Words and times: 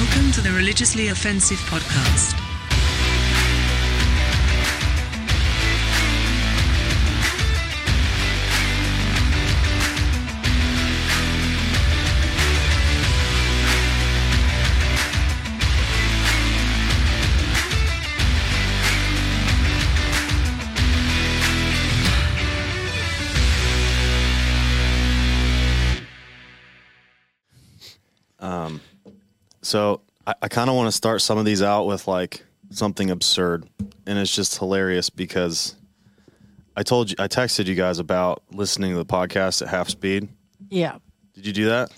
Welcome 0.00 0.32
to 0.32 0.40
the 0.40 0.50
Religiously 0.50 1.08
Offensive 1.08 1.58
Podcast. 1.68 2.49
So 29.70 30.00
I, 30.26 30.34
I 30.42 30.48
kind 30.48 30.68
of 30.68 30.74
want 30.74 30.88
to 30.88 30.92
start 30.92 31.22
some 31.22 31.38
of 31.38 31.44
these 31.44 31.62
out 31.62 31.86
with 31.86 32.08
like 32.08 32.44
something 32.70 33.08
absurd, 33.08 33.68
and 34.04 34.18
it's 34.18 34.34
just 34.34 34.58
hilarious 34.58 35.10
because 35.10 35.76
I 36.76 36.82
told 36.82 37.10
you 37.10 37.16
I 37.20 37.28
texted 37.28 37.66
you 37.66 37.76
guys 37.76 38.00
about 38.00 38.42
listening 38.50 38.90
to 38.90 38.96
the 38.96 39.06
podcast 39.06 39.62
at 39.62 39.68
half 39.68 39.88
speed. 39.88 40.28
Yeah. 40.70 40.98
Did 41.34 41.46
you 41.46 41.52
do 41.52 41.64
that? 41.66 41.92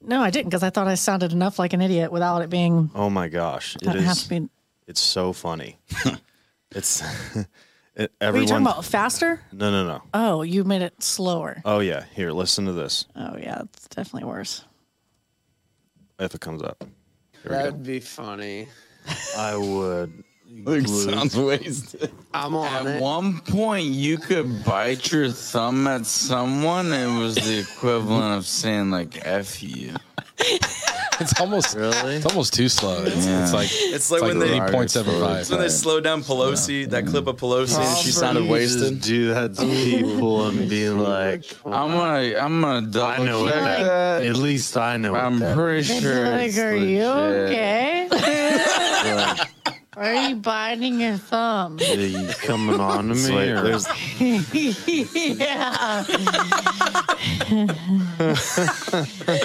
No, 0.00 0.22
I 0.22 0.30
didn't 0.30 0.50
because 0.50 0.62
I 0.62 0.70
thought 0.70 0.86
I 0.86 0.94
sounded 0.94 1.32
enough 1.32 1.58
like 1.58 1.72
an 1.72 1.80
idiot 1.80 2.12
without 2.12 2.40
it 2.42 2.50
being 2.50 2.88
Oh 2.94 3.10
my 3.10 3.26
gosh, 3.26 3.74
it 3.82 3.88
at 3.88 3.96
half 3.96 4.18
speed. 4.18 4.48
It's 4.86 5.00
so 5.00 5.32
funny. 5.32 5.80
it's 6.70 7.02
it, 7.96 8.12
Are 8.20 8.36
you 8.36 8.46
talking 8.46 8.64
about 8.64 8.84
faster? 8.84 9.40
no, 9.50 9.72
no, 9.72 9.84
no. 9.88 10.02
Oh, 10.14 10.42
you 10.42 10.62
made 10.62 10.82
it 10.82 11.02
slower. 11.02 11.62
Oh 11.64 11.80
yeah, 11.80 12.04
here, 12.14 12.30
listen 12.30 12.66
to 12.66 12.72
this. 12.72 13.06
Oh 13.16 13.36
yeah, 13.36 13.62
it's 13.62 13.88
definitely 13.88 14.28
worse. 14.28 14.64
If 16.22 16.34
it 16.34 16.40
comes 16.40 16.62
up, 16.62 16.84
That'd 17.44 17.82
be 17.82 17.98
funny. 18.00 18.68
I 19.36 19.56
would. 19.56 20.22
Like, 20.64 20.84
glue- 20.84 21.10
sounds 21.10 21.36
wasted. 21.36 22.12
I'm 22.34 22.54
on 22.54 22.86
At 22.86 22.96
it. 22.96 23.02
one 23.02 23.40
point, 23.40 23.86
you 23.86 24.18
could 24.18 24.64
bite 24.64 25.10
your 25.10 25.30
thumb 25.30 25.86
at 25.86 26.04
someone. 26.06 26.92
It 26.92 27.18
was 27.18 27.34
the 27.36 27.58
equivalent 27.60 28.36
of 28.38 28.46
saying 28.46 28.90
like 28.90 29.26
"f 29.26 29.62
you." 29.62 29.94
It's 31.20 31.38
almost 31.40 31.76
Really? 31.76 32.16
It's 32.16 32.26
almost 32.26 32.54
too 32.54 32.68
slow. 32.68 33.02
It's, 33.04 33.26
Yeah. 33.26 33.42
it's 33.44 33.52
like 33.52 33.68
It's 33.70 34.10
like 34.10 34.22
when 34.22 34.40
like 34.40 34.48
they- 34.48 34.60
eighty 34.60 34.72
point 34.72 34.90
seven 34.90 35.20
five. 35.20 35.40
It's 35.40 35.50
when 35.50 35.60
they 35.60 35.68
slowed 35.68 36.04
down 36.04 36.22
Pelosi, 36.24 36.88
that 36.90 37.06
clip 37.06 37.26
of 37.26 37.36
Pelosi, 37.36 37.78
and 37.78 37.98
she 37.98 38.10
sounded 38.10 38.48
wasted. 38.48 38.94
just 38.98 39.08
do 39.08 39.28
that 39.34 39.54
to 39.56 39.62
people 39.66 40.46
and 40.46 40.68
be 40.68 40.88
like, 40.88 41.44
I'm 41.64 41.90
gonna, 41.92 42.36
I'm 42.38 42.60
gonna 42.60 42.86
double 42.88 43.06
I 43.22 43.24
know 43.26 43.42
what 43.42 43.52
check 43.52 43.62
that. 43.62 43.82
that. 43.84 44.26
At 44.26 44.36
least 44.36 44.76
I 44.76 44.96
know. 44.96 45.14
I'm 45.14 45.38
that 45.40 45.54
pretty 45.56 45.82
sure. 46.00 46.28
like, 46.30 46.48
it's 46.48 46.58
are 46.58 46.76
you 46.76 47.06
legit. 47.06 48.12
okay? 49.96 50.16
Are 50.26 50.28
you 50.28 50.36
biting 50.36 51.00
your 51.00 51.16
thumb? 51.16 51.78
Are 51.80 51.84
you 51.94 52.28
coming 52.40 52.80
on 52.80 53.08
to 53.08 53.14
me? 53.14 53.50
or- 53.50 53.62
there's, 53.62 53.86
yeah. 54.20 56.04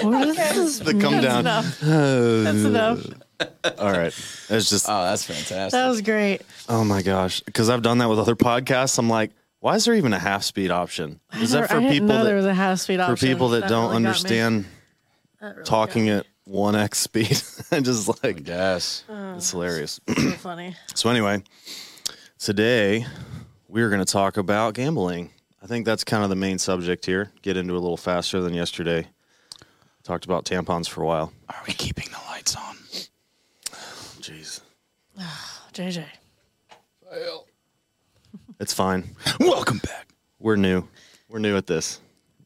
what 0.02 0.28
is 0.28 0.36
this? 0.36 0.78
the 0.80 0.92
come 1.00 1.20
That's 1.20 1.24
down. 1.26 1.40
enough. 1.40 1.78
That's 1.80 2.64
enough. 2.64 3.06
All 3.78 3.92
right. 3.92 4.06
It's 4.50 4.68
just, 4.68 4.86
Oh, 4.88 5.04
that's 5.04 5.22
fantastic. 5.24 5.70
That 5.70 5.88
was 5.88 6.00
great. 6.02 6.42
oh 6.68 6.82
my 6.84 7.02
gosh. 7.02 7.40
Because 7.40 7.70
I've 7.70 7.82
done 7.82 7.98
that 7.98 8.08
with 8.08 8.18
other 8.18 8.34
podcasts. 8.34 8.98
I'm 8.98 9.08
like, 9.08 9.30
why 9.60 9.76
is 9.76 9.84
there 9.84 9.94
even 9.94 10.12
a 10.12 10.18
half 10.18 10.42
speed 10.42 10.70
option? 10.72 11.20
Is 11.34 11.52
that 11.52 11.68
for 11.70 11.80
people 11.80 12.08
know 12.08 12.24
there 12.24 12.34
was 12.36 12.44
that, 12.46 12.50
a 12.50 12.54
half 12.54 12.80
speed 12.80 13.00
for 13.00 13.16
people 13.16 13.50
that, 13.50 13.68
don't 13.68 13.90
really 13.90 14.02
got 14.02 14.02
me. 14.02 14.06
understand 14.08 14.64
That 15.40 15.46
really 15.50 15.64
talking 15.64 16.22
at 16.48 16.54
1x 16.54 16.94
speed? 16.94 17.42
I 17.72 17.80
just 17.80 18.22
like, 18.22 18.46
yes. 18.46 19.04
Oh, 19.08 19.34
it's 19.34 19.50
hilarious. 19.50 20.00
So 20.08 20.30
funny. 20.38 20.76
So 20.94 21.10
anyway, 21.10 21.42
today 22.38 23.06
we're 23.68 23.88
going 23.90 24.04
to 24.04 24.10
talk 24.10 24.36
about 24.36 24.74
gambling. 24.74 25.30
I 25.62 25.66
think 25.66 25.84
that's 25.84 26.04
kind 26.04 26.22
of 26.22 26.30
the 26.30 26.36
main 26.36 26.58
subject 26.58 27.04
here. 27.04 27.32
Get 27.42 27.56
into 27.56 27.74
a 27.74 27.80
little 27.80 27.96
faster 27.96 28.40
than 28.40 28.54
yesterday. 28.54 29.06
Talked 30.04 30.24
about 30.24 30.44
tampons 30.44 30.88
for 30.88 31.02
a 31.02 31.06
while. 31.06 31.32
Are 31.48 31.62
we 31.66 31.74
keeping 31.74 32.06
the 32.06 32.18
lights 32.30 32.56
on? 32.56 32.76
Jeez, 34.20 34.60
JJ. 35.72 36.04
Fail. 37.10 37.46
it's 38.60 38.72
fine. 38.72 39.16
Welcome 39.40 39.78
back. 39.78 40.08
We're 40.38 40.56
new. 40.56 40.86
We're 41.28 41.38
new 41.40 41.56
at 41.56 41.66
this. 41.66 42.00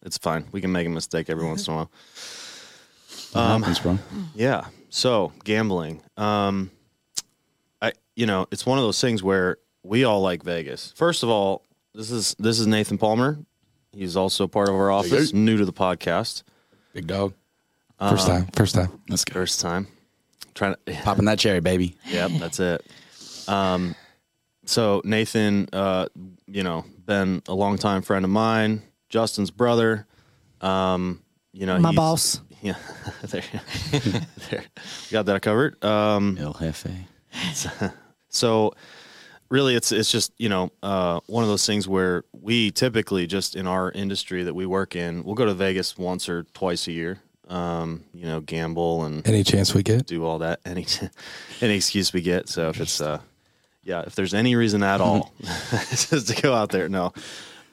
It's 0.04 0.18
fine. 0.18 0.46
We 0.50 0.60
can 0.60 0.72
make 0.72 0.86
a 0.86 0.90
mistake 0.90 1.30
every 1.30 1.46
once 1.46 1.68
in 1.68 1.74
a 1.74 1.76
while. 1.76 1.90
Um, 3.34 3.62
happens, 3.62 3.78
bro. 3.80 3.98
Yeah. 4.34 4.66
So 4.90 5.32
gambling. 5.44 6.02
Um, 6.16 6.70
I 7.80 7.92
you 8.14 8.26
know 8.26 8.46
it's 8.50 8.66
one 8.66 8.78
of 8.78 8.84
those 8.84 9.00
things 9.00 9.22
where 9.22 9.58
we 9.82 10.04
all 10.04 10.20
like 10.20 10.42
Vegas. 10.42 10.92
First 10.96 11.22
of 11.22 11.28
all, 11.28 11.64
this 11.94 12.10
is 12.10 12.34
this 12.38 12.58
is 12.60 12.66
Nathan 12.66 12.98
Palmer. 12.98 13.38
He's 13.92 14.16
also 14.16 14.46
part 14.46 14.68
of 14.68 14.74
our 14.74 14.90
office, 14.90 15.32
new 15.32 15.56
to 15.58 15.64
the 15.64 15.72
podcast. 15.72 16.42
Big 16.94 17.06
dog. 17.06 17.34
First 17.98 18.26
time. 18.26 18.46
First 18.54 18.74
time. 18.74 19.00
Let's 19.08 19.24
go. 19.24 19.34
First 19.34 19.60
time. 19.60 19.86
Trying 20.54 20.74
to 20.86 20.92
Popping 20.94 21.26
that 21.26 21.38
cherry, 21.38 21.60
baby. 21.60 21.96
Yep, 22.08 22.30
that's 22.38 22.58
it. 22.60 22.84
Um, 23.48 23.94
so 24.64 25.00
Nathan, 25.04 25.68
uh, 25.72 26.06
you 26.46 26.62
know, 26.62 26.84
been 27.06 27.42
a 27.48 27.54
longtime 27.54 28.02
friend 28.02 28.24
of 28.24 28.30
mine, 28.30 28.82
Justin's 29.08 29.50
brother. 29.50 30.06
Um, 30.60 31.22
you 31.52 31.66
know, 31.66 31.78
My 31.78 31.90
he's- 31.90 31.96
boss. 31.96 32.40
Yeah, 32.62 32.76
there, 33.24 33.42
there, 34.50 34.64
got 35.10 35.26
that 35.26 35.42
covered. 35.42 35.82
Um, 35.84 36.38
El 36.38 36.52
Jefe. 36.54 36.86
so 38.28 38.72
really, 39.48 39.74
it's 39.74 39.90
it's 39.92 40.10
just 40.12 40.32
you 40.38 40.48
know 40.48 40.70
uh, 40.82 41.20
one 41.26 41.42
of 41.42 41.48
those 41.50 41.66
things 41.66 41.88
where 41.88 42.24
we 42.32 42.70
typically 42.70 43.26
just 43.26 43.56
in 43.56 43.66
our 43.66 43.90
industry 43.90 44.44
that 44.44 44.54
we 44.54 44.64
work 44.64 44.94
in, 44.96 45.24
we'll 45.24 45.34
go 45.34 45.44
to 45.44 45.54
Vegas 45.54 45.98
once 45.98 46.28
or 46.28 46.44
twice 46.54 46.86
a 46.86 46.92
year. 46.92 47.18
Um, 47.48 48.04
you 48.14 48.24
know, 48.24 48.40
gamble 48.40 49.04
and 49.04 49.26
Any 49.26 49.42
chance 49.44 49.74
we 49.74 49.82
get? 49.82 50.06
do 50.06 50.24
all 50.24 50.38
that 50.38 50.60
any 50.64 50.86
any 51.60 51.74
excuse 51.76 52.12
we 52.12 52.22
get. 52.22 52.48
So 52.48 52.68
if 52.68 52.80
it's 52.80 53.00
uh 53.00 53.18
yeah, 53.82 54.02
if 54.06 54.14
there's 54.14 54.32
any 54.32 54.54
reason 54.54 54.82
at 54.84 55.00
all 55.00 55.32
just 55.90 56.28
to 56.28 56.40
go 56.40 56.54
out 56.54 56.70
there, 56.70 56.88
no. 56.88 57.12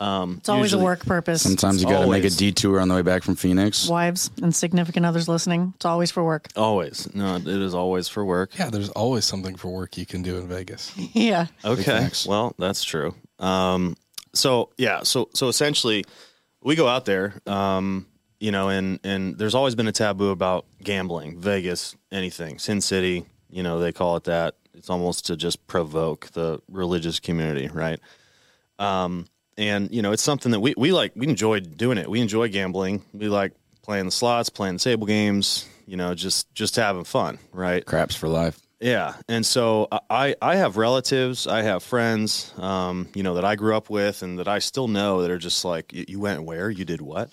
Um 0.02 0.36
It's 0.40 0.50
always 0.50 0.72
usually- 0.72 0.82
a 0.82 0.86
work 0.86 1.06
purpose. 1.06 1.42
Sometimes 1.42 1.82
you 1.82 1.90
got 1.90 2.02
to 2.02 2.08
make 2.10 2.24
a 2.24 2.30
detour 2.30 2.80
on 2.80 2.88
the 2.88 2.96
way 2.96 3.02
back 3.02 3.24
from 3.24 3.36
Phoenix. 3.36 3.88
Wives 3.88 4.32
and 4.42 4.56
significant 4.56 5.06
others 5.06 5.28
listening. 5.28 5.74
It's 5.76 5.86
always 5.86 6.12
for 6.12 6.24
work. 6.24 6.48
Always. 6.56 7.14
No, 7.14 7.36
it 7.36 7.48
is 7.48 7.74
always 7.76 8.08
for 8.08 8.24
work. 8.24 8.58
Yeah, 8.58 8.70
there's 8.70 8.90
always 8.90 9.26
something 9.26 9.56
for 9.56 9.70
work 9.70 9.98
you 9.98 10.06
can 10.06 10.22
do 10.22 10.38
in 10.38 10.48
Vegas. 10.48 10.92
Yeah. 11.14 11.48
Okay. 11.66 12.10
Well, 12.28 12.56
that's 12.58 12.84
true. 12.84 13.14
Um 13.40 13.96
so 14.34 14.70
yeah, 14.78 15.04
so 15.04 15.30
so 15.34 15.48
essentially 15.48 16.06
we 16.62 16.76
go 16.76 16.88
out 16.88 17.06
there 17.06 17.34
um 17.48 18.06
you 18.40 18.52
know 18.52 18.70
and 18.70 19.00
and 19.04 19.38
there's 19.38 19.56
always 19.56 19.76
been 19.76 19.88
a 19.88 19.92
taboo 19.92 20.30
about 20.30 20.66
gambling, 20.84 21.40
Vegas, 21.40 21.96
anything, 22.12 22.58
Sin 22.60 22.80
City, 22.82 23.26
you 23.50 23.64
know, 23.64 23.80
they 23.80 23.92
call 23.92 24.16
it 24.16 24.24
that. 24.26 24.56
It's 24.74 24.90
almost 24.90 25.26
to 25.26 25.36
just 25.36 25.66
provoke 25.68 26.30
the 26.32 26.62
religious 26.70 27.20
community, 27.20 27.68
right? 27.68 28.00
Um, 28.78 29.26
and 29.60 29.94
you 29.94 30.02
know, 30.02 30.12
it's 30.12 30.24
something 30.24 30.52
that 30.54 30.60
we, 30.62 30.74
we 30.78 30.92
like, 30.92 31.12
we 31.16 31.28
enjoy 31.28 31.60
doing 31.60 31.98
it. 32.00 32.10
We 32.10 32.22
enjoy 32.22 32.48
gambling. 32.50 33.04
We 33.14 33.28
like 33.28 33.52
playing 33.84 34.06
the 34.06 34.12
slots, 34.12 34.50
playing 34.50 34.76
the 34.76 34.80
table 34.80 35.06
games, 35.06 35.68
you 35.86 35.98
know, 35.98 36.16
just, 36.16 36.52
just 36.56 36.76
having 36.78 37.04
fun. 37.04 37.38
Right. 37.52 37.86
Craps 37.86 38.16
for 38.16 38.28
life. 38.30 38.60
Yeah. 38.80 39.16
And 39.28 39.46
so 39.46 39.88
I, 40.10 40.36
I 40.42 40.56
have 40.56 40.78
relatives, 40.78 41.46
I 41.48 41.64
have 41.64 41.84
friends, 41.84 42.54
um, 42.58 43.10
you 43.14 43.24
know, 43.24 43.34
that 43.34 43.44
I 43.44 43.56
grew 43.56 43.76
up 43.76 43.90
with 43.90 44.24
and 44.24 44.40
that 44.40 44.48
I 44.48 44.60
still 44.60 44.88
know 44.88 45.22
that 45.22 45.30
are 45.32 45.38
just 45.38 45.66
like, 45.66 45.92
"You- 45.92 46.06
you 46.08 46.20
went 46.22 46.44
where, 46.44 46.70
you 46.70 46.86
did 46.86 47.02
what? 47.02 47.30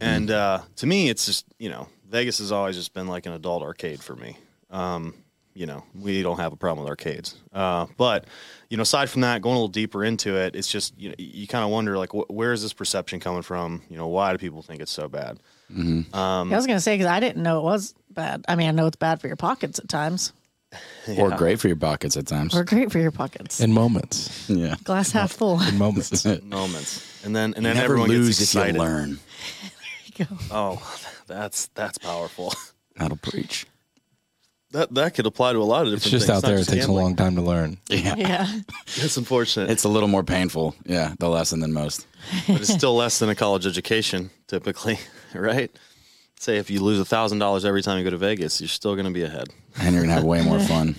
And, 0.00 0.30
uh, 0.30 0.62
to 0.76 0.86
me, 0.86 1.08
it's 1.10 1.26
just, 1.26 1.44
you 1.58 1.68
know, 1.68 1.88
Vegas 2.08 2.38
has 2.38 2.50
always 2.50 2.76
just 2.76 2.94
been 2.94 3.06
like 3.08 3.26
an 3.26 3.32
adult 3.32 3.62
arcade 3.62 4.02
for 4.02 4.16
me. 4.16 4.38
Um, 4.70 5.14
you 5.54 5.66
know, 5.66 5.84
we 5.94 6.22
don't 6.22 6.38
have 6.40 6.52
a 6.52 6.56
problem 6.56 6.84
with 6.84 6.90
arcades. 6.90 7.36
Uh, 7.52 7.86
but, 7.96 8.24
you 8.74 8.76
know, 8.76 8.82
aside 8.82 9.08
from 9.08 9.20
that, 9.20 9.40
going 9.40 9.54
a 9.54 9.56
little 9.56 9.68
deeper 9.68 10.04
into 10.04 10.34
it, 10.36 10.56
it's 10.56 10.66
just, 10.66 10.98
you 10.98 11.08
know, 11.10 11.14
you 11.16 11.46
kind 11.46 11.62
of 11.64 11.70
wonder 11.70 11.96
like, 11.96 12.10
wh- 12.10 12.28
where 12.28 12.52
is 12.52 12.60
this 12.60 12.72
perception 12.72 13.20
coming 13.20 13.42
from? 13.42 13.82
You 13.88 13.96
know, 13.96 14.08
why 14.08 14.32
do 14.32 14.38
people 14.38 14.62
think 14.62 14.82
it's 14.82 14.90
so 14.90 15.06
bad? 15.06 15.38
Mm-hmm. 15.72 16.12
Um, 16.12 16.52
I 16.52 16.56
was 16.56 16.66
going 16.66 16.76
to 16.76 16.80
say, 16.82 16.94
because 16.96 17.06
I 17.06 17.20
didn't 17.20 17.40
know 17.40 17.60
it 17.60 17.62
was 17.62 17.94
bad. 18.10 18.44
I 18.48 18.56
mean, 18.56 18.66
I 18.66 18.72
know 18.72 18.88
it's 18.88 18.96
bad 18.96 19.20
for 19.20 19.28
your 19.28 19.36
pockets 19.36 19.78
at 19.78 19.88
times, 19.88 20.32
Or 21.16 21.30
great 21.30 21.60
for 21.60 21.68
your 21.68 21.76
pockets 21.76 22.16
at 22.16 22.26
times. 22.26 22.52
or 22.52 22.64
great 22.64 22.90
for 22.90 22.98
your 22.98 23.12
pockets. 23.12 23.60
In 23.60 23.70
moments. 23.70 24.50
yeah. 24.50 24.74
Glass 24.82 25.12
half 25.12 25.30
full. 25.30 25.60
In 25.62 25.78
moments. 25.78 26.24
Moments. 26.42 27.24
And 27.24 27.36
then, 27.36 27.54
and 27.54 27.64
then 27.64 27.76
Never 27.76 27.84
everyone 27.92 28.08
lose 28.08 28.40
gets 28.40 28.56
if 28.56 28.60
excited. 28.60 28.74
you 28.74 28.80
learn. 28.80 29.18
Oh, 30.50 30.82
that's, 31.28 31.66
that's 31.74 31.98
powerful. 31.98 32.52
That'll 32.96 33.18
preach. 33.18 33.66
That 34.74 34.92
that 34.94 35.14
could 35.14 35.24
apply 35.26 35.52
to 35.52 35.58
a 35.58 35.62
lot 35.62 35.86
of 35.86 35.92
different 35.92 36.02
things. 36.02 36.14
It's 36.14 36.26
just 36.26 36.26
things. 36.26 36.30
out 36.30 36.42
not 36.42 36.48
there. 36.48 36.56
It 36.56 36.58
just 36.58 36.70
takes 36.70 36.86
a 36.86 36.92
long 36.92 37.14
time 37.14 37.36
to 37.36 37.42
learn. 37.42 37.78
Yeah. 37.88 38.14
yeah. 38.18 38.60
It's 38.96 39.16
unfortunate. 39.16 39.70
It's 39.70 39.84
a 39.84 39.88
little 39.88 40.08
more 40.08 40.24
painful. 40.24 40.74
Yeah, 40.84 41.14
the 41.18 41.28
lesson 41.28 41.60
than 41.60 41.72
most. 41.72 42.06
but 42.48 42.60
it's 42.60 42.72
still 42.72 42.96
less 42.96 43.18
than 43.20 43.28
a 43.28 43.34
college 43.34 43.66
education, 43.66 44.30
typically, 44.48 44.98
right? 45.34 45.70
say 46.40 46.58
if 46.58 46.68
you 46.70 46.80
lose 46.82 46.98
a 47.00 47.04
thousand 47.04 47.38
dollars 47.38 47.64
every 47.64 47.80
time 47.82 47.96
you 47.98 48.04
go 48.04 48.10
to 48.10 48.18
Vegas, 48.18 48.60
you're 48.60 48.68
still 48.68 48.94
going 48.96 49.06
to 49.06 49.12
be 49.12 49.22
ahead. 49.22 49.48
and 49.80 49.94
you're 49.94 50.02
gonna 50.02 50.12
have 50.14 50.24
way 50.24 50.42
more 50.42 50.58
fun. 50.60 50.96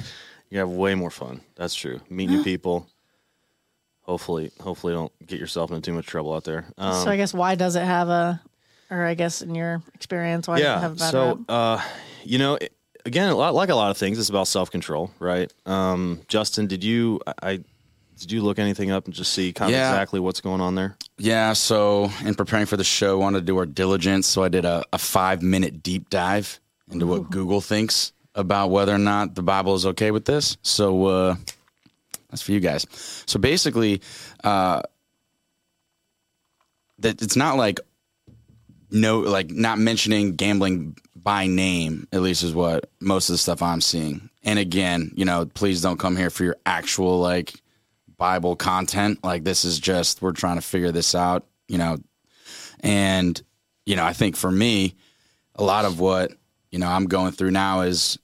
You 0.49 0.59
have 0.59 0.69
way 0.69 0.95
more 0.95 1.11
fun. 1.11 1.41
That's 1.55 1.75
true. 1.75 1.99
Meet 2.09 2.29
new 2.29 2.43
people. 2.51 2.87
Hopefully, 4.03 4.51
hopefully, 4.61 4.93
don't 4.93 5.11
get 5.25 5.39
yourself 5.39 5.71
into 5.71 5.81
too 5.81 5.93
much 5.93 6.05
trouble 6.05 6.33
out 6.33 6.43
there. 6.45 6.65
Um, 6.77 7.03
so 7.03 7.09
I 7.09 7.17
guess 7.17 7.33
why 7.33 7.55
does 7.55 7.75
it 7.75 7.83
have 7.83 8.07
a, 8.07 8.41
or 8.89 9.03
I 9.03 9.15
guess 9.15 9.41
in 9.41 9.53
your 9.55 9.81
experience, 9.95 10.47
why 10.47 10.59
does 10.59 10.77
it 10.77 10.79
have 10.81 10.91
a 10.93 10.95
bad 10.95 11.11
so 11.11 11.27
rap? 11.27 11.39
uh, 11.49 11.81
you 12.23 12.37
know, 12.37 12.55
it- 12.55 12.71
again, 13.05 13.29
a 13.29 13.35
lot, 13.35 13.53
like 13.53 13.69
a 13.69 13.75
lot 13.75 13.91
of 13.91 13.97
things, 13.97 14.19
it's 14.19 14.29
about 14.29 14.47
self 14.47 14.71
control, 14.71 15.11
right? 15.19 15.51
Um, 15.65 16.21
Justin, 16.27 16.67
did 16.67 16.83
you 16.83 17.19
I, 17.27 17.33
I 17.43 17.59
did 18.17 18.31
you 18.31 18.41
look 18.41 18.59
anything 18.59 18.91
up 18.91 19.05
and 19.05 19.13
just 19.13 19.33
see 19.33 19.51
kind 19.51 19.69
of 19.69 19.75
Yeah. 19.75 19.89
exactly 19.89 20.19
what's 20.19 20.39
going 20.41 20.61
on 20.61 20.75
there? 20.75 20.95
Yeah, 21.17 21.53
so 21.53 22.09
in 22.23 22.33
preparing 22.35 22.65
for 22.65 22.77
the 22.77 22.83
show, 22.83 23.19
I 23.19 23.23
wanted 23.23 23.39
to 23.39 23.45
do 23.45 23.57
our 23.57 23.65
diligence, 23.65 24.25
so 24.27 24.43
I 24.43 24.49
did 24.49 24.63
a, 24.65 24.83
a 24.93 24.97
five 24.97 25.41
minute 25.41 25.83
deep 25.83 26.09
dive 26.09 26.59
into 26.91 27.05
what 27.07 27.29
Google 27.29 27.61
thinks 27.61 28.13
about 28.35 28.69
whether 28.69 28.93
or 28.93 28.97
not 28.99 29.35
the 29.35 29.43
Bible 29.43 29.75
is 29.75 29.85
okay 29.85 30.11
with 30.11 30.25
this. 30.25 30.57
So 30.61 31.05
uh, 31.05 31.35
that's 32.29 32.41
for 32.41 32.51
you 32.53 32.59
guys. 32.59 32.85
So 33.25 33.39
basically, 33.39 34.01
uh, 34.43 34.81
that 36.99 37.21
it's 37.21 37.35
not 37.35 37.57
like 37.57 37.79
no, 38.91 39.19
like 39.19 39.49
not 39.49 39.77
mentioning 39.77 40.35
gambling 40.35 40.95
by 41.25 41.47
name. 41.47 42.07
At 42.13 42.21
least 42.21 42.43
is 42.43 42.53
what 42.53 42.89
most 43.01 43.29
of 43.29 43.33
the 43.33 43.39
stuff 43.39 43.61
I'm 43.61 43.81
seeing. 43.81 44.29
And 44.43 44.59
again, 44.59 45.11
you 45.15 45.25
know, 45.25 45.45
please 45.47 45.81
don't 45.81 45.99
come 45.99 46.15
here 46.15 46.29
for 46.29 46.43
your 46.43 46.55
actual 46.67 47.19
like 47.19 47.55
Bible 48.15 48.55
content. 48.55 49.23
Like 49.23 49.43
this 49.43 49.65
is 49.65 49.79
just 49.79 50.21
we're 50.21 50.33
trying 50.33 50.57
to 50.57 50.61
figure 50.61 50.91
this 50.91 51.15
out, 51.15 51.45
you 51.67 51.79
know. 51.79 51.97
And 52.79 53.41
you 53.85 53.95
know, 53.95 54.05
I 54.05 54.13
think 54.13 54.37
for 54.37 54.51
me, 54.51 54.95
a 55.55 55.63
lot 55.63 55.83
of 55.83 55.99
what 55.99 56.31
you 56.71 56.77
know 56.77 56.87
I'm 56.87 57.07
going 57.07 57.31
through 57.31 57.51
now 57.51 57.81
is 57.81 58.19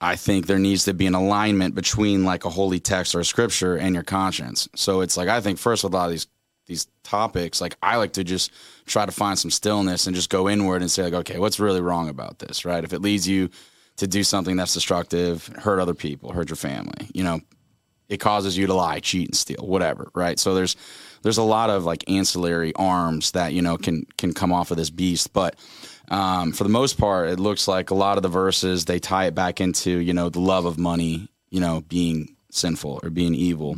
I 0.00 0.16
think 0.16 0.46
there 0.46 0.58
needs 0.58 0.86
to 0.86 0.94
be 0.94 1.06
an 1.06 1.14
alignment 1.14 1.76
between 1.76 2.24
like 2.24 2.44
a 2.44 2.50
holy 2.50 2.80
text 2.80 3.14
or 3.14 3.20
a 3.20 3.24
scripture 3.24 3.76
and 3.76 3.94
your 3.94 4.02
conscience. 4.02 4.68
So 4.74 5.02
it's 5.02 5.16
like 5.16 5.28
I 5.28 5.40
think 5.40 5.60
first 5.60 5.84
with 5.84 5.94
a 5.94 5.96
lot 5.96 6.06
of 6.06 6.10
these 6.10 6.26
these 6.70 6.86
topics, 7.02 7.60
like 7.60 7.76
I 7.82 7.96
like 7.96 8.12
to 8.12 8.24
just 8.24 8.52
try 8.86 9.04
to 9.04 9.12
find 9.12 9.38
some 9.38 9.50
stillness 9.50 10.06
and 10.06 10.14
just 10.14 10.30
go 10.30 10.48
inward 10.48 10.82
and 10.82 10.90
say 10.90 11.02
like, 11.02 11.12
okay, 11.12 11.38
what's 11.38 11.58
really 11.58 11.80
wrong 11.80 12.08
about 12.08 12.38
this, 12.38 12.64
right? 12.64 12.84
If 12.84 12.92
it 12.92 13.02
leads 13.02 13.28
you 13.28 13.50
to 13.96 14.06
do 14.06 14.22
something 14.22 14.56
that's 14.56 14.72
destructive, 14.72 15.48
hurt 15.58 15.80
other 15.80 15.94
people, 15.94 16.32
hurt 16.32 16.48
your 16.48 16.56
family, 16.56 17.10
you 17.12 17.24
know, 17.24 17.40
it 18.08 18.18
causes 18.18 18.56
you 18.56 18.68
to 18.68 18.74
lie, 18.74 19.00
cheat, 19.00 19.28
and 19.28 19.36
steal, 19.36 19.66
whatever, 19.66 20.10
right? 20.14 20.38
So 20.38 20.54
there's 20.54 20.76
there's 21.22 21.38
a 21.38 21.42
lot 21.42 21.70
of 21.70 21.84
like 21.84 22.08
ancillary 22.08 22.72
arms 22.76 23.32
that 23.32 23.52
you 23.52 23.62
know 23.62 23.76
can 23.76 24.06
can 24.16 24.32
come 24.32 24.52
off 24.52 24.70
of 24.70 24.76
this 24.76 24.90
beast, 24.90 25.32
but 25.32 25.56
um, 26.08 26.52
for 26.52 26.64
the 26.64 26.70
most 26.70 26.98
part, 26.98 27.28
it 27.28 27.38
looks 27.38 27.68
like 27.68 27.90
a 27.90 27.94
lot 27.94 28.16
of 28.16 28.22
the 28.22 28.28
verses 28.28 28.84
they 28.84 28.98
tie 28.98 29.26
it 29.26 29.34
back 29.34 29.60
into 29.60 29.98
you 29.98 30.12
know 30.12 30.28
the 30.28 30.40
love 30.40 30.66
of 30.66 30.78
money, 30.78 31.28
you 31.50 31.60
know, 31.60 31.82
being 31.82 32.36
sinful 32.50 33.00
or 33.02 33.10
being 33.10 33.34
evil, 33.34 33.76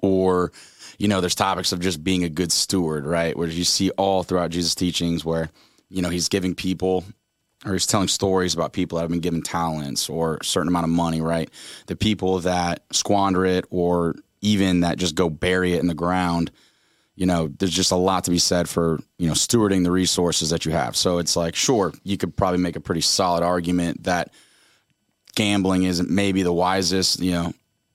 or 0.00 0.52
you 0.98 1.08
know, 1.08 1.20
there's 1.20 1.34
topics 1.34 1.72
of 1.72 1.80
just 1.80 2.02
being 2.02 2.24
a 2.24 2.28
good 2.28 2.52
steward, 2.52 3.06
right? 3.06 3.36
Where 3.36 3.48
you 3.48 3.64
see 3.64 3.90
all 3.90 4.22
throughout 4.22 4.50
Jesus' 4.50 4.74
teachings 4.74 5.24
where 5.24 5.50
you 5.88 6.02
know 6.02 6.10
he's 6.10 6.28
giving 6.28 6.54
people 6.54 7.04
or 7.64 7.72
he's 7.72 7.86
telling 7.86 8.08
stories 8.08 8.54
about 8.54 8.72
people 8.72 8.96
that 8.96 9.02
have 9.02 9.10
been 9.10 9.20
given 9.20 9.42
talents 9.42 10.08
or 10.08 10.36
a 10.36 10.44
certain 10.44 10.68
amount 10.68 10.84
of 10.84 10.90
money, 10.90 11.20
right? 11.20 11.48
The 11.86 11.96
people 11.96 12.40
that 12.40 12.84
squander 12.92 13.46
it 13.46 13.64
or 13.70 14.16
even 14.42 14.80
that 14.80 14.98
just 14.98 15.14
go 15.14 15.30
bury 15.30 15.72
it 15.72 15.80
in 15.80 15.86
the 15.86 15.94
ground, 15.94 16.50
you 17.16 17.26
know, 17.26 17.48
there's 17.58 17.72
just 17.72 17.92
a 17.92 17.96
lot 17.96 18.24
to 18.24 18.30
be 18.30 18.38
said 18.38 18.68
for, 18.68 19.00
you 19.18 19.26
know, 19.26 19.32
stewarding 19.32 19.84
the 19.84 19.90
resources 19.90 20.50
that 20.50 20.66
you 20.66 20.72
have. 20.72 20.96
So 20.96 21.18
it's 21.18 21.36
like, 21.36 21.54
sure, 21.54 21.94
you 22.02 22.16
could 22.16 22.36
probably 22.36 22.58
make 22.58 22.76
a 22.76 22.80
pretty 22.80 23.00
solid 23.00 23.42
argument 23.42 24.04
that 24.04 24.34
gambling 25.34 25.84
isn't 25.84 26.10
maybe 26.10 26.42
the 26.42 26.52
wisest, 26.52 27.20
you 27.20 27.32
know, 27.32 27.52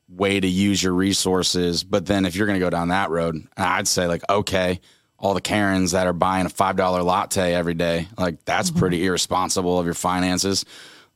way 0.09 0.39
to 0.39 0.47
use 0.47 0.81
your 0.81 0.93
resources. 0.93 1.83
But 1.83 2.05
then 2.05 2.25
if 2.25 2.35
you're 2.35 2.47
going 2.47 2.59
to 2.59 2.65
go 2.65 2.69
down 2.69 2.87
that 2.89 3.09
road, 3.09 3.47
I'd 3.57 3.87
say 3.87 4.07
like, 4.07 4.23
okay, 4.29 4.79
all 5.17 5.33
the 5.33 5.41
Karens 5.41 5.91
that 5.91 6.07
are 6.07 6.13
buying 6.13 6.45
a 6.45 6.49
five 6.49 6.75
dollar 6.75 7.03
latte 7.03 7.53
every 7.53 7.73
day, 7.73 8.07
like 8.17 8.43
that's 8.45 8.71
pretty 8.71 9.05
irresponsible 9.05 9.77
of 9.79 9.85
your 9.85 9.93
finances. 9.93 10.65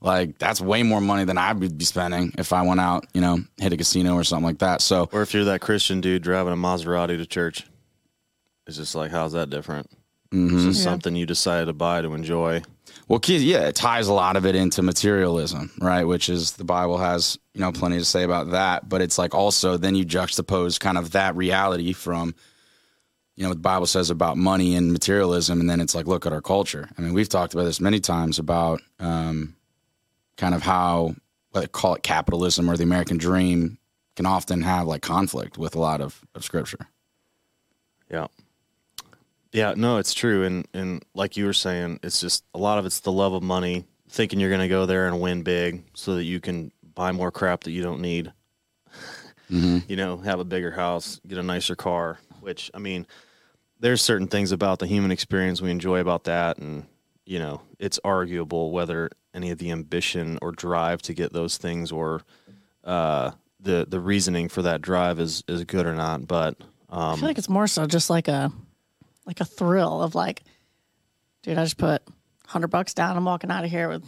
Like 0.02 0.38
that's 0.38 0.60
way 0.60 0.84
more 0.84 1.00
money 1.00 1.24
than 1.24 1.38
I 1.38 1.54
would 1.54 1.78
be 1.78 1.86
spending 1.86 2.34
if 2.38 2.52
I 2.52 2.62
went 2.64 2.82
out, 2.82 3.06
you 3.14 3.22
know, 3.22 3.40
hit 3.58 3.72
a 3.72 3.78
casino 3.78 4.16
or 4.16 4.26
something 4.26 4.46
like 4.46 4.60
that. 4.60 4.82
So 4.82 5.08
Or 5.14 5.22
if 5.22 5.34
you're 5.34 5.46
that 5.46 5.62
Christian 5.62 6.02
dude 6.02 6.22
driving 6.24 6.52
a 6.52 6.58
Maserati 6.58 7.18
to 7.18 7.26
church, 7.26 7.66
it's 8.68 8.76
just 8.76 8.96
like, 8.96 9.12
how's 9.12 9.32
that 9.32 9.50
different? 9.50 9.90
Mm-hmm. 10.34 10.56
It's 10.56 10.66
just 10.66 10.80
Yeah. 10.80 10.92
something 10.92 11.16
you 11.16 11.26
decided 11.26 11.68
to 11.68 11.74
buy 11.74 12.02
to 12.02 12.14
enjoy. 12.14 12.64
Well, 13.08 13.20
yeah, 13.26 13.68
it 13.68 13.76
ties 13.76 14.08
a 14.08 14.14
lot 14.14 14.38
of 14.38 14.46
it 14.46 14.56
into 14.56 14.82
materialism, 14.82 15.72
right? 15.80 16.06
Which 16.06 16.30
is 16.30 16.54
the 16.54 16.64
Bible 16.64 16.98
has, 16.98 17.38
you 17.54 17.62
know, 17.62 17.72
plenty 17.72 17.98
to 17.98 18.06
say 18.06 18.24
about 18.24 18.52
that. 18.52 18.88
But 18.88 19.02
it's 19.02 19.18
like 19.18 19.36
also 19.36 19.78
then 19.78 19.96
you 19.96 20.06
juxtapose 20.06 20.80
kind 20.80 20.98
of 20.98 21.12
that 21.12 21.36
reality 21.36 21.94
from, 21.94 22.34
you 23.36 23.44
know, 23.44 23.50
what 23.50 23.56
the 23.56 23.62
Bible 23.62 23.88
says 23.88 24.10
about 24.10 24.38
money 24.38 24.76
and 24.76 24.92
materialism, 24.94 25.60
and 25.60 25.70
then 25.70 25.82
it's 25.82 25.94
like, 25.94 26.08
look 26.08 26.26
at 26.26 26.34
our 26.34 26.42
culture. 26.42 26.90
I 26.98 27.02
mean, 27.02 27.14
we've 27.14 27.30
talked 27.30 27.54
about 27.54 27.66
this 27.66 27.82
many 27.82 28.00
times 28.00 28.40
about 28.40 28.82
um, 29.00 29.56
kind 30.38 30.56
of 30.56 30.62
how 30.62 31.16
what 31.52 31.72
call 31.72 31.96
it 31.96 32.04
capitalism 32.04 32.70
or 32.70 32.78
the 32.78 32.84
American 32.84 33.18
dream 33.18 33.78
can 34.16 34.26
often 34.26 34.62
have 34.62 34.88
like 34.88 35.02
conflict 35.02 35.58
with 35.58 35.76
a 35.76 35.80
lot 35.80 36.02
of, 36.02 36.22
of 36.36 36.44
scripture. 36.44 36.88
Yeah. 38.10 38.28
Yeah, 39.54 39.76
no, 39.78 39.98
it's 39.98 40.14
true. 40.14 40.44
And 40.44 40.68
and 40.74 41.06
like 41.14 41.38
you 41.38 41.46
were 41.46 41.54
saying, 41.54 42.00
it's 42.04 42.20
just 42.20 42.44
a 42.54 42.58
lot 42.58 42.80
of 42.80 42.86
it's 42.86 43.00
the 43.00 43.12
love 43.12 43.34
of 43.34 43.44
money, 43.44 43.86
thinking 44.10 44.40
you're 44.40 44.50
gonna 44.50 44.68
go 44.68 44.86
there 44.86 45.08
and 45.08 45.22
win 45.22 45.44
big 45.44 45.84
so 45.94 46.16
that 46.16 46.24
you 46.24 46.40
can 46.40 46.72
buy 46.96 47.12
more 47.12 47.32
crap 47.32 47.64
that 47.64 47.72
you 47.72 47.82
don't 47.84 48.02
need. 48.02 48.34
You 49.50 49.96
know, 49.96 50.18
have 50.18 50.40
a 50.40 50.44
bigger 50.44 50.72
house, 50.72 51.22
get 51.28 51.38
a 51.38 51.44
nicer 51.44 51.76
car, 51.76 52.18
which 52.42 52.72
I 52.74 52.80
mean, 52.80 53.06
there's 53.80 54.02
certain 54.02 54.28
things 54.28 54.52
about 54.52 54.80
the 54.80 54.88
human 54.88 55.12
experience 55.12 55.62
we 55.62 55.70
enjoy 55.70 56.00
about 56.00 56.24
that 56.24 56.58
and 56.58 56.86
you 57.26 57.38
know, 57.38 57.62
it's 57.78 58.00
arguable 58.04 58.72
whether 58.72 59.10
any 59.34 59.52
of 59.52 59.60
the 59.60 59.70
ambition 59.72 60.40
or 60.42 60.52
drive 60.52 61.02
to 61.04 61.14
get 61.14 61.34
those 61.34 61.58
things 61.58 61.92
or 61.92 62.22
uh 62.84 63.32
the 63.60 63.86
the 63.88 64.00
reasoning 64.00 64.50
for 64.50 64.64
that 64.64 64.82
drive 64.82 65.20
is 65.20 65.44
is 65.48 65.64
good 65.66 65.86
or 65.86 65.94
not, 65.94 66.28
but 66.28 66.58
I 66.90 67.12
um 67.12 67.20
feel 67.20 67.30
like 67.30 67.38
it's 67.38 67.50
more 67.50 67.68
so 67.68 67.86
just 67.86 68.10
like 68.10 68.28
a 68.28 68.52
like 69.26 69.40
a 69.40 69.46
thrill 69.46 70.02
of 70.02 70.16
like, 70.16 70.44
dude, 71.44 71.58
I 71.58 71.64
just 71.64 71.78
put 71.78 72.02
hundred 72.48 72.68
bucks 72.68 72.94
down. 72.94 73.16
I'm 73.18 73.26
walking 73.26 73.52
out 73.52 73.64
of 73.64 73.70
here 73.72 73.90
with 73.90 74.04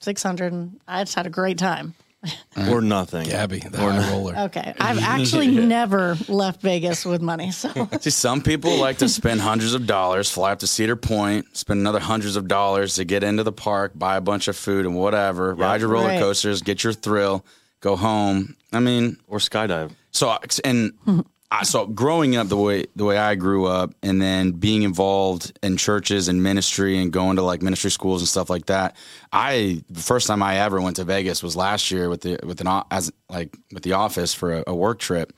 six 0.00 0.22
hundred, 0.22 0.52
and 0.52 0.80
I 0.86 1.02
just 1.02 1.14
had 1.14 1.26
a 1.26 1.30
great 1.30 1.58
time. 1.58 1.94
or 2.70 2.80
nothing. 2.80 3.24
Gabby, 3.28 3.58
the 3.58 3.76
high 3.78 4.08
roller. 4.12 4.36
Okay, 4.36 4.72
I've 4.78 5.00
actually 5.02 5.48
never 5.66 6.16
left 6.28 6.60
Vegas 6.62 7.04
with 7.04 7.20
money, 7.20 7.50
so 7.50 7.88
See, 8.00 8.10
some 8.10 8.42
people 8.42 8.76
like 8.76 8.98
to 8.98 9.08
spend 9.08 9.40
hundreds 9.40 9.74
of 9.74 9.88
dollars, 9.88 10.30
fly 10.30 10.52
up 10.52 10.60
to 10.60 10.68
Cedar 10.68 10.94
Point, 10.94 11.56
spend 11.56 11.80
another 11.80 11.98
hundreds 11.98 12.36
of 12.36 12.46
dollars 12.46 12.94
to 12.94 13.04
get 13.04 13.24
into 13.24 13.42
the 13.42 13.50
park, 13.50 13.90
buy 13.96 14.16
a 14.16 14.20
bunch 14.20 14.46
of 14.46 14.56
food 14.56 14.86
and 14.86 14.94
whatever, 14.94 15.52
ride 15.52 15.80
your 15.80 15.90
roller 15.90 16.06
Right. 16.10 16.20
coasters, 16.20 16.62
get 16.62 16.84
your 16.84 16.92
thrill, 16.92 17.44
go 17.80 17.96
home. 17.96 18.56
I 18.72 18.78
mean, 18.78 19.16
or 19.26 19.38
skydive. 19.38 19.90
so 20.12 20.38
and 20.64 20.92
I, 21.08 21.22
so 21.62 21.86
growing 21.86 22.36
up 22.36 22.48
the 22.48 22.56
way 22.56 22.86
the 22.96 23.04
way 23.04 23.18
I 23.18 23.34
grew 23.34 23.66
up, 23.66 23.94
and 24.02 24.20
then 24.20 24.52
being 24.52 24.82
involved 24.82 25.58
in 25.62 25.76
churches 25.76 26.28
and 26.28 26.42
ministry, 26.42 26.98
and 26.98 27.12
going 27.12 27.36
to 27.36 27.42
like 27.42 27.60
ministry 27.60 27.90
schools 27.90 28.22
and 28.22 28.28
stuff 28.28 28.48
like 28.48 28.66
that. 28.66 28.96
I 29.32 29.82
the 29.90 30.00
first 30.00 30.26
time 30.26 30.42
I 30.42 30.58
ever 30.60 30.80
went 30.80 30.96
to 30.96 31.04
Vegas 31.04 31.42
was 31.42 31.54
last 31.54 31.90
year 31.90 32.08
with 32.08 32.22
the 32.22 32.38
with 32.44 32.60
an 32.60 32.82
as 32.90 33.12
like 33.28 33.56
with 33.72 33.82
the 33.82 33.92
office 33.92 34.32
for 34.32 34.54
a, 34.54 34.64
a 34.68 34.74
work 34.74 34.98
trip. 34.98 35.32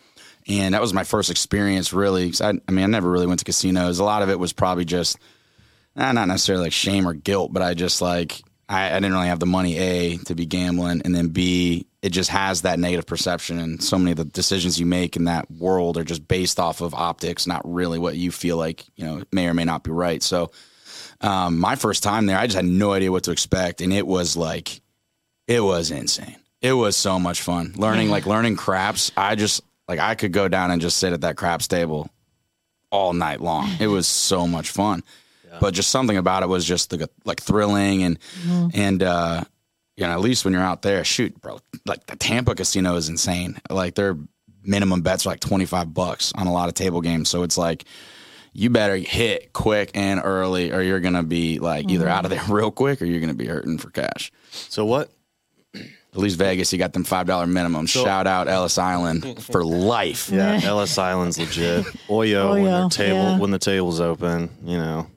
And 0.47 0.75
that 0.75 0.80
was 0.80 0.92
my 0.92 1.04
first 1.04 1.30
experience, 1.30 1.92
really. 1.92 2.33
I, 2.40 2.52
I 2.68 2.71
mean, 2.71 2.85
I 2.85 2.87
never 2.87 3.11
really 3.11 3.26
went 3.26 3.38
to 3.38 3.47
casinos. 3.47 3.99
A 3.99 4.04
lot 4.04 4.23
of 4.23 4.28
it 4.28 4.38
was 4.38 4.52
probably 4.52 4.85
just 4.85 5.18
eh, 5.97 6.12
not 6.12 6.28
necessarily 6.28 6.64
like 6.64 6.73
shame 6.73 7.09
or 7.09 7.14
guilt, 7.14 7.52
but 7.52 7.62
I 7.62 7.75
just 7.75 8.02
like 8.02 8.42
I, 8.68 8.90
I 8.90 8.94
didn't 8.94 9.12
really 9.12 9.28
have 9.28 9.40
the 9.40 9.47
money 9.47 9.78
a 9.78 10.16
to 10.18 10.35
be 10.35 10.47
gambling, 10.47 11.02
and 11.04 11.14
then 11.14 11.28
b 11.28 11.87
it 12.02 12.11
just 12.11 12.30
has 12.30 12.62
that 12.62 12.78
negative 12.78 13.06
perception, 13.06 13.59
and 13.59 13.83
so 13.83 13.99
many 13.99 14.11
of 14.11 14.18
the 14.18 14.25
decisions 14.25 14.78
you 14.78 14.87
make 14.87 15.16
in 15.16 15.25
that 15.25 15.50
world 15.50 15.97
are 15.97 16.04
just 16.04 16.28
based 16.28 16.61
off 16.61 16.80
of 16.80 16.94
optics, 16.94 17.47
not 17.47 17.62
really 17.64 17.99
what 17.99 18.16
you 18.16 18.30
feel 18.30 18.56
like 18.56 18.85
you 18.97 19.04
know 19.04 19.23
may 19.33 19.49
or 19.49 19.54
may 19.54 19.64
not 19.64 19.85
be 19.85 19.90
right. 19.90 20.23
So, 20.23 20.50
um, 21.21 21.59
my 21.59 21.76
first 21.76 22.02
time 22.02 22.26
there, 22.26 22.38
I 22.38 22.47
just 22.47 22.56
had 22.56 22.64
no 22.64 22.92
idea 22.92 23.11
what 23.12 23.25
to 23.25 23.30
expect, 23.30 23.80
and 23.80 23.92
it 23.92 24.06
was 24.06 24.37
like 24.37 24.80
it 25.47 25.61
was 25.61 25.90
insane. 25.90 26.37
It 26.61 26.73
was 26.73 26.97
so 26.97 27.18
much 27.18 27.42
fun 27.42 27.75
learning, 27.76 28.11
like 28.11 28.26
learning 28.26 28.56
craps. 28.56 29.12
I 29.16 29.35
just 29.35 29.62
like 29.88 29.99
I 29.99 30.14
could 30.14 30.33
go 30.33 30.49
down 30.49 30.71
and 30.71 30.80
just 30.80 30.97
sit 30.97 31.12
at 31.12 31.21
that 31.23 31.37
craps 31.37 31.68
table 31.68 32.09
all 32.90 33.12
night 33.12 33.40
long. 33.40 33.68
It 33.80 33.88
was 33.88 34.06
so 34.06 34.47
much 34.47 34.71
fun. 34.71 35.02
But 35.61 35.75
just 35.75 35.91
something 35.91 36.17
about 36.17 36.43
it 36.43 36.49
was 36.49 36.65
just 36.65 36.91
the, 36.91 37.09
like 37.25 37.41
thrilling 37.41 38.03
and 38.03 38.19
and 38.75 39.03
uh 39.03 39.45
you 39.97 40.05
know, 40.05 40.13
at 40.13 40.21
least 40.21 40.45
when 40.45 40.53
you're 40.53 40.63
out 40.63 40.83
there, 40.83 41.05
shoot, 41.05 41.41
bro, 41.41 41.61
like 41.87 42.07
the 42.07 42.17
Tampa 42.17 42.55
casino 42.55 42.97
is 42.97 43.09
insane. 43.09 43.61
Like 43.71 43.95
their 43.95 44.19
minimum 44.65 45.03
bets 45.03 45.25
are 45.25 45.31
like 45.31 45.41
25 45.41 45.95
bucks 45.95 46.33
on 46.35 46.49
a 46.49 46.53
lot 46.53 46.69
of 46.69 46.75
table 46.75 47.01
games. 47.01 47.29
So 47.29 47.45
it's 47.45 47.57
like, 47.57 47.85
you 48.55 48.71
better 48.71 48.97
hit 48.97 49.53
quick 49.53 49.91
and 49.95 50.21
early, 50.23 50.73
or 50.73 50.81
you're 50.81 51.01
gonna 51.01 51.25
be 51.25 51.59
like 51.59 51.91
either 51.91 52.09
out 52.09 52.25
of 52.25 52.31
there 52.31 52.43
real 52.49 52.71
quick, 52.71 53.03
or 53.03 53.05
you're 53.05 53.21
gonna 53.21 53.35
be 53.35 53.47
hurting 53.47 53.79
for 53.79 53.91
cash. 53.91 54.33
So 54.53 54.85
what? 54.85 55.11
At 55.75 56.21
least 56.21 56.39
Vegas, 56.39 56.73
you 56.73 56.79
got 56.79 56.93
them 56.93 57.03
five 57.03 57.27
dollar 57.27 57.49
minimum. 57.49 57.87
Shout 57.87 58.29
out 58.29 58.47
Ellis 58.47 58.79
Island 58.79 59.43
for 59.43 59.65
life. 59.65 60.31
Yeah, 60.31 60.61
Ellis 60.63 60.97
Island's 60.97 61.39
legit. 61.39 61.85
Oyo, 62.09 62.53
when 62.53 62.65
their 62.65 62.89
table 62.89 63.17
yeah. 63.17 63.39
when 63.39 63.51
the 63.51 63.59
table's 63.59 64.01
open, 64.01 64.49
you 64.65 64.79
know. 64.79 65.09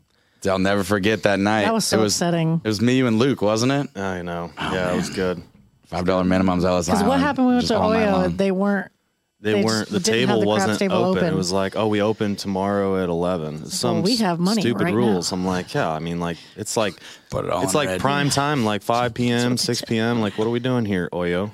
I'll 0.47 0.59
never 0.59 0.83
forget 0.83 1.23
that 1.23 1.39
night. 1.39 1.65
That 1.65 1.73
was 1.73 1.85
so 1.85 1.99
it 1.99 2.01
was, 2.01 2.13
upsetting. 2.15 2.61
It 2.63 2.67
was 2.67 2.81
me, 2.81 2.97
you, 2.97 3.07
and 3.07 3.19
Luke, 3.19 3.41
wasn't 3.41 3.71
it? 3.71 3.97
I 3.97 4.21
know. 4.21 4.51
yeah, 4.57 4.93
it 4.93 4.95
was 4.95 5.09
good. 5.09 5.41
Five 5.85 6.05
dollar 6.05 6.23
minimums, 6.23 6.65
Ellis 6.65 6.85
Because 6.87 7.03
what 7.03 7.19
happened 7.19 7.47
when 7.47 7.55
we 7.55 7.57
went 7.59 7.67
to 7.67 7.77
all 7.77 7.89
night 7.91 8.11
long. 8.11 8.31
Oyo? 8.31 8.37
They 8.37 8.51
weren't. 8.51 8.91
They, 9.39 9.53
They 9.53 9.63
weren't. 9.63 9.87
The 9.87 9.99
just 9.99 10.05
didn't 10.05 10.29
have 10.29 10.29
table 10.29 10.41
the 10.41 10.47
wasn't 10.47 10.79
table 10.79 10.95
open. 10.95 11.23
It 11.25 11.35
was 11.35 11.51
like, 11.51 11.75
oh, 11.75 11.87
we 11.87 12.01
open 12.01 12.35
tomorrow 12.35 13.01
at 13.01 13.07
eleven. 13.07 13.61
It's 13.61 13.77
Some 13.77 14.01
we 14.01 14.15
have 14.17 14.39
money 14.39 14.61
stupid 14.61 14.85
right 14.85 14.93
rules. 14.93 15.31
I'm 15.31 15.45
like, 15.45 15.73
yeah. 15.73 15.89
I 15.89 15.99
mean, 15.99 16.19
like, 16.19 16.37
it's 16.55 16.75
like, 16.75 16.95
Put 17.29 17.45
it 17.45 17.51
all 17.51 17.63
it's 17.63 17.75
like 17.75 17.87
red. 17.87 18.01
prime 18.01 18.29
time, 18.29 18.65
like 18.65 18.81
five 18.81 19.13
p.m., 19.13 19.55
six 19.55 19.81
p.m. 19.81 20.21
Like, 20.21 20.37
what 20.37 20.47
are 20.47 20.49
we 20.49 20.59
doing 20.59 20.85
here, 20.85 21.07
Oyo? 21.13 21.51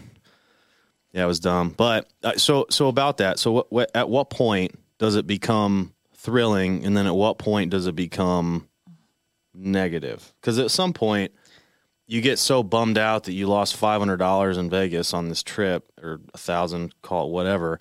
Yeah, 1.11 1.25
it 1.25 1.27
was 1.27 1.39
dumb. 1.41 1.75
But 1.75 2.09
uh, 2.23 2.37
so 2.37 2.65
so 2.69 2.87
about 2.87 3.17
that. 3.17 3.37
So 3.37 3.51
what, 3.51 3.71
what 3.71 3.91
at 3.93 4.09
what 4.09 4.29
point 4.29 4.79
does 4.97 5.15
it 5.15 5.27
become 5.27 5.93
thrilling, 6.15 6.85
and 6.85 6.95
then 6.95 7.05
at 7.05 7.13
what 7.13 7.37
point 7.37 7.69
does 7.69 7.85
it 7.85 7.95
become 7.95 8.67
negative? 9.53 10.33
Because 10.41 10.59
at 10.59 10.71
some 10.71 10.93
point 10.93 11.31
you 12.07 12.21
get 12.21 12.39
so 12.39 12.63
bummed 12.63 12.97
out 12.97 13.23
that 13.23 13.33
you 13.33 13.47
lost 13.47 13.75
five 13.75 13.99
hundred 14.01 14.17
dollars 14.17 14.57
in 14.57 14.69
Vegas 14.69 15.13
on 15.13 15.29
this 15.29 15.43
trip, 15.43 15.91
or 16.01 16.19
a 16.33 16.37
thousand, 16.37 16.93
call 17.01 17.27
it 17.27 17.31
whatever, 17.31 17.79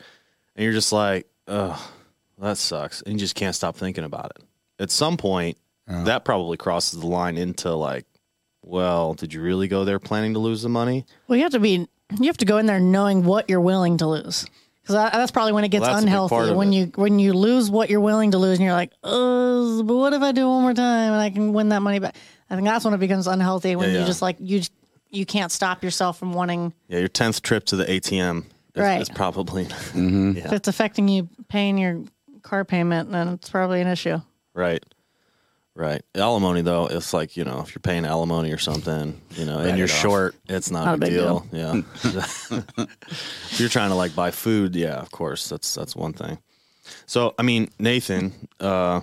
and 0.55 0.64
you're 0.64 0.73
just 0.73 0.93
like, 0.93 1.26
ugh, 1.49 1.81
that 2.38 2.57
sucks, 2.59 3.02
and 3.02 3.14
you 3.14 3.19
just 3.19 3.35
can't 3.35 3.55
stop 3.55 3.76
thinking 3.76 4.05
about 4.05 4.33
it. 4.37 4.45
At 4.79 4.91
some 4.91 5.17
point, 5.17 5.59
that 5.87 6.25
probably 6.25 6.57
crosses 6.57 7.00
the 7.00 7.07
line 7.07 7.37
into 7.37 7.75
like, 7.75 8.07
well, 8.62 9.14
did 9.14 9.35
you 9.35 9.43
really 9.43 9.69
go 9.69 9.85
there 9.85 9.99
planning 9.99 10.35
to 10.35 10.38
lose 10.38 10.62
the 10.62 10.69
money? 10.69 11.05
Well, 11.26 11.37
you 11.37 11.43
have 11.43 11.52
to 11.52 11.61
be. 11.61 11.88
You 12.21 12.26
have 12.26 12.37
to 12.38 12.45
go 12.45 12.59
in 12.59 12.67
there 12.67 12.79
knowing 12.79 13.25
what 13.25 13.49
you're 13.49 13.61
willing 13.61 13.97
to 13.99 14.07
lose. 14.07 14.47
Because 14.93 15.13
that's 15.13 15.31
probably 15.31 15.53
when 15.53 15.65
it 15.65 15.69
gets 15.69 15.83
Well, 15.83 15.93
that's 15.93 16.03
a 16.03 16.07
big 16.07 16.15
part 16.15 16.33
unhealthy. 16.33 16.55
When 16.57 16.73
it. 16.73 16.77
you 16.77 16.93
when 16.97 17.19
you 17.19 17.33
lose 17.33 17.71
what 17.71 17.91
you're 17.91 18.01
willing 18.01 18.31
to 18.33 18.39
lose, 18.39 18.59
and 18.59 18.65
you're 18.65 18.75
like, 18.75 18.93
oh, 19.03 19.83
but 19.83 19.97
what 19.97 20.13
if 20.13 20.23
I 20.23 20.33
do 20.33 20.49
one 20.49 20.63
more 20.63 20.75
time 20.75 21.13
and 21.13 21.21
I 21.21 21.31
can 21.31 21.53
win 21.53 21.71
that 21.71 21.81
money 21.83 21.99
back? 21.99 22.17
I 22.51 22.55
think 22.55 22.67
that's 22.67 22.85
when 22.85 22.95
it 22.95 22.99
becomes 22.99 23.27
unhealthy. 23.27 23.77
When 23.77 23.93
Yeah, 23.93 24.01
you 24.01 24.07
just 24.07 24.23
like 24.23 24.37
you 24.41 24.63
you 25.11 25.27
can't 25.27 25.53
stop 25.53 25.83
yourself 25.85 26.19
from 26.19 26.33
wanting. 26.33 26.73
Yeah, 26.89 26.99
your 27.01 27.09
tenth 27.09 27.43
trip 27.43 27.65
to 27.67 27.77
the 27.77 27.85
ATM. 27.85 28.45
Is, 28.75 28.81
Right. 28.81 29.03
is 29.03 29.09
probably 29.11 29.65
mm-hmm. 29.67 30.37
If 30.39 30.53
it's 30.53 30.69
affecting 30.69 31.07
you 31.09 31.29
paying 31.49 31.77
your 31.77 32.03
car 32.43 32.65
payment, 32.65 33.13
then 33.13 33.29
it's 33.29 33.51
probably 33.51 33.81
an 33.81 33.87
issue. 33.89 34.19
right. 34.55 34.83
Right. 35.75 36.02
Alimony 36.14 36.61
though, 36.61 36.87
it's 36.87 37.14
like, 37.14 37.37
you 37.37 37.45
know, 37.45 37.61
if 37.61 37.75
you're 37.75 37.81
paying 37.81 38.05
alimony 38.05 38.52
or 38.52 38.59
something, 38.59 39.19
you 39.31 39.47
know, 39.47 39.59
and 39.59 39.79
you're 39.79 39.88
short, 39.88 40.35
it's 40.47 40.71
not, 40.71 40.95
a 40.95 40.99
big, 40.99 41.11
deal. 41.11 41.47
Yeah. 41.50 41.81
if 42.05 43.57
you're 43.57 43.71
trying 43.71 43.88
to 43.88 43.95
like 43.95 44.14
buy 44.14 44.33
food, 44.33 44.76
yeah, 44.76 44.97
of 44.97 45.11
course. 45.11 45.49
That's 45.49 45.75
that's 45.75 45.97
one 45.97 46.12
thing. 46.12 46.38
So, 47.07 47.35
I 47.38 47.43
mean, 47.43 47.71
Nathan, 47.79 48.49
uh, 48.61 49.00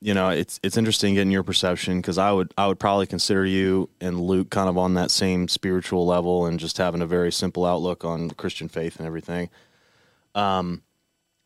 you 0.00 0.14
know, 0.14 0.30
it's 0.30 0.58
it's 0.62 0.78
interesting 0.78 1.14
getting 1.14 1.30
your 1.30 1.42
perception 1.42 2.00
because 2.00 2.16
I 2.16 2.32
would 2.32 2.54
I 2.56 2.66
would 2.66 2.78
probably 2.78 3.06
consider 3.06 3.44
you 3.44 3.90
and 4.00 4.18
Luke 4.18 4.48
kind 4.48 4.70
of 4.70 4.78
on 4.78 4.94
that 4.94 5.10
same 5.10 5.48
spiritual 5.48 6.06
level 6.06 6.46
and 6.46 6.58
just 6.58 6.78
having 6.78 7.02
a 7.02 7.06
very 7.06 7.32
simple 7.32 7.66
outlook 7.66 8.06
on 8.06 8.30
Christian 8.30 8.68
faith 8.68 8.96
and 8.96 9.06
everything. 9.06 9.50
Um, 10.34 10.82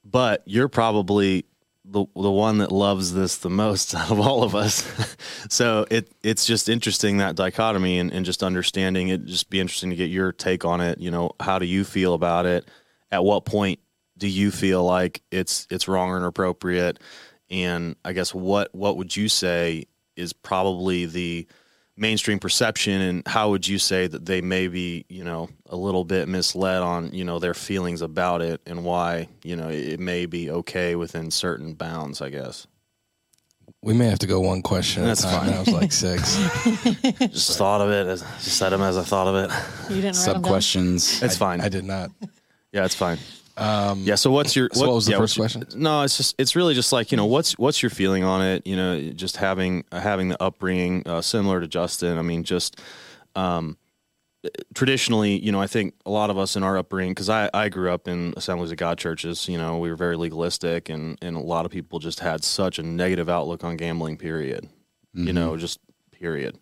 but 0.05 0.43
you're 0.47 0.69
probably 0.69 1.45
the 1.91 2.07
the 2.15 2.31
one 2.31 2.59
that 2.59 2.73
loves 2.73 3.13
this 3.13 3.39
the 3.39 3.51
most 3.51 3.95
out 3.95 4.11
of 4.11 4.21
all 4.21 4.43
of 4.43 4.55
us. 4.55 4.87
so 5.49 5.87
it 5.91 6.11
it's 6.23 6.47
just 6.47 6.69
interesting 6.69 7.19
that 7.19 7.37
dichotomy 7.37 7.99
and, 7.99 8.13
and 8.13 8.25
just 8.25 8.43
understanding 8.43 9.09
it. 9.09 9.25
Just 9.25 9.51
be 9.51 9.61
interesting 9.61 9.91
to 9.91 9.97
get 9.97 10.11
your 10.11 10.33
take 10.33 10.65
on 10.65 10.81
it. 10.81 10.99
You 10.99 11.11
know, 11.11 11.33
how 11.41 11.59
do 11.59 11.67
you 11.67 11.85
feel 11.85 12.15
about 12.15 12.47
it? 12.47 12.69
At 13.11 13.25
what 13.25 13.45
point 13.45 13.81
do 14.17 14.29
you 14.29 14.51
feel 14.51 14.85
like 14.85 15.23
it's 15.31 15.67
it's 15.71 15.89
wrong 15.89 16.11
or 16.11 16.17
inappropriate? 16.19 16.99
And 17.51 17.97
I 18.05 18.13
guess 18.13 18.33
what 18.35 18.75
what 18.75 18.97
would 18.97 19.17
you 19.17 19.29
say 19.29 19.87
is 20.17 20.33
probably 20.33 21.07
the 21.07 21.47
mainstream 21.97 22.39
perception 22.39 23.01
and 23.01 23.23
how 23.27 23.51
would 23.51 23.67
you 23.67 23.79
say 23.79 24.07
that 24.07 24.25
they 24.25 24.41
may 24.41 24.69
be 24.69 25.05
you 25.09 25.25
know 25.25 25.49
a 25.71 25.77
little 25.77 26.05
bit 26.05 26.29
misled 26.29 26.83
on 26.83 27.13
you 27.15 27.25
know 27.25 27.39
their 27.39 27.55
feelings 27.55 28.03
about 28.03 28.43
it 28.43 28.61
and 28.67 28.85
why 28.85 29.29
you 29.45 29.55
know 29.57 29.69
it 29.69 29.99
may 30.01 30.27
be 30.27 30.51
okay 30.51 30.97
within 30.97 31.31
certain 31.31 31.73
bounds 31.75 32.21
i 32.21 32.29
guess 32.29 32.67
We 33.83 33.95
may 33.95 34.07
have 34.09 34.19
to 34.19 34.27
go 34.27 34.41
one 34.41 34.63
question 34.63 35.05
That's 35.05 35.25
at 35.25 35.33
a 35.33 35.37
time. 35.37 35.47
fine. 35.47 35.55
i 35.55 35.59
was 35.61 35.69
like 35.73 35.93
six. 35.93 36.37
just 37.33 37.57
thought 37.57 37.81
of 37.81 37.91
it 37.91 38.07
as 38.09 38.21
just 38.43 38.57
said 38.59 38.71
them 38.71 38.83
as 38.83 38.99
i 38.99 39.03
thought 39.05 39.29
of 39.29 39.37
it 39.51 39.95
You 39.95 40.03
didn't 40.03 40.17
Sub 40.17 40.43
questions. 40.43 41.23
it's 41.23 41.37
fine 41.37 41.61
I 41.61 41.69
did 41.69 41.85
not. 41.85 42.11
yeah 42.73 42.85
it's 42.85 42.95
fine 42.97 43.19
um, 43.57 44.01
yeah 44.05 44.15
so 44.15 44.31
what's 44.31 44.57
your 44.57 44.71
so 44.73 44.87
what 44.87 44.95
was 44.95 45.05
the 45.07 45.13
yeah, 45.13 45.19
first 45.19 45.39
what's 45.39 45.55
your- 45.55 45.65
question? 45.65 45.83
no 45.83 46.03
it's 46.03 46.17
just 46.17 46.35
it's 46.39 46.57
really 46.57 46.73
just 46.75 46.93
like 46.93 47.11
you 47.13 47.17
know 47.17 47.27
what's 47.27 47.59
what's 47.59 47.83
your 47.83 47.91
feeling 47.91 48.25
on 48.25 48.41
it 48.43 48.67
you 48.67 48.75
know 48.75 49.11
just 49.13 49.37
having 49.37 49.85
having 49.93 50.29
the 50.31 50.43
upbringing 50.43 51.03
uh, 51.07 51.21
similar 51.21 51.61
to 51.61 51.67
justin 51.69 52.17
i 52.19 52.23
mean 52.23 52.43
just 52.43 52.81
um, 53.37 53.77
traditionally, 54.75 55.39
you 55.39 55.53
know, 55.53 55.61
I 55.61 55.67
think 55.67 55.95
a 56.07 56.11
lot 56.11 56.31
of 56.31 56.39
us 56.39 56.57
in 56.57 56.63
our 56.63 56.79
upbringing, 56.79 57.13
because 57.13 57.29
I, 57.29 57.51
I 57.53 57.69
grew 57.69 57.93
up 57.93 58.09
in 58.09 58.35
Assemblies 58.37 58.71
of 58.71 58.77
God 58.77 58.99
churches, 58.99 59.49
you 59.49 59.59
know, 59.59 59.79
we 59.79 59.91
were 59.91 59.97
very 59.97 60.17
legalistic, 60.17 60.89
and, 60.89 61.19
and 61.21 61.37
a 61.37 61.41
lot 61.41 61.67
of 61.67 61.73
people 61.73 61.99
just 61.99 62.21
had 62.21 62.43
such 62.43 62.79
a 62.79 62.83
negative 62.83 63.29
outlook 63.29 63.65
on 63.65 63.77
gambling, 63.77 64.17
period. 64.17 64.69
You 65.13 65.33
know, 65.33 65.57
just 65.57 65.81
period. 66.13 66.57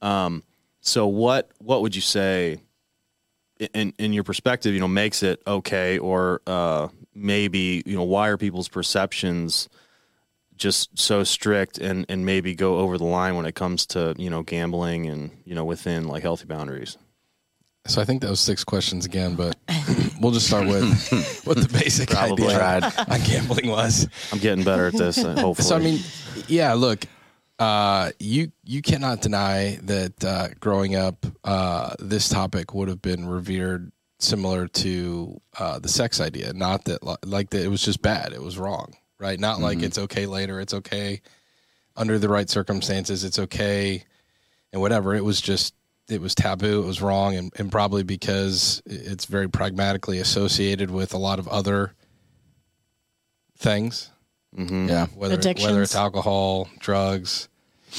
Um, 0.00 0.44
so 0.80 1.08
what 1.08 1.50
what 1.58 1.82
would 1.82 1.96
you 1.96 2.02
say, 2.02 2.58
in 3.72 3.92
in 3.98 4.12
your 4.12 4.22
perspective, 4.22 4.72
you 4.74 4.80
know, 4.80 4.86
makes 4.86 5.24
it 5.24 5.42
okay, 5.44 5.98
or 5.98 6.40
uh, 6.46 6.88
maybe 7.14 7.82
you 7.84 7.96
know, 7.96 8.04
why 8.04 8.28
are 8.28 8.36
people's 8.36 8.68
perceptions 8.68 9.68
just 10.56 10.98
so 10.98 11.24
strict 11.24 11.78
and 11.78 12.06
and 12.08 12.24
maybe 12.24 12.54
go 12.54 12.78
over 12.78 12.96
the 12.98 13.04
line 13.04 13.34
when 13.36 13.46
it 13.46 13.54
comes 13.54 13.86
to 13.86 14.14
you 14.18 14.30
know 14.30 14.42
gambling 14.42 15.06
and 15.06 15.30
you 15.44 15.54
know 15.54 15.64
within 15.64 16.06
like 16.08 16.22
healthy 16.22 16.46
boundaries 16.46 16.96
So 17.86 18.00
I 18.00 18.04
think 18.06 18.22
that 18.22 18.30
was 18.30 18.40
six 18.40 18.64
questions 18.64 19.04
again, 19.04 19.34
but 19.34 19.56
we'll 20.20 20.32
just 20.32 20.46
start 20.46 20.66
with 20.66 21.42
what 21.44 21.56
the 21.58 21.68
basic 21.68 22.08
Probably. 22.10 22.48
idea 22.54 22.92
on 23.08 23.20
gambling 23.22 23.68
was. 23.68 24.08
i'm 24.32 24.38
getting 24.38 24.64
better 24.64 24.86
at 24.86 24.94
this 24.94 25.18
uh, 25.18 25.34
hopefully 25.38 25.66
So 25.68 25.76
I 25.76 25.80
mean, 25.80 26.00
yeah. 26.48 26.72
Look, 26.74 27.04
uh, 27.58 28.10
you 28.18 28.50
you 28.64 28.80
cannot 28.80 29.20
deny 29.20 29.78
that 29.82 30.24
uh, 30.24 30.48
growing 30.60 30.96
up, 30.96 31.26
uh, 31.44 31.94
this 31.98 32.28
topic 32.28 32.72
would 32.74 32.88
have 32.88 33.02
been 33.02 33.28
revered 33.28 33.92
similar 34.18 34.66
to 34.68 35.40
uh, 35.58 35.78
the 35.78 35.88
sex 35.88 36.20
idea. 36.20 36.52
Not 36.54 36.84
that 36.86 37.00
like 37.26 37.50
that 37.50 37.62
it 37.64 37.68
was 37.68 37.82
just 37.82 38.00
bad. 38.02 38.32
It 38.32 38.42
was 38.42 38.56
wrong, 38.58 38.94
right? 39.24 39.40
Not 39.40 39.58
like 39.60 39.82
it's 39.82 39.96
okay 39.98 40.26
later. 40.26 40.60
It's 40.60 40.74
okay 40.74 41.22
under 41.96 42.18
the 42.18 42.28
right 42.28 42.48
circumstances. 42.50 43.24
It's 43.24 43.38
okay 43.38 44.04
and 44.72 44.82
whatever. 44.82 45.14
It 45.14 45.24
was 45.24 45.40
just 45.40 45.74
it 46.10 46.20
was 46.20 46.34
taboo. 46.34 46.82
It 46.82 46.86
was 46.86 47.00
wrong, 47.00 47.34
and, 47.34 47.50
and 47.56 47.72
probably 47.72 48.02
because 48.02 48.82
it's 48.84 49.24
very 49.24 49.48
pragmatically 49.48 50.18
associated 50.18 50.90
with 50.90 51.14
a 51.14 51.18
lot 51.18 51.38
of 51.38 51.48
other 51.48 51.94
things 53.56 54.10
Yeah. 54.56 55.06
whether 55.16 55.34
Addictions. 55.34 55.66
whether 55.66 55.82
it's 55.82 55.94
alcohol, 55.96 56.68
drugs. 56.80 57.48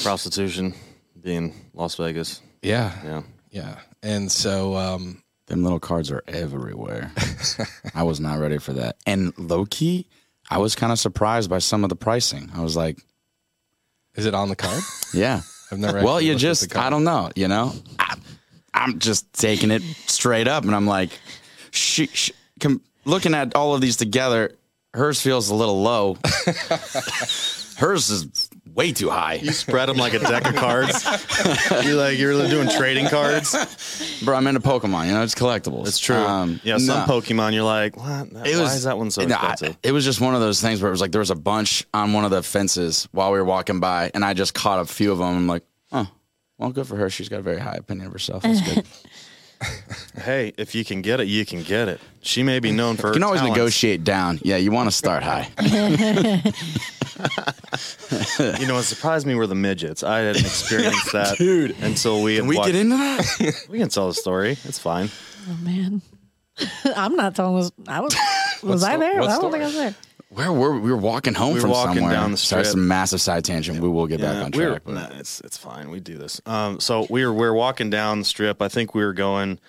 prostitution 0.04 0.74
being 1.20 1.54
las 1.74 1.96
vegas 1.96 2.42
Yeah, 2.62 2.92
yeah 3.04 3.22
yeah. 3.50 3.80
And 4.04 4.30
so, 4.32 4.76
um, 4.76 5.24
Them 5.48 5.64
little 5.64 5.80
cards 5.80 6.12
are 6.12 6.22
everywhere. 6.28 7.12
I 7.96 8.04
was 8.04 8.20
not 8.20 8.38
ready 8.40 8.58
for 8.58 8.74
that. 8.74 8.98
And 9.08 9.32
low 9.38 9.66
key, 9.66 10.08
I 10.50 10.60
was 10.60 10.76
kind 10.76 10.92
of 10.92 11.00
surprised 11.00 11.50
by 11.50 11.60
some 11.60 11.84
of 11.84 11.90
the 11.90 11.96
pricing. 11.96 12.52
I 12.56 12.62
was 12.62 12.76
like, 12.76 13.00
is 14.16 14.26
it 14.26 14.34
on 14.34 14.50
the 14.50 14.56
card? 14.56 14.84
yeah. 15.14 15.42
I've 15.72 15.80
never. 15.80 16.04
well, 16.04 16.22
you 16.22 16.36
just 16.36 16.76
I 16.76 16.90
don't 16.90 17.04
know, 17.04 17.32
you 17.36 17.48
know? 17.48 17.74
I, 17.98 18.16
I'm 18.74 19.00
just 19.00 19.32
taking 19.34 19.72
it 19.72 19.82
straight 19.82 20.48
up 20.48 20.64
and 20.64 20.76
I'm 20.76 20.86
like, 20.86 21.10
she, 21.72 22.08
she, 22.08 22.34
com- 22.60 22.82
looking 23.04 23.34
at 23.34 23.56
all 23.56 23.74
of 23.74 23.82
these 23.82 23.98
together, 23.98 24.56
hers 24.94 25.22
feels 25.22 25.50
a 25.50 25.56
little 25.56 25.82
low. 25.82 26.18
hers 27.78 28.10
is 28.10 28.45
way 28.76 28.92
too 28.92 29.10
high. 29.10 29.36
you 29.36 29.52
spread 29.52 29.88
them 29.90 29.98
like 29.98 30.14
a 30.14 30.20
deck 30.20 30.46
of 30.48 30.56
cards 30.56 31.04
you're 31.86 31.96
like 31.96 32.18
you're 32.20 32.30
really 32.30 32.50
doing 32.50 32.68
trading 32.70 33.08
cards 33.08 33.56
Bro, 34.24 34.36
I'm 34.36 34.46
into 34.48 34.60
Pokemon, 34.60 35.08
you 35.08 35.14
know, 35.14 35.24
it's 35.24 35.34
collectibles. 35.34 35.88
it's 35.88 35.98
true 36.00 36.16
Um, 36.18 36.60
yeah 36.64 36.78
some 36.78 37.08
no. 37.08 37.14
pokemon 37.14 37.54
you're 37.54 37.64
like 37.64 37.96
what 37.98 38.32
why 38.34 38.42
is 38.44 38.84
that 38.84 38.98
one 38.98 39.10
so 39.12 39.24
no, 39.26 39.36
I- 39.36 39.52
expensive 39.54 39.78
it 39.82 39.92
was 39.94 40.04
just 40.06 40.20
one 40.22 40.36
of 40.36 40.42
those 40.42 40.62
things 40.62 40.82
where 40.82 40.90
it 40.90 40.92
was 40.92 41.02
like 41.02 41.12
there 41.12 41.20
was 41.20 41.32
a 41.32 41.36
bunch 41.36 41.86
on 41.94 42.14
one 42.14 42.26
of 42.26 42.32
the 42.32 42.44
fences 42.44 43.08
while 43.12 43.32
we 43.32 43.38
were 43.40 43.46
walking 43.46 43.80
by, 43.80 44.12
and 44.14 44.24
I 44.26 44.34
just 44.34 44.54
caught 44.54 44.80
a 44.80 44.86
few 44.86 45.12
of 45.12 45.18
them. 45.20 45.28
I'm 45.36 45.48
like, 45.48 45.64
oh, 45.92 46.08
well, 46.58 46.72
good 46.72 46.88
for 46.88 46.96
her. 46.98 47.10
She's 47.10 47.30
got 47.30 47.40
a 47.40 47.44
very 47.44 47.60
high 47.60 47.76
opinion 47.76 48.08
of 48.08 48.14
herself. 48.14 48.44
That's 48.44 48.62
good. 48.62 48.86
hey 50.18 50.52
if 50.58 50.76
you 50.76 50.84
can 50.84 51.02
get 51.02 51.22
it 51.22 51.28
you 51.30 51.46
can 51.46 51.64
get 51.64 51.88
it 51.88 52.02
she 52.22 52.44
may 52.44 52.60
be 52.60 52.72
known 52.74 52.98
for 52.98 53.08
you 53.08 53.14
can 53.14 53.24
always 53.24 53.40
talents. 53.40 53.58
negotiate 53.58 54.04
down. 54.04 54.38
Yeah, 54.44 54.58
you 54.58 54.70
want 54.70 54.90
to 54.90 54.96
start 54.96 55.24
high. 55.24 55.50
you 58.60 58.68
know, 58.68 58.76
what 58.76 58.84
surprised 58.86 59.26
me 59.26 59.36
were 59.36 59.48
the 59.48 59.56
midgets. 59.56 60.04
I 60.04 60.20
hadn't 60.20 60.46
experienced 60.46 61.12
that, 61.14 61.38
Dude. 61.38 61.76
until 61.82 62.22
we 62.22 62.38
Can 62.38 62.48
we 62.48 62.58
watched- 62.58 62.68
get 62.72 62.76
into 62.76 62.98
that? 62.98 63.66
We 63.70 63.80
can 63.80 63.90
tell 63.90 64.08
the 64.08 64.14
story. 64.14 64.52
It's 64.64 64.80
fine. 64.80 65.10
Oh 65.50 65.58
man, 65.64 66.02
I'm 66.96 67.16
not 67.16 67.36
telling 67.36 67.56
this. 67.58 67.72
I 67.88 68.02
was 68.02 68.16
was 68.64 68.84
I 68.84 68.98
there? 68.98 69.20
what 69.20 69.30
I 69.30 69.40
don't 69.40 69.52
think 69.52 69.64
I 69.64 69.68
was 69.68 69.76
there. 69.76 69.96
Where 70.30 70.52
were 70.52 70.74
we? 70.74 70.80
We 70.82 70.92
were 70.92 70.98
walking 70.98 71.34
home 71.34 71.50
We 71.50 71.56
were 71.56 71.62
from 71.62 71.70
walking 71.72 71.96
somewhere. 71.96 72.14
down 72.14 72.32
the 72.32 72.38
Sorry, 72.38 72.64
strip. 72.66 72.74
some 72.74 72.88
massive 72.88 73.22
side 73.22 73.46
tangent. 73.46 73.80
We 73.80 73.88
will 73.88 74.08
get 74.08 74.20
back 74.20 74.44
on 74.44 74.52
we 74.52 74.60
were- 74.66 74.72
track. 74.72 74.82
but- 74.86 74.94
nah, 74.94 75.20
it's 75.20 75.40
it's 75.42 75.58
fine. 75.58 75.90
We 75.92 76.00
do 76.00 76.18
this. 76.18 76.42
Um, 76.46 76.80
so 76.80 77.06
we 77.10 77.26
were 77.26 77.34
we 77.34 77.42
were 77.42 77.54
walking 77.54 77.90
down 77.90 78.20
the 78.20 78.26
strip. 78.26 78.62
I 78.62 78.68
think 78.68 78.94
we 78.96 79.04
were 79.04 79.14
going. 79.14 79.60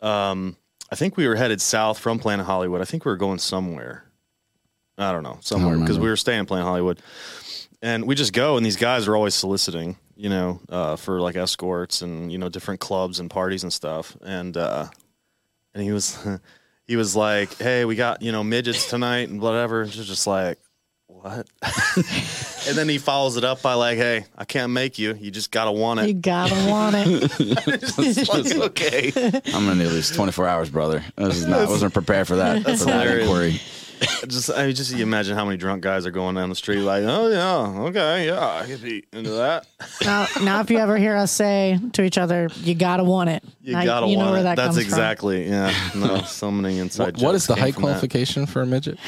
Um, 0.00 0.56
I 0.90 0.94
think 0.96 1.16
we 1.16 1.26
were 1.28 1.36
headed 1.36 1.60
south 1.60 1.98
from 1.98 2.18
Planet 2.18 2.44
Hollywood. 2.44 2.82
I 2.82 2.84
think 2.84 3.04
we 3.06 3.10
were 3.12 3.16
going 3.16 3.38
somewhere. 3.38 4.04
I 5.02 5.12
don't 5.12 5.22
know 5.22 5.38
somewhere 5.40 5.78
because 5.78 5.98
we 5.98 6.08
were 6.08 6.16
staying 6.16 6.46
Planet 6.46 6.66
Hollywood, 6.66 7.00
and 7.80 8.06
we 8.06 8.14
just 8.14 8.32
go 8.32 8.56
and 8.56 8.64
these 8.64 8.76
guys 8.76 9.08
are 9.08 9.16
always 9.16 9.34
soliciting, 9.34 9.96
you 10.16 10.28
know, 10.28 10.60
uh, 10.68 10.96
for 10.96 11.20
like 11.20 11.36
escorts 11.36 12.02
and 12.02 12.30
you 12.32 12.38
know 12.38 12.48
different 12.48 12.80
clubs 12.80 13.20
and 13.20 13.30
parties 13.30 13.62
and 13.62 13.72
stuff. 13.72 14.16
And 14.22 14.56
uh, 14.56 14.86
and 15.74 15.82
he 15.82 15.92
was 15.92 16.18
he 16.86 16.96
was 16.96 17.16
like, 17.16 17.56
"Hey, 17.58 17.84
we 17.84 17.96
got 17.96 18.22
you 18.22 18.32
know 18.32 18.44
midgets 18.44 18.88
tonight 18.88 19.28
and 19.28 19.40
whatever." 19.40 19.82
And 19.82 19.90
just 19.90 20.08
just 20.08 20.26
like, 20.26 20.58
what? 21.06 21.48
and 22.68 22.76
then 22.76 22.88
he 22.88 22.98
follows 22.98 23.36
it 23.36 23.44
up 23.44 23.62
by 23.62 23.74
like, 23.74 23.96
"Hey, 23.96 24.24
I 24.36 24.44
can't 24.44 24.72
make 24.72 24.98
you. 24.98 25.14
You 25.14 25.30
just 25.30 25.50
gotta 25.50 25.72
want 25.72 26.00
it. 26.00 26.08
You 26.08 26.14
gotta 26.14 26.54
want 26.68 26.96
it. 26.98 27.32
It's 28.04 28.28
like, 28.28 28.70
okay. 28.70 29.12
I'm 29.46 29.66
gonna 29.66 29.76
need 29.76 29.86
at 29.86 29.92
least 29.92 30.14
24 30.14 30.48
hours, 30.48 30.70
brother. 30.70 31.04
I 31.16 31.24
was 31.24 31.46
not, 31.46 31.68
wasn't 31.68 31.94
prepared 31.94 32.26
for 32.26 32.36
that. 32.36 32.64
That's 32.64 32.80
for 32.80 32.86
that 32.86 33.06
hilarious. 33.06 33.28
inquiry. 33.28 33.60
just 34.28 34.50
I 34.50 34.66
mean, 34.66 34.74
just 34.74 34.92
you 34.92 35.02
imagine 35.02 35.36
how 35.36 35.44
many 35.44 35.56
drunk 35.56 35.82
guys 35.82 36.06
are 36.06 36.10
going 36.10 36.34
down 36.34 36.48
the 36.48 36.54
street 36.54 36.80
like, 36.80 37.04
"Oh 37.04 37.28
yeah, 37.28 37.80
okay, 37.88 38.26
yeah, 38.26 38.60
I 38.62 38.66
could 38.66 38.82
be 38.82 39.04
into 39.12 39.30
that." 39.30 39.66
now, 40.04 40.26
now, 40.42 40.60
if 40.60 40.70
you 40.70 40.78
ever 40.78 40.96
hear 40.96 41.16
us 41.16 41.30
say 41.30 41.78
to 41.92 42.02
each 42.02 42.18
other, 42.18 42.48
"You 42.56 42.74
gotta 42.74 43.04
want 43.04 43.30
it," 43.30 43.44
You 43.62 43.74
now 43.74 43.84
gotta 43.84 44.06
you 44.06 44.16
know 44.16 44.24
want 44.24 44.32
where 44.32 44.40
it. 44.40 44.44
that 44.44 44.56
That's 44.56 44.76
comes 44.76 44.78
exactly 44.78 45.48
yeah. 45.48 45.72
No, 45.94 46.22
so 46.22 46.50
many 46.50 46.78
inside. 46.78 47.04
What, 47.04 47.22
what 47.22 47.32
jokes 47.32 47.36
is 47.42 47.46
the 47.48 47.54
height 47.56 47.74
from 47.74 47.82
that. 47.84 47.88
qualification 47.90 48.46
for 48.46 48.62
a 48.62 48.66
midget? 48.66 48.98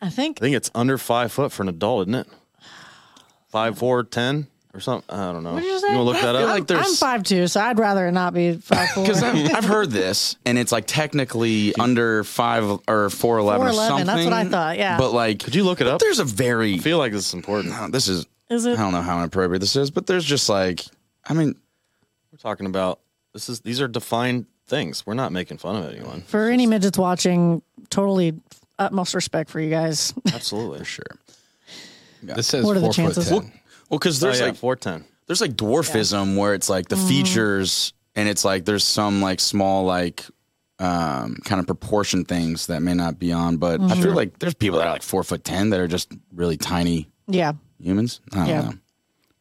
I 0.00 0.08
think 0.08 0.38
I 0.40 0.44
think 0.44 0.56
it's 0.56 0.70
under 0.74 0.96
five 0.98 1.32
foot 1.32 1.52
for 1.52 1.62
an 1.62 1.68
adult, 1.68 2.08
isn't 2.08 2.14
it? 2.14 2.28
Five 3.48 3.78
four 3.78 4.04
ten 4.04 4.46
or 4.72 4.80
something. 4.80 5.14
I 5.14 5.32
don't 5.32 5.42
know. 5.42 5.54
What 5.54 5.62
did 5.62 5.66
you 5.68 5.78
say? 5.80 5.88
want 5.88 5.98
to 5.98 6.02
look 6.02 6.20
that 6.20 6.34
up? 6.36 6.48
like 6.48 6.60
I'm 6.60 6.66
there's- 6.66 6.98
five 6.98 7.22
two, 7.22 7.46
so 7.48 7.60
I'd 7.60 7.78
rather 7.78 8.06
it 8.08 8.12
not 8.12 8.34
be 8.34 8.54
five 8.54 8.88
four. 8.90 9.04
Because 9.04 9.22
I've, 9.22 9.54
I've 9.54 9.64
heard 9.64 9.90
this, 9.90 10.36
and 10.44 10.58
it's 10.58 10.72
like 10.72 10.86
technically 10.86 11.74
under 11.76 12.24
five 12.24 12.80
or 12.88 13.10
four 13.10 13.38
eleven 13.38 13.66
or 13.66 13.70
4'11", 13.70 13.74
something. 13.74 14.06
that's 14.06 14.24
what 14.24 14.32
I 14.32 14.44
thought, 14.44 14.78
yeah. 14.78 14.98
but 14.98 15.12
like, 15.12 15.40
Could 15.42 15.54
you 15.54 15.64
look 15.64 15.80
it 15.80 15.86
up? 15.86 16.00
There's 16.00 16.18
a 16.20 16.24
very. 16.24 16.74
I 16.74 16.78
feel 16.78 16.98
like 16.98 17.12
this 17.12 17.28
is 17.28 17.34
important. 17.34 17.92
this 17.92 18.08
is. 18.08 18.26
Is 18.48 18.66
it? 18.66 18.78
I 18.78 18.82
don't 18.82 18.92
know 18.92 19.02
how 19.02 19.18
inappropriate 19.18 19.60
this 19.60 19.76
is, 19.76 19.90
but 19.92 20.06
there's 20.08 20.24
just 20.24 20.48
like, 20.48 20.84
I 21.24 21.34
mean, 21.34 21.54
We're 22.32 22.38
talking 22.38 22.66
about 22.66 22.98
this 23.32 23.48
is 23.48 23.60
these 23.60 23.80
are 23.80 23.86
defined 23.88 24.46
things. 24.66 25.06
We're 25.06 25.14
not 25.14 25.30
making 25.32 25.58
fun 25.58 25.76
of 25.76 25.88
anyone. 25.92 26.22
For 26.22 26.48
any 26.48 26.66
midgets 26.66 26.98
watching, 26.98 27.62
totally 27.90 28.34
utmost 28.78 29.14
respect 29.14 29.50
for 29.50 29.60
you 29.60 29.70
guys. 29.70 30.14
Absolutely. 30.32 30.78
For 30.80 30.84
sure. 30.84 31.04
This 32.22 32.48
says 32.48 32.64
What 32.64 32.76
are 32.76 32.80
the 32.80 32.86
four 32.86 32.92
foot 32.92 33.14
chances? 33.14 33.28
ten. 33.28 33.52
Well, 33.90 33.98
because 33.98 34.22
Oh, 34.22 34.26
there's 34.26 34.40
yeah, 34.40 34.46
like 34.46 34.56
four 34.56 34.76
ten. 34.76 35.04
there's 35.26 35.40
like 35.40 35.52
dwarfism 35.52 36.36
where 36.36 36.54
it's 36.54 36.68
like 36.70 36.88
the 36.88 36.96
Mm-hmm. 36.96 37.08
features 37.08 37.92
and 38.16 38.28
it's 38.28 38.44
like 38.44 38.64
there's 38.64 38.84
some 38.84 39.20
like 39.20 39.40
small 39.40 39.84
like 39.84 40.24
um 40.78 41.36
kind 41.44 41.60
of 41.60 41.66
proportion 41.66 42.24
things 42.24 42.68
that 42.68 42.80
may 42.80 42.94
not 42.94 43.18
be 43.18 43.32
on 43.32 43.56
but 43.58 43.80
i 43.80 43.84
Mm-hmm. 43.84 44.02
feel 44.02 44.14
like 44.14 44.38
there's 44.38 44.54
people 44.54 44.78
that 44.78 44.86
are 44.88 44.92
like 44.92 45.02
four 45.02 45.22
foot 45.22 45.44
ten 45.44 45.70
that 45.70 45.80
are 45.80 45.86
just 45.88 46.10
really 46.32 46.56
tiny 46.56 47.06
yeah. 47.28 47.52
humans 47.78 48.20
i 48.32 48.36
don't 48.38 48.48
Yeah. 48.48 48.60
know 48.62 48.72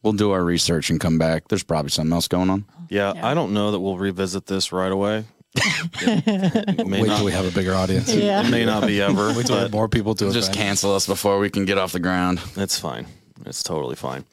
we'll 0.03 0.13
do 0.13 0.31
our 0.31 0.43
research 0.43 0.89
and 0.89 0.99
come 0.99 1.17
back 1.17 1.47
there's 1.47 1.63
probably 1.63 1.91
something 1.91 2.11
else 2.13 2.27
going 2.27 2.49
on 2.49 2.65
Yeah, 2.89 3.13
I 3.23 3.33
don't 3.35 3.53
know 3.53 3.71
that 3.71 3.79
we'll 3.79 3.97
revisit 3.97 4.45
this 4.47 4.71
right 4.71 4.91
away. 4.91 5.25
may 6.05 7.01
Wait 7.01 7.07
not, 7.07 7.17
till 7.17 7.25
we 7.25 7.31
have 7.31 7.45
a 7.45 7.51
bigger 7.51 7.73
audience. 7.75 8.13
Yeah. 8.13 8.45
it 8.45 8.49
may 8.51 8.65
not 8.65 8.85
be 8.87 9.01
ever. 9.01 9.33
Wait 9.35 9.45
till 9.45 9.55
we 9.57 9.61
have 9.63 9.71
more 9.71 9.87
people 9.89 10.15
to 10.15 10.27
it. 10.27 10.33
just 10.33 10.49
offend. 10.49 10.63
cancel 10.67 10.95
us 10.95 11.05
before 11.07 11.39
we 11.39 11.49
can 11.49 11.65
get 11.65 11.77
off 11.77 11.91
the 11.91 11.99
ground 11.99 12.39
That's 12.55 12.77
fine. 12.79 13.05
It's 13.45 13.63
totally 13.63 13.95
fine. 13.95 14.25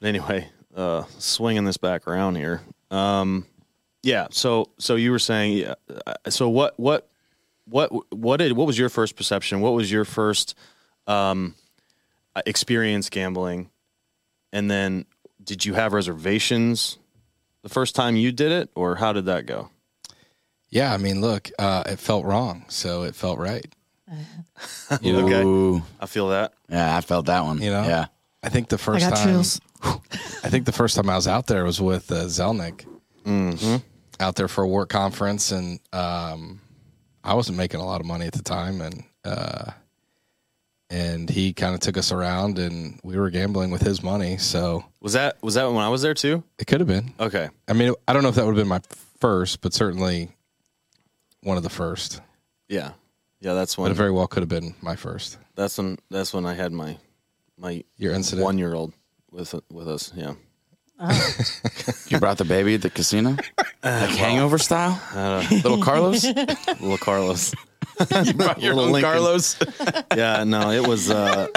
But 0.00 0.08
anyway, 0.08 0.48
uh, 0.74 1.04
swinging 1.18 1.64
this 1.64 1.76
back 1.76 2.06
around 2.08 2.36
here. 2.36 2.62
Um, 2.90 3.46
yeah. 4.02 4.26
So 4.30 4.70
so 4.78 4.96
you 4.96 5.10
were 5.10 5.18
saying. 5.18 5.58
Yeah, 5.58 5.74
uh, 6.06 6.14
so 6.30 6.48
what 6.48 6.78
what 6.78 7.08
what 7.66 7.90
what 8.14 8.38
did 8.38 8.52
what 8.52 8.66
was 8.66 8.78
your 8.78 8.88
first 8.88 9.16
perception? 9.16 9.60
What 9.60 9.72
was 9.74 9.90
your 9.92 10.04
first 10.04 10.54
um, 11.06 11.54
uh, 12.34 12.42
experience 12.46 13.08
gambling? 13.10 13.70
And 14.52 14.70
then 14.70 15.06
did 15.42 15.64
you 15.64 15.74
have 15.74 15.92
reservations 15.92 16.98
the 17.62 17.68
first 17.68 17.94
time 17.94 18.16
you 18.16 18.32
did 18.32 18.52
it, 18.52 18.70
or 18.74 18.96
how 18.96 19.12
did 19.12 19.26
that 19.26 19.46
go? 19.46 19.70
Yeah, 20.68 20.92
I 20.92 20.96
mean, 20.96 21.20
look, 21.20 21.50
uh, 21.58 21.82
it 21.86 21.98
felt 21.98 22.24
wrong, 22.24 22.64
so 22.68 23.02
it 23.04 23.14
felt 23.14 23.38
right. 23.38 23.66
You 25.00 25.12
know, 25.12 25.26
Okay. 25.26 25.84
I 26.00 26.06
feel 26.06 26.28
that. 26.30 26.52
yeah 26.68 26.96
i 26.96 27.00
felt 27.00 27.26
that 27.26 27.44
one 27.44 27.62
You 27.62 27.70
know? 27.70 27.82
yeah 27.84 28.06
I 28.42 28.48
think 28.48 28.68
the 28.68 28.76
I 28.76 28.78
first 28.78 29.08
got 29.08 29.16
time 29.16 29.26
chills. 29.28 29.60
I 29.84 30.48
think 30.50 30.66
the 30.66 30.72
first 30.72 30.96
time 30.96 31.08
I 31.10 31.16
was 31.16 31.28
out 31.28 31.46
there 31.46 31.64
was 31.64 31.80
with 31.80 32.10
uh, 32.10 32.24
Zelnick. 32.24 32.84
Mm-hmm. 33.24 33.76
Out 34.20 34.36
there 34.36 34.48
for 34.48 34.62
a 34.64 34.68
work 34.68 34.88
conference, 34.88 35.50
and 35.52 35.80
um, 35.92 36.60
I 37.24 37.34
wasn't 37.34 37.56
making 37.58 37.80
a 37.80 37.84
lot 37.86 38.00
of 38.00 38.06
money 38.06 38.26
at 38.26 38.32
the 38.32 38.42
time, 38.42 38.80
and 38.80 39.04
uh, 39.24 39.70
and 40.90 41.28
he 41.30 41.52
kind 41.52 41.74
of 41.74 41.80
took 41.80 41.96
us 41.96 42.12
around, 42.12 42.58
and 42.58 43.00
we 43.02 43.16
were 43.18 43.30
gambling 43.30 43.70
with 43.70 43.82
his 43.82 44.02
money, 44.02 44.36
so 44.36 44.84
Was 45.00 45.14
that 45.14 45.42
was 45.42 45.54
that 45.54 45.64
when 45.66 45.78
I 45.82 45.88
was 45.88 46.02
there 46.02 46.14
too? 46.14 46.44
it 46.58 46.66
could 46.66 46.80
have 46.80 46.86
been. 46.88 47.14
Okay. 47.18 47.48
I 47.66 47.72
mean, 47.72 47.94
I 48.06 48.12
don't 48.12 48.22
know 48.22 48.28
if 48.28 48.34
that 48.36 48.44
would 48.44 48.56
have 48.56 48.60
been 48.62 48.68
my 48.68 48.80
first, 49.20 49.60
but 49.60 49.72
certainly 49.72 50.28
one 51.42 51.56
of 51.56 51.62
the 51.62 51.70
first. 51.70 52.20
Yeah. 52.68 52.92
Yeah. 53.40 53.54
That's 53.54 53.76
But 53.76 53.82
when. 53.82 53.90
it 53.92 53.94
very 53.94 54.10
well 54.12 54.26
could 54.28 54.42
have 54.42 54.48
been 54.50 54.74
my 54.82 54.94
first. 54.96 55.38
that's 55.56 55.78
when. 55.78 55.98
That's 56.10 56.32
when 56.34 56.44
I 56.46 56.54
had 56.54 56.72
my 56.72 56.98
my 57.58 57.84
Your 57.96 58.12
incident. 58.14 58.44
one 58.44 58.58
year 58.58 58.74
old 58.74 58.92
with 59.30 59.54
with 59.70 59.88
us. 59.88 60.12
Yeah. 60.14 60.34
Uh-huh. 60.98 61.92
you 62.08 62.18
brought 62.20 62.38
the 62.38 62.44
baby 62.44 62.74
at 62.74 62.82
the 62.82 62.90
casino 62.90 63.30
uh, 63.82 64.06
like 64.08 64.10
hangover 64.16 64.56
style 64.58 65.00
little 65.50 65.82
carlos 65.82 66.22
Little 66.80 66.98
Carlos. 66.98 67.52
you 68.24 68.34
brought 68.34 68.60
your 68.62 68.74
Little 68.74 68.94
own 68.94 69.02
carlos 69.02 69.56
yeah. 70.14 70.44
No, 70.44 70.70
it 70.70 70.86
was. 70.86 71.10
uh 71.10 71.48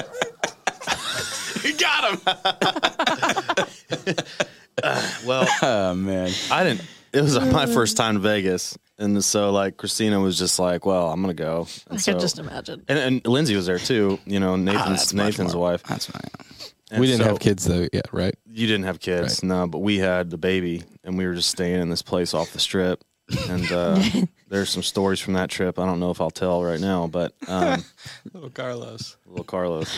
you 1.64 1.78
got 1.78 2.12
him 2.12 2.22
uh, 4.84 5.12
Well, 5.26 5.48
oh 5.62 5.94
man 5.94 6.32
I 6.52 6.64
didn't. 6.64 6.82
It 7.14 7.22
was 7.22 7.40
my 7.40 7.66
first 7.66 7.96
time 7.98 8.16
to 8.16 8.20
Vegas, 8.20 8.78
and 8.98 9.24
so 9.24 9.52
like 9.52 9.78
Christina 9.78 10.20
was 10.20 10.38
just 10.38 10.60
like, 10.60 10.86
"Well, 10.86 11.10
I'm 11.12 11.22
gonna 11.22 11.34
go." 11.34 11.68
And 11.90 11.98
I 11.98 12.02
so, 12.02 12.14
could 12.14 12.22
just 12.22 12.40
imagine. 12.40 12.84
and, 12.88 12.98
and 13.00 13.28
Lindsay 13.28 13.56
was 13.56 13.66
there 13.66 13.80
too. 13.80 14.20
You 14.26 14.40
know, 14.40 14.56
Nathan's 14.56 15.00
that's 15.00 15.14
much 15.14 15.26
Nathan's 15.38 15.54
more- 15.54 15.64
wife. 15.72 15.84
that's 15.84 16.06
fine 16.08 16.22
And 16.92 17.02
we 17.02 17.08
didn't 17.08 17.22
so- 17.24 17.28
have 17.30 17.40
kids 17.40 17.66
though 17.66 17.88
yet, 17.92 18.08
right? 18.12 18.36
You 18.50 18.68
didn't 18.68 18.86
have 18.86 19.00
kids, 19.00 19.44
no, 19.44 19.68
but 19.68 19.80
we 19.80 19.98
had 19.98 20.30
the 20.30 20.38
baby, 20.38 20.84
and 21.04 21.18
we 21.18 21.26
were 21.26 21.34
just 21.36 21.50
staying 21.50 21.82
in 21.82 21.90
this 21.90 22.02
place 22.02 22.34
off 22.34 22.52
the 22.54 22.60
strip. 22.60 23.04
And 23.50 23.72
uh, 23.72 24.00
there's 24.50 24.70
some 24.70 24.84
stories 24.84 25.20
from 25.20 25.34
that 25.34 25.50
trip. 25.50 25.80
I 25.80 25.86
don't 25.88 26.00
know 26.00 26.12
if 26.12 26.22
I'll 26.22 26.30
tell 26.32 26.64
right 26.64 26.80
now, 26.80 27.08
but 27.08 27.34
um, 27.48 27.84
Little 28.34 28.52
Carlos. 28.52 29.18
little 29.26 29.44
Carlos. 29.44 29.90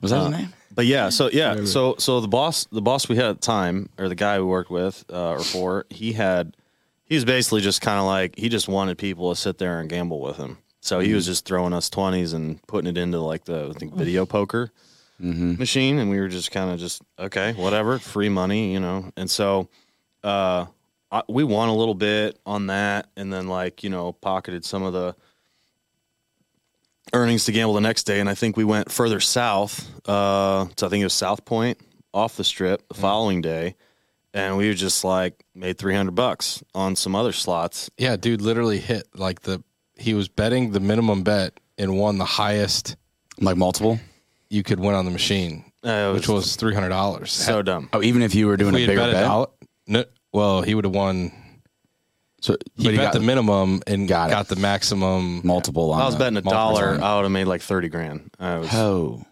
was 0.00 0.10
that 0.10 0.20
his 0.22 0.30
name 0.30 0.52
But 0.74 0.86
yeah, 0.86 1.10
so 1.10 1.28
yeah, 1.30 1.64
so 1.66 1.96
so 1.98 2.20
the 2.20 2.28
boss, 2.28 2.64
the 2.72 2.80
boss 2.82 3.08
we 3.08 3.16
had 3.16 3.26
at 3.26 3.40
the 3.40 3.46
time, 3.46 3.88
or 3.98 4.08
the 4.08 4.14
guy 4.14 4.38
we 4.38 4.46
worked 4.46 4.70
with 4.70 5.04
uh, 5.12 5.32
or 5.32 5.40
for, 5.40 5.84
he 5.90 6.12
had, 6.14 6.56
he 7.06 7.14
was 7.14 7.24
basically 7.24 7.60
just 7.60 7.80
kind 7.80 7.98
of 7.98 8.06
like 8.06 8.36
he 8.36 8.48
just 8.48 8.68
wanted 8.68 8.98
people 8.98 9.34
to 9.34 9.40
sit 9.40 9.58
there 9.58 9.80
and 9.80 9.88
gamble 9.88 10.20
with 10.20 10.36
him. 10.36 10.58
So 10.80 11.00
he 11.00 11.14
was 11.14 11.24
just 11.24 11.46
throwing 11.46 11.72
us 11.72 11.88
twenties 11.88 12.32
and 12.32 12.60
putting 12.66 12.88
it 12.90 12.98
into 12.98 13.18
like 13.20 13.44
the 13.44 13.70
I 13.74 13.78
think 13.78 13.94
video 13.94 14.26
poker 14.26 14.70
machine, 15.58 15.98
and 15.98 16.10
we 16.10 16.18
were 16.18 16.28
just 16.28 16.50
kind 16.50 16.70
of 16.70 16.78
just 16.78 17.02
okay, 17.18 17.52
whatever, 17.54 17.98
free 17.98 18.28
money, 18.28 18.72
you 18.72 18.80
know. 18.80 19.10
And 19.16 19.30
so 19.30 19.68
uh, 20.22 20.66
I, 21.10 21.22
we 21.28 21.44
won 21.44 21.68
a 21.68 21.74
little 21.74 21.94
bit 21.94 22.38
on 22.44 22.66
that, 22.66 23.08
and 23.16 23.32
then 23.32 23.48
like 23.48 23.82
you 23.84 23.90
know 23.90 24.12
pocketed 24.12 24.64
some 24.64 24.82
of 24.82 24.92
the 24.92 25.14
earnings 27.12 27.44
to 27.44 27.52
gamble 27.52 27.74
the 27.74 27.80
next 27.80 28.04
day, 28.04 28.20
and 28.20 28.28
I 28.28 28.34
think 28.34 28.56
we 28.56 28.64
went 28.64 28.90
further 28.90 29.20
south. 29.20 29.88
Uh, 30.08 30.66
so 30.76 30.86
I 30.86 30.90
think 30.90 31.00
it 31.00 31.04
was 31.04 31.14
South 31.14 31.44
Point 31.44 31.78
off 32.12 32.36
the 32.36 32.44
strip 32.44 32.86
the 32.88 32.94
following 32.94 33.40
day, 33.40 33.76
and 34.34 34.58
we 34.58 34.74
just 34.74 35.02
like 35.04 35.42
made 35.54 35.78
three 35.78 35.94
hundred 35.94 36.14
bucks 36.14 36.62
on 36.74 36.96
some 36.96 37.14
other 37.16 37.32
slots. 37.32 37.88
Yeah, 37.96 38.16
dude, 38.16 38.42
literally 38.42 38.78
hit 38.80 39.06
like 39.14 39.40
the 39.42 39.62
he 39.96 40.12
was 40.12 40.28
betting 40.28 40.72
the 40.72 40.80
minimum 40.80 41.22
bet 41.22 41.58
and 41.78 41.96
won 41.96 42.18
the 42.18 42.24
highest 42.26 42.96
like 43.40 43.56
multiple 43.56 43.98
you 44.50 44.62
could 44.62 44.78
win 44.80 44.94
on 44.94 45.04
the 45.04 45.10
machine, 45.10 45.64
Uh, 45.84 46.10
it 46.10 46.14
which 46.14 46.28
was 46.28 46.56
three 46.56 46.74
hundred 46.74 46.90
dollars. 46.90 47.32
so 47.32 47.62
dumb. 47.62 47.88
oh 47.92 48.02
even 48.02 48.20
if 48.22 48.34
you 48.34 48.46
were 48.46 48.56
doing 48.56 48.74
we 48.74 48.84
a 48.84 48.86
bigger 48.86 49.00
bet 49.00 49.08
a 49.08 49.12
bet 49.12 49.22
dollar. 49.24 49.46
No, 49.86 50.04
well, 50.32 50.62
he 50.62 50.74
would 50.74 50.84
have 50.84 50.94
won. 50.94 51.32
so 52.40 52.56
He 52.76 52.84
but 52.84 52.96
bet 52.96 53.04
got 53.06 53.12
the 53.12 53.20
minimum 53.20 53.82
and 53.86 54.06
Got 54.08 54.30
got, 54.30 54.46
it. 54.46 54.48
the 54.54 54.56
maximum. 54.60 55.40
multiple 55.44 55.92
on 55.92 56.00
I 56.02 56.06
was 56.06 56.14
the- 56.14 56.18
betting 56.18 56.36
a 56.38 56.42
multiple 56.42 56.52
dollar. 56.74 56.90
times. 56.92 57.02
I 57.02 57.16
would 57.16 57.22
have 57.22 57.32
made 57.32 57.46
like 57.46 57.62
thirty 57.62 57.88
grand. 57.88 58.30
I 58.38 58.58
was, 58.58 58.68
oh 58.72 59.24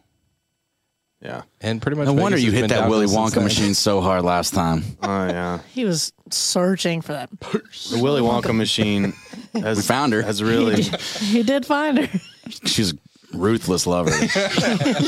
Yeah. 1.23 1.43
And 1.61 1.81
pretty 1.81 1.97
much. 1.97 2.07
No 2.07 2.15
wonder 2.15 2.37
you 2.37 2.47
has 2.47 2.55
hit 2.55 2.61
been 2.63 2.69
that 2.71 2.75
downhill 2.81 2.91
Willy 2.91 3.07
since 3.07 3.19
Wonka 3.31 3.35
then. 3.37 3.45
machine 3.45 3.75
so 3.75 4.01
hard 4.01 4.25
last 4.25 4.55
time. 4.55 4.83
Oh 5.03 5.27
yeah. 5.27 5.61
He 5.73 5.85
was 5.85 6.13
searching 6.31 7.01
for 7.01 7.13
that. 7.13 7.29
Purse. 7.41 7.91
The 7.91 8.03
Willy 8.03 8.21
Wonka 8.21 8.55
machine 8.55 9.13
has 9.55 9.79
We 9.79 9.83
found 9.83 10.13
her. 10.13 10.23
Has 10.23 10.43
really 10.43 10.83
He 10.83 11.43
did 11.43 11.65
find 11.67 11.99
her. 11.99 12.21
She's 12.65 12.93
a 12.93 12.97
ruthless 13.33 13.87
lover. 13.87 14.11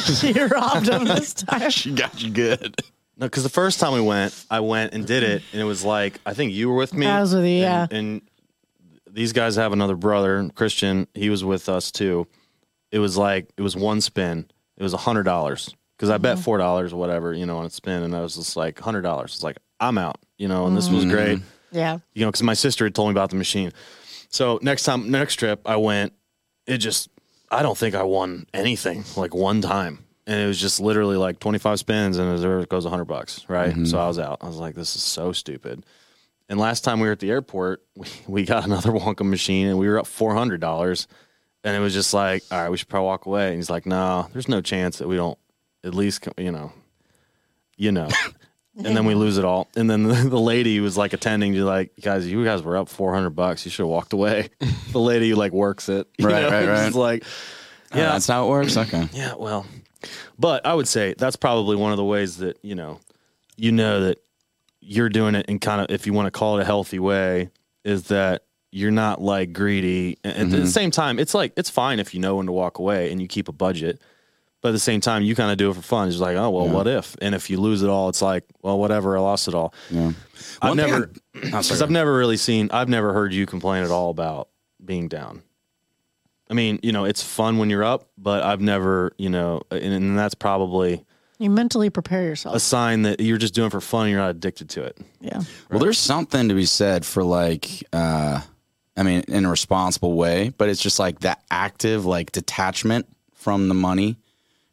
she 0.05 0.33
robbed 0.33 0.89
him 0.89 1.05
this 1.05 1.35
time. 1.35 1.71
she 1.71 1.93
got 1.93 2.23
you 2.23 2.31
good. 2.31 2.81
no. 3.17 3.27
Because 3.27 3.43
the 3.43 3.49
first 3.49 3.81
time 3.81 3.93
we 3.93 4.01
went, 4.01 4.45
I 4.51 4.61
went 4.61 4.95
and 4.95 5.07
did 5.07 5.23
it, 5.23 5.43
and 5.53 5.61
it 5.61 5.65
was 5.65 5.85
like 5.85 6.21
I 6.27 6.35
think 6.35 6.53
you 6.53 6.69
were 6.69 6.77
with 6.77 6.95
me. 6.95 7.07
I 7.07 7.21
was 7.21 7.35
with 7.35 7.45
you, 7.45 7.65
and, 7.65 7.91
yeah. 7.91 7.99
And 7.99 8.23
these 9.11 9.33
guys 9.33 9.57
have 9.57 9.73
another 9.73 9.97
brother, 9.97 10.49
Christian. 10.55 11.09
He 11.15 11.31
was 11.31 11.45
with 11.45 11.69
us 11.69 11.91
too. 11.91 12.27
It 12.93 12.99
was 12.99 13.17
like 13.17 13.49
it 13.57 13.63
was 13.63 13.77
one 13.77 14.01
spin. 14.01 14.47
It 14.77 14.83
was 14.83 14.93
a 14.93 14.99
hundred 14.99 15.23
dollars 15.25 15.75
because 15.97 16.11
I 16.11 16.15
Mm-hmm. 16.15 16.23
bet 16.23 16.39
four 16.41 16.59
dollars 16.59 16.93
or 16.93 16.97
whatever, 16.97 17.33
you 17.33 17.47
know, 17.47 17.59
on 17.59 17.67
a 17.67 17.71
spin, 17.71 18.03
and 18.03 18.15
I 18.15 18.21
was 18.21 18.37
just 18.37 18.57
like 18.57 18.79
hundred 18.81 19.03
dollars. 19.03 19.35
It's 19.35 19.43
like 19.43 19.59
I'm 19.81 19.99
out, 19.99 20.19
you 20.39 20.49
know, 20.49 20.67
and 20.67 20.77
this 20.77 20.89
was 20.91 21.05
great. 21.05 21.41
Yeah. 21.71 21.99
you 22.15 22.25
know, 22.25 22.29
because 22.31 22.43
my 22.45 22.55
sister 22.55 22.85
had 22.85 22.95
told 22.95 23.09
me 23.09 23.13
about 23.13 23.31
the 23.31 23.37
machine. 23.37 23.73
So 24.29 24.59
next 24.63 24.85
time, 24.85 25.11
next 25.11 25.37
trip, 25.37 25.61
I 25.67 25.77
went. 25.77 26.13
It 26.67 26.79
just, 26.79 27.09
I 27.51 27.63
don't 27.63 27.77
think 27.77 27.95
I 27.95 28.05
won 28.05 28.47
anything 28.55 29.05
like 29.17 29.35
one 29.35 29.61
time, 29.61 30.05
and 30.27 30.41
it 30.41 30.47
was 30.47 30.61
just 30.61 30.81
literally 30.81 31.17
like 31.17 31.39
twenty 31.41 31.59
five 31.59 31.79
spins, 31.79 32.17
and 32.17 32.39
there 32.39 32.61
it 32.61 32.69
goes 32.69 32.85
hundred 32.87 33.05
bucks, 33.07 33.45
right? 33.49 33.75
So 33.87 33.99
I 33.99 34.07
was 34.09 34.19
out. 34.19 34.39
I 34.41 34.47
was 34.47 34.57
like, 34.57 34.75
this 34.75 34.95
is 34.97 35.03
so 35.03 35.33
stupid. 35.33 35.85
And 36.49 36.61
last 36.61 36.85
time 36.85 37.01
we 37.01 37.07
were 37.07 37.13
at 37.13 37.21
the 37.21 37.31
airport, 37.31 37.83
we, 37.97 38.07
we 38.27 38.45
got 38.45 38.65
another 38.65 38.91
Wonka 38.93 39.27
machine, 39.29 39.67
and 39.67 39.79
we 39.79 39.89
were 39.89 39.99
up 39.99 40.07
four 40.07 40.35
hundred 40.35 40.61
dollars, 40.61 41.07
and 41.65 41.77
it 41.77 41.81
was 41.81 41.93
just 41.93 42.15
like, 42.15 42.43
all 42.51 42.61
right, 42.63 42.71
we 42.71 42.77
should 42.77 42.89
probably 42.89 43.07
walk 43.07 43.27
away. 43.27 43.49
And 43.49 43.57
he's 43.57 43.71
like, 43.71 43.85
no, 43.87 44.29
there's 44.33 44.49
no 44.49 44.61
chance 44.61 44.99
that 44.99 45.09
we 45.09 45.17
don't 45.17 45.39
at 45.85 45.95
least, 45.95 46.27
you 46.37 46.51
know, 46.51 46.73
you 47.77 47.93
know. 47.93 48.09
and 48.77 48.97
then 48.97 49.05
we 49.05 49.15
lose 49.15 49.39
it 49.39 49.45
all. 49.45 49.69
And 49.77 49.89
then 49.89 50.05
the, 50.05 50.15
the 50.29 50.41
lady 50.41 50.81
was 50.81 50.97
like 50.97 51.13
attending, 51.13 51.55
you 51.55 51.65
like, 51.65 51.93
guys, 52.01 52.27
you 52.27 52.45
guys 52.45 52.63
were 52.63 52.77
up 52.77 52.89
four 52.89 53.15
hundred 53.15 53.31
bucks. 53.31 53.65
You 53.65 53.71
should 53.71 53.83
have 53.83 53.91
walked 53.91 54.13
away. 54.13 54.51
the 54.93 55.01
lady 55.01 55.31
who 55.31 55.37
like 55.37 55.53
works 55.53 55.89
it, 55.89 56.09
you 56.19 56.27
Right, 56.27 56.43
know, 56.43 56.51
right, 56.51 56.69
right. 56.69 56.87
She's 56.87 56.97
like, 56.97 57.25
Yeah, 57.93 57.99
yeah, 57.99 58.13
that's 58.13 58.27
how 58.27 58.47
it 58.47 58.51
works. 58.51 58.77
Okay. 58.77 59.09
yeah, 59.13 59.35
well, 59.35 59.67
but 60.39 60.67
I 60.67 60.75
would 60.75 60.89
say 60.89 61.15
that's 61.17 61.37
probably 61.37 61.77
one 61.77 61.93
of 61.93 61.97
the 61.97 62.05
ways 62.05 62.39
that 62.39 62.59
you 62.63 62.75
know, 62.75 63.01
you 63.57 63.73
know 63.73 64.01
that 64.01 64.19
you're 64.81 65.09
doing 65.09 65.35
it 65.35 65.47
in 65.47 65.59
kind 65.59 65.81
of 65.81 65.91
if 65.91 66.07
you 66.07 66.13
want 66.13 66.27
to 66.27 66.31
call 66.31 66.59
it 66.59 66.63
a 66.63 66.65
healthy 66.65 66.99
way, 66.99 67.51
is 67.85 68.05
that 68.05 68.43
you're 68.71 68.91
not 68.91 69.23
like 69.23 69.53
greedy. 69.53 70.19
And 70.25 70.37
at 70.37 70.51
the 70.51 70.57
mm-hmm. 70.59 70.67
same 70.67 70.91
time, 70.91 71.21
it's 71.21 71.33
like 71.33 71.53
it's 71.57 71.71
fine 71.71 72.01
if 72.01 72.13
you 72.13 72.21
know 72.21 72.37
when 72.37 72.47
to 72.47 72.53
walk 72.53 72.79
away 72.79 73.13
and 73.13 73.23
you 73.23 73.29
keep 73.29 73.49
a 73.49 73.53
budget. 73.53 74.03
But 74.65 74.71
at 74.71 74.73
the 74.73 74.79
same 74.79 75.03
time, 75.03 75.23
you 75.23 75.35
kind 75.35 75.51
of 75.51 75.59
do 75.59 75.69
it 75.69 75.75
for 75.75 75.83
fun. 75.83 76.09
It's 76.09 76.17
like, 76.17 76.39
oh 76.39 76.49
well, 76.49 76.67
what 76.71 76.87
if? 76.87 77.17
And 77.21 77.35
if 77.35 77.51
you 77.51 77.59
lose 77.61 77.83
it 77.83 77.91
all, 77.91 78.09
it's 78.09 78.23
like, 78.23 78.45
well, 78.63 78.79
whatever. 78.79 79.15
I 79.15 79.21
lost 79.21 79.47
it 79.47 79.53
all. 79.55 79.75
Yeah. 79.91 80.13
I've 80.63 80.75
never, 80.75 81.11
because. 81.35 81.83
I've 81.83 81.91
never 81.91 82.17
really 82.17 82.39
seen. 82.39 82.71
I've 82.73 82.89
never 82.89 83.13
heard 83.13 83.35
you 83.35 83.45
complain 83.45 83.85
at 83.85 83.91
all 83.91 84.09
about 84.09 84.49
being 84.83 85.09
down. 85.09 85.43
I 86.49 86.55
mean, 86.55 86.81
you 86.83 86.93
know, 86.93 87.05
it's 87.05 87.23
fun 87.23 87.59
when 87.59 87.69
you're 87.69 87.85
up, 87.85 88.09
but 88.17 88.43
I've 88.43 88.63
never, 88.63 89.13
you 89.19 89.29
know, 89.29 89.61
and, 89.71 89.83
and 89.93 90.19
that's 90.19 90.35
probably 90.35 91.05
You 91.39 91.51
mentally 91.51 91.91
prepare 91.91 92.23
yourself. 92.23 92.57
a 92.57 92.61
sign 92.61 93.03
that 93.03 93.21
you're 93.21 93.37
just 93.37 93.53
doing 93.53 93.67
it 93.67 93.71
for 93.71 93.83
fun. 93.83 94.05
and 94.05 94.13
You're 94.13 94.21
not 94.21 94.31
addicted 94.31 94.71
to 94.71 94.83
it. 94.85 94.97
Yeah. 95.21 95.43
Well, 95.71 95.79
there's 95.81 95.99
something 95.99 96.49
to 96.49 96.55
be 96.55 96.65
said 96.65 97.05
for 97.05 97.23
like, 97.23 97.69
uh, 97.93 98.41
I 98.97 99.03
mean, 99.03 99.25
in 99.29 99.45
a 99.45 99.51
responsible 99.51 100.15
way, 100.15 100.55
but 100.57 100.71
it's 100.71 100.81
just 100.83 100.99
like 100.99 101.21
that 101.21 101.43
active 101.51 102.07
like 102.07 102.33
detachment 102.33 103.07
from 103.35 103.69
the 103.69 103.75
money. 103.75 104.17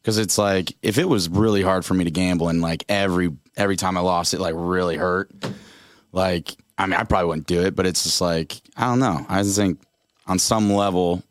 Cause 0.03 0.17
it's 0.17 0.37
like, 0.37 0.75
if 0.81 0.97
it 0.97 1.07
was 1.07 1.29
really 1.29 1.61
hard 1.61 1.85
for 1.85 1.93
me 1.93 2.05
to 2.05 2.11
gamble 2.11 2.49
and 2.49 2.61
like 2.61 2.83
every, 2.89 3.29
every 3.55 3.75
time 3.75 3.97
I 3.97 4.01
lost 4.01 4.33
it, 4.33 4.39
like 4.39 4.55
really 4.57 4.97
hurt, 4.97 5.31
like, 6.11 6.55
I 6.77 6.87
mean, 6.87 6.99
I 6.99 7.03
probably 7.03 7.27
wouldn't 7.27 7.47
do 7.47 7.61
it, 7.61 7.75
but 7.75 7.85
it's 7.85 8.03
just 8.03 8.19
like, 8.19 8.59
I 8.75 8.85
don't 8.85 8.99
know. 8.99 9.23
I 9.29 9.43
just 9.43 9.57
think 9.57 9.79
on 10.25 10.39
some 10.39 10.73
level, 10.73 11.21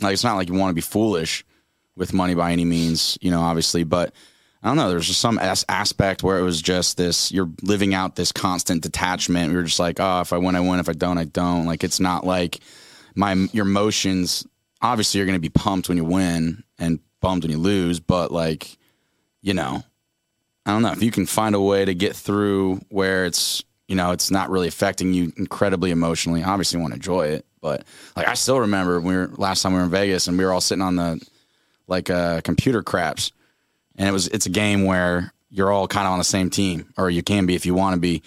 like, 0.00 0.12
it's 0.14 0.24
not 0.24 0.36
like 0.36 0.48
you 0.48 0.54
want 0.54 0.70
to 0.70 0.74
be 0.74 0.80
foolish 0.80 1.44
with 1.96 2.12
money 2.12 2.34
by 2.34 2.50
any 2.50 2.64
means, 2.64 3.16
you 3.20 3.30
know, 3.30 3.40
obviously, 3.40 3.84
but 3.84 4.12
I 4.62 4.68
don't 4.68 4.76
know. 4.76 4.90
There's 4.90 5.06
just 5.06 5.20
some 5.20 5.38
as- 5.38 5.64
aspect 5.68 6.24
where 6.24 6.38
it 6.38 6.42
was 6.42 6.60
just 6.60 6.96
this, 6.96 7.30
you're 7.30 7.50
living 7.62 7.94
out 7.94 8.16
this 8.16 8.32
constant 8.32 8.82
detachment. 8.82 9.52
You're 9.52 9.62
just 9.62 9.78
like, 9.78 10.00
oh, 10.00 10.20
if 10.20 10.32
I 10.32 10.38
win, 10.38 10.56
I 10.56 10.60
win. 10.60 10.80
If 10.80 10.88
I 10.88 10.94
don't, 10.94 11.18
I 11.18 11.24
don't. 11.24 11.66
Like, 11.66 11.84
it's 11.84 12.00
not 12.00 12.26
like 12.26 12.58
my, 13.14 13.34
your 13.52 13.66
emotions, 13.66 14.44
obviously, 14.82 15.18
you're 15.18 15.26
going 15.26 15.36
to 15.36 15.40
be 15.40 15.48
pumped 15.48 15.88
when 15.88 15.96
you 15.96 16.04
win 16.04 16.64
and 16.78 16.98
bummed 17.20 17.44
when 17.44 17.50
you 17.50 17.58
lose, 17.58 18.00
but 18.00 18.30
like, 18.32 18.76
you 19.42 19.54
know, 19.54 19.82
I 20.66 20.72
don't 20.72 20.82
know 20.82 20.92
if 20.92 21.02
you 21.02 21.10
can 21.10 21.26
find 21.26 21.54
a 21.54 21.60
way 21.60 21.84
to 21.84 21.94
get 21.94 22.14
through 22.14 22.80
where 22.90 23.24
it's, 23.24 23.64
you 23.86 23.96
know, 23.96 24.10
it's 24.10 24.30
not 24.30 24.50
really 24.50 24.68
affecting 24.68 25.14
you 25.14 25.32
incredibly 25.36 25.90
emotionally. 25.90 26.42
Obviously, 26.44 26.76
you 26.76 26.82
want 26.82 26.92
to 26.92 26.96
enjoy 26.96 27.28
it, 27.28 27.46
but 27.60 27.84
like 28.16 28.28
I 28.28 28.34
still 28.34 28.60
remember 28.60 29.00
we 29.00 29.16
were 29.16 29.30
last 29.36 29.62
time 29.62 29.72
we 29.72 29.78
were 29.78 29.84
in 29.84 29.90
Vegas 29.90 30.28
and 30.28 30.36
we 30.36 30.44
were 30.44 30.52
all 30.52 30.60
sitting 30.60 30.82
on 30.82 30.96
the 30.96 31.26
like 31.86 32.10
uh, 32.10 32.42
computer 32.42 32.82
craps, 32.82 33.32
and 33.96 34.06
it 34.08 34.12
was 34.12 34.28
it's 34.28 34.44
a 34.46 34.50
game 34.50 34.84
where 34.84 35.32
you're 35.48 35.72
all 35.72 35.88
kind 35.88 36.06
of 36.06 36.12
on 36.12 36.18
the 36.18 36.24
same 36.24 36.50
team, 36.50 36.92
or 36.98 37.08
you 37.08 37.22
can 37.22 37.46
be 37.46 37.54
if 37.54 37.64
you 37.64 37.72
want 37.74 37.94
to 37.94 38.00
be, 38.00 38.22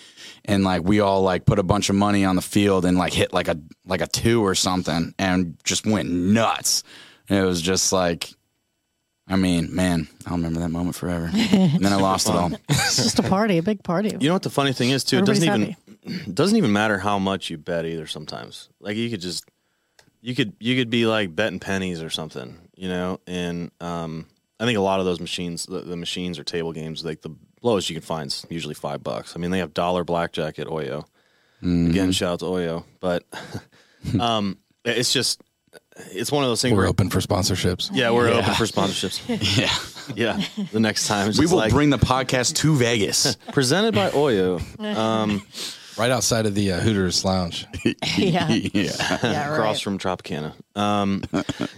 and 0.46 0.64
like 0.64 0.84
we 0.84 1.00
all 1.00 1.22
like 1.22 1.46
put 1.46 1.60
a 1.60 1.64
bunch 1.64 1.90
of 1.90 1.96
money 1.96 2.26
on 2.26 2.36
the 2.36 2.42
field 2.42 2.84
and 2.84 2.98
like 2.98 3.14
hit 3.14 3.32
like 3.32 3.48
a 3.48 3.60
like 3.86 4.02
a 4.02 4.08
two 4.08 4.44
or 4.44 4.56
something, 4.56 5.14
and 5.20 5.58
just 5.64 5.86
went 5.86 6.10
nuts. 6.10 6.84
And 7.30 7.38
it 7.38 7.46
was 7.46 7.62
just 7.62 7.94
like. 7.94 8.34
I 9.32 9.38
mean, 9.38 9.74
man, 9.74 10.08
I'll 10.26 10.36
remember 10.36 10.60
that 10.60 10.70
moment 10.70 10.96
forever. 10.96 11.30
and 11.34 11.80
then 11.80 11.94
I 11.94 11.96
lost 11.96 12.28
it 12.28 12.36
all. 12.36 12.52
It's 12.70 12.98
just 12.98 13.20
a 13.20 13.24
party, 13.24 13.58
a 13.58 13.64
big 13.64 13.84
party. 13.84 14.10
You 14.20 14.28
know 14.28 14.34
what 14.34 14.44
the 14.44 14.50
funny 14.50 14.74
thing 14.74 14.90
is 14.90 15.06
too? 15.06 15.20
It 15.20 15.26
doesn't 15.26 15.48
Everybody's 15.48 15.78
even 16.04 16.26
it 16.28 16.36
doesn't 16.36 16.58
even 16.58 16.74
matter 16.74 16.98
how 16.98 17.18
much 17.18 17.50
you 17.50 17.58
bet 17.58 17.86
either. 17.86 18.06
Sometimes, 18.08 18.70
like 18.82 18.98
you 18.98 19.10
could 19.10 19.22
just 19.22 19.46
you 20.20 20.36
could 20.36 20.54
you 20.60 20.76
could 20.76 20.90
be 20.90 21.06
like 21.06 21.34
betting 21.36 21.60
pennies 21.60 22.02
or 22.02 22.10
something, 22.10 22.58
you 22.76 22.90
know. 22.90 23.22
And 23.26 23.72
um, 23.80 24.28
I 24.60 24.66
think 24.66 24.78
a 24.78 24.82
lot 24.82 25.00
of 25.00 25.06
those 25.06 25.22
machines, 25.22 25.66
the, 25.66 25.80
the 25.80 25.96
machines 25.96 26.38
or 26.38 26.44
table 26.44 26.74
games, 26.74 27.06
like 27.06 27.22
the 27.22 27.36
lowest 27.62 27.90
you 27.90 27.96
can 27.96 28.04
find 28.04 28.28
is 28.28 28.46
usually 28.50 28.76
five 28.76 29.02
bucks. 29.02 29.36
I 29.36 29.40
mean, 29.40 29.52
they 29.52 29.60
have 29.60 29.74
dollar 29.74 30.04
blackjack 30.04 30.60
at 30.60 30.68
Oyo. 30.68 31.06
Again, 31.64 32.12
shout 32.12 32.34
out 32.34 32.40
to 32.40 32.46
Oyo, 32.46 32.84
but 33.00 33.24
um, 34.20 34.58
it's 34.84 35.14
just 35.14 35.42
it's 36.12 36.32
one 36.32 36.44
of 36.44 36.50
those 36.50 36.62
things 36.62 36.74
We're 36.74 36.80
where 36.84 36.88
open 36.88 37.10
for 37.10 37.20
sponsorships. 37.20 37.90
yeah, 37.94 38.12
we're 38.12 38.30
open 38.30 38.54
for 38.56 38.66
sponsorships. 38.66 39.20
Yeah. 40.16 40.38
yeah, 40.38 40.66
the 40.72 40.80
next 40.80 41.08
time 41.08 41.30
it's 41.30 41.40
We 41.40 41.46
will 41.46 41.58
like, 41.58 41.72
bring 41.72 41.90
the 41.92 41.98
podcast 42.00 42.56
to 42.58 42.76
Vegas. 42.76 43.36
presented 43.52 43.94
by 43.96 44.10
Oyo. 44.10 44.62
Um, 44.98 45.44
Right 45.98 46.10
outside 46.10 46.46
of 46.46 46.56
the 46.56 46.72
uh, 46.72 46.80
Hooters 46.80 47.24
Lounge. 47.26 47.68
yeah. 48.18 48.48
yeah. 48.48 48.62
Yeah, 48.74 49.20
right. 49.22 49.54
across 49.58 49.82
from 49.82 50.00
Tropicana. 50.00 50.54
Um, 50.76 51.22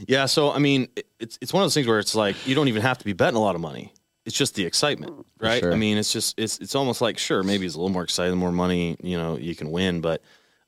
yeah, 0.08 0.28
so 0.28 0.52
I 0.52 0.60
mean, 0.60 0.88
it- 0.96 1.08
it's 1.20 1.38
it's 1.42 1.52
one 1.52 1.64
of 1.64 1.66
those 1.66 1.74
things 1.74 1.88
where 1.88 2.00
it's 2.00 2.14
like 2.16 2.48
you 2.48 2.54
don't 2.56 2.68
even 2.68 2.84
have 2.84 2.98
to 3.00 3.06
be 3.06 3.14
betting 3.14 3.36
a 3.38 3.42
lot 3.42 3.56
of 3.56 3.62
money. 3.62 3.92
It's 4.26 4.38
just 4.38 4.54
the 4.56 4.66
excitement, 4.66 5.26
right? 5.40 5.60
sure. 5.62 5.74
I 5.74 5.76
mean, 5.76 5.98
it's 5.98 6.14
just 6.14 6.40
it's 6.40 6.60
it's 6.60 6.76
almost 6.76 7.02
like 7.02 7.18
sure, 7.18 7.42
maybe 7.44 7.66
it's 7.66 7.76
a 7.76 7.78
little 7.80 7.92
more 7.92 8.04
exciting, 8.04 8.38
more 8.38 8.52
money, 8.52 8.96
you 9.02 9.18
know, 9.18 9.36
you 9.38 9.56
can 9.56 9.72
win, 9.72 10.00
but 10.00 10.22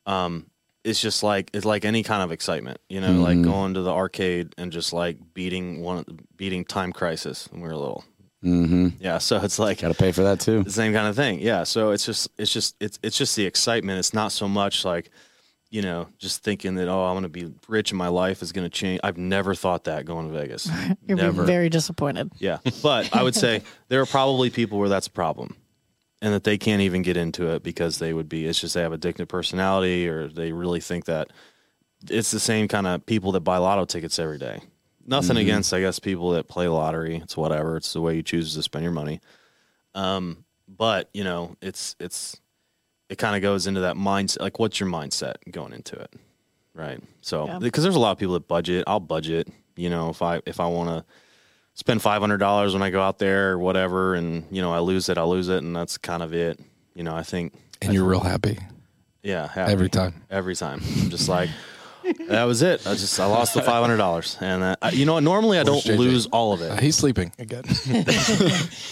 um, 0.08 0.48
it's 0.86 1.02
just 1.02 1.24
like 1.24 1.50
it's 1.54 1.66
like 1.66 1.84
any 1.84 2.04
kind 2.04 2.24
of 2.24 2.32
excitement, 2.32 2.80
you 2.88 3.02
know, 3.02 3.14
like 3.14 3.42
going 3.42 3.74
to 3.74 3.82
the 3.82 3.92
arcade 3.92 4.54
and 4.58 4.72
just 4.72 4.94
like 4.94 5.18
beating 5.34 5.82
one 5.82 6.06
beating 6.38 6.64
Time 6.64 6.94
Crisis 6.94 7.50
when 7.52 7.62
we 7.62 7.68
were 7.68 7.76
little. 7.76 8.06
Mm-hmm. 8.44 8.90
Yeah, 9.00 9.18
so 9.18 9.38
it's 9.42 9.58
like 9.58 9.82
Got 9.82 9.88
to 9.88 9.96
pay 9.96 10.12
for 10.12 10.22
that 10.22 10.40
too. 10.40 10.62
the 10.64 10.70
same 10.70 10.94
kind 10.94 11.08
of 11.08 11.16
thing. 11.16 11.40
Yeah. 11.40 11.64
So 11.64 11.90
it's 11.92 12.06
just 12.06 12.30
it's 12.38 12.54
just 12.54 12.76
it's 12.80 13.00
it's 13.02 13.18
just 13.18 13.36
the 13.36 13.46
excitement. 13.46 13.98
It's 13.98 14.14
not 14.14 14.32
so 14.32 14.48
much 14.48 14.86
like, 14.86 15.10
you 15.72 15.82
know, 15.82 16.08
just 16.20 16.44
thinking 16.44 16.76
that 16.76 16.88
oh, 16.88 17.06
I'm 17.06 17.16
gonna 17.16 17.30
be 17.30 17.52
rich 17.68 17.90
and 17.92 17.98
my 17.98 18.10
life 18.10 18.44
is 18.44 18.52
gonna 18.52 18.70
change. 18.70 19.00
I've 19.04 19.18
never 19.18 19.56
thought 19.56 19.86
that 19.86 20.06
going 20.06 20.28
to 20.32 20.40
Vegas. 20.40 20.70
You're 21.08 21.18
never. 21.18 21.42
be 21.42 21.48
very 21.48 21.70
disappointed. 21.70 22.32
yeah. 22.38 22.60
But 22.84 23.16
I 23.16 23.24
would 23.24 23.34
say 23.36 23.64
there 23.88 24.02
are 24.02 24.06
probably 24.06 24.52
people 24.52 24.78
where 24.78 24.90
that's 24.90 25.08
a 25.08 25.12
problem. 25.12 25.58
And 26.26 26.34
that 26.34 26.44
they 26.44 26.58
can't 26.58 26.82
even 26.82 27.04
get 27.04 27.18
into 27.18 27.50
it 27.52 27.62
because 27.62 28.00
they 28.00 28.12
would 28.12 28.28
be 28.28 28.48
it's 28.48 28.60
just 28.60 28.74
they 28.74 28.82
have 28.82 28.94
addictive 28.94 29.28
personality 29.28 30.08
or 30.08 30.28
they 30.28 30.52
really 30.52 30.80
think 30.82 31.06
that 31.06 31.30
it's 32.10 32.32
the 32.32 32.40
same 32.40 32.68
kind 32.68 32.88
of 32.88 33.06
people 33.06 33.34
that 33.34 33.42
buy 33.42 33.58
lotto 33.58 33.86
tickets 33.86 34.18
every 34.18 34.40
day. 34.40 34.60
Nothing 35.06 35.38
against, 35.38 35.72
I 35.72 35.82
guess, 35.82 36.00
people 36.00 36.32
that 36.32 36.48
play 36.48 36.68
lottery. 36.68 37.18
It's 37.18 37.38
whatever. 37.38 37.78
It's 37.78 37.94
the 37.94 38.02
way 38.02 38.16
you 38.16 38.24
choose 38.24 38.56
to 38.56 38.64
spend 38.64 38.82
your 38.82 38.92
money. 38.92 39.22
Um, 39.94 40.46
but 40.68 41.10
you 41.14 41.24
know, 41.24 41.58
it's 41.62 41.96
it's 42.00 42.42
it 43.08 43.20
kind 43.20 43.36
of 43.36 43.44
goes 43.44 43.68
into 43.68 43.82
that 43.82 43.96
mindset. 43.96 44.42
Like, 44.42 44.58
what's 44.58 44.80
your 44.80 44.90
mindset 44.90 45.36
going 45.52 45.74
into 45.74 45.96
it, 45.96 46.12
right? 46.74 47.00
So, 47.22 47.46
Yeah. 47.46 47.60
because 47.60 47.84
there's 47.84 47.96
a 47.96 48.00
lot 48.00 48.14
of 48.14 48.18
people 48.18 48.34
that 48.34 48.48
budget. 48.48 48.84
I'll 48.88 49.00
budget. 49.00 49.48
You 49.76 49.92
know, 49.92 50.10
if 50.10 50.24
I 50.24 50.42
if 50.48 50.60
I 50.60 50.66
want 50.66 50.90
to 50.90 51.06
spend 51.76 52.02
five 52.02 52.20
hundred 52.22 52.38
dollars 52.40 52.74
when 52.74 52.82
I 52.82 52.90
go 52.90 53.02
out 53.02 53.20
there 53.20 53.52
or 53.54 53.60
whatever, 53.60 54.16
and 54.16 54.44
you 54.52 54.62
know 54.62 54.74
I 54.74 54.80
lose 54.80 55.08
it, 55.10 55.18
I 55.18 55.24
lose 55.24 55.48
it, 55.50 55.62
and 55.64 55.76
that's 55.76 55.98
kind 55.98 56.24
of 56.24 56.34
it. 56.34 56.60
You 56.96 57.04
know, 57.04 57.16
I 57.16 57.22
think 57.24 57.54
And 57.82 57.94
you're 57.94 58.04
real 58.06 58.20
happy 58.22 58.58
yeah, 59.22 59.48
happy. 59.48 59.72
every 59.72 59.90
time. 59.90 60.24
every 60.32 60.56
time. 60.56 60.82
I'm 61.02 61.10
just 61.10 61.28
like, 61.30 61.50
that 62.30 62.44
was 62.44 62.62
it. 62.62 62.86
I 62.88 62.94
just 62.94 63.20
I 63.20 63.26
lost 63.26 63.54
the 63.54 63.62
five 63.62 63.82
hundred 63.82 63.98
dollars, 63.98 64.38
and 64.42 64.64
uh, 64.64 64.76
I- 64.82 64.92
you 64.92 65.06
know? 65.06 65.20
Normally 65.20 65.60
I 65.60 65.64
don't 65.64 65.84
JJ? 65.84 65.98
lose 65.98 66.26
all 66.28 66.54
of 66.54 66.62
Uh, 66.62 66.66
it. 66.76 66.80
he's 66.80 66.96
sleeping 66.96 67.32
again. 67.40 67.64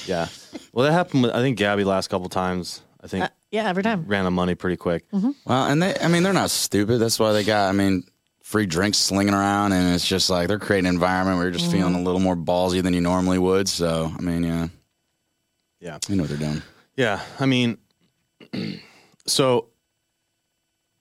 Yeah. 0.05 0.27
Well, 0.73 0.85
that 0.85 0.91
happened. 0.91 1.23
With, 1.23 1.31
I 1.33 1.39
think 1.39 1.57
Gabby 1.57 1.83
last 1.83 2.09
couple 2.09 2.27
times. 2.29 2.81
I 3.03 3.07
think 3.07 3.25
Uh, 3.25 3.29
yeah, 3.51 3.67
every 3.69 3.83
time. 3.83 4.05
ran 4.07 4.23
the 4.23 4.31
money 4.31 4.55
pretty 4.55 4.77
quick. 4.77 5.05
Well, 5.11 5.33
and 5.67 5.81
they, 5.83 5.95
I 5.99 6.07
mean, 6.07 6.23
they're 6.23 6.33
not 6.33 6.49
stupid. 6.51 6.97
That's 6.99 7.19
why 7.19 7.31
they 7.33 7.43
got, 7.43 7.69
I 7.69 7.71
mean, 7.73 8.03
free 8.53 8.67
drinks 8.67 8.99
slinging 8.99 9.33
around, 9.33 9.71
and 9.71 9.95
it's 9.95 10.07
just 10.07 10.29
like 10.29 10.47
they're 10.47 10.59
creating 10.59 10.87
an 10.87 10.93
environment 10.93 11.37
where 11.37 11.45
you're 11.47 11.51
just 11.57 11.71
feeling 11.71 11.95
a 11.95 11.99
little 12.03 12.19
more 12.19 12.35
ballsy 12.35 12.83
than 12.83 12.93
you 12.93 13.01
normally 13.01 13.39
would. 13.39 13.67
So, 13.67 14.13
I 14.15 14.21
mean, 14.21 14.43
yeah, 14.43 14.67
Yeah. 15.79 15.97
you 16.07 16.15
know 16.15 16.21
what 16.21 16.29
they're 16.29 16.37
doing. 16.37 16.61
Yeah, 16.95 17.19
I 17.39 17.47
mean, 17.47 17.79
so 19.25 19.69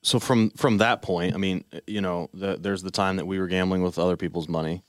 so 0.02 0.18
from 0.18 0.48
from 0.52 0.78
that 0.78 1.02
point, 1.02 1.34
I 1.34 1.36
mean, 1.36 1.64
you 1.86 2.00
know, 2.00 2.30
the, 2.32 2.56
there's 2.58 2.82
the 2.82 2.90
time 2.90 3.16
that 3.16 3.26
we 3.26 3.38
were 3.38 3.48
gambling 3.48 3.82
with 3.82 3.98
other 3.98 4.16
people's 4.16 4.48
money, 4.48 4.82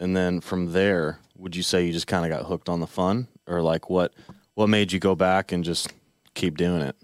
and 0.00 0.16
then 0.16 0.40
from 0.40 0.72
there, 0.72 1.20
would 1.36 1.54
you 1.54 1.62
say 1.62 1.86
you 1.86 1.92
just 1.92 2.08
kind 2.08 2.24
of 2.24 2.36
got 2.36 2.48
hooked 2.48 2.68
on 2.68 2.80
the 2.80 2.88
fun, 2.88 3.28
or 3.46 3.62
like 3.62 3.88
what 3.88 4.12
what 4.54 4.68
made 4.68 4.90
you 4.90 4.98
go 4.98 5.14
back 5.14 5.52
and 5.52 5.62
just 5.62 5.92
keep 6.34 6.56
doing 6.56 6.82
it? 6.82 6.96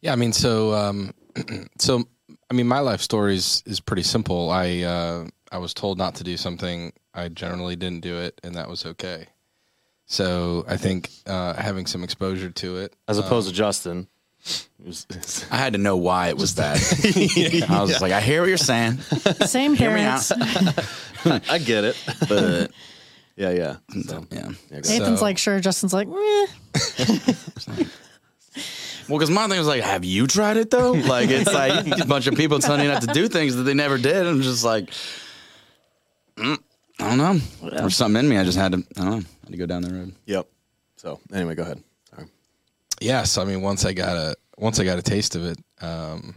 Yeah, 0.00 0.12
I 0.12 0.16
mean, 0.16 0.32
so 0.32 0.74
um, 0.74 1.14
so 1.78 2.08
I 2.50 2.54
mean, 2.54 2.66
my 2.66 2.80
life 2.80 3.00
story 3.00 3.34
is 3.36 3.62
is 3.66 3.80
pretty 3.80 4.02
simple. 4.02 4.50
I 4.50 4.80
uh, 4.80 5.26
I 5.52 5.58
was 5.58 5.72
told 5.74 5.98
not 5.98 6.16
to 6.16 6.24
do 6.24 6.36
something. 6.36 6.92
I 7.14 7.28
generally 7.28 7.76
didn't 7.76 8.00
do 8.00 8.16
it, 8.18 8.40
and 8.42 8.54
that 8.56 8.68
was 8.68 8.84
okay. 8.86 9.26
So 10.06 10.64
I 10.68 10.76
think 10.76 11.10
uh, 11.26 11.54
having 11.54 11.86
some 11.86 12.02
exposure 12.02 12.50
to 12.50 12.78
it, 12.78 12.94
As 13.06 13.18
opposed 13.18 13.48
to 13.48 13.54
Justin, 13.54 14.08
it 14.44 14.86
was- 14.86 15.06
I 15.52 15.56
had 15.56 15.74
to 15.74 15.78
know 15.78 15.96
why 15.96 16.28
it 16.30 16.36
was 16.36 16.56
that. 16.56 16.76
I 17.70 17.80
was 17.80 18.00
like, 18.00 18.10
I 18.12 18.20
hear 18.20 18.40
what 18.40 18.48
you're 18.48 18.56
saying, 18.56 18.98
Same 19.46 19.74
Hear 19.74 19.90
me 19.90 20.00
parents. 20.00 20.32
I 21.24 21.58
get 21.58 21.84
it, 21.84 21.96
but 22.28 22.72
yeah, 23.36 23.50
yeah. 23.50 23.76
So, 24.06 24.26
yeah. 24.32 24.38
yeah. 24.38 24.52
Nathan's 24.72 25.18
So- 25.20 25.24
like, 25.24 25.38
sure. 25.38 25.60
Justin's 25.60 25.92
like. 25.92 26.08
Well, 29.10 29.18
because 29.18 29.30
my 29.30 29.48
thing 29.48 29.58
was 29.58 29.66
like, 29.66 29.82
have 29.82 30.04
you 30.04 30.26
tried 30.26 30.56
it 30.56 30.70
though? 30.70 30.92
Like, 31.10 31.30
it's 31.30 31.52
like 31.52 32.00
a 32.00 32.06
bunch 32.06 32.28
of 32.28 32.36
people 32.36 32.60
telling 32.60 32.82
you 32.82 32.88
not 32.88 33.02
to 33.02 33.08
do 33.08 33.26
things 33.26 33.56
that 33.56 33.64
they 33.64 33.74
never 33.74 33.98
did. 33.98 34.14
And 34.16 34.28
I'm 34.28 34.42
just 34.42 34.64
like, 34.64 34.90
mm, 36.36 36.56
I 37.00 37.16
don't 37.16 37.18
know. 37.18 37.70
There's 37.70 37.96
something 37.96 38.20
in 38.20 38.28
me. 38.28 38.36
I 38.38 38.44
just 38.44 38.56
had 38.56 38.72
to, 38.72 38.78
I 38.96 39.00
don't 39.00 39.10
know, 39.10 39.16
had 39.16 39.50
to 39.50 39.56
go 39.56 39.66
down 39.66 39.82
the 39.82 39.92
road. 39.92 40.14
Yep. 40.26 40.46
So 40.96 41.18
anyway, 41.32 41.54
go 41.54 41.62
ahead. 41.62 41.82
Sorry. 42.10 42.26
yes, 43.00 43.38
I 43.38 43.44
mean, 43.44 43.62
once 43.62 43.84
I 43.84 43.92
got 43.92 44.16
a 44.16 44.36
once 44.58 44.78
I 44.78 44.84
got 44.84 44.98
a 44.98 45.02
taste 45.02 45.34
of 45.34 45.44
it, 45.44 45.58
um, 45.80 46.34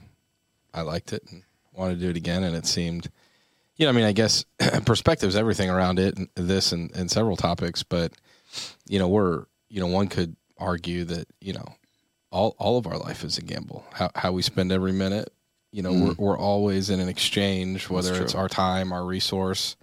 I 0.74 0.82
liked 0.82 1.14
it 1.14 1.24
and 1.30 1.44
wanted 1.74 1.96
to 1.96 2.00
do 2.00 2.10
it 2.10 2.18
again, 2.18 2.44
and 2.44 2.56
it 2.56 2.66
seemed, 2.66 3.10
you 3.76 3.86
know, 3.86 3.90
I 3.90 3.94
mean, 3.94 4.06
I 4.06 4.14
guess 4.14 4.46
perspective 4.86 5.28
is 5.28 5.36
everything 5.36 5.70
around 5.70 6.00
it, 6.00 6.18
and 6.18 6.30
this 6.36 6.72
and, 6.72 6.96
and 6.96 7.12
several 7.12 7.36
topics, 7.36 7.84
but 7.84 8.14
you 8.88 8.98
know, 9.00 9.10
we're 9.10 9.46
you 9.70 9.82
know, 9.82 9.88
one 9.88 10.08
could 10.08 10.36
argue 10.58 11.04
that 11.04 11.28
you 11.42 11.54
know, 11.54 11.76
all 12.34 12.56
all 12.58 12.78
of 12.78 12.88
our 12.88 12.98
life 12.98 13.24
is 13.24 13.38
a 13.38 13.42
gamble. 13.42 13.86
How 13.94 14.10
how 14.16 14.32
we 14.32 14.42
spend 14.42 14.72
every 14.72 14.92
minute, 14.92 15.32
you 15.72 15.84
know, 15.84 15.94
we're 15.94 16.16
we're 16.18 16.38
always 16.38 16.90
in 16.90 17.00
an 17.00 17.08
exchange, 17.08 17.90
whether 17.90 18.22
it's 18.22 18.36
our 18.36 18.50
time, 18.50 18.92
our 18.92 19.06
resource, 19.06 19.78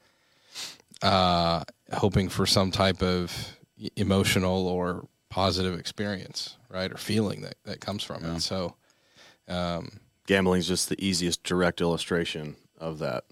uh, 1.02 1.62
hoping 1.92 2.28
for 2.28 2.46
some 2.46 2.70
type 2.72 3.02
of 3.02 3.56
emotional 3.96 4.66
or 4.66 5.06
positive 5.30 5.78
experience, 5.78 6.56
right, 6.68 6.92
or 6.92 6.96
feeling 6.96 7.42
that 7.42 7.54
that 7.64 7.80
comes 7.80 8.02
from 8.02 8.24
it. 8.24 8.40
So, 8.40 8.74
um, 9.48 10.00
is 10.28 10.66
just 10.68 10.88
the 10.88 11.02
easiest 11.04 11.44
direct 11.44 11.80
illustration 11.80 12.56
of 12.78 12.98
that, 12.98 13.24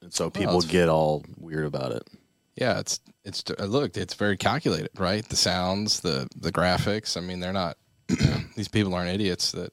and 0.00 0.12
so 0.12 0.30
people 0.30 0.58
it's- 0.58 0.70
get 0.72 0.88
all 0.88 1.24
weird 1.38 1.66
about 1.66 1.92
it. 1.92 2.08
yeah, 2.56 2.78
it's 2.78 3.00
it's 3.24 3.44
look, 3.58 3.96
it's 3.98 4.14
very 4.14 4.38
calculated, 4.38 4.90
right? 4.98 5.28
The 5.28 5.36
sounds, 5.36 6.00
the 6.00 6.26
the 6.34 6.50
graphics. 6.50 7.18
I 7.18 7.20
mean, 7.20 7.40
they're 7.40 7.52
not 7.52 7.76
these 8.56 8.68
people 8.68 8.94
aren't 8.94 9.10
idiots 9.10 9.52
that 9.52 9.72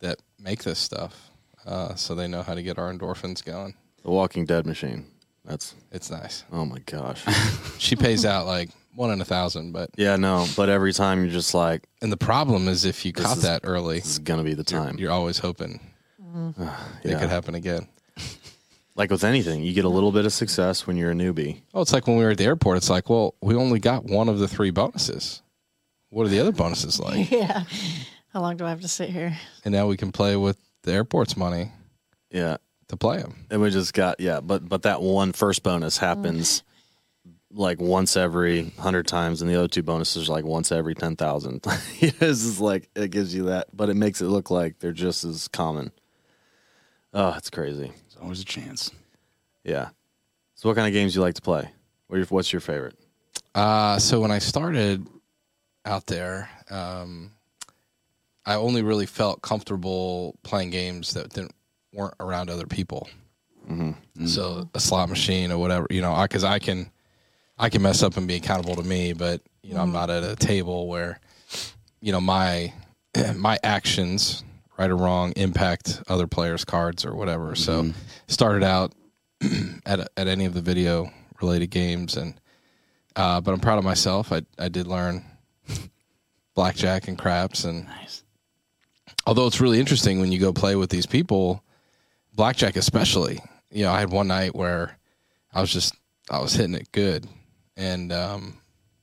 that 0.00 0.18
make 0.38 0.62
this 0.64 0.78
stuff, 0.78 1.30
uh, 1.66 1.94
so 1.94 2.14
they 2.14 2.28
know 2.28 2.42
how 2.42 2.54
to 2.54 2.62
get 2.62 2.78
our 2.78 2.92
endorphins 2.92 3.44
going. 3.44 3.74
The 4.04 4.10
Walking 4.10 4.44
Dead 4.44 4.66
machine. 4.66 5.06
That's 5.44 5.74
It's 5.92 6.10
nice. 6.10 6.44
oh 6.52 6.64
my 6.64 6.78
gosh. 6.80 7.22
She 7.78 7.94
pays 7.96 8.24
out 8.24 8.46
like 8.46 8.70
one 8.94 9.10
in 9.10 9.20
a 9.20 9.24
thousand, 9.24 9.72
but 9.72 9.90
yeah, 9.96 10.16
no, 10.16 10.46
but 10.56 10.68
every 10.68 10.92
time 10.92 11.22
you're 11.22 11.32
just 11.32 11.54
like, 11.54 11.86
and 12.02 12.10
the 12.10 12.16
problem 12.16 12.68
is 12.68 12.84
if 12.84 13.04
you 13.04 13.12
caught 13.12 13.36
is- 13.38 13.42
that 13.44 13.60
early, 13.64 14.00
this 14.00 14.10
is 14.12 14.18
gonna 14.18 14.42
be 14.44 14.54
the 14.54 14.64
time. 14.64 14.98
you're 14.98 15.12
always 15.12 15.38
hoping 15.38 15.80
it 16.18 16.54
Yeah. 17.04 17.18
could 17.20 17.30
happen 17.30 17.54
again. 17.54 17.86
Like 18.96 19.10
with 19.10 19.24
anything, 19.24 19.62
you 19.62 19.72
get 19.74 19.84
a 19.84 19.90
little 19.90 20.10
bit 20.10 20.24
of 20.24 20.32
success 20.32 20.86
when 20.86 20.96
you're 20.96 21.10
a 21.10 21.14
newbie. 21.14 21.60
Oh, 21.74 21.82
it's 21.82 21.92
like 21.92 22.06
when 22.06 22.16
we 22.16 22.24
were 22.24 22.30
at 22.30 22.38
the 22.38 22.44
airport. 22.44 22.78
It's 22.78 22.88
like, 22.88 23.10
well, 23.10 23.34
we 23.42 23.54
only 23.54 23.78
got 23.78 24.04
one 24.04 24.28
of 24.30 24.38
the 24.38 24.48
three 24.48 24.70
bonuses. 24.70 25.42
What 26.16 26.24
are 26.24 26.30
the 26.30 26.40
other 26.40 26.50
bonuses 26.52 26.98
like? 26.98 27.30
yeah. 27.30 27.64
How 28.32 28.40
long 28.40 28.56
do 28.56 28.64
I 28.64 28.70
have 28.70 28.80
to 28.80 28.88
sit 28.88 29.10
here? 29.10 29.36
and 29.66 29.72
now 29.74 29.86
we 29.86 29.98
can 29.98 30.12
play 30.12 30.34
with 30.34 30.56
the 30.82 30.90
airport's 30.92 31.36
money 31.36 31.72
Yeah, 32.30 32.56
to 32.88 32.96
play 32.96 33.18
them. 33.18 33.44
and 33.50 33.60
we 33.60 33.68
just 33.68 33.92
got 33.92 34.18
yeah, 34.18 34.40
but 34.40 34.66
but 34.66 34.84
that 34.84 35.02
one 35.02 35.34
first 35.34 35.62
bonus 35.62 35.98
happens 35.98 36.62
like 37.52 37.82
once 37.82 38.16
every 38.16 38.70
hundred 38.78 39.06
times, 39.06 39.42
and 39.42 39.50
the 39.50 39.56
other 39.56 39.68
two 39.68 39.82
bonuses 39.82 40.30
are 40.30 40.32
like 40.32 40.46
once 40.46 40.72
every 40.72 40.94
ten 40.94 41.16
thousand. 41.16 41.60
it's 42.00 42.18
just 42.20 42.60
like 42.62 42.88
it 42.96 43.10
gives 43.10 43.34
you 43.34 43.44
that, 43.48 43.66
but 43.76 43.90
it 43.90 43.94
makes 43.94 44.22
it 44.22 44.28
look 44.28 44.50
like 44.50 44.78
they're 44.78 44.92
just 44.92 45.22
as 45.22 45.48
common. 45.48 45.92
Oh, 47.12 47.34
it's 47.36 47.50
crazy. 47.50 47.88
There's 47.92 48.16
always 48.22 48.40
a 48.40 48.46
chance. 48.46 48.90
Yeah. 49.64 49.90
So, 50.54 50.70
what 50.70 50.76
kind 50.76 50.86
of 50.86 50.94
games 50.94 51.12
do 51.12 51.18
you 51.18 51.22
like 51.22 51.34
to 51.34 51.42
play? 51.42 51.68
What 52.06 52.16
your, 52.16 52.26
what's 52.28 52.54
your 52.54 52.60
favorite? 52.60 52.96
Uh, 53.54 53.98
so 53.98 54.20
when 54.20 54.30
I 54.30 54.38
started 54.38 55.06
out 55.86 56.06
there, 56.06 56.50
um, 56.70 57.32
I 58.44 58.54
only 58.54 58.82
really 58.82 59.06
felt 59.06 59.42
comfortable 59.42 60.36
playing 60.42 60.70
games 60.70 61.14
that 61.14 61.30
didn't 61.30 61.54
weren't 61.92 62.14
around 62.20 62.50
other 62.50 62.66
people. 62.66 63.08
So 64.26 64.68
a 64.74 64.80
slot 64.80 65.08
machine 65.08 65.50
or 65.50 65.58
whatever, 65.58 65.86
you 65.90 66.00
know, 66.00 66.20
because 66.22 66.44
I, 66.44 66.58
can 66.58 66.90
I 67.58 67.68
can 67.68 67.82
mess 67.82 68.02
up 68.02 68.16
and 68.16 68.28
be 68.28 68.36
accountable 68.36 68.76
to 68.76 68.82
me, 68.82 69.12
but 69.12 69.40
you 69.62 69.74
know, 69.74 69.80
I'm 69.80 69.92
not 69.92 70.10
at 70.10 70.22
a 70.22 70.36
table 70.36 70.86
where 70.86 71.18
you 72.00 72.12
know 72.12 72.20
my 72.20 72.72
my 73.34 73.58
actions, 73.64 74.44
right 74.78 74.90
or 74.90 74.96
wrong, 74.96 75.32
impact 75.32 76.02
other 76.08 76.26
players' 76.26 76.64
cards 76.64 77.04
or 77.04 77.14
whatever. 77.14 77.54
So 77.56 77.92
started 78.28 78.62
out 78.62 78.92
at 79.86 80.00
at 80.16 80.28
any 80.28 80.44
of 80.44 80.54
the 80.54 80.60
video 80.62 81.10
related 81.40 81.70
games 81.70 82.16
and 82.16 82.40
uh, 83.16 83.40
but 83.40 83.52
I'm 83.52 83.60
proud 83.60 83.78
of 83.78 83.84
myself. 83.84 84.32
I 84.32 84.42
I 84.58 84.68
did 84.68 84.86
learn 84.86 85.24
blackjack 86.56 87.06
and 87.06 87.16
craps, 87.16 87.62
and 87.62 87.86
although 89.26 89.46
it's 89.46 89.60
really 89.60 89.78
interesting 89.78 90.18
when 90.18 90.32
you 90.32 90.40
go 90.40 90.52
play 90.52 90.74
with 90.74 90.90
these 90.90 91.06
people, 91.06 91.62
blackjack 92.34 92.74
especially. 92.74 93.38
You 93.70 93.84
know, 93.84 93.92
I 93.92 94.00
had 94.00 94.10
one 94.10 94.26
night 94.26 94.56
where 94.56 94.98
I 95.54 95.60
was 95.60 95.72
just 95.72 95.94
I 96.28 96.40
was 96.40 96.54
hitting 96.54 96.74
it 96.74 96.90
good, 96.90 97.28
and 97.76 98.12
um, 98.12 98.56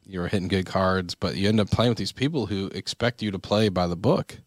you 0.06 0.20
were 0.20 0.28
hitting 0.28 0.50
good 0.50 0.66
cards, 0.66 1.16
but 1.16 1.36
you 1.38 1.48
end 1.48 1.62
up 1.62 1.70
playing 1.70 1.92
with 1.92 1.98
these 1.98 2.12
people 2.12 2.48
who 2.48 2.68
expect 2.68 3.22
you 3.22 3.32
to 3.32 3.40
play 3.40 3.70
by 3.70 3.88
the 3.88 3.96
book, 3.96 4.38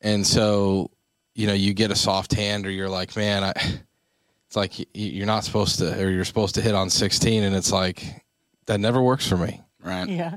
and 0.00 0.26
so 0.26 0.90
you 1.34 1.46
know 1.46 1.52
you 1.52 1.74
get 1.74 1.90
a 1.90 1.96
soft 1.96 2.32
hand, 2.32 2.66
or 2.66 2.70
you're 2.70 2.88
like, 2.88 3.14
man, 3.14 3.44
I. 3.44 3.52
It's 4.48 4.56
like 4.58 4.86
you're 4.92 5.24
not 5.24 5.44
supposed 5.44 5.78
to, 5.78 5.98
or 5.98 6.10
you're 6.10 6.26
supposed 6.26 6.56
to 6.56 6.60
hit 6.60 6.74
on 6.74 6.90
16, 6.90 7.42
and 7.42 7.56
it's 7.56 7.72
like 7.72 8.22
that 8.66 8.80
never 8.80 9.00
works 9.00 9.26
for 9.26 9.38
me, 9.38 9.62
Right. 9.82 10.06
Yeah. 10.06 10.36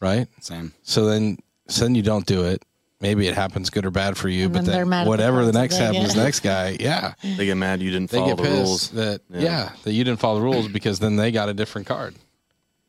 Right? 0.00 0.26
Same. 0.40 0.72
So 0.82 1.06
then, 1.06 1.38
so 1.68 1.84
then 1.84 1.94
you 1.94 2.02
don't 2.02 2.26
do 2.26 2.44
it. 2.44 2.62
Maybe 3.00 3.28
it 3.28 3.34
happens 3.34 3.68
good 3.68 3.84
or 3.84 3.90
bad 3.90 4.16
for 4.16 4.28
you, 4.30 4.44
And 4.44 4.52
but 4.54 4.64
then 4.64 4.74
then 4.74 4.88
mad 4.88 5.00
at 5.00 5.04
the 5.04 5.10
whatever 5.10 5.44
the 5.44 5.52
next 5.52 5.76
happens, 5.76 6.14
get. 6.14 6.22
next 6.24 6.40
guy, 6.40 6.76
yeah, 6.80 7.12
They 7.36 7.44
get 7.44 7.56
mad 7.56 7.82
you 7.82 7.90
didn't 7.90 8.10
they 8.10 8.18
follow 8.18 8.34
get 8.34 8.36
the 8.38 8.42
pissed 8.48 8.56
rules. 8.56 8.90
that 8.92 9.20
Yeah. 9.28 9.40
yeah. 9.40 9.72
that 9.84 9.92
you 9.92 10.02
didn't 10.02 10.18
follow 10.20 10.38
the 10.38 10.44
rules 10.44 10.68
because 10.68 10.98
then 10.98 11.16
they 11.16 11.30
got 11.30 11.50
a 11.50 11.54
different 11.54 11.86
card. 11.86 12.14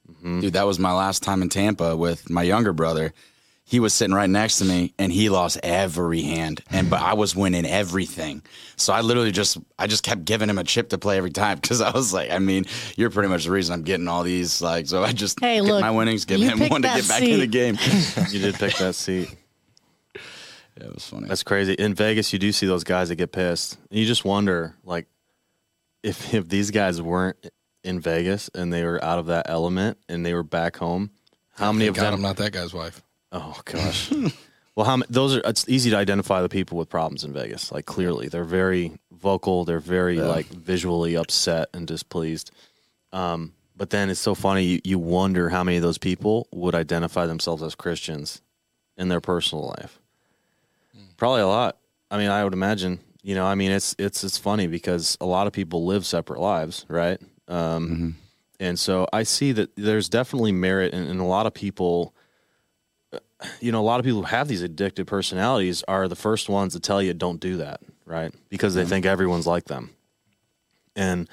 Mm-hmm. 0.10 0.40
Dude, 0.40 0.54
that 0.54 0.66
was 0.66 0.80
my 0.80 0.94
last 0.94 1.24
time 1.24 1.42
in 1.42 1.50
Tampa 1.50 1.96
with 1.98 2.30
my 2.30 2.42
younger 2.44 2.72
brother. 2.72 3.14
He 3.70 3.82
was 3.82 3.94
sitting 3.94 4.16
right 4.16 4.30
next 4.30 4.60
to 4.60 4.66
me 4.66 4.94
and 4.98 5.12
he 5.12 5.28
lost 5.28 5.60
every 5.62 6.22
hand. 6.22 6.64
And 6.70 6.90
but 6.90 7.02
I 7.02 7.16
was 7.16 7.36
winning 7.36 7.66
everything. 7.66 8.42
So 8.78 8.94
I 8.94 9.02
literally 9.02 9.34
just 9.34 9.58
I 9.78 9.88
just 9.88 10.04
kept 10.04 10.24
giving 10.24 10.50
him 10.50 10.58
a 10.58 10.64
chip 10.64 10.88
to 10.92 10.98
play 10.98 11.18
every 11.18 11.32
time 11.32 11.60
because 11.60 11.82
I 11.82 11.92
was 11.92 12.14
like, 12.14 12.32
I 12.32 12.40
mean, 12.40 12.64
you're 12.96 13.10
pretty 13.10 13.28
much 13.28 13.44
the 13.44 13.52
reason 13.52 13.74
I'm 13.74 13.84
getting 13.84 14.08
all 14.08 14.24
these 14.24 14.62
like 14.62 14.88
so 14.88 15.04
I 15.04 15.12
just 15.12 15.42
Hey, 15.42 15.56
get 15.56 15.66
look, 15.66 15.82
my 15.82 15.92
winnings, 15.92 16.24
give 16.24 16.40
him 16.40 16.60
picked 16.60 16.72
one 16.72 16.82
to 16.84 16.88
get 16.88 17.10
back 17.10 17.22
in 17.22 17.42
the 17.42 17.48
game. 17.48 17.78
you 18.30 18.40
did 18.40 18.56
pick 18.56 18.78
that 18.78 18.96
seat. 18.96 19.36
yeah, 20.16 20.86
it 20.86 20.94
was 20.94 21.06
funny. 21.06 21.28
That's 21.28 21.44
crazy. 21.44 21.74
In 21.74 21.94
Vegas, 21.94 22.32
you 22.32 22.40
do 22.40 22.54
see 22.54 22.68
those 22.68 22.86
guys 22.86 23.10
that 23.10 23.16
get 23.16 23.34
pissed. 23.34 23.78
And 23.92 24.00
you 24.00 24.06
just 24.06 24.24
wonder, 24.24 24.76
like, 24.86 25.08
if 26.04 26.34
if 26.34 26.48
these 26.48 26.72
guys 26.72 27.02
weren't 27.02 27.36
in 27.84 28.00
Vegas 28.00 28.50
and 28.56 28.72
they 28.72 28.86
were 28.86 29.04
out 29.04 29.20
of 29.20 29.26
that 29.26 29.50
element 29.50 29.98
and 30.08 30.26
they 30.26 30.34
were 30.34 30.44
back 30.44 30.78
home, 30.78 31.12
how 31.56 31.74
many 31.74 31.88
of 31.88 31.96
God, 31.96 32.06
them? 32.06 32.14
I'm 32.14 32.22
not 32.22 32.38
that 32.38 32.54
guy's 32.54 32.74
wife. 32.74 33.02
Oh 33.32 33.60
gosh. 33.66 34.12
Well, 34.76 34.86
how 34.86 34.98
ma- 34.98 35.06
those 35.10 35.36
are? 35.36 35.42
It's 35.44 35.68
easy 35.68 35.90
to 35.90 35.98
identify 35.98 36.44
the 36.44 36.50
people 36.50 36.78
with 36.78 36.88
problems 36.88 37.24
in 37.24 37.34
Vegas. 37.34 37.72
Like 37.72 37.88
clearly, 37.88 38.28
they're 38.28 38.44
very 38.44 38.92
vocal. 39.12 39.66
They're 39.66 39.80
very 39.80 40.20
like 40.22 40.46
visually 40.46 41.18
upset 41.18 41.70
and 41.74 41.88
displeased. 41.88 42.52
Um, 43.12 43.54
but 43.76 43.90
then 43.90 44.12
it's 44.12 44.20
so 44.20 44.36
funny. 44.36 44.66
You, 44.66 44.82
you 44.84 45.00
wonder 45.00 45.50
how 45.50 45.64
many 45.64 45.78
of 45.78 45.82
those 45.82 45.98
people 45.98 46.48
would 46.52 46.76
identify 46.76 47.26
themselves 47.26 47.64
as 47.64 47.74
Christians 47.74 48.44
in 48.98 49.08
their 49.08 49.20
personal 49.20 49.66
life. 49.80 49.98
Probably 51.18 51.42
a 51.42 51.48
lot. 51.48 51.78
I 52.12 52.20
mean, 52.20 52.30
I 52.30 52.44
would 52.44 52.54
imagine. 52.54 53.00
You 53.24 53.34
know, 53.34 53.48
I 53.48 53.56
mean, 53.56 53.72
it's 53.72 53.96
it's 53.98 54.24
it's 54.24 54.38
funny 54.38 54.68
because 54.68 55.18
a 55.20 55.26
lot 55.26 55.48
of 55.48 55.54
people 55.54 55.86
live 55.88 56.06
separate 56.06 56.40
lives, 56.40 56.86
right? 56.88 57.20
Um, 57.48 58.16
And 58.60 58.78
so 58.78 59.08
I 59.12 59.24
see 59.24 59.54
that 59.54 59.76
there's 59.76 60.08
definitely 60.08 60.52
merit 60.52 60.94
in, 60.94 61.08
in 61.08 61.18
a 61.18 61.28
lot 61.28 61.48
of 61.48 61.56
people 61.56 62.14
you 63.60 63.72
know, 63.72 63.80
a 63.80 63.84
lot 63.84 64.00
of 64.00 64.06
people 64.06 64.22
who 64.22 64.28
have 64.28 64.48
these 64.48 64.64
addictive 64.64 65.06
personalities 65.06 65.84
are 65.88 66.08
the 66.08 66.16
first 66.16 66.50
ones 66.50 66.74
to 66.74 66.80
tell 66.80 67.02
you 67.02 67.14
don't 67.14 67.40
do 67.40 67.58
that, 67.58 67.82
right? 68.06 68.34
Because 68.50 68.74
they 68.74 68.82
mm-hmm. 68.82 68.90
think 68.90 69.06
everyone's 69.06 69.48
like 69.48 69.66
them. 69.66 69.92
And 70.96 71.30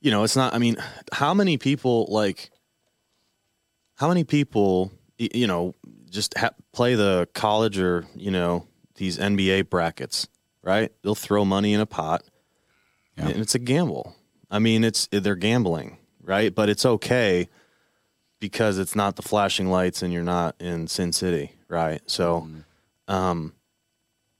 you 0.00 0.10
know, 0.10 0.24
it's 0.24 0.36
not 0.36 0.54
I 0.54 0.58
mean, 0.58 0.76
how 1.12 1.34
many 1.34 1.58
people 1.58 2.06
like 2.10 2.50
how 3.96 4.08
many 4.08 4.24
people 4.24 4.90
you 5.18 5.46
know 5.46 5.74
just 6.10 6.36
ha- 6.38 6.54
play 6.72 6.94
the 6.94 7.28
college 7.34 7.78
or, 7.78 8.06
you 8.14 8.30
know, 8.30 8.66
these 8.96 9.18
NBA 9.18 9.68
brackets, 9.68 10.28
right? 10.62 10.92
They'll 11.02 11.14
throw 11.14 11.44
money 11.44 11.74
in 11.74 11.80
a 11.80 11.86
pot 11.86 12.22
and 13.16 13.36
it's 13.36 13.54
a 13.54 13.58
gamble. 13.58 14.16
I 14.50 14.58
mean, 14.58 14.84
it's 14.84 15.08
they're 15.10 15.34
gambling, 15.34 15.98
right? 16.22 16.54
But 16.54 16.68
it's 16.68 16.86
okay 16.86 17.48
because 18.44 18.76
it's 18.76 18.94
not 18.94 19.16
the 19.16 19.22
flashing 19.22 19.70
lights 19.70 20.02
and 20.02 20.12
you're 20.12 20.22
not 20.22 20.54
in 20.60 20.86
Sin 20.86 21.14
City, 21.14 21.52
right? 21.66 22.02
So, 22.04 22.46
um, 23.08 23.54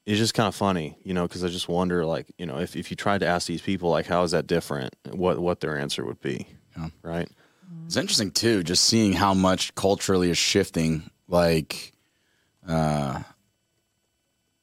it's 0.04 0.18
just 0.18 0.34
kind 0.34 0.46
of 0.46 0.54
funny, 0.54 0.98
you 1.02 1.14
know, 1.14 1.26
because 1.26 1.42
I 1.42 1.48
just 1.48 1.70
wonder, 1.70 2.04
like, 2.04 2.26
you 2.36 2.44
know, 2.44 2.58
if, 2.58 2.76
if 2.76 2.90
you 2.90 2.98
tried 2.98 3.20
to 3.20 3.26
ask 3.26 3.46
these 3.46 3.62
people, 3.62 3.88
like, 3.88 4.04
how 4.04 4.22
is 4.22 4.32
that 4.32 4.46
different? 4.46 4.94
What 5.10 5.38
what 5.38 5.60
their 5.60 5.78
answer 5.78 6.04
would 6.04 6.20
be, 6.20 6.46
right? 7.02 7.26
It's 7.86 7.96
interesting 7.96 8.30
too, 8.30 8.62
just 8.62 8.84
seeing 8.84 9.14
how 9.14 9.32
much 9.32 9.74
culturally 9.74 10.28
is 10.28 10.36
shifting. 10.36 11.08
Like, 11.26 11.94
uh, 12.68 13.22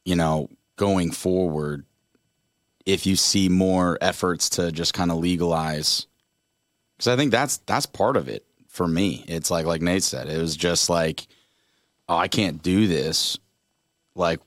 you 0.06 0.15
know, 0.15 0.49
going 0.75 1.10
forward, 1.10 1.84
if 2.86 3.08
you 3.08 3.15
see 3.15 3.49
more 3.49 3.97
efforts 4.01 4.49
to 4.49 4.71
just 4.71 4.93
kind 4.93 5.10
of 5.10 5.17
legalize, 5.17 6.06
because 6.95 7.08
I 7.08 7.15
think 7.15 7.32
that's 7.32 7.58
that's 7.65 7.88
part 7.88 8.17
of 8.17 8.27
it 8.27 8.45
for 8.72 8.88
me. 8.88 9.24
It's 9.28 9.52
like 9.52 9.66
like 9.66 9.82
Nate 9.82 10.04
said, 10.04 10.28
it 10.28 10.42
was 10.42 10.56
just 10.56 10.90
like, 10.90 11.28
oh, 12.10 12.18
I 12.18 12.28
can't 12.28 12.64
do 12.64 12.88
this. 12.88 13.38
Like, 14.16 14.40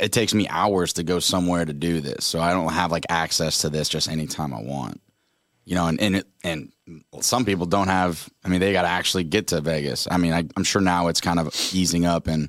it 0.00 0.12
takes 0.12 0.34
me 0.34 0.48
hours 0.48 0.94
to 0.94 1.02
go 1.02 1.20
somewhere 1.20 1.64
to 1.64 1.72
do 1.72 2.00
this, 2.00 2.24
so 2.24 2.40
I 2.40 2.52
don't 2.52 2.72
have 2.72 2.90
like 2.90 3.06
access 3.08 3.58
to 3.58 3.70
this 3.70 3.88
just 3.88 4.08
anytime 4.08 4.52
I 4.52 4.60
want 4.60 5.00
you 5.66 5.74
know, 5.74 5.88
and 5.88 6.00
and 6.00 6.16
it, 6.16 6.26
and 6.42 6.72
some 7.20 7.44
people 7.44 7.66
don't 7.66 7.88
have. 7.88 8.30
I 8.44 8.48
mean, 8.48 8.60
they 8.60 8.72
got 8.72 8.82
to 8.82 8.88
actually 8.88 9.24
get 9.24 9.48
to 9.48 9.60
Vegas. 9.60 10.08
I 10.10 10.16
mean, 10.16 10.32
I, 10.32 10.44
I'm 10.56 10.64
sure 10.64 10.80
now 10.80 11.08
it's 11.08 11.20
kind 11.20 11.40
of 11.40 11.48
easing 11.74 12.06
up, 12.06 12.28
and 12.28 12.48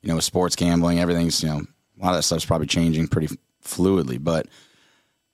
you 0.00 0.08
know, 0.08 0.14
with 0.14 0.24
sports 0.24 0.56
gambling, 0.56 1.00
everything's 1.00 1.42
you 1.42 1.48
know, 1.48 1.56
a 1.56 2.02
lot 2.02 2.10
of 2.10 2.16
that 2.16 2.22
stuff's 2.22 2.46
probably 2.46 2.68
changing 2.68 3.08
pretty 3.08 3.36
fluidly. 3.64 4.22
But 4.22 4.46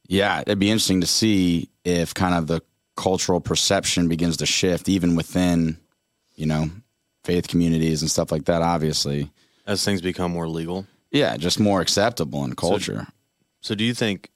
yeah, 0.09 0.41
it'd 0.41 0.59
be 0.59 0.71
interesting 0.71 1.03
to 1.03 1.07
see 1.07 1.69
if 1.85 2.15
kind 2.15 2.35
of 2.35 2.47
the 2.47 2.63
cultural 2.99 3.41
perception 3.41 4.09
begins 4.09 4.37
to 4.39 4.47
shift, 4.47 4.89
even 4.89 5.17
within 5.17 5.79
you 6.39 6.47
know, 6.47 6.71
faith 7.25 7.49
communities 7.49 8.01
and 8.01 8.11
stuff 8.11 8.31
like 8.31 8.45
that. 8.45 8.63
Obviously, 8.63 9.31
As 9.67 9.85
things 9.85 10.01
become 10.01 10.31
more 10.33 10.49
legal. 10.49 10.87
yeah, 11.11 11.37
just 11.37 11.59
more 11.59 11.81
acceptable 11.81 12.45
in 12.45 12.55
culture. 12.55 13.07
So, 13.61 13.75
do 13.75 13.83
you 13.85 13.93
think 13.93 14.31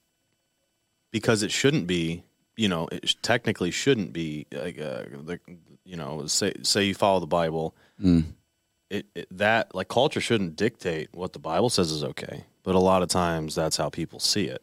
because 1.11 1.43
it 1.43 1.51
shouldn't 1.51 1.87
be, 1.87 2.23
you 2.57 2.67
know, 2.67 2.87
it 2.91 3.15
technically 3.21 3.71
shouldn't 3.71 4.11
be 4.11 4.47
like, 4.51 4.77
uh, 4.79 5.03
the, 5.23 5.39
you 5.85 5.95
know, 5.95 6.25
say 6.27 6.53
say 6.61 6.83
you 6.83 6.93
follow 6.93 7.21
the 7.21 7.27
Bible, 7.27 7.73
it, 8.89 9.05
it 9.15 9.27
that 9.31 9.73
like 9.73 9.87
culture 9.87 10.21
shouldn't 10.21 10.55
dictate 10.57 11.07
what 11.13 11.31
the 11.33 11.39
Bible 11.39 11.69
says 11.69 11.89
is 11.89 12.03
okay, 12.03 12.43
but 12.63 12.75
a 12.75 12.79
lot 12.79 13.01
of 13.01 13.07
times 13.07 13.55
that's 13.55 13.77
how 13.77 13.89
people 13.89 14.19
see 14.19 14.45
it. 14.47 14.61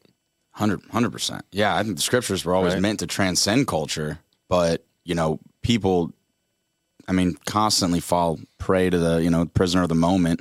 Hundred 0.69 1.11
percent. 1.11 1.45
Yeah, 1.53 1.75
I 1.75 1.83
think 1.83 1.97
the 1.97 2.03
scriptures 2.03 2.45
were 2.45 2.55
always 2.55 2.75
Right. 2.75 2.83
meant 2.83 3.01
to 3.01 3.07
transcend 3.07 3.67
culture, 3.67 4.19
but 4.49 4.85
you 5.05 5.15
know, 5.15 5.41
people, 5.63 6.13
I 7.09 7.13
mean, 7.13 7.35
constantly 7.47 8.01
fall 8.01 8.39
prey 8.59 8.91
to 8.91 8.99
the 8.99 9.23
you 9.23 9.31
know 9.31 9.47
prisoner 9.47 9.83
of 9.85 9.89
the 9.89 9.95
moment, 9.95 10.41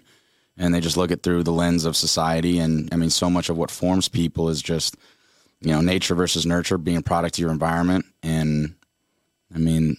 and 0.57 0.73
they 0.73 0.81
just 0.81 0.97
look 0.97 1.09
it 1.11 1.23
through 1.23 1.43
the 1.43 1.53
lens 1.53 1.85
of 1.85 1.95
society. 1.95 2.59
And 2.59 2.89
I 2.93 2.97
mean, 2.97 3.09
so 3.09 3.29
much 3.29 3.49
of 3.49 3.57
what 3.57 3.71
forms 3.71 4.09
people 4.09 4.49
is 4.49 4.61
just 4.61 4.97
you 5.61 5.71
know 5.71 5.79
nature 5.79 6.15
versus 6.15 6.45
nurture, 6.45 6.77
being 6.77 6.97
a 6.97 7.01
product 7.01 7.35
of 7.35 7.39
your 7.39 7.51
environment, 7.51 8.05
and 8.21 8.75
I 9.55 9.57
mean, 9.57 9.95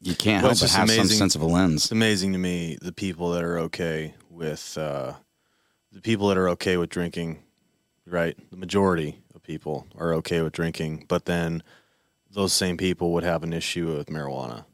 you 0.00 0.14
can't 0.16 0.42
Well, 0.42 0.50
help 0.50 0.60
but 0.60 0.70
have 0.70 0.90
some 0.90 1.06
sense 1.06 1.36
of 1.36 1.42
a 1.42 1.46
lens. 1.46 1.84
It's 1.84 1.90
lens. 1.90 1.92
amazing 1.92 2.32
to 2.32 2.38
me 2.38 2.76
the 2.82 2.92
people 2.92 3.30
that 3.30 3.44
are 3.44 3.58
okay 3.60 4.14
with 4.28 4.76
uh, 4.76 5.12
the 5.92 6.00
people 6.00 6.26
that 6.28 6.36
are 6.36 6.48
okay 6.50 6.76
with 6.76 6.90
drinking, 6.90 7.44
right? 8.10 8.36
The 8.50 8.56
majority 8.56 9.18
of 9.34 9.42
people 9.42 9.86
are 9.96 10.14
okay 10.14 10.42
with 10.42 10.52
drinking, 10.52 11.06
but 11.08 11.24
then 11.24 11.62
those 12.30 12.52
same 12.52 12.76
people 12.76 13.12
would 13.12 13.24
have 13.24 13.42
an 13.42 13.52
issue 13.52 13.96
with 13.96 14.08
marijuana. 14.08 14.64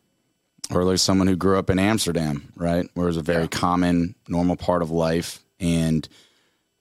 or 0.70 0.84
like 0.84 0.98
someone 0.98 1.26
who 1.26 1.36
grew 1.36 1.58
up 1.58 1.70
in 1.70 1.78
Amsterdam, 1.78 2.50
right, 2.56 2.88
where 2.94 3.04
it 3.04 3.08
was 3.08 3.16
a 3.16 3.22
very 3.22 3.48
common, 3.48 4.14
normal 4.28 4.56
part 4.56 4.82
of 4.82 4.90
life. 4.90 5.44
And 5.60 6.08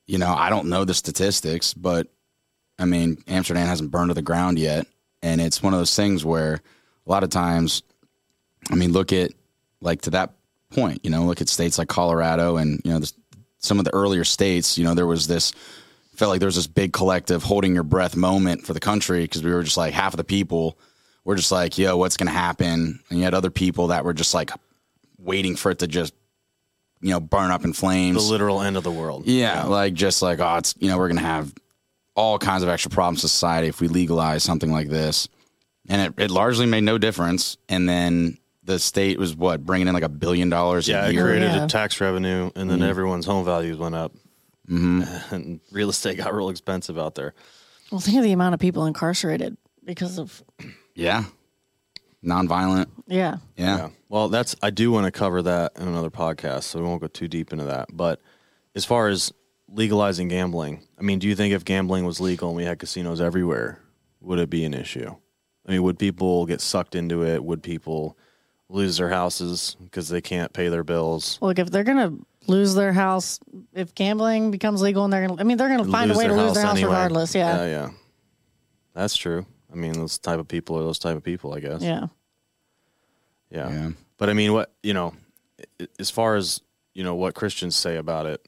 you 0.08 0.18
know, 0.18 0.34
I 0.34 0.50
don't 0.50 0.68
know 0.68 0.86
the 0.86 0.94
statistics, 0.94 1.74
but 1.74 2.08
I 2.80 2.86
mean, 2.86 3.24
Amsterdam 3.28 3.68
hasn't 3.68 3.92
burned 3.92 4.10
to 4.10 4.14
the 4.14 4.22
ground 4.22 4.60
yet, 4.60 4.88
and 5.22 5.40
it's 5.40 5.62
one 5.62 5.74
of 5.74 5.80
those 5.80 5.96
things 5.96 6.26
where 6.26 6.62
a 7.06 7.10
lot 7.10 7.24
of 7.24 7.30
times, 7.30 7.84
I 8.72 8.76
mean, 8.76 8.92
look 8.92 9.14
at 9.14 9.32
like 9.82 10.02
to 10.02 10.12
that 10.12 10.34
point, 10.72 11.02
you 11.04 11.10
know, 11.10 11.24
look 11.26 11.42
at 11.42 11.50
states 11.50 11.78
like 11.78 11.88
Colorado 11.88 12.58
and 12.58 12.82
you 12.84 12.92
know 12.92 13.00
this, 13.00 13.14
some 13.60 13.80
of 13.80 13.86
the 13.86 13.94
earlier 13.94 14.24
states. 14.24 14.78
You 14.78 14.86
know, 14.86 14.94
there 14.94 15.08
was 15.08 15.28
this 15.28 15.54
felt 16.16 16.30
like 16.30 16.40
there 16.40 16.48
was 16.48 16.56
this 16.56 16.68
big 16.68 16.94
collective 16.94 17.44
holding 17.44 17.74
your 17.74 17.84
breath 17.84 18.16
moment 18.16 18.66
for 18.66 18.74
the 18.74 18.80
country 18.80 19.22
because 19.24 19.44
we 19.44 19.52
were 19.52 19.64
just 19.64 19.78
like 19.78 19.94
half 19.94 20.14
of 20.14 20.18
the 20.18 20.24
people 20.24 20.78
were 21.26 21.36
just 21.36 21.52
like, 21.52 21.78
yo, 21.78 21.96
what's 21.98 22.18
going 22.18 22.28
to 22.28 22.34
happen? 22.34 23.00
And 23.10 23.18
you 23.20 23.24
had 23.24 23.34
other 23.34 23.50
people 23.50 23.88
that 23.88 24.04
were 24.06 24.14
just 24.14 24.34
like 24.34 24.52
waiting 25.18 25.56
for 25.56 25.72
it 25.72 25.80
to 25.80 25.88
just, 25.88 26.14
you 27.02 27.10
know, 27.12 27.20
burn 27.20 27.50
up 27.52 27.64
in 27.64 27.74
flames. 27.74 28.26
The 28.26 28.32
literal 28.32 28.62
end 28.62 28.78
of 28.78 28.84
the 28.84 28.92
world. 28.92 29.26
yeah, 29.26 29.64
like 29.64 29.94
just 29.94 30.22
like, 30.22 30.40
oh, 30.40 30.58
it's, 30.58 30.76
you 30.80 30.90
know, 30.90 30.98
we're 30.98 31.08
going 31.08 31.20
to 31.20 31.24
have 31.26 31.54
all 32.16 32.38
kinds 32.38 32.62
of 32.64 32.70
extra 32.70 32.92
problems 32.92 33.24
in 33.24 33.30
society 33.30 33.68
if 33.68 33.82
we 33.82 33.88
legalize 33.88 34.44
something 34.44 34.72
like 34.72 34.90
this. 34.90 35.28
And 35.90 36.02
it, 36.02 36.24
it 36.26 36.32
largely 36.32 36.66
made 36.66 36.84
no 36.84 36.98
difference. 36.98 37.58
And 37.68 37.90
then 37.90 38.38
the 38.64 38.80
state 38.80 39.18
was 39.18 39.36
what, 39.36 39.66
bringing 39.66 39.88
in 39.88 39.94
like 39.94 40.04
a 40.04 40.10
billion 40.10 40.50
dollars 40.50 40.88
Yeah, 40.88 41.06
a 41.06 41.10
it 41.10 41.14
year? 41.14 41.24
created 41.24 41.52
Yeah. 41.52 41.66
a 41.66 41.68
tax 41.68 42.00
revenue, 42.00 42.52
and 42.56 42.70
then 42.70 42.80
mm-hmm. 42.80 42.90
everyone's 42.90 43.26
home 43.26 43.44
values 43.44 43.78
went 43.78 43.96
up, 43.96 44.14
mm-hmm. 44.70 45.04
and 45.36 45.60
real 45.72 45.90
estate 45.90 46.18
got 46.18 46.34
real 46.34 46.50
expensive 46.50 46.98
out 46.98 47.16
there. 47.16 47.34
Well, 47.92 48.00
think 48.02 48.18
of 48.18 48.24
the 48.24 48.32
amount 48.32 48.54
of 48.54 48.60
people 48.60 48.86
incarcerated 48.86 49.58
because 49.84 50.18
of 50.18 50.44
Yeah. 50.96 51.26
Nonviolent. 52.24 52.88
yeah. 53.08 53.38
Yeah. 53.58 53.78
Yeah. 53.78 53.90
Well, 54.10 54.30
that's 54.30 54.56
I 54.62 54.70
do 54.70 54.92
want 54.92 55.06
to 55.06 55.12
cover 55.12 55.42
that 55.42 55.74
in 55.76 55.88
another 55.88 56.10
podcast, 56.10 56.64
so 56.64 56.80
we 56.80 56.86
won't 56.86 57.02
go 57.02 57.08
too 57.08 57.28
deep 57.28 57.52
into 57.52 57.66
that. 57.66 57.90
But 57.92 58.22
as 58.76 58.86
far 58.86 59.10
as 59.10 59.34
legalizing 59.68 60.30
gambling, 60.30 60.84
I 60.98 61.02
mean, 61.02 61.20
do 61.20 61.28
you 61.28 61.36
think 61.36 61.54
if 61.54 61.66
gambling 61.66 62.06
was 62.06 62.22
legal 62.22 62.50
and 62.50 62.56
we 62.56 62.64
had 62.64 62.80
casinos 62.80 63.20
everywhere, 63.20 63.80
would 64.22 64.40
it 64.40 64.50
be 64.50 64.64
an 64.64 64.74
issue? 64.74 65.14
I 65.68 65.72
mean, 65.72 65.84
would 65.84 66.00
people 66.00 66.46
get 66.46 66.62
sucked 66.62 66.96
into 66.96 67.26
it? 67.26 67.44
Would 67.44 67.62
people 67.64 68.18
lose 68.70 68.98
their 68.98 69.10
houses 69.10 69.76
because 69.84 70.08
they 70.10 70.22
can't 70.22 70.54
pay 70.54 70.70
their 70.70 70.84
bills? 70.84 71.38
Look, 71.42 71.60
if 71.60 71.70
they're 71.72 71.84
gonna 71.84 72.14
lose 72.48 72.76
their 72.76 72.94
house, 72.94 73.40
if 73.74 73.94
gambling 73.96 74.52
becomes 74.52 74.82
legal, 74.82 75.04
and 75.04 75.14
they're 75.14 75.28
gonna, 75.28 75.40
I 75.42 75.44
mean, 75.44 75.58
they're 75.58 75.70
gonna 75.70 75.90
find 75.92 76.12
a 76.12 76.18
way 76.18 76.28
to 76.28 76.34
lose 76.34 76.54
their 76.54 76.64
house 76.64 76.78
anyway. 76.78 76.92
regardless. 76.92 77.36
Yeah. 77.36 77.58
yeah, 77.58 77.66
yeah. 77.66 77.90
That's 78.94 79.16
true. 79.16 79.46
I 79.72 79.76
mean, 79.76 79.94
those 79.94 80.20
type 80.20 80.40
of 80.40 80.48
people 80.48 80.78
are 80.78 80.84
those 80.84 81.00
type 81.00 81.16
of 81.18 81.24
people, 81.24 81.54
I 81.54 81.60
guess. 81.60 81.82
Yeah. 81.82 82.08
Yeah. 83.50 83.70
Yeah. 83.70 83.90
But 84.18 84.30
I 84.30 84.34
mean, 84.34 84.54
what 84.54 84.72
you 84.84 84.94
know, 84.94 85.14
as 86.00 86.10
far 86.10 86.36
as 86.36 86.62
you 86.94 87.04
know, 87.04 87.16
what 87.16 87.34
Christians 87.34 87.76
say 87.76 87.98
about 87.98 88.26
it, 88.26 88.46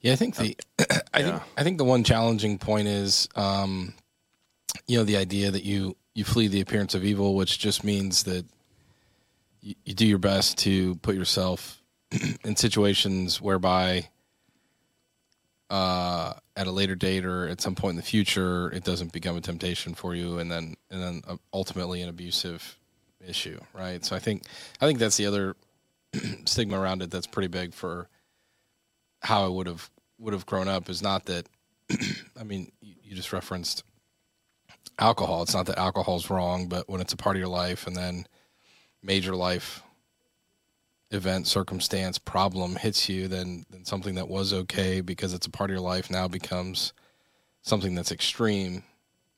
Yeah, 0.00 0.12
I 0.12 0.16
think 0.16 0.36
the 0.36 0.56
I 1.14 1.22
think 1.22 1.42
I 1.56 1.62
think 1.62 1.78
the 1.78 1.84
one 1.84 2.04
challenging 2.04 2.58
point 2.58 2.88
is 2.88 3.28
um 3.34 3.94
you 4.86 4.98
know 4.98 5.04
the 5.04 5.16
idea 5.16 5.50
that 5.50 5.64
you 5.64 5.96
you 6.14 6.24
flee 6.24 6.48
the 6.48 6.60
appearance 6.60 6.94
of 6.94 7.04
evil, 7.04 7.34
which 7.34 7.58
just 7.58 7.84
means 7.84 8.24
that 8.24 8.44
you, 9.84 9.94
do 9.94 10.06
your 10.06 10.18
best 10.18 10.58
to 10.58 10.96
put 10.96 11.14
yourself 11.14 11.82
in 12.44 12.56
situations 12.56 13.40
whereby 13.40 14.08
uh 15.70 16.32
at 16.56 16.66
a 16.66 16.70
later 16.70 16.94
date 16.94 17.26
or 17.26 17.46
at 17.46 17.60
some 17.60 17.74
point 17.74 17.90
in 17.90 17.96
the 17.96 18.02
future 18.02 18.72
it 18.72 18.84
doesn't 18.84 19.12
become 19.12 19.36
a 19.36 19.40
temptation 19.40 19.92
for 19.92 20.14
you 20.14 20.38
and 20.38 20.50
then 20.50 20.74
and 20.90 21.02
then 21.02 21.22
uh, 21.28 21.36
ultimately 21.52 22.00
an 22.00 22.08
abusive 22.08 22.78
issue, 23.26 23.58
right? 23.72 24.04
So 24.04 24.16
I 24.16 24.18
think 24.18 24.44
I 24.80 24.86
think 24.86 24.98
that's 24.98 25.16
the 25.16 25.26
other 25.26 25.56
stigma 26.44 26.78
around 26.78 27.02
it 27.02 27.10
that's 27.10 27.26
pretty 27.26 27.48
big 27.48 27.74
for 27.74 28.08
how 29.20 29.44
I 29.44 29.48
would 29.48 29.66
have 29.66 29.90
would 30.18 30.32
have 30.32 30.46
grown 30.46 30.68
up 30.68 30.88
is 30.88 31.02
not 31.02 31.26
that 31.26 31.46
I 32.38 32.44
mean 32.44 32.72
you, 32.80 32.94
you 33.02 33.16
just 33.16 33.32
referenced 33.32 33.84
alcohol. 34.98 35.42
It's 35.42 35.54
not 35.54 35.66
that 35.66 35.78
alcohol's 35.78 36.30
wrong, 36.30 36.68
but 36.68 36.88
when 36.88 37.00
it's 37.00 37.12
a 37.12 37.16
part 37.16 37.36
of 37.36 37.40
your 37.40 37.48
life 37.48 37.86
and 37.86 37.96
then 37.96 38.26
major 39.02 39.34
life 39.34 39.82
event, 41.10 41.46
circumstance, 41.46 42.18
problem 42.18 42.76
hits 42.76 43.08
you, 43.08 43.28
then 43.28 43.64
then 43.70 43.84
something 43.84 44.14
that 44.16 44.28
was 44.28 44.52
okay 44.52 45.00
because 45.00 45.32
it's 45.32 45.46
a 45.46 45.50
part 45.50 45.70
of 45.70 45.74
your 45.74 45.82
life 45.82 46.10
now 46.10 46.28
becomes 46.28 46.92
something 47.62 47.94
that's 47.94 48.12
extreme. 48.12 48.82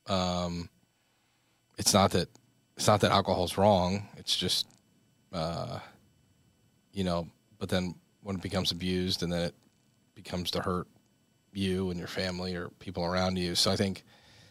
Um, 0.06 0.68
it's 1.78 1.94
not 1.94 2.10
that 2.12 2.28
it's 2.76 2.86
not 2.86 3.00
that 3.00 3.12
alcohol's 3.12 3.58
wrong. 3.58 4.08
It's 4.16 4.36
just, 4.36 4.66
uh, 5.32 5.80
you 6.92 7.04
know. 7.04 7.28
But 7.58 7.68
then 7.68 7.94
when 8.22 8.36
it 8.36 8.42
becomes 8.42 8.72
abused, 8.72 9.22
and 9.22 9.30
then 9.30 9.42
it 9.42 9.54
becomes 10.14 10.50
to 10.52 10.60
hurt 10.60 10.86
you 11.52 11.90
and 11.90 11.98
your 11.98 12.08
family 12.08 12.54
or 12.54 12.68
people 12.78 13.04
around 13.04 13.36
you. 13.36 13.54
So 13.54 13.70
I 13.70 13.76
think, 13.76 14.04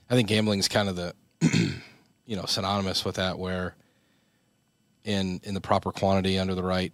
I 0.09 0.15
think 0.15 0.27
gambling 0.27 0.59
is 0.59 0.67
kind 0.67 0.89
of 0.89 0.95
the, 0.95 1.15
you 2.25 2.35
know, 2.35 2.45
synonymous 2.45 3.03
with 3.03 3.15
that. 3.15 3.39
Where 3.39 3.75
in 5.09 5.41
in 5.43 5.55
the 5.55 5.61
proper 5.61 5.91
quantity, 5.91 6.37
under 6.37 6.53
the 6.53 6.63
right 6.63 6.93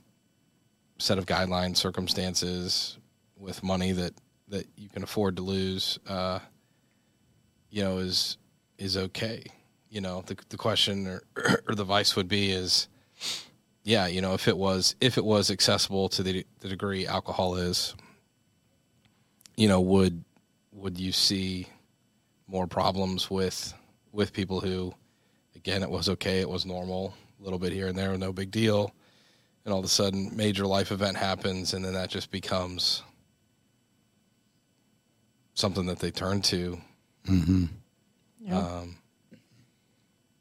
set 0.98 1.18
of 1.18 1.26
guidelines, 1.26 1.76
circumstances, 1.76 2.98
with 3.38 3.62
money 3.62 3.92
that 3.92 4.14
that 4.48 4.66
you 4.78 4.88
can 4.88 5.04
afford 5.04 5.36
to 5.36 5.42
lose, 5.42 6.00
uh, 6.08 6.40
you 7.70 7.84
know, 7.84 7.98
is 7.98 8.38
is 8.78 8.96
okay. 8.96 9.44
You 9.90 10.00
know, 10.00 10.24
the 10.26 10.38
the 10.48 10.56
question 10.56 11.08
or 11.08 11.24
or 11.68 11.76
the 11.76 11.84
vice 11.84 12.16
would 12.16 12.30
be 12.30 12.52
is, 12.52 12.88
yeah, 13.84 14.08
you 14.08 14.22
know, 14.22 14.34
if 14.34 14.48
it 14.48 14.58
was 14.58 14.96
if 15.02 15.18
it 15.18 15.26
was 15.26 15.52
accessible 15.52 16.08
to 16.10 16.24
the 16.24 16.46
the 16.62 16.70
degree 16.70 17.06
alcohol 17.06 17.58
is, 17.58 17.96
you 19.58 19.68
know, 19.68 19.82
would 19.82 20.24
would 20.72 20.98
you 20.98 21.12
see 21.12 21.68
more 22.48 22.66
problems 22.66 23.30
with 23.30 23.74
with 24.14 24.32
people 24.32 24.62
who, 24.62 24.94
again, 25.54 25.84
it 25.84 25.90
was 25.90 26.08
okay, 26.08 26.40
it 26.40 26.48
was 26.48 26.66
normal, 26.66 27.14
little 27.46 27.60
bit 27.60 27.72
here 27.72 27.88
and 27.88 27.98
there, 27.98 28.18
no 28.18 28.34
big 28.34 28.52
deal, 28.52 28.94
and 29.64 29.74
all 29.74 29.80
of 29.80 29.86
a 29.86 29.90
sudden, 29.90 30.36
major 30.36 30.66
life 30.66 30.92
event 30.92 31.16
happens, 31.16 31.74
and 31.74 31.86
then 31.86 31.94
that 31.94 32.10
just 32.10 32.32
becomes 32.32 33.04
something 35.54 35.86
that 35.86 36.00
they 36.00 36.12
turn 36.12 36.42
to. 36.42 36.80
Yeah. 37.28 38.58
Um, 38.58 38.98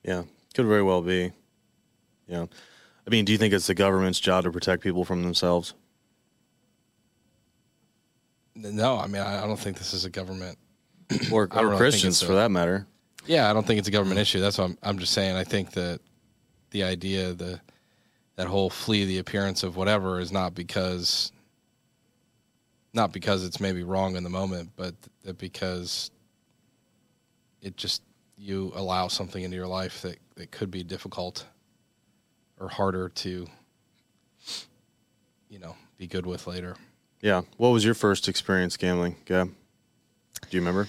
Yeah, 0.03 0.25
could 0.55 0.67
very 0.67 0.83
well 0.83 1.03
be. 1.03 1.33
Yeah, 2.27 2.47
I 3.07 3.11
mean, 3.11 3.25
do 3.25 3.33
you 3.33 3.39
think 3.39 3.55
it's 3.55 3.67
the 3.67 3.75
government's 3.75 4.19
job 4.21 4.45
to 4.45 4.51
protect 4.51 4.83
people 4.83 5.05
from 5.05 5.23
themselves? 5.23 5.75
no, 8.57 8.99
I 8.99 9.07
mean, 9.07 9.21
I, 9.21 9.43
I 9.43 9.47
don't 9.47 9.59
think 9.59 9.79
this 9.79 9.93
is 9.93 10.05
a 10.05 10.11
government 10.11 10.59
or, 11.33 11.45
or 11.57 11.77
Christians 11.77 12.23
it's 12.23 12.27
for 12.27 12.35
that 12.35 12.51
matter. 12.51 12.87
Yeah, 13.27 13.51
I 13.51 13.53
don't 13.53 13.67
think 13.67 13.79
it's 13.79 13.89
a 13.89 13.91
government 13.91 14.21
issue. 14.21 14.41
That's 14.41 14.59
what 14.59 14.65
I'm, 14.65 14.79
I'm 14.83 14.99
just 14.99 15.13
saying. 15.13 15.37
I 15.37 15.45
think 15.45 15.73
that 15.73 16.01
the 16.75 16.83
idea, 16.83 17.33
the 17.33 17.61
that 18.35 18.49
whole 18.49 18.69
flee 18.69 19.05
the 19.05 19.19
appearance 19.19 19.63
of 19.63 19.77
whatever 19.77 20.19
is 20.19 20.33
not 20.33 20.57
because 20.57 21.31
not 22.93 23.13
because 23.13 23.45
it's 23.45 23.61
maybe 23.61 23.85
wrong 23.85 24.17
in 24.17 24.25
the 24.25 24.31
moment, 24.31 24.71
but 24.75 24.95
that 25.23 25.39
because 25.39 26.11
it 27.63 27.77
just 27.77 28.03
you 28.37 28.73
allow 28.75 29.07
something 29.07 29.45
into 29.45 29.57
your 29.57 29.69
life 29.69 30.03
that, 30.03 30.19
that 30.35 30.51
could 30.51 30.71
be 30.73 30.83
difficult 30.83 31.47
or 32.59 32.69
harder 32.69 33.09
to 33.09 33.47
you 35.49 35.59
know 35.61 35.77
be 35.97 36.09
good 36.09 36.27
with 36.27 36.49
later. 36.49 36.75
Yeah. 37.21 37.43
What 37.57 37.69
was 37.69 37.85
your 37.85 37.95
first 37.95 38.27
experience 38.27 38.77
gambling, 38.77 39.15
Gab? 39.27 39.47
Do 39.47 40.57
you 40.57 40.61
remember? 40.61 40.89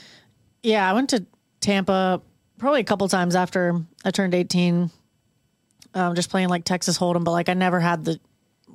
Yeah, 0.63 0.89
I 0.89 0.93
went 0.93 1.11
to 1.11 1.27
Tampa 1.61 2.23
probably 2.57 2.81
a 2.81 2.85
couple 2.85 3.07
times 3.07 3.35
after 3.35 3.79
I 4.03 4.09
turned 4.09 4.33
18. 4.33 4.89
Um, 5.95 6.13
just 6.13 6.29
playing 6.29 6.49
like 6.49 6.65
Texas 6.65 6.97
Hold'em, 6.97 7.23
but 7.23 7.31
like 7.31 7.47
I 7.49 7.53
never 7.53 7.79
had 7.79 8.03
the 8.05 8.19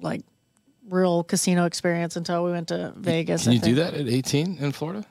like 0.00 0.22
real 0.88 1.22
casino 1.22 1.66
experience 1.66 2.16
until 2.16 2.42
we 2.44 2.50
went 2.50 2.68
to 2.68 2.92
Vegas. 2.96 3.42
Can 3.44 3.52
I 3.52 3.54
you 3.56 3.60
do 3.60 3.74
that 3.76 3.94
at 3.94 4.08
18 4.08 4.56
in 4.58 4.72
Florida? 4.72 5.04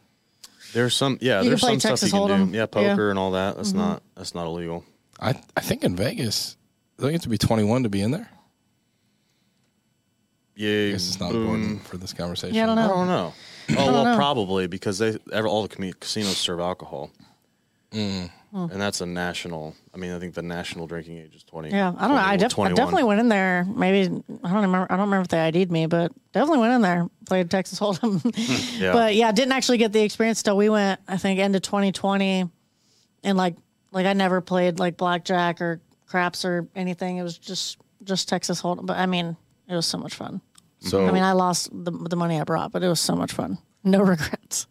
There's 0.74 0.96
some, 0.96 1.18
yeah. 1.22 1.38
You 1.38 1.44
can 1.44 1.50
there's 1.50 1.60
play 1.62 1.70
some 1.74 1.80
stuff 1.80 1.90
Texas 1.92 2.12
you 2.14 2.20
can 2.20 2.28
Hold'em. 2.30 2.52
do. 2.52 2.58
Yeah, 2.58 2.62
Yeah. 2.62 2.66
poker 2.66 3.10
and 3.12 3.18
all 3.20 3.32
that. 3.32 3.56
That's 3.58 3.72
Mhm. 3.74 3.76
not 3.76 4.04
that's 4.16 4.34
not 4.36 4.46
illegal. 4.48 4.84
I 5.20 5.36
I 5.56 5.62
think 5.62 5.84
in 5.84 5.96
Vegas, 5.96 6.58
I 6.98 7.02
think 7.04 7.12
you 7.12 7.14
have 7.14 7.22
to 7.22 7.30
be 7.30 7.38
21 7.38 7.84
to 7.84 7.90
be 7.90 8.02
in 8.02 8.12
there. 8.12 8.30
Yeah, 10.56 10.88
I 10.88 10.92
guess 10.92 11.08
it's 11.08 11.20
not 11.20 11.32
important 11.34 11.86
for 11.88 11.98
this 11.98 12.12
conversation. 12.14 12.56
Yeah, 12.56 12.64
I 12.64 12.66
don't 12.68 12.76
know. 12.76 12.84
I 12.84 12.88
don't 12.88 13.08
know. 13.08 13.34
Oh 13.70 13.76
don't 13.76 13.94
well, 13.94 14.04
know. 14.06 14.16
probably 14.16 14.68
because 14.68 14.98
they 14.98 15.18
ever 15.32 15.48
all 15.48 15.66
the 15.68 15.94
casinos 16.00 16.38
serve 16.38 16.60
alcohol, 16.60 17.12
Mm. 17.92 18.30
Hmm. 18.52 18.66
and 18.72 18.82
that's 18.82 19.00
a 19.02 19.06
national. 19.06 19.76
I 19.94 19.98
mean, 19.98 20.12
I 20.12 20.18
think 20.20 20.34
the 20.34 20.42
national 20.42 20.88
drinking 20.88 21.18
age 21.20 21.36
is 21.36 21.44
twenty. 21.44 21.70
Yeah, 21.70 21.90
I 21.96 22.08
don't 22.08 22.16
know. 22.16 22.22
I, 22.22 22.36
def- 22.36 22.58
I 22.58 22.70
definitely 22.74 23.04
went 23.04 23.20
in 23.20 23.30
there. 23.30 23.64
Maybe 23.64 24.00
I 24.44 24.50
don't 24.52 24.62
remember. 24.62 24.88
I 24.90 24.96
don't 24.98 25.06
remember 25.06 25.22
if 25.22 25.28
they 25.28 25.40
ID'd 25.40 25.72
me, 25.72 25.86
but 25.86 26.12
definitely 26.34 26.60
went 26.60 26.74
in 26.74 26.82
there. 26.82 27.08
Played 27.28 27.52
Texas 27.52 27.80
Hold'em, 27.82 28.22
Yeah. 28.80 28.92
but 28.94 29.14
yeah, 29.14 29.32
didn't 29.32 29.52
actually 29.52 29.78
get 29.78 29.92
the 29.94 30.02
experience 30.02 30.42
till 30.42 30.58
we 30.58 30.68
went. 30.70 31.00
I 31.08 31.18
think 31.18 31.40
into 31.40 31.60
2020, 31.60 32.50
and 33.24 33.38
like 33.38 33.56
like 33.92 34.06
I 34.08 34.14
never 34.14 34.42
played 34.42 34.80
like 34.80 34.98
blackjack 34.98 35.62
or 35.62 35.80
craps 36.08 36.44
or 36.44 36.68
anything. 36.76 37.18
It 37.18 37.24
was 37.24 37.38
just 37.38 37.78
just 38.04 38.28
Texas 38.30 38.62
Hold'em. 38.62 38.86
But 38.88 38.98
I 38.98 39.06
mean, 39.06 39.38
it 39.68 39.76
was 39.76 39.86
so 39.86 40.00
much 40.00 40.16
fun. 40.16 40.42
So 40.80 41.06
I 41.06 41.12
mean, 41.12 41.24
I 41.24 41.34
lost 41.34 41.70
the 41.72 41.92
the 41.92 42.16
money 42.16 42.40
I 42.42 42.46
brought, 42.46 42.72
but 42.72 42.84
it 42.84 42.88
was 42.88 43.00
so 43.00 43.16
much 43.16 43.34
fun. 43.34 43.60
No 43.84 44.00
regrets. 44.02 44.66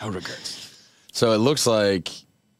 No 0.00 0.08
regrets. 0.08 0.64
So 1.12 1.32
it 1.32 1.38
looks 1.38 1.66
like 1.66 2.08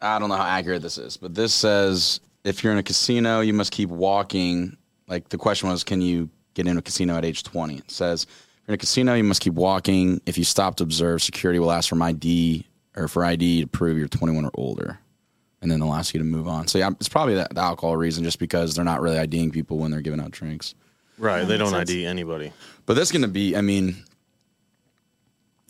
I 0.00 0.18
don't 0.18 0.28
know 0.28 0.36
how 0.36 0.44
accurate 0.46 0.82
this 0.82 0.98
is, 0.98 1.16
but 1.16 1.34
this 1.34 1.54
says 1.54 2.20
if 2.44 2.62
you're 2.62 2.72
in 2.72 2.78
a 2.78 2.82
casino, 2.82 3.40
you 3.40 3.52
must 3.52 3.72
keep 3.72 3.90
walking. 3.90 4.76
Like 5.06 5.28
the 5.28 5.38
question 5.38 5.68
was, 5.68 5.84
can 5.84 6.00
you 6.00 6.30
get 6.54 6.66
into 6.66 6.78
a 6.78 6.82
casino 6.82 7.16
at 7.16 7.24
age 7.24 7.42
20? 7.42 7.76
It 7.76 7.90
says 7.90 8.24
if 8.24 8.28
you're 8.66 8.72
in 8.72 8.74
a 8.74 8.78
casino, 8.78 9.14
you 9.14 9.24
must 9.24 9.40
keep 9.40 9.54
walking. 9.54 10.20
If 10.26 10.38
you 10.38 10.44
stop 10.44 10.76
to 10.76 10.84
observe, 10.84 11.22
security 11.22 11.58
will 11.58 11.72
ask 11.72 11.88
for 11.88 11.96
my 11.96 12.08
ID 12.08 12.66
or 12.96 13.08
for 13.08 13.24
ID 13.24 13.62
to 13.62 13.66
prove 13.66 13.98
you're 13.98 14.08
21 14.08 14.44
or 14.44 14.50
older, 14.54 14.98
and 15.62 15.70
then 15.70 15.80
they'll 15.80 15.94
ask 15.94 16.14
you 16.14 16.18
to 16.18 16.24
move 16.24 16.48
on. 16.48 16.68
So 16.68 16.78
yeah, 16.78 16.90
it's 17.00 17.08
probably 17.08 17.34
that 17.34 17.54
the 17.54 17.60
alcohol 17.60 17.96
reason, 17.96 18.24
just 18.24 18.38
because 18.38 18.74
they're 18.74 18.84
not 18.84 19.00
really 19.00 19.18
IDing 19.18 19.50
people 19.50 19.78
when 19.78 19.90
they're 19.90 20.00
giving 20.00 20.20
out 20.20 20.30
drinks. 20.30 20.74
right. 21.18 21.44
They 21.46 21.56
don't 21.56 21.70
sense. 21.70 21.90
ID 21.90 22.06
anybody. 22.06 22.52
But 22.86 22.94
that's 22.94 23.12
going 23.12 23.22
to 23.22 23.28
be, 23.28 23.56
I 23.56 23.60
mean, 23.60 23.96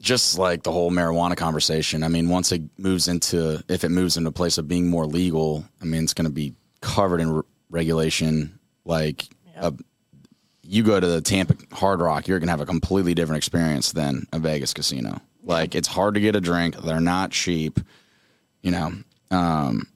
just 0.00 0.38
like 0.38 0.62
the 0.62 0.72
whole 0.72 0.90
marijuana 0.90 1.36
conversation. 1.36 2.02
I 2.02 2.08
mean, 2.08 2.28
once 2.28 2.52
it 2.52 2.62
moves 2.78 3.08
into, 3.08 3.62
if 3.68 3.84
it 3.84 3.88
moves 3.90 4.16
into 4.16 4.28
a 4.28 4.32
place 4.32 4.58
of 4.58 4.68
being 4.68 4.88
more 4.88 5.06
legal, 5.06 5.64
I 5.82 5.84
mean, 5.84 6.04
it's 6.04 6.14
going 6.14 6.28
to 6.28 6.32
be 6.32 6.54
covered 6.80 7.20
in 7.20 7.30
re- 7.30 7.42
regulation. 7.70 8.58
Like, 8.84 9.28
uh, 9.56 9.72
you 10.62 10.82
go 10.82 11.00
to 11.00 11.06
the 11.06 11.20
Tampa 11.20 11.56
Hard 11.74 12.00
Rock, 12.00 12.28
you're 12.28 12.38
going 12.38 12.46
to 12.46 12.52
have 12.52 12.60
a 12.60 12.66
completely 12.66 13.14
different 13.14 13.38
experience 13.38 13.92
than 13.92 14.26
a 14.32 14.38
Vegas 14.38 14.72
casino. 14.72 15.20
Like, 15.42 15.74
it's 15.74 15.88
hard 15.88 16.14
to 16.14 16.20
get 16.20 16.36
a 16.36 16.40
drink. 16.40 16.76
They're 16.76 17.00
not 17.00 17.30
cheap, 17.30 17.80
you 18.62 18.70
know. 18.70 18.92
Um, 19.30 19.88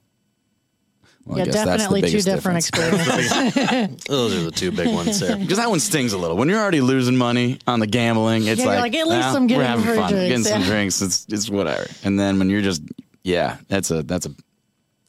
well, 1.25 1.37
I 1.37 1.39
yeah, 1.41 1.45
guess 1.47 1.55
that's 1.55 1.71
the 1.71 1.77
definitely 1.79 2.11
two 2.11 2.21
different 2.23 2.65
difference. 2.65 3.37
experiences. 3.37 4.05
Those 4.09 4.35
are 4.35 4.43
the 4.45 4.51
two 4.51 4.73
big 4.73 4.89
ones 4.89 5.21
there. 5.21 5.37
Because 5.43 5.59
that 5.59 5.71
one 5.71 5.81
stings 5.81 6.13
a 6.13 6.19
little. 6.19 6.37
When 6.37 6.49
you're 6.49 6.61
already 6.61 6.81
losing 6.81 7.17
money 7.17 7.59
on 7.67 7.81
the 7.81 7.87
gambling, 7.87 8.47
it's 8.47 8.61
Yeah, 8.61 8.67
like, 8.67 8.81
like, 8.81 8.95
at 8.97 9.07
least 9.07 9.21
"Nah, 9.29 9.35
I'm 9.37 9.47
getting 9.47 9.59
we're 9.63 9.67
having 9.69 9.85
fun, 9.85 10.11
drinks," 10.13 10.29
getting 10.29 10.45
some 10.45 10.61
yeah. 10.63 10.67
drinks. 10.67 11.03
It's 11.03 11.27
it's 11.29 11.49
whatever. 11.51 11.87
And 12.05 12.19
then 12.19 12.39
when 12.39 12.51
you're 12.51 12.63
just, 12.63 12.83
yeah, 13.23 13.59
that's 13.69 13.91
a 13.91 14.03
that's 14.03 14.27
a 14.27 14.35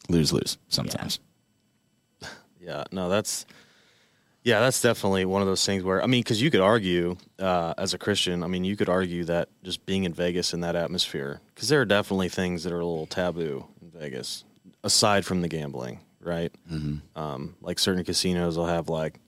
lose 0.09 0.31
lose 0.33 0.57
sometimes. 0.69 1.19
Yeah, 2.59 2.85
no, 2.91 3.09
that's 3.09 3.45
yeah, 4.43 4.59
that's 4.59 4.81
definitely 4.81 5.25
one 5.25 5.41
of 5.41 5.47
those 5.47 5.65
things 5.65 5.83
where 5.83 6.01
I 6.03 6.05
mean, 6.07 6.21
because 6.21 6.41
you 6.41 6.51
could 6.51 6.61
argue 6.61 7.17
uh, 7.39 7.73
as 7.77 7.93
a 7.93 7.97
Christian, 7.97 8.43
I 8.43 8.47
mean, 8.47 8.63
you 8.63 8.75
could 8.75 8.89
argue 8.89 9.23
that 9.25 9.49
just 9.63 9.85
being 9.85 10.03
in 10.03 10.13
Vegas 10.13 10.53
in 10.53 10.61
that 10.61 10.75
atmosphere, 10.75 11.41
because 11.53 11.69
there 11.69 11.81
are 11.81 11.85
definitely 11.85 12.29
things 12.29 12.63
that 12.63 12.71
are 12.73 12.79
a 12.79 12.85
little 12.85 13.05
taboo 13.07 13.65
in 13.81 13.89
Vegas, 13.91 14.43
aside 14.83 15.25
from 15.25 15.41
the 15.41 15.47
gambling, 15.47 15.99
right? 16.19 16.51
Mm-hmm. 16.71 17.19
Um, 17.19 17.55
like 17.61 17.79
certain 17.79 18.03
casinos 18.03 18.57
will 18.57 18.67
have 18.67 18.89
like 18.89 19.19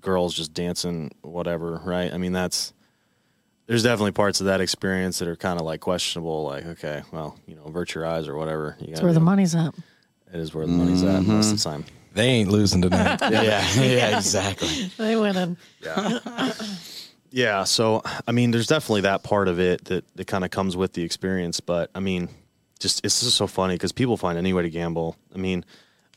girls 0.00 0.34
just 0.34 0.52
dancing, 0.54 1.10
whatever, 1.22 1.80
right? 1.84 2.12
I 2.12 2.18
mean, 2.18 2.32
that's 2.32 2.72
there's 3.66 3.82
definitely 3.82 4.12
parts 4.12 4.40
of 4.40 4.46
that 4.46 4.60
experience 4.60 5.18
that 5.18 5.28
are 5.28 5.36
kind 5.36 5.58
of 5.58 5.66
like 5.66 5.80
questionable. 5.80 6.44
Like, 6.44 6.64
okay, 6.66 7.02
well, 7.12 7.38
you 7.46 7.56
know, 7.56 7.64
avert 7.64 7.94
your 7.94 8.06
eyes 8.06 8.28
or 8.28 8.36
whatever. 8.36 8.76
You 8.80 8.86
That's 8.86 9.00
gotta 9.00 9.06
where 9.06 9.14
the 9.14 9.20
money's 9.20 9.54
at. 9.54 9.74
It 10.32 10.40
is 10.40 10.54
where 10.54 10.66
the 10.66 10.72
money's 10.72 11.02
at 11.02 11.22
most 11.22 11.52
of 11.52 11.58
the 11.58 11.64
time. 11.64 11.84
They 12.14 12.28
ain't 12.28 12.50
losing 12.50 12.82
tonight. 12.82 13.20
Yeah, 13.30 13.40
yeah, 13.80 14.16
exactly. 14.16 14.90
They 14.96 15.16
went 15.16 15.36
in. 15.36 15.56
Yeah, 17.30 17.64
so 17.64 18.02
I 18.26 18.32
mean, 18.32 18.50
there's 18.50 18.68
definitely 18.68 19.02
that 19.02 19.22
part 19.22 19.48
of 19.48 19.60
it 19.60 19.84
that, 19.86 20.04
that 20.16 20.26
kind 20.26 20.42
of 20.42 20.50
comes 20.50 20.74
with 20.74 20.94
the 20.94 21.02
experience. 21.02 21.60
But 21.60 21.90
I 21.94 22.00
mean, 22.00 22.30
just 22.80 23.04
it's 23.04 23.20
just 23.20 23.36
so 23.36 23.46
funny 23.46 23.74
because 23.74 23.92
people 23.92 24.16
find 24.16 24.38
any 24.38 24.52
way 24.52 24.62
to 24.62 24.70
gamble. 24.70 25.16
I 25.34 25.38
mean, 25.38 25.64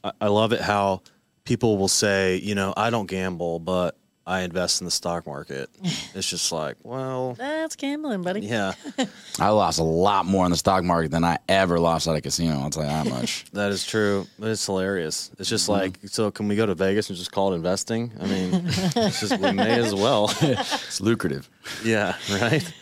I, 0.04 0.12
I 0.22 0.28
love 0.28 0.54
it 0.54 0.62
how 0.62 1.02
people 1.46 1.78
will 1.78 1.88
say, 1.88 2.38
you 2.38 2.56
know, 2.56 2.74
I 2.78 2.90
don't 2.90 3.08
gamble, 3.08 3.60
but 3.60 3.96
I 4.28 4.42
invest 4.42 4.82
in 4.82 4.86
the 4.86 4.92
stock 4.92 5.26
market. 5.26 5.70
It's 6.16 6.28
just 6.30 6.52
like, 6.52 6.76
well, 6.84 7.34
That's 7.36 7.76
gambling, 7.76 8.24
buddy. 8.24 8.42
yeah, 8.42 8.74
I 9.40 9.50
lost 9.50 9.80
a 9.80 9.84
lot 9.84 10.26
more 10.26 10.44
in 10.46 10.52
the 10.52 10.58
stock 10.58 10.84
market 10.84 11.12
than 11.12 11.24
I 11.24 11.38
ever 11.48 11.80
lost 11.80 12.08
at 12.08 12.16
a 12.16 12.22
casino. 12.22 12.60
I'll 12.60 12.70
tell 12.72 12.84
you 12.84 12.90
that 12.90 13.08
much. 13.08 13.46
that 13.54 13.72
is 13.72 13.86
true. 13.86 14.26
But 14.40 14.50
it's 14.50 14.66
hilarious. 14.66 15.32
It's 15.40 15.48
just 15.50 15.70
Mm-hmm. 15.70 15.80
like, 15.82 16.00
so 16.08 16.30
can 16.32 16.48
we 16.48 16.56
go 16.56 16.66
to 16.66 16.74
Vegas 16.76 17.10
and 17.10 17.18
just 17.18 17.32
call 17.32 17.54
it 17.54 17.56
investing? 17.56 18.12
I 18.20 18.26
mean, 18.26 18.64
it's 18.66 19.20
just 19.22 19.38
we 19.40 19.52
may 19.52 19.80
as 19.80 19.94
well. 19.96 20.30
it's 20.42 21.00
lucrative. 21.00 21.48
yeah, 21.86 22.16
right. 22.32 22.74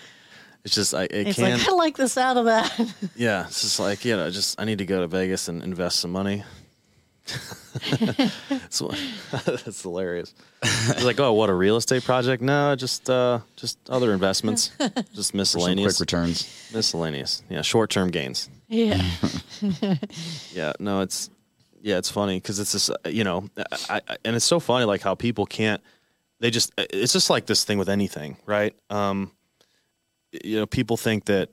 It's 0.67 0.75
just 0.75 0.93
I 0.93 1.03
it 1.03 1.27
It's 1.29 1.37
can't. 1.37 1.59
like 1.61 1.69
I 1.69 1.71
like 1.71 1.95
the 1.95 2.09
sound 2.09 2.37
of 2.37 2.43
that. 2.45 2.77
Yeah, 3.15 3.45
it's 3.47 3.61
just 3.61 3.79
like 3.79 4.03
you 4.03 4.17
know, 4.17 4.29
just 4.29 4.59
I 4.59 4.65
need 4.65 4.79
to 4.79 4.85
go 4.85 4.99
to 4.99 5.07
Vegas 5.07 5.47
and 5.47 5.63
invest 5.63 6.01
some 6.01 6.11
money. 6.11 6.43
that's, 7.89 8.79
that's 9.45 9.81
hilarious. 9.81 10.33
It's 10.61 11.05
like, 11.05 11.21
oh, 11.21 11.31
what 11.31 11.49
a 11.49 11.53
real 11.53 11.77
estate 11.77 12.03
project? 12.03 12.43
No, 12.43 12.75
just 12.75 13.09
uh, 13.09 13.39
just 13.55 13.79
other 13.89 14.11
investments, 14.11 14.71
just 15.13 15.33
miscellaneous, 15.33 15.95
quick 15.95 16.01
returns. 16.01 16.69
miscellaneous. 16.73 17.43
Yeah, 17.49 17.61
short 17.61 17.89
term 17.89 18.11
gains. 18.11 18.49
yeah. 18.67 19.01
Yeah, 20.53 20.73
no, 20.79 20.99
it's 20.99 21.29
yeah, 21.81 21.97
it's 21.97 22.11
funny 22.11 22.41
because 22.41 22.59
it's 22.59 22.73
just 22.73 22.91
you 23.05 23.23
know, 23.23 23.47
I, 23.89 24.01
I, 24.05 24.17
and 24.25 24.35
it's 24.35 24.43
so 24.43 24.59
funny 24.59 24.83
like 24.83 25.01
how 25.01 25.15
people 25.15 25.45
can't. 25.45 25.81
They 26.41 26.51
just 26.51 26.73
it's 26.77 27.13
just 27.13 27.29
like 27.29 27.45
this 27.45 27.63
thing 27.63 27.77
with 27.77 27.87
anything, 27.87 28.35
right? 28.45 28.75
Um, 28.89 29.31
you 30.31 30.57
know, 30.57 30.65
people 30.65 30.97
think 30.97 31.25
that 31.25 31.49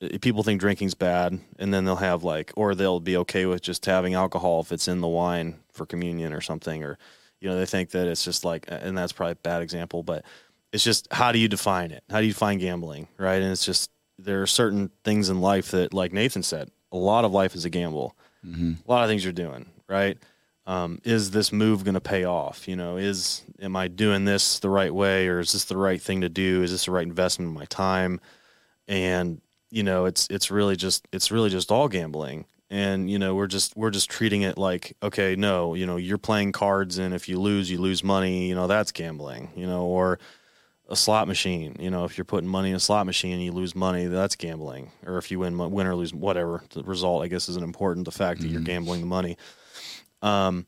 eh, 0.00 0.18
people 0.20 0.42
think 0.42 0.60
drinking's 0.60 0.94
bad, 0.94 1.38
and 1.58 1.72
then 1.74 1.84
they'll 1.84 1.96
have 1.96 2.24
like, 2.24 2.52
or 2.56 2.74
they'll 2.74 3.00
be 3.00 3.16
okay 3.18 3.46
with 3.46 3.62
just 3.62 3.86
having 3.86 4.14
alcohol 4.14 4.60
if 4.60 4.72
it's 4.72 4.88
in 4.88 5.00
the 5.00 5.08
wine 5.08 5.60
for 5.72 5.86
communion 5.86 6.32
or 6.32 6.40
something, 6.40 6.82
or 6.82 6.98
you 7.40 7.48
know, 7.48 7.56
they 7.56 7.66
think 7.66 7.90
that 7.90 8.06
it's 8.06 8.24
just 8.24 8.44
like, 8.44 8.66
and 8.68 8.96
that's 8.96 9.12
probably 9.12 9.32
a 9.32 9.36
bad 9.36 9.62
example, 9.62 10.02
but 10.02 10.24
it's 10.72 10.84
just 10.84 11.08
how 11.12 11.32
do 11.32 11.38
you 11.38 11.48
define 11.48 11.90
it? 11.90 12.04
How 12.10 12.20
do 12.20 12.26
you 12.26 12.32
define 12.32 12.58
gambling, 12.58 13.08
right? 13.18 13.42
And 13.42 13.50
it's 13.50 13.64
just 13.64 13.90
there 14.18 14.42
are 14.42 14.46
certain 14.46 14.90
things 15.04 15.30
in 15.30 15.40
life 15.40 15.70
that, 15.70 15.94
like 15.94 16.12
Nathan 16.12 16.42
said, 16.42 16.70
a 16.92 16.96
lot 16.96 17.24
of 17.24 17.32
life 17.32 17.54
is 17.54 17.64
a 17.64 17.70
gamble. 17.70 18.16
Mm-hmm. 18.46 18.72
A 18.86 18.90
lot 18.90 19.02
of 19.02 19.08
things 19.08 19.24
you're 19.24 19.32
doing, 19.32 19.66
right? 19.88 20.18
Um, 20.70 21.00
is 21.02 21.32
this 21.32 21.52
move 21.52 21.82
going 21.82 21.94
to 21.94 22.00
pay 22.00 22.22
off? 22.22 22.68
You 22.68 22.76
know, 22.76 22.96
is 22.96 23.42
am 23.60 23.74
I 23.74 23.88
doing 23.88 24.24
this 24.24 24.60
the 24.60 24.70
right 24.70 24.94
way, 24.94 25.26
or 25.26 25.40
is 25.40 25.52
this 25.52 25.64
the 25.64 25.76
right 25.76 26.00
thing 26.00 26.20
to 26.20 26.28
do? 26.28 26.62
Is 26.62 26.70
this 26.70 26.84
the 26.84 26.92
right 26.92 27.02
investment 27.02 27.48
of 27.50 27.56
my 27.56 27.64
time? 27.64 28.20
And 28.86 29.40
you 29.72 29.82
know, 29.82 30.04
it's 30.04 30.28
it's 30.30 30.48
really 30.48 30.76
just 30.76 31.08
it's 31.10 31.32
really 31.32 31.50
just 31.50 31.72
all 31.72 31.88
gambling. 31.88 32.44
And 32.70 33.10
you 33.10 33.18
know, 33.18 33.34
we're 33.34 33.48
just 33.48 33.76
we're 33.76 33.90
just 33.90 34.08
treating 34.08 34.42
it 34.42 34.56
like, 34.56 34.96
okay, 35.02 35.34
no, 35.34 35.74
you 35.74 35.86
know, 35.86 35.96
you're 35.96 36.18
playing 36.18 36.52
cards, 36.52 36.98
and 36.98 37.14
if 37.14 37.28
you 37.28 37.40
lose, 37.40 37.68
you 37.68 37.80
lose 37.80 38.04
money. 38.04 38.46
You 38.48 38.54
know, 38.54 38.68
that's 38.68 38.92
gambling. 38.92 39.50
You 39.56 39.66
know, 39.66 39.86
or 39.86 40.20
a 40.88 40.94
slot 40.94 41.26
machine. 41.26 41.74
You 41.80 41.90
know, 41.90 42.04
if 42.04 42.16
you're 42.16 42.24
putting 42.24 42.48
money 42.48 42.70
in 42.70 42.76
a 42.76 42.80
slot 42.80 43.06
machine 43.06 43.32
and 43.32 43.42
you 43.42 43.50
lose 43.50 43.74
money, 43.74 44.06
that's 44.06 44.36
gambling. 44.36 44.92
Or 45.04 45.18
if 45.18 45.32
you 45.32 45.40
win, 45.40 45.58
win 45.58 45.88
or 45.88 45.96
lose, 45.96 46.14
whatever 46.14 46.62
the 46.70 46.84
result, 46.84 47.24
I 47.24 47.26
guess, 47.26 47.48
isn't 47.48 47.64
important. 47.64 48.04
The 48.04 48.12
fact 48.12 48.40
that 48.42 48.48
you're 48.48 48.60
gambling 48.60 49.00
the 49.00 49.08
money. 49.08 49.36
Um, 50.22 50.66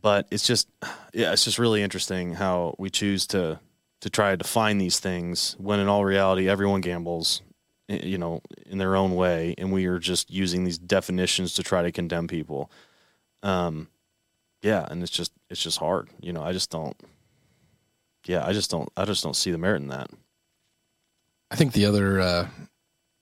but 0.00 0.26
it's 0.30 0.46
just, 0.46 0.68
yeah, 1.12 1.32
it's 1.32 1.44
just 1.44 1.58
really 1.58 1.82
interesting 1.82 2.34
how 2.34 2.74
we 2.78 2.90
choose 2.90 3.26
to 3.28 3.60
to 4.00 4.10
try 4.10 4.30
to 4.30 4.36
define 4.36 4.78
these 4.78 5.00
things 5.00 5.56
when 5.58 5.80
in 5.80 5.88
all 5.88 6.04
reality, 6.04 6.48
everyone 6.48 6.80
gambles. 6.80 7.42
You 7.88 8.18
know, 8.18 8.42
in 8.66 8.76
their 8.76 8.94
own 8.96 9.14
way, 9.14 9.54
and 9.56 9.72
we 9.72 9.86
are 9.86 9.98
just 9.98 10.30
using 10.30 10.64
these 10.64 10.76
definitions 10.76 11.54
to 11.54 11.62
try 11.62 11.80
to 11.80 11.90
condemn 11.90 12.28
people. 12.28 12.70
Um, 13.42 13.88
yeah, 14.60 14.86
and 14.90 15.02
it's 15.02 15.10
just 15.10 15.32
it's 15.48 15.62
just 15.62 15.78
hard. 15.78 16.10
You 16.20 16.34
know, 16.34 16.42
I 16.42 16.52
just 16.52 16.70
don't 16.70 16.94
yeah, 18.28 18.46
I 18.46 18.52
just 18.52 18.70
don't 18.70 18.88
I 18.96 19.04
just 19.04 19.24
don't 19.24 19.34
see 19.34 19.50
the 19.50 19.58
merit 19.58 19.82
in 19.82 19.88
that. 19.88 20.10
I 21.50 21.56
think 21.56 21.72
the 21.72 21.86
other 21.86 22.20
uh, 22.20 22.48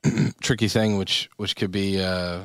tricky 0.42 0.68
thing, 0.68 0.98
which 0.98 1.30
which 1.36 1.56
could 1.56 1.70
be 1.70 2.02
uh, 2.02 2.40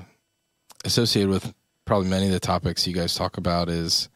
associated 0.86 1.30
with 1.30 1.54
probably 1.86 2.10
many 2.10 2.28
of 2.28 2.32
the 2.32 2.40
topics 2.40 2.88
you 2.88 2.94
guys 2.94 3.16
talk 3.16 3.38
about, 3.38 3.70
is 3.70 4.10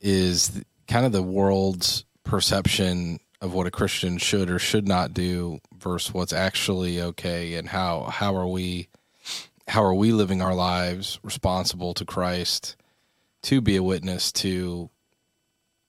is 0.00 0.62
kind 0.88 1.06
of 1.06 1.12
the 1.12 1.22
world's 1.22 2.04
perception 2.24 3.20
of 3.40 3.54
what 3.54 3.66
a 3.66 3.70
Christian 3.70 4.18
should 4.18 4.50
or 4.50 4.58
should 4.58 4.86
not 4.86 5.14
do 5.14 5.60
versus 5.78 6.12
what's 6.12 6.32
actually 6.32 7.00
okay, 7.00 7.54
and 7.54 7.68
how 7.68 8.04
how 8.04 8.34
are 8.34 8.48
we 8.48 8.88
how 9.68 9.84
are 9.84 9.94
we 9.94 10.12
living 10.12 10.42
our 10.42 10.54
lives 10.54 11.20
responsible 11.22 11.94
to 11.94 12.04
Christ 12.04 12.76
to 13.42 13.60
be 13.60 13.76
a 13.76 13.82
witness 13.82 14.32
to 14.32 14.90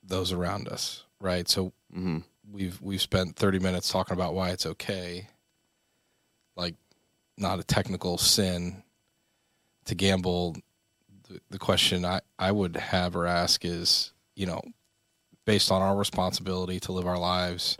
those 0.03 0.31
around 0.31 0.67
us, 0.67 1.03
right? 1.19 1.49
So 1.49 1.73
mm-hmm. 1.93 2.19
we've 2.51 2.79
we've 2.81 3.01
spent 3.01 3.35
30 3.35 3.59
minutes 3.59 3.91
talking 3.91 4.13
about 4.13 4.33
why 4.33 4.49
it's 4.49 4.65
okay 4.65 5.27
like 6.55 6.75
not 7.37 7.59
a 7.59 7.63
technical 7.63 8.17
sin 8.17 8.83
to 9.85 9.95
gamble 9.95 10.55
the, 11.49 11.59
question 11.59 12.05
I, 12.05 12.21
I 12.37 12.51
would 12.51 12.75
have 12.75 13.15
or 13.15 13.25
ask 13.25 13.63
is 13.65 14.13
you 14.35 14.45
know 14.45 14.61
based 15.45 15.71
on 15.71 15.81
our 15.81 15.95
responsibility 15.95 16.79
to 16.81 16.91
live 16.91 17.07
our 17.07 17.17
lives 17.17 17.77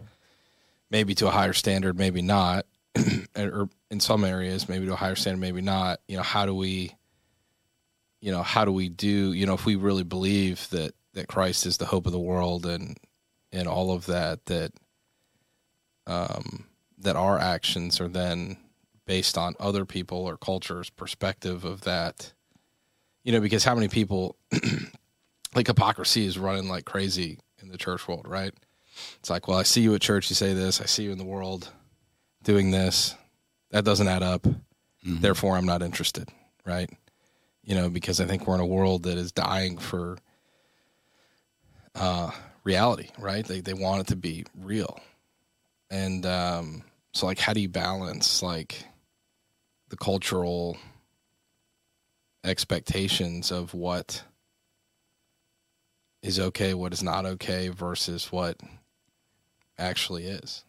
maybe 0.89 1.16
to 1.16 1.28
a 1.28 1.32
higher 1.32 1.54
standard 1.54 1.97
maybe 1.97 2.22
not 2.22 2.66
or 3.38 3.70
in 3.89 3.99
some 3.99 4.24
areas 4.24 4.68
maybe 4.68 4.86
to 4.86 4.93
a 4.93 4.97
higher 4.97 5.16
standard 5.16 5.39
maybe 5.39 5.62
not 5.62 5.99
you 6.08 6.18
know 6.18 6.24
how 6.24 6.45
do 6.45 6.54
we 6.54 6.95
you 8.20 8.32
know 8.32 8.43
how 8.43 8.66
do 8.66 8.72
we 8.72 8.89
do 8.89 9.34
you 9.34 9.45
know 9.45 9.54
if 9.54 9.66
we 9.66 9.76
really 9.76 10.04
believe 10.04 10.70
that 10.70 10.93
that 11.14 11.28
Christ 11.28 11.66
is 11.66 11.78
the 11.78 11.86
hope 11.86 12.06
of 12.06 12.12
the 12.12 12.20
world 12.20 12.66
and 12.66 12.97
and 13.52 13.68
all 13.68 13.91
of 13.91 14.06
that 14.06 14.45
that 14.45 14.72
um 16.08 16.66
that 16.97 17.16
our 17.16 17.39
actions 17.39 17.99
are 17.99 18.08
then 18.08 18.58
based 19.06 19.38
on 19.38 19.56
other 19.60 19.86
people 19.86 20.20
or 20.20 20.38
culture's 20.38 20.89
perspective 20.89 21.66
of 21.66 21.82
that 21.82 22.34
you 23.24 23.32
know 23.32 23.39
because 23.39 23.63
how 23.63 23.76
many 23.76 23.88
people 23.88 24.36
like 25.55 25.67
hypocrisy 25.67 26.26
is 26.26 26.38
running 26.39 26.67
like 26.67 26.86
crazy 26.86 27.39
in 27.61 27.69
the 27.69 27.78
church 27.78 28.07
world 28.07 28.28
right? 28.28 28.53
It's 29.19 29.30
like 29.30 29.47
well 29.47 29.57
i 29.57 29.63
see 29.63 29.82
you 29.82 29.93
at 29.95 30.01
church 30.01 30.30
you 30.30 30.36
say 30.36 30.53
this 30.53 30.82
i 30.82 30.86
see 30.86 31.03
you 31.03 31.11
in 31.11 31.17
the 31.17 31.26
world 31.26 31.69
doing 32.43 32.72
this. 32.72 33.15
That 33.69 33.86
doesn't 33.86 34.07
add 34.07 34.24
up. 34.24 34.45
Therefore 35.03 35.57
i'm 35.57 35.65
not 35.65 35.82
interested 35.82 36.30
right? 36.65 36.89
You 37.63 37.76
know 37.76 37.89
because 37.89 38.19
i 38.19 38.26
think 38.26 38.47
we're 38.47 38.55
in 38.55 38.61
a 38.61 38.65
world 38.65 39.03
that 39.03 39.17
is 39.17 39.32
dying 39.32 39.78
for 39.78 40.17
uh 41.95 42.32
reality 42.63 43.09
right? 43.17 43.45
They 43.45 43.61
they 43.61 43.74
want 43.74 44.01
it 44.01 44.07
to 44.07 44.15
be 44.15 44.45
real. 44.59 44.99
And 45.89 46.26
um 46.26 46.84
so 47.13 47.26
like 47.26 47.39
how 47.39 47.53
do 47.53 47.59
you 47.61 47.69
balance 47.69 48.41
like 48.41 48.86
the 49.89 49.97
cultural 49.97 50.78
expectations 52.44 53.52
of 53.52 53.74
what 53.74 54.24
is 56.24 56.39
okay 56.39 56.74
what 56.74 56.94
is 56.94 57.02
not 57.02 57.26
okay 57.26 57.70
versus 57.70 58.32
what 58.32 58.58
actually 59.78 60.26
is. 60.26 60.64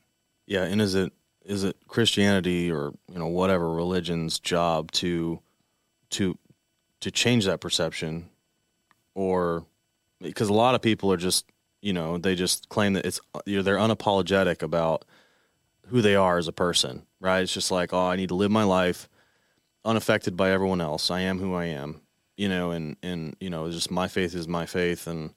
Yeah, 0.46 0.64
and 0.64 0.80
is 0.80 0.94
it 0.94 1.12
is 1.44 1.64
it 1.64 1.76
Christianity 1.88 2.70
or 2.70 2.92
you 3.10 3.18
know 3.18 3.26
whatever 3.26 3.70
religion's 3.70 4.38
job 4.38 4.90
to 4.92 5.40
to 6.10 6.38
to 7.00 7.10
change 7.10 7.44
that 7.46 7.60
perception? 7.60 8.28
Or 9.14 9.66
because 10.20 10.48
a 10.48 10.54
lot 10.54 10.74
of 10.74 10.80
people 10.82 11.12
are 11.12 11.18
just 11.18 11.44
you 11.80 11.92
know 11.92 12.16
they 12.16 12.34
just 12.34 12.68
claim 12.68 12.94
that 12.94 13.04
it's 13.04 13.20
you 13.44 13.56
know 13.56 13.62
they're 13.62 13.76
unapologetic 13.76 14.62
about 14.62 15.04
who 15.88 16.00
they 16.00 16.14
are 16.14 16.38
as 16.38 16.48
a 16.48 16.52
person 16.52 17.02
right? 17.22 17.40
It's 17.42 17.54
just 17.54 17.70
like 17.70 17.94
oh 17.94 18.08
i 18.08 18.16
need 18.16 18.28
to 18.28 18.34
live 18.34 18.50
my 18.50 18.64
life 18.64 19.08
unaffected 19.84 20.36
by 20.36 20.50
everyone 20.50 20.80
else. 20.80 21.10
I 21.10 21.20
am 21.20 21.38
who 21.38 21.54
i 21.54 21.66
am 21.66 22.02
you 22.36 22.48
know 22.48 22.70
and 22.70 22.96
and 23.02 23.36
you 23.40 23.50
know 23.50 23.70
just 23.70 23.90
my 23.90 24.08
faith 24.08 24.34
is 24.34 24.48
my 24.48 24.66
faith 24.66 25.06
and 25.06 25.32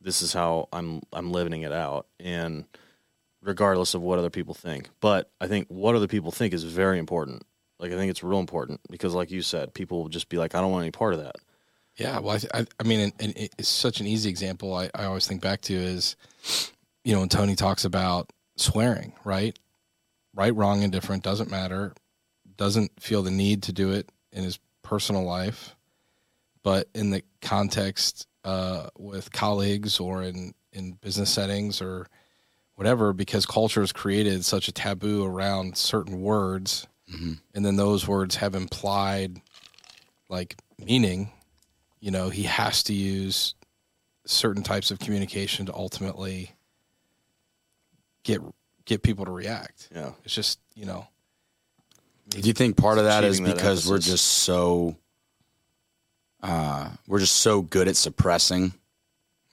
this 0.00 0.22
is 0.22 0.32
how 0.32 0.68
i'm 0.72 1.00
i'm 1.12 1.30
living 1.30 1.62
it 1.62 1.72
out 1.72 2.06
and 2.18 2.64
regardless 3.42 3.94
of 3.94 4.02
what 4.02 4.18
other 4.18 4.30
people 4.30 4.54
think. 4.54 4.88
But 5.00 5.30
i 5.40 5.46
think 5.46 5.68
what 5.68 5.94
other 5.94 6.08
people 6.08 6.30
think 6.30 6.52
is 6.52 6.64
very 6.64 6.98
important. 6.98 7.44
Like 7.78 7.92
i 7.92 7.96
think 7.96 8.10
it's 8.10 8.22
real 8.22 8.40
important 8.40 8.80
because 8.90 9.14
like 9.14 9.30
you 9.30 9.42
said 9.42 9.74
people 9.74 10.02
will 10.02 10.08
just 10.08 10.28
be 10.28 10.38
like 10.38 10.54
i 10.54 10.60
don't 10.60 10.72
want 10.72 10.82
any 10.82 10.90
part 10.90 11.14
of 11.14 11.20
that. 11.20 11.36
Yeah, 11.96 12.18
well, 12.20 12.38
I, 12.54 12.60
I, 12.60 12.66
I 12.78 12.82
mean, 12.84 13.00
and, 13.00 13.12
and 13.20 13.34
it's 13.36 13.68
such 13.68 14.00
an 14.00 14.06
easy 14.06 14.30
example. 14.30 14.72
I, 14.74 14.88
I 14.94 15.04
always 15.04 15.26
think 15.26 15.42
back 15.42 15.60
to 15.62 15.74
is, 15.74 16.16
you 17.04 17.12
know, 17.12 17.20
when 17.20 17.28
Tony 17.28 17.56
talks 17.56 17.84
about 17.84 18.32
swearing, 18.56 19.12
right, 19.24 19.58
right, 20.32 20.54
wrong, 20.54 20.82
indifferent 20.82 21.24
doesn't 21.24 21.50
matter, 21.50 21.92
doesn't 22.60 22.92
feel 23.00 23.22
the 23.22 23.30
need 23.30 23.62
to 23.62 23.72
do 23.72 23.90
it 23.90 24.12
in 24.32 24.44
his 24.44 24.58
personal 24.82 25.24
life, 25.24 25.74
but 26.62 26.90
in 26.94 27.08
the 27.08 27.22
context 27.40 28.26
uh, 28.44 28.88
with 28.98 29.32
colleagues 29.32 29.98
or 29.98 30.22
in 30.22 30.52
in 30.70 30.92
business 31.00 31.30
settings 31.30 31.80
or 31.80 32.06
whatever, 32.74 33.14
because 33.14 33.46
culture 33.46 33.80
has 33.80 33.92
created 33.92 34.44
such 34.44 34.68
a 34.68 34.72
taboo 34.72 35.24
around 35.24 35.74
certain 35.78 36.20
words, 36.20 36.86
and 37.54 37.64
then 37.64 37.76
those 37.76 38.06
words 38.06 38.36
have 38.36 38.54
implied 38.54 39.40
like 40.28 40.54
meaning 40.78 41.32
you 41.98 42.10
know 42.10 42.28
he 42.28 42.42
has 42.42 42.82
to 42.82 42.92
use 42.92 43.54
certain 44.26 44.62
types 44.62 44.90
of 44.90 44.98
communication 44.98 45.64
to 45.64 45.72
ultimately 45.72 46.50
get 48.22 48.42
get 48.84 49.02
people 49.02 49.24
to 49.24 49.30
react. 49.30 49.88
Yeah. 49.94 50.12
It's 50.24 50.34
just 50.34 50.60
you 50.74 50.84
know 50.84 51.08
Do 52.30 52.46
you 52.46 52.52
think 52.52 52.76
part 52.76 52.98
of 52.98 53.04
that 53.04 53.24
is 53.24 53.36
Achieving 53.38 53.54
that 53.54 53.56
because 53.56 53.88
we're 53.88 53.98
just 53.98 54.24
so 54.26 54.96
uh 56.42 56.90
we're 57.06 57.18
just 57.18 57.36
so 57.36 57.60
good 57.60 57.88
at 57.88 57.96
suppressing 57.96 58.72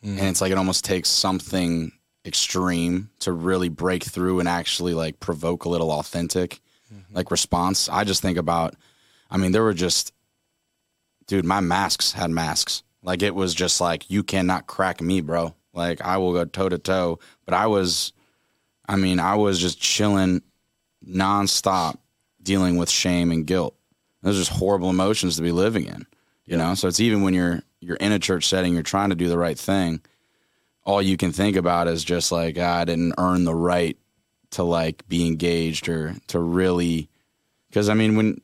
and 0.04 0.20
it's 0.20 0.40
like 0.40 0.52
it 0.52 0.58
almost 0.58 0.86
takes 0.86 1.10
something 1.10 1.92
extreme 2.26 3.10
to 3.20 3.32
really 3.32 3.68
break 3.68 4.04
through 4.04 4.40
and 4.40 4.48
actually 4.48 4.94
like 4.94 5.20
provoke 5.20 5.66
a 5.66 5.70
little 5.70 5.92
authentic 5.92 6.62
like 7.12 7.32
response. 7.32 7.90
I 7.90 8.04
just 8.04 8.22
think 8.22 8.38
about 8.38 8.76
I 9.30 9.38
mean 9.38 9.52
there 9.52 9.64
were 9.64 9.74
just 9.74 10.14
dude, 11.26 11.46
my 11.46 11.60
masks 11.60 12.14
had 12.14 12.32
masks. 12.32 12.84
Like 13.04 13.22
it 13.22 13.36
was 13.36 13.54
just 13.54 13.82
like 13.82 14.10
you 14.10 14.24
cannot 14.24 14.68
crack 14.68 15.02
me, 15.02 15.22
bro. 15.22 15.56
Like 15.74 16.02
I 16.02 16.18
will 16.18 16.34
go 16.34 16.46
toe 16.46 16.70
to 16.70 16.78
toe, 16.78 17.20
but 17.46 17.54
I 17.54 17.68
was 17.68 18.14
I 18.88 18.96
mean, 18.96 19.20
I 19.20 19.36
was 19.36 19.60
just 19.60 19.82
chilling 19.82 20.42
nonstop 21.06 21.98
dealing 22.48 22.78
with 22.78 22.90
shame 22.90 23.30
and 23.30 23.46
guilt. 23.46 23.76
Those 24.24 24.38
are 24.38 24.40
just 24.40 24.58
horrible 24.58 24.90
emotions 24.90 25.36
to 25.36 25.42
be 25.42 25.52
living 25.52 25.86
in. 25.86 26.08
You 26.46 26.56
know, 26.56 26.74
so 26.76 26.88
it's 26.88 27.02
even 27.02 27.22
when 27.22 27.34
you're 27.34 27.62
you're 27.82 27.98
in 27.98 28.14
a 28.14 28.20
church 28.20 28.48
setting, 28.48 28.74
you're 28.74 28.84
trying 28.84 29.10
to 29.10 29.16
do 29.16 29.28
the 29.28 29.38
right 29.38 29.60
thing. 29.60 30.02
All 30.86 31.02
you 31.02 31.18
can 31.18 31.34
think 31.34 31.58
about 31.58 31.90
is 31.90 32.06
just 32.06 32.32
like 32.32 32.58
ah, 32.58 32.80
I 32.80 32.86
didn't 32.86 33.16
earn 33.18 33.44
the 33.44 33.54
right 33.54 33.98
to 34.52 34.64
like 34.64 35.08
be 35.10 35.28
engaged 35.28 35.90
or 35.90 36.16
to 36.28 36.40
really. 36.40 37.10
Because 37.68 37.90
I 37.90 37.94
mean, 37.94 38.16
when 38.16 38.42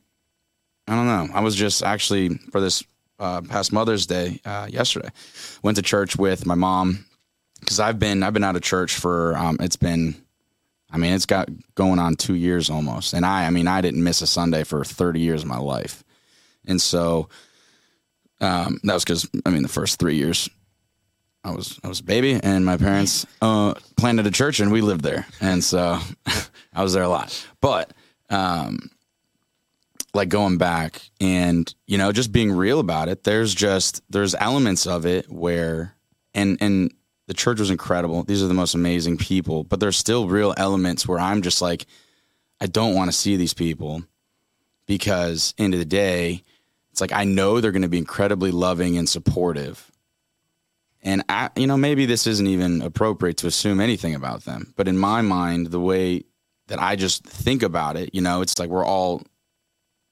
I 0.86 0.94
don't 0.94 1.06
know, 1.06 1.34
I 1.34 1.40
was 1.40 1.56
just 1.56 1.82
actually 1.82 2.36
for 2.52 2.60
this 2.60 2.84
uh, 3.18 3.40
past 3.40 3.72
Mother's 3.72 4.06
Day 4.06 4.40
uh, 4.44 4.68
yesterday, 4.70 5.08
went 5.62 5.76
to 5.78 5.82
church 5.82 6.16
with 6.16 6.44
my 6.44 6.54
mom 6.54 7.06
because 7.60 7.80
I've 7.80 7.98
been 7.98 8.22
I've 8.22 8.34
been 8.34 8.44
out 8.44 8.56
of 8.56 8.62
church 8.62 8.96
for 8.96 9.34
um, 9.38 9.56
it's 9.60 9.76
been 9.76 10.14
I 10.94 10.96
mean, 10.96 11.12
it's 11.12 11.26
got 11.26 11.48
going 11.74 11.98
on 11.98 12.14
two 12.14 12.36
years 12.36 12.70
almost. 12.70 13.14
And 13.14 13.26
I, 13.26 13.46
I 13.46 13.50
mean, 13.50 13.66
I 13.66 13.80
didn't 13.80 14.04
miss 14.04 14.22
a 14.22 14.28
Sunday 14.28 14.62
for 14.62 14.84
30 14.84 15.18
years 15.18 15.42
of 15.42 15.48
my 15.48 15.58
life. 15.58 16.04
And 16.66 16.80
so, 16.80 17.28
um, 18.40 18.78
that 18.84 18.94
was 18.94 19.02
because, 19.02 19.28
I 19.44 19.50
mean, 19.50 19.62
the 19.62 19.68
first 19.68 19.98
three 19.98 20.14
years 20.14 20.48
I 21.42 21.50
was, 21.50 21.80
I 21.82 21.88
was 21.88 21.98
a 21.98 22.04
baby 22.04 22.38
and 22.40 22.64
my 22.64 22.76
parents, 22.76 23.26
uh, 23.42 23.74
planted 23.96 24.24
a 24.28 24.30
church 24.30 24.60
and 24.60 24.70
we 24.70 24.82
lived 24.82 25.02
there. 25.02 25.26
And 25.40 25.64
so 25.64 25.98
I 26.72 26.82
was 26.84 26.92
there 26.92 27.02
a 27.02 27.08
lot, 27.08 27.44
but, 27.60 27.92
um, 28.30 28.88
like 30.14 30.28
going 30.28 30.58
back 30.58 31.02
and, 31.20 31.74
you 31.88 31.98
know, 31.98 32.12
just 32.12 32.30
being 32.30 32.52
real 32.52 32.78
about 32.78 33.08
it, 33.08 33.24
there's 33.24 33.52
just, 33.52 34.00
there's 34.10 34.36
elements 34.36 34.86
of 34.86 35.06
it 35.06 35.28
where, 35.28 35.96
and, 36.34 36.56
and, 36.60 36.94
the 37.26 37.34
church 37.34 37.60
was 37.60 37.70
incredible. 37.70 38.22
These 38.22 38.42
are 38.42 38.48
the 38.48 38.54
most 38.54 38.74
amazing 38.74 39.16
people, 39.16 39.64
but 39.64 39.80
there's 39.80 39.96
still 39.96 40.28
real 40.28 40.54
elements 40.56 41.08
where 41.08 41.18
I'm 41.18 41.42
just 41.42 41.62
like, 41.62 41.86
I 42.60 42.66
don't 42.66 42.94
want 42.94 43.10
to 43.10 43.16
see 43.16 43.36
these 43.36 43.54
people 43.54 44.02
because 44.86 45.54
end 45.58 45.74
of 45.74 45.80
the 45.80 45.86
day, 45.86 46.42
it's 46.92 47.00
like 47.00 47.12
I 47.12 47.24
know 47.24 47.60
they're 47.60 47.72
going 47.72 47.82
to 47.82 47.88
be 47.88 47.98
incredibly 47.98 48.50
loving 48.50 48.96
and 48.98 49.08
supportive. 49.08 49.90
And 51.02 51.22
I, 51.28 51.50
you 51.56 51.66
know, 51.66 51.76
maybe 51.76 52.06
this 52.06 52.26
isn't 52.26 52.46
even 52.46 52.80
appropriate 52.80 53.38
to 53.38 53.46
assume 53.46 53.80
anything 53.80 54.14
about 54.14 54.44
them, 54.44 54.72
but 54.76 54.88
in 54.88 54.96
my 54.96 55.20
mind, 55.20 55.66
the 55.66 55.80
way 55.80 56.24
that 56.68 56.80
I 56.80 56.96
just 56.96 57.24
think 57.24 57.62
about 57.62 57.96
it, 57.96 58.14
you 58.14 58.22
know, 58.22 58.40
it's 58.40 58.58
like 58.58 58.70
we're 58.70 58.86
all 58.86 59.22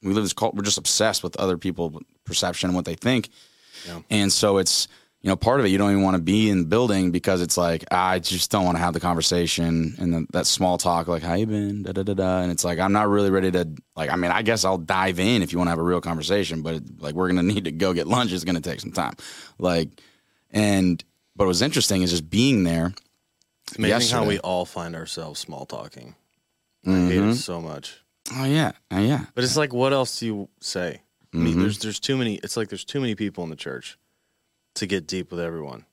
we 0.02 0.12
live 0.12 0.24
this 0.24 0.32
cult. 0.32 0.54
We're 0.54 0.62
just 0.62 0.78
obsessed 0.78 1.22
with 1.22 1.36
other 1.36 1.56
people 1.56 2.02
perception 2.24 2.68
and 2.68 2.76
what 2.76 2.84
they 2.84 2.94
think, 2.94 3.30
and 4.10 4.30
so 4.30 4.58
it's 4.58 4.88
you 5.22 5.28
know, 5.28 5.36
part 5.36 5.60
of 5.60 5.66
it, 5.66 5.68
you 5.68 5.78
don't 5.78 5.92
even 5.92 6.02
want 6.02 6.16
to 6.16 6.22
be 6.22 6.50
in 6.50 6.58
the 6.58 6.66
building 6.66 7.12
because 7.12 7.42
it's 7.42 7.56
like, 7.56 7.84
I 7.92 8.18
just 8.18 8.50
don't 8.50 8.64
want 8.64 8.76
to 8.76 8.82
have 8.82 8.92
the 8.92 8.98
conversation 8.98 9.94
and 9.98 10.12
the, 10.12 10.26
that 10.32 10.46
small 10.46 10.78
talk, 10.78 11.06
like, 11.06 11.22
how 11.22 11.34
you 11.34 11.46
been? 11.46 11.84
Da, 11.84 11.92
da, 11.92 12.02
da, 12.02 12.14
da. 12.14 12.40
And 12.40 12.50
it's 12.50 12.64
like, 12.64 12.80
I'm 12.80 12.92
not 12.92 13.08
really 13.08 13.30
ready 13.30 13.52
to, 13.52 13.68
like, 13.94 14.10
I 14.10 14.16
mean, 14.16 14.32
I 14.32 14.42
guess 14.42 14.64
I'll 14.64 14.78
dive 14.78 15.20
in 15.20 15.42
if 15.42 15.52
you 15.52 15.58
want 15.58 15.68
to 15.68 15.70
have 15.70 15.78
a 15.78 15.84
real 15.84 16.00
conversation, 16.00 16.62
but 16.62 16.82
like, 16.98 17.14
we're 17.14 17.28
going 17.32 17.36
to 17.48 17.54
need 17.54 17.64
to 17.64 17.72
go 17.72 17.92
get 17.92 18.08
lunch. 18.08 18.32
It's 18.32 18.42
going 18.42 18.60
to 18.60 18.60
take 18.60 18.80
some 18.80 18.90
time. 18.90 19.14
Like, 19.60 19.90
and, 20.50 21.02
but 21.36 21.44
what 21.44 21.48
was 21.48 21.62
interesting 21.62 22.02
is 22.02 22.10
just 22.10 22.28
being 22.28 22.64
there. 22.64 22.92
It's 23.68 23.78
amazing 23.78 24.18
how 24.18 24.24
we 24.24 24.40
all 24.40 24.64
find 24.64 24.96
ourselves 24.96 25.38
small 25.38 25.66
talking. 25.66 26.16
I 26.84 26.90
hate 26.90 27.12
it 27.12 27.20
mm-hmm. 27.20 27.32
so 27.34 27.60
much. 27.60 27.96
Oh, 28.36 28.44
yeah. 28.44 28.72
Oh, 28.90 28.98
yeah. 28.98 29.26
But 29.36 29.44
it's 29.44 29.56
like, 29.56 29.72
what 29.72 29.92
else 29.92 30.18
do 30.18 30.26
you 30.26 30.48
say? 30.60 31.00
I 31.32 31.36
mean, 31.36 31.52
mm-hmm. 31.52 31.62
there's 31.62 31.78
there's 31.78 32.00
too 32.00 32.18
many. 32.18 32.34
It's 32.34 32.58
like 32.58 32.68
there's 32.68 32.84
too 32.84 33.00
many 33.00 33.14
people 33.14 33.42
in 33.42 33.48
the 33.48 33.56
church 33.56 33.96
to 34.74 34.86
get 34.86 35.06
deep 35.06 35.30
with 35.30 35.40
everyone. 35.40 35.84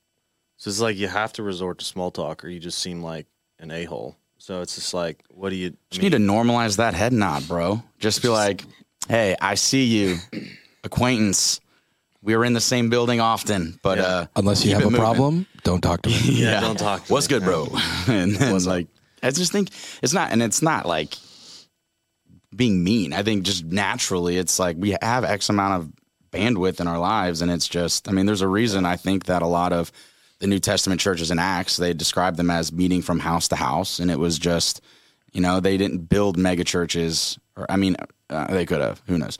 So 0.57 0.69
it's 0.69 0.79
like 0.79 0.97
you 0.97 1.07
have 1.07 1.33
to 1.33 1.43
resort 1.43 1.79
to 1.79 1.85
small 1.85 2.11
talk, 2.11 2.43
or 2.43 2.49
you 2.49 2.59
just 2.59 2.79
seem 2.79 3.01
like 3.01 3.27
an 3.59 3.71
a 3.71 3.85
hole. 3.85 4.17
So 4.37 4.61
it's 4.61 4.75
just 4.75 4.93
like, 4.93 5.23
what 5.29 5.49
do 5.49 5.55
you? 5.55 5.69
I 5.69 5.73
Just 5.91 6.01
need 6.01 6.11
to 6.11 6.17
normalize 6.17 6.77
that 6.77 6.93
head 6.93 7.13
nod, 7.13 7.47
bro. 7.47 7.81
Just 7.99 8.21
be 8.21 8.29
like, 8.29 8.63
hey, 9.07 9.35
I 9.39 9.55
see 9.55 9.83
you, 9.85 10.17
acquaintance. 10.83 11.61
We 12.21 12.33
are 12.33 12.43
in 12.43 12.51
the 12.51 12.61
same 12.61 12.89
building 12.89 13.21
often, 13.21 13.79
but 13.81 13.97
uh, 13.99 14.27
unless 14.35 14.65
you 14.65 14.73
have 14.73 14.81
a 14.81 14.85
moving. 14.85 14.99
problem, 14.99 15.47
don't 15.63 15.79
talk 15.79 16.01
to 16.01 16.09
me. 16.09 16.17
yeah, 16.25 16.59
don't 16.59 16.77
talk. 16.77 17.05
To 17.05 17.13
What's 17.13 17.29
me. 17.29 17.39
good, 17.39 17.45
bro? 17.45 17.67
and 18.07 18.35
then 18.35 18.61
like, 18.65 18.87
I 19.23 19.31
just 19.31 19.53
think 19.53 19.69
it's 20.03 20.13
not, 20.13 20.31
and 20.33 20.43
it's 20.43 20.61
not 20.61 20.85
like 20.85 21.17
being 22.53 22.83
mean. 22.83 23.13
I 23.13 23.23
think 23.23 23.43
just 23.43 23.63
naturally, 23.63 24.37
it's 24.37 24.59
like 24.59 24.75
we 24.77 24.97
have 25.01 25.23
X 25.23 25.47
amount 25.49 25.81
of 25.81 25.93
bandwidth 26.31 26.79
in 26.79 26.87
our 26.87 26.99
lives, 26.99 27.41
and 27.41 27.51
it's 27.51 27.67
just, 27.67 28.07
I 28.07 28.11
mean, 28.11 28.25
there's 28.25 28.41
a 28.41 28.47
reason 28.47 28.85
I 28.85 28.95
think 28.95 29.25
that 29.25 29.41
a 29.41 29.47
lot 29.47 29.73
of 29.73 29.91
the 30.39 30.47
New 30.47 30.59
Testament 30.59 31.01
churches 31.01 31.31
in 31.31 31.39
Acts 31.39 31.77
they 31.77 31.93
describe 31.93 32.37
them 32.37 32.49
as 32.49 32.71
meeting 32.71 33.01
from 33.01 33.19
house 33.19 33.47
to 33.49 33.55
house, 33.55 33.99
and 33.99 34.09
it 34.09 34.19
was 34.19 34.39
just, 34.39 34.81
you 35.31 35.41
know, 35.41 35.59
they 35.59 35.77
didn't 35.77 36.09
build 36.09 36.37
mega 36.37 36.63
churches, 36.63 37.37
or 37.55 37.65
I 37.69 37.77
mean, 37.77 37.95
uh, 38.29 38.47
they 38.47 38.65
could 38.65 38.81
have, 38.81 39.01
who 39.07 39.17
knows, 39.17 39.37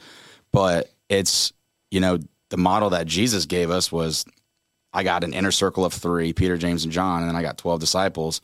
but 0.52 0.92
it's, 1.08 1.52
you 1.90 2.00
know, 2.00 2.18
the 2.50 2.56
model 2.56 2.90
that 2.90 3.06
Jesus 3.06 3.46
gave 3.46 3.70
us 3.70 3.90
was 3.90 4.24
I 4.92 5.04
got 5.04 5.24
an 5.24 5.32
inner 5.32 5.52
circle 5.52 5.84
of 5.84 5.92
three, 5.92 6.32
Peter, 6.32 6.56
James, 6.56 6.84
and 6.84 6.92
John, 6.92 7.22
and 7.22 7.28
then 7.28 7.36
I 7.36 7.42
got 7.42 7.58
12 7.58 7.80
disciples. 7.80 8.40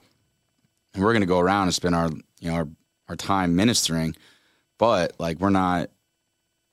And 0.94 1.02
we're 1.02 1.12
going 1.12 1.22
to 1.22 1.26
go 1.26 1.40
around 1.40 1.64
and 1.64 1.74
spend 1.74 1.94
our, 1.94 2.08
you 2.40 2.50
know, 2.50 2.54
our, 2.54 2.68
our 3.08 3.16
time 3.16 3.56
ministering. 3.56 4.16
But 4.78 5.14
like, 5.18 5.40
we're 5.40 5.50
not, 5.50 5.90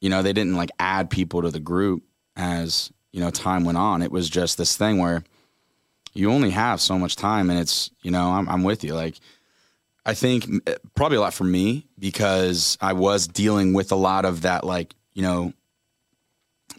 you 0.04 0.10
know, 0.10 0.22
they 0.22 0.34
didn't 0.34 0.58
like 0.58 0.70
add 0.80 1.10
people 1.10 1.44
to 1.44 1.50
the 1.50 1.62
group 1.62 2.04
as, 2.36 2.92
you 3.14 3.22
know, 3.22 3.30
time 3.30 3.64
went 3.64 3.78
on. 3.78 4.02
It 4.02 4.12
was 4.12 4.30
just 4.30 4.58
this 4.58 4.76
thing 4.76 4.98
where 4.98 5.24
you 6.14 6.30
only 6.30 6.50
have 6.50 6.82
so 6.82 7.00
much 7.00 7.16
time. 7.16 7.50
And 7.50 7.58
it's, 7.58 7.90
you 8.02 8.12
know, 8.12 8.32
I'm, 8.32 8.50
I'm 8.50 8.64
with 8.64 8.84
you. 8.84 8.96
Like, 8.96 9.16
I 10.06 10.14
think 10.14 10.46
eh, 10.68 10.76
probably 10.94 11.16
a 11.16 11.22
lot 11.22 11.34
for 11.34 11.46
me 11.46 11.88
because 11.98 12.78
I 12.82 12.92
was 12.92 13.30
dealing 13.30 13.72
with 13.72 13.94
a 13.94 13.96
lot 13.96 14.26
of 14.26 14.42
that, 14.42 14.66
like, 14.66 14.94
you 15.14 15.22
know, 15.22 15.54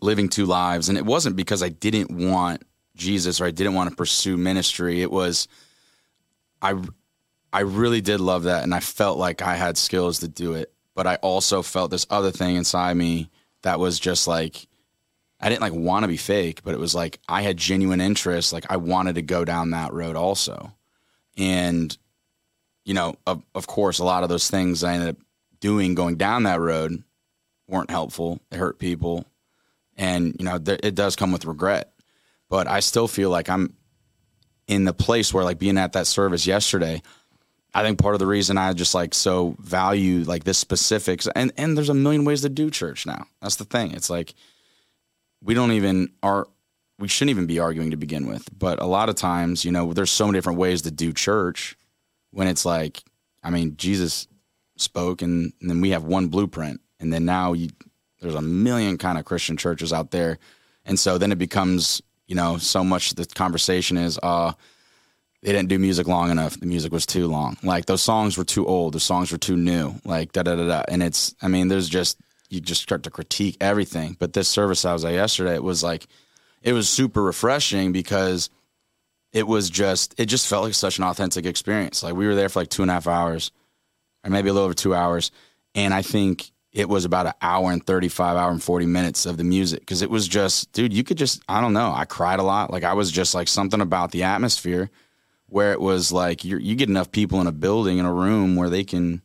living 0.03 0.29
two 0.29 0.45
lives. 0.45 0.91
And 0.91 0.99
it 0.99 1.07
wasn't 1.07 1.35
because 1.35 1.63
I 1.63 1.71
didn't 1.71 2.11
want 2.11 2.63
Jesus 2.95 3.41
or 3.41 3.47
I 3.47 3.53
didn't 3.53 3.73
want 3.73 3.89
to 3.89 3.97
pursue 3.97 4.37
ministry. 4.37 5.01
It 5.01 5.11
was, 5.11 5.49
I, 6.61 6.75
I 7.55 7.61
really 7.61 8.03
did 8.03 8.21
love 8.21 8.43
that. 8.43 8.65
And 8.65 8.75
I 8.75 8.81
felt 8.81 9.17
like 9.17 9.41
I 9.41 9.55
had 9.55 9.79
skills 9.79 10.19
to 10.19 10.29
do 10.29 10.53
it. 10.53 10.74
But 10.95 11.07
I 11.07 11.17
also 11.17 11.63
felt 11.63 11.91
this 11.91 12.07
other 12.09 12.31
thing 12.31 12.57
inside 12.57 12.97
me 12.97 13.31
that 13.63 13.81
was 13.81 13.99
just 13.99 14.27
like, 14.29 14.69
I 15.41 15.49
didn't 15.49 15.63
like 15.63 15.73
want 15.73 16.05
to 16.05 16.09
be 16.09 16.17
fake, 16.17 16.63
but 16.63 16.75
it 16.75 16.81
was 16.81 16.95
like 16.95 17.19
I 17.29 17.43
had 17.43 17.57
genuine 17.57 18.01
interest. 18.01 18.53
Like 18.53 18.67
I 18.71 18.77
wanted 18.77 19.17
to 19.17 19.23
go 19.23 19.45
down 19.45 19.71
that 19.71 19.93
road 19.93 20.17
also. 20.17 20.73
And, 21.37 21.97
you 22.85 22.95
know, 22.95 23.17
of, 23.27 23.43
of 23.55 23.67
course, 23.67 23.99
a 23.99 24.05
lot 24.05 24.23
of 24.23 24.29
those 24.29 24.49
things 24.49 24.85
I 24.85 24.95
ended 24.95 25.11
up 25.11 25.17
doing 25.61 25.95
going 25.95 26.17
down 26.17 26.45
that 26.45 26.61
road 26.61 27.03
weren't 27.67 27.91
helpful. 27.91 28.39
They 28.51 28.59
hurt 28.59 28.79
people. 28.79 29.25
And, 29.97 30.37
you 30.39 30.45
know, 30.45 30.59
th- 30.59 30.81
it 30.83 30.95
does 30.95 31.17
come 31.17 31.33
with 31.33 31.45
regret. 31.45 31.93
But 32.49 32.69
I 32.69 32.81
still 32.81 33.09
feel 33.09 33.31
like 33.31 33.49
I'm 33.49 33.75
in 34.67 34.85
the 34.85 34.93
place 34.93 35.33
where, 35.33 35.45
like, 35.45 35.59
being 35.59 35.79
at 35.79 35.93
that 35.95 36.07
service 36.07 36.47
yesterday, 36.47 37.03
I 37.75 37.83
think 37.83 37.99
part 37.99 38.15
of 38.15 38.21
the 38.21 38.27
reason 38.27 38.57
I 38.57 38.73
just 38.73 38.95
like 38.95 39.15
so 39.15 39.57
value 39.59 40.25
like 40.25 40.45
this 40.45 40.59
specifics 40.59 41.27
and 41.35 41.53
and 41.57 41.77
there's 41.77 41.89
a 41.89 41.95
million 41.95 42.25
ways 42.25 42.43
to 42.43 42.49
do 42.49 42.71
church 42.71 43.05
now. 43.07 43.27
That's 43.43 43.57
the 43.57 43.65
thing. 43.65 43.93
It's 43.93 44.11
like 44.11 44.35
we 45.43 45.55
don't 45.55 45.73
even 45.73 46.11
are 46.23 46.47
we 46.99 47.09
shouldn't 47.09 47.31
even 47.31 47.47
be 47.47 47.59
arguing 47.59 47.91
to 47.91 47.97
begin 47.97 48.27
with. 48.27 48.49
But 48.57 48.81
a 48.81 48.87
lot 48.87 49.09
of 49.09 49.17
times, 49.17 49.65
you 49.65 49.73
know, 49.73 49.93
there's 49.93 50.11
so 50.11 50.27
many 50.27 50.37
different 50.37 50.59
ways 50.59 50.83
to 50.83 50.91
do 50.91 51.13
church 51.13 51.77
when 52.31 52.47
it's 52.47 52.65
like, 52.65 53.03
I 53.43 53.51
mean, 53.51 53.77
Jesus 53.77 54.29
spoke 54.77 55.23
and, 55.23 55.53
and 55.61 55.71
then 55.71 55.81
we 55.81 55.91
have 55.91 56.05
one 56.05 56.29
blueprint. 56.29 56.81
And 57.01 57.13
then 57.13 57.25
now 57.25 57.53
you, 57.53 57.71
there's 58.21 58.35
a 58.35 58.43
million 58.43 58.97
kind 58.97 59.19
of 59.19 59.25
Christian 59.25 59.57
churches 59.57 59.93
out 59.93 60.11
there. 60.11 60.39
And 60.85 60.99
so 60.99 61.19
then 61.19 61.33
it 61.33 61.39
becomes, 61.39 62.01
you 62.27 62.35
know, 62.35 62.59
so 62.59 62.85
much 62.85 63.15
the 63.15 63.27
conversation 63.27 63.97
is, 63.97 64.19
uh, 64.23 64.53
they 65.45 65.53
didn't 65.53 65.69
do 65.69 65.79
music 65.79 66.09
long 66.09 66.31
enough. 66.31 66.59
The 66.59 66.65
music 66.65 66.91
was 66.91 67.05
too 67.05 67.29
long. 67.29 67.59
Like 67.63 67.85
those 67.85 68.01
songs 68.01 68.39
were 68.39 68.45
too 68.45 68.67
old. 68.67 68.95
The 68.95 69.01
songs 69.01 69.31
were 69.31 69.37
too 69.37 69.59
new. 69.59 69.95
Like 70.03 70.33
da 70.33 70.43
da 70.43 70.57
da 70.57 70.67
da. 70.67 70.85
And 70.89 71.03
it's, 71.03 71.35
I 71.43 71.49
mean, 71.49 71.69
there's 71.69 71.89
just 71.89 72.19
you 72.49 72.63
just 72.63 72.81
start 72.81 73.03
to 73.03 73.11
critique 73.11 73.59
everything. 73.61 74.17
But 74.19 74.33
this 74.33 74.49
service 74.49 74.87
I 74.87 74.95
was 74.95 75.05
at 75.05 75.13
yesterday, 75.13 75.55
it 75.55 75.63
was 75.63 75.83
like, 75.83 76.07
it 76.63 76.73
was 76.73 76.89
super 76.89 77.23
refreshing 77.23 77.93
because 77.93 78.49
it 79.35 79.47
was 79.47 79.69
just 79.69 80.15
it 80.19 80.27
just 80.27 80.49
felt 80.49 80.65
like 80.65 80.73
such 80.73 80.97
an 80.97 81.05
authentic 81.05 81.45
experience. 81.45 82.03
Like 82.03 82.15
we 82.15 82.27
were 82.27 82.35
there 82.35 82.49
for 82.49 82.61
like 82.61 82.71
two 82.71 82.81
and 82.81 82.91
a 82.91 82.95
half 82.95 83.07
hours, 83.07 83.53
or 84.25 84.31
maybe 84.31 84.49
a 84.49 84.53
little 84.55 84.65
over 84.65 84.75
two 84.75 84.95
hours, 84.95 85.31
and 85.75 85.93
I 85.93 86.01
think 86.01 86.53
it 86.73 86.89
was 86.89 87.05
about 87.05 87.27
an 87.27 87.35
hour 87.43 87.71
and 87.71 87.87
35 87.87 88.37
hour 88.39 88.51
and 88.51 88.63
40 88.63 88.87
minutes 88.87 89.27
of 89.27 89.37
the 89.37 89.45
music 89.45 89.81
because 89.81 90.01
it 90.01 90.11
was 90.11 90.27
just 90.27 90.73
dude 90.73 90.93
you 90.93 91.05
could 91.05 91.17
just 91.17 91.41
i 91.49 91.61
don't 91.61 91.73
know 91.73 91.93
i 91.95 92.05
cried 92.05 92.41
a 92.41 92.43
lot 92.43 92.73
like 92.73 92.83
i 92.83 92.95
was 92.95 93.13
just 93.13 93.33
like 93.33 93.47
something 93.47 93.81
about 93.81 94.11
the 94.11 94.25
atmosphere 94.25 94.91
where 95.55 95.73
it 95.73 95.81
was 95.81 96.11
like 96.11 96.45
you 96.45 96.59
you 96.59 96.75
get 96.75 96.89
enough 96.89 97.13
people 97.13 97.41
in 97.41 97.47
a 97.47 97.53
building 97.53 97.99
in 97.99 98.05
a 98.05 98.13
room 98.13 98.57
where 98.57 98.69
they 98.69 98.83
can 98.83 99.23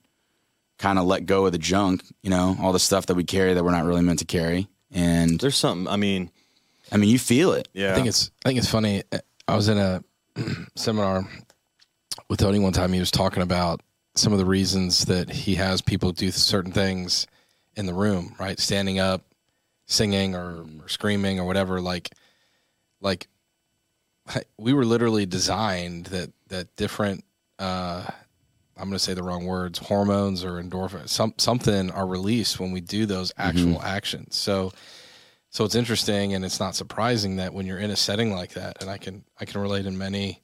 kind 0.77 0.99
of 0.99 1.05
let 1.05 1.25
go 1.25 1.47
of 1.47 1.51
the 1.51 1.57
junk 1.57 2.03
you 2.21 2.29
know 2.29 2.55
all 2.61 2.71
the 2.71 2.79
stuff 2.79 3.07
that 3.07 3.15
we 3.15 3.23
carry 3.23 3.55
that 3.55 3.63
we're 3.63 3.71
not 3.71 3.83
really 3.83 4.03
meant 4.03 4.19
to 4.19 4.25
carry 4.25 4.67
and 4.91 5.39
There's 5.39 5.55
something. 5.55 5.91
I 5.91 5.97
mean, 5.97 6.31
i 6.91 6.97
mean 6.97 7.09
you 7.09 7.19
feel 7.19 7.53
it 7.53 7.67
yeah. 7.73 7.91
I 7.91 7.95
think 7.95 8.07
it's 8.07 8.29
I 8.45 8.49
think 8.49 8.59
it's 8.59 8.69
funny. 8.69 9.03
I 9.47 9.55
was 9.55 9.69
in 9.69 9.79
a 9.79 10.03
seminar 10.75 11.27
with 12.29 12.39
Tony 12.39 12.59
one 12.59 12.73
time. 12.73 12.93
He 12.93 12.99
was 12.99 13.11
talking 13.11 13.41
about 13.41 13.81
some 14.15 14.31
of 14.31 14.39
the 14.39 14.45
reasons 14.45 15.05
that 15.05 15.29
he 15.29 15.55
has 15.55 15.81
people 15.81 16.11
do 16.11 16.29
certain 16.29 16.71
things 16.71 17.25
in 17.75 17.85
the 17.85 17.93
room, 17.93 18.35
right? 18.39 18.59
Standing 18.59 18.99
up, 18.99 19.23
singing 19.87 20.35
or, 20.35 20.65
or 20.81 20.87
screaming 20.87 21.39
or 21.39 21.45
whatever. 21.45 21.81
Like, 21.81 22.11
like 23.01 23.27
we 24.57 24.73
were 24.73 24.85
literally 24.85 25.25
designed 25.25 26.07
that 26.07 26.31
that 26.47 26.75
different. 26.75 27.23
Uh, 27.57 28.05
I'm 28.77 28.85
going 28.85 28.93
to 28.93 28.99
say 28.99 29.13
the 29.13 29.23
wrong 29.23 29.45
words, 29.45 29.77
hormones 29.77 30.45
or 30.45 30.61
endorphins, 30.63 31.09
some 31.09 31.33
something 31.37 31.91
are 31.91 32.07
released 32.07 32.59
when 32.59 32.71
we 32.71 32.79
do 32.79 33.05
those 33.05 33.33
actual 33.37 33.81
actions. 33.81 34.37
So, 34.37 34.71
so 35.49 35.65
it's 35.65 35.75
interesting 35.75 36.33
and 36.33 36.45
it's 36.45 36.61
not 36.61 36.75
surprising 36.75 37.35
that 37.37 37.53
when 37.53 37.65
you're 37.65 37.79
in 37.79 37.91
a 37.91 37.97
setting 37.97 38.31
like 38.31 38.53
that, 38.53 38.81
and 38.81 38.89
I 38.89 38.97
can 38.97 39.25
I 39.39 39.45
can 39.45 39.59
relate 39.59 39.85
in 39.85 39.97
many, 39.97 40.41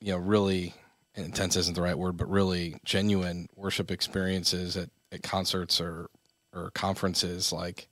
you 0.00 0.12
know, 0.12 0.18
really 0.18 0.74
intense 1.14 1.56
isn't 1.56 1.74
the 1.74 1.82
right 1.82 1.98
word, 1.98 2.18
but 2.18 2.28
really 2.28 2.76
genuine 2.84 3.48
worship 3.56 3.90
experiences 3.90 4.76
at, 4.76 4.90
at 5.10 5.22
concerts 5.22 5.80
or 5.80 6.10
or 6.52 6.70
conferences, 6.72 7.52
like 7.52 7.88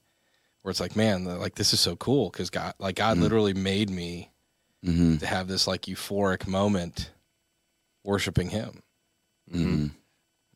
where 0.63 0.71
it's 0.71 0.81
like, 0.81 0.97
man, 0.97 1.25
like 1.25 1.55
this 1.55 1.73
is 1.73 1.81
so 1.81 1.97
cool 1.97 2.29
because 2.29 2.51
God, 2.51 2.75
like 2.79 2.97
God, 2.97 3.17
literally 3.17 3.55
made 3.55 3.89
me 3.89 4.31
to 4.85 5.27
have 5.27 5.49
this 5.49 5.67
like 5.67 5.83
euphoric 5.83 6.47
moment 6.47 7.11
worshiping 8.05 8.49
Him, 8.51 8.83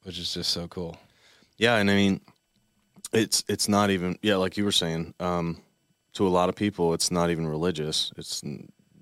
which 0.04 0.18
is 0.18 0.32
just 0.34 0.50
so 0.50 0.68
cool. 0.68 0.96
Yeah, 1.58 1.76
and 1.76 1.90
I 1.90 1.94
mean, 1.94 2.20
it's 3.12 3.44
it's 3.48 3.68
not 3.68 3.90
even 3.90 4.18
yeah, 4.22 4.36
like 4.36 4.56
you 4.56 4.64
were 4.64 4.72
saying. 4.72 5.14
Um, 5.20 5.60
to 6.14 6.26
a 6.26 6.28
lot 6.28 6.50
of 6.50 6.54
people, 6.54 6.92
it's 6.92 7.10
not 7.10 7.30
even 7.30 7.46
religious. 7.46 8.12
It's 8.18 8.42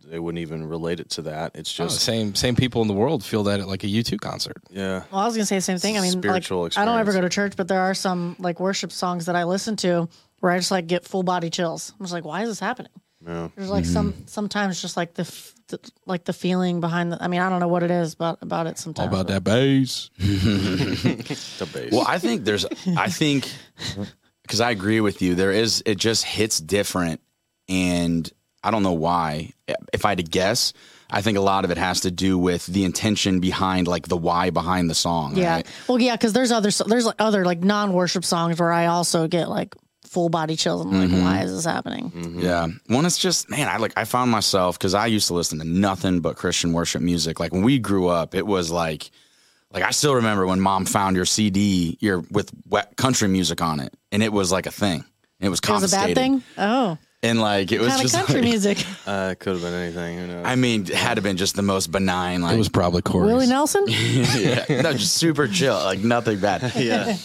they 0.06 0.18
wouldn't 0.20 0.40
even 0.40 0.64
relate 0.66 1.00
it 1.00 1.10
to 1.10 1.22
that. 1.22 1.52
It's 1.56 1.78
Oh, 1.80 1.84
just 1.84 2.00
same 2.00 2.34
same 2.36 2.54
people 2.56 2.82
in 2.82 2.88
the 2.88 2.94
world 2.94 3.24
feel 3.24 3.42
that 3.44 3.58
at 3.60 3.66
like 3.68 3.82
a 3.84 3.88
U 3.88 4.02
two 4.04 4.16
concert. 4.16 4.58
yeah, 4.70 5.02
Well, 5.10 5.20
I 5.20 5.26
was 5.26 5.34
gonna 5.36 5.46
say 5.46 5.56
the 5.56 5.60
same 5.62 5.78
thing. 5.78 5.98
I 5.98 6.02
mean, 6.02 6.12
Spiritual 6.12 6.62
like, 6.62 6.78
I 6.78 6.84
don't 6.84 6.98
ever 7.00 7.12
go 7.12 7.20
to 7.20 7.28
church, 7.28 7.54
but 7.56 7.66
there 7.68 7.80
are 7.80 7.94
some 7.94 8.36
like 8.38 8.60
worship 8.60 8.92
songs 8.92 9.26
that 9.26 9.34
I 9.36 9.42
listen 9.44 9.74
to 9.76 10.08
where 10.40 10.52
I 10.52 10.58
just 10.58 10.70
like 10.70 10.86
get 10.86 11.04
full 11.04 11.22
body 11.24 11.50
chills. 11.50 11.92
I'm 11.98 12.04
just 12.06 12.12
like, 12.12 12.24
why 12.24 12.42
is 12.42 12.48
this 12.48 12.60
happening? 12.60 12.92
Yeah. 13.26 13.48
There's 13.54 13.70
like 13.70 13.84
some 13.84 14.12
mm-hmm. 14.12 14.26
sometimes 14.26 14.80
just 14.80 14.96
like 14.96 15.14
the, 15.14 15.22
f- 15.22 15.54
the 15.68 15.78
like 16.06 16.24
the 16.24 16.32
feeling 16.32 16.80
behind 16.80 17.12
the. 17.12 17.22
I 17.22 17.28
mean, 17.28 17.40
I 17.40 17.48
don't 17.48 17.60
know 17.60 17.68
what 17.68 17.82
it 17.82 17.90
is, 17.90 18.14
but 18.14 18.38
about 18.40 18.66
it 18.66 18.70
All 18.70 18.76
sometimes. 18.76 19.08
about 19.08 19.26
that 19.28 19.44
bass. 19.44 20.10
The 20.18 21.68
bass. 21.72 21.92
Well, 21.92 22.04
I 22.06 22.18
think 22.18 22.44
there's, 22.44 22.64
I 22.96 23.08
think, 23.08 23.50
because 24.42 24.60
I 24.60 24.70
agree 24.70 25.00
with 25.00 25.20
you, 25.22 25.34
there 25.34 25.52
is, 25.52 25.82
it 25.84 25.96
just 25.96 26.24
hits 26.24 26.58
different. 26.60 27.20
And 27.68 28.30
I 28.62 28.70
don't 28.70 28.82
know 28.82 28.92
why. 28.92 29.52
If 29.92 30.04
I 30.04 30.10
had 30.10 30.18
to 30.18 30.24
guess, 30.24 30.72
I 31.10 31.22
think 31.22 31.36
a 31.38 31.40
lot 31.40 31.64
of 31.64 31.70
it 31.70 31.78
has 31.78 32.00
to 32.00 32.10
do 32.10 32.38
with 32.38 32.66
the 32.66 32.84
intention 32.84 33.40
behind, 33.40 33.88
like 33.88 34.08
the 34.08 34.16
why 34.16 34.50
behind 34.50 34.88
the 34.88 34.94
song. 34.94 35.36
Yeah. 35.36 35.56
right? 35.56 35.66
Well, 35.88 36.00
yeah, 36.00 36.16
because 36.16 36.32
there's 36.32 36.52
other 36.52 36.70
there's 36.86 37.06
like 37.06 37.16
other 37.18 37.44
like 37.44 37.60
non 37.60 37.92
worship 37.92 38.24
songs 38.24 38.58
where 38.58 38.72
I 38.72 38.86
also 38.86 39.28
get 39.28 39.48
like 39.48 39.74
full 40.10 40.28
body 40.28 40.56
chills. 40.56 40.84
I'm 40.84 40.92
Mm-hmm. 40.92 41.14
like, 41.14 41.22
why 41.22 41.42
is 41.44 41.52
this 41.54 41.64
happening? 41.64 42.10
Yeah. 42.40 42.66
One, 42.88 43.06
it's 43.06 43.16
just, 43.16 43.48
man, 43.48 43.68
I 43.68 43.76
like, 43.76 43.92
I 43.96 44.04
found 44.04 44.30
myself, 44.30 44.76
because 44.78 44.92
I 44.92 45.06
used 45.06 45.28
to 45.28 45.34
listen 45.34 45.58
to 45.60 45.64
nothing 45.64 46.18
but 46.20 46.36
Christian 46.36 46.72
worship 46.72 47.00
music. 47.00 47.38
Like 47.38 47.52
when 47.52 47.62
we 47.62 47.78
grew 47.78 48.08
up, 48.08 48.34
it 48.34 48.44
was 48.46 48.70
like, 48.72 49.10
like 49.72 49.84
I 49.84 49.92
still 49.92 50.16
remember 50.16 50.46
when 50.46 50.60
mom 50.60 50.84
found 50.84 51.14
your 51.14 51.24
CD, 51.26 51.96
your 52.00 52.24
with 52.30 52.50
wet 52.68 52.96
country 52.96 53.28
music 53.28 53.62
on 53.62 53.78
it, 53.78 53.94
and 54.10 54.20
it 54.22 54.32
was 54.32 54.50
like 54.50 54.66
a 54.66 54.72
thing. 54.72 55.04
It 55.38 55.48
was 55.48 55.60
It 55.60 55.68
was 55.70 55.92
a 55.92 55.96
confiscated. 55.96 56.14
bad 56.16 56.20
thing. 56.22 56.42
Oh, 56.58 56.98
And 57.22 57.40
like, 57.40 57.70
it 57.70 57.78
was 57.80 57.88
kind 57.90 58.00
of 58.00 58.02
just 58.10 58.14
country 58.16 58.34
like- 58.42 58.44
music. 58.50 58.78
uh, 59.06 59.28
it 59.32 59.38
could 59.38 59.52
have 59.54 59.62
been 59.62 59.72
anything. 59.74 60.18
Who 60.18 60.26
knows? 60.26 60.44
I 60.44 60.56
mean, 60.56 60.82
it 60.82 60.88
had 60.88 61.14
to 61.14 61.22
been 61.22 61.36
just 61.36 61.54
the 61.54 61.62
most 61.62 61.92
benign. 61.92 62.42
Like, 62.42 62.56
It 62.56 62.58
was 62.58 62.68
probably 62.68 63.02
Corey. 63.02 63.28
Willie 63.28 63.46
Nelson. 63.46 63.84
yeah, 63.88 64.64
no, 64.82 64.92
just 64.92 65.14
super 65.14 65.46
chill, 65.46 65.76
like 65.76 66.00
nothing 66.00 66.40
bad. 66.40 66.72
yeah, 66.76 67.16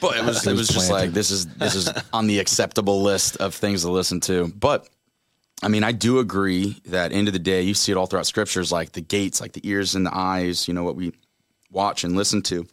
But 0.00 0.16
it 0.16 0.24
was, 0.24 0.46
It 0.46 0.52
was 0.52 0.68
just 0.68 0.88
planted. 0.88 1.06
like 1.06 1.12
this 1.12 1.30
is 1.30 1.46
this 1.46 1.74
is 1.74 1.88
on 2.12 2.26
the 2.26 2.38
acceptable 2.38 3.02
list 3.02 3.36
of 3.38 3.54
things 3.54 3.82
to 3.82 3.90
listen 3.90 4.20
to. 4.20 4.48
But 4.48 4.88
I 5.62 5.68
mean, 5.68 5.84
I 5.84 5.92
do 5.92 6.18
agree 6.18 6.76
that 6.86 7.12
end 7.12 7.28
of 7.28 7.32
the 7.32 7.38
day, 7.38 7.62
you 7.62 7.74
see 7.74 7.92
it 7.92 7.96
all 7.96 8.06
throughout 8.06 8.26
scriptures, 8.26 8.70
like 8.70 8.92
the 8.92 9.00
gates, 9.00 9.40
like 9.40 9.52
the 9.52 9.66
ears 9.66 9.94
and 9.94 10.04
the 10.04 10.14
eyes. 10.14 10.68
You 10.68 10.74
know 10.74 10.84
what 10.84 10.96
we 10.96 11.12
watch 11.70 12.04
and 12.04 12.16
listen 12.16 12.42
to. 12.42 12.66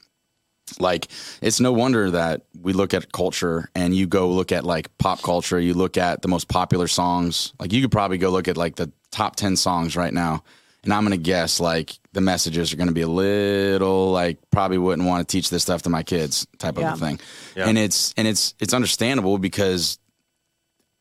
Like 0.79 1.09
it's 1.41 1.59
no 1.59 1.71
wonder 1.73 2.11
that 2.11 2.43
we 2.61 2.71
look 2.73 2.93
at 2.93 3.11
culture 3.11 3.69
and 3.75 3.93
you 3.95 4.07
go 4.07 4.29
look 4.29 4.51
at 4.51 4.63
like 4.63 4.95
pop 4.97 5.21
culture. 5.21 5.59
You 5.59 5.73
look 5.73 5.97
at 5.97 6.21
the 6.21 6.27
most 6.27 6.47
popular 6.47 6.87
songs. 6.87 7.53
Like 7.59 7.73
you 7.73 7.81
could 7.81 7.91
probably 7.91 8.17
go 8.17 8.29
look 8.29 8.47
at 8.47 8.57
like 8.57 8.75
the 8.75 8.91
top 9.11 9.35
ten 9.35 9.55
songs 9.57 9.95
right 9.97 10.13
now, 10.13 10.43
and 10.83 10.93
I'm 10.93 11.03
gonna 11.03 11.17
guess 11.17 11.59
like 11.59 11.93
the 12.13 12.21
messages 12.21 12.73
are 12.73 12.77
gonna 12.77 12.91
be 12.91 13.01
a 13.01 13.07
little 13.07 14.11
like 14.11 14.37
probably 14.51 14.77
wouldn't 14.77 15.07
want 15.07 15.27
to 15.27 15.31
teach 15.31 15.49
this 15.49 15.61
stuff 15.63 15.83
to 15.83 15.89
my 15.89 16.03
kids 16.03 16.47
type 16.57 16.77
Yeah. 16.77 16.93
of 16.93 17.01
a 17.01 17.05
thing. 17.05 17.19
Yeah. 17.55 17.67
And 17.67 17.77
it's 17.77 18.13
and 18.17 18.27
it's 18.27 18.55
it's 18.59 18.73
understandable 18.73 19.37
because 19.37 19.99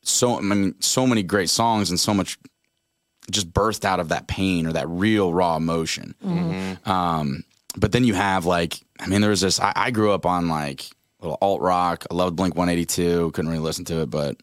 so 0.03 0.37
I 0.37 0.41
mean 0.41 0.75
so 0.79 1.05
many 1.07 1.23
great 1.23 1.49
songs 1.49 1.89
and 1.89 1.99
so 1.99 2.13
much 2.13 2.37
just 3.29 3.51
birthed 3.53 3.85
out 3.85 3.99
of 3.99 4.09
that 4.09 4.27
pain 4.27 4.65
or 4.67 4.73
that 4.73 4.89
real 4.89 5.33
raw 5.33 5.55
emotion. 5.55 6.15
Um, 6.85 7.43
but 7.77 7.91
then 7.91 8.03
you 8.03 8.13
have 8.15 8.45
like, 8.45 8.79
I 8.99 9.07
mean, 9.07 9.21
there 9.21 9.29
was 9.29 9.39
this. 9.41 9.59
I, 9.59 9.71
I 9.75 9.91
grew 9.91 10.11
up 10.11 10.25
on 10.25 10.47
like 10.49 10.85
little 11.21 11.37
alt 11.39 11.61
rock. 11.61 12.03
I 12.11 12.15
loved 12.15 12.35
Blink 12.35 12.55
One 12.55 12.67
Eighty 12.67 12.85
Two. 12.85 13.31
Couldn't 13.31 13.49
really 13.51 13.63
listen 13.63 13.85
to 13.85 14.01
it, 14.01 14.09
but 14.09 14.37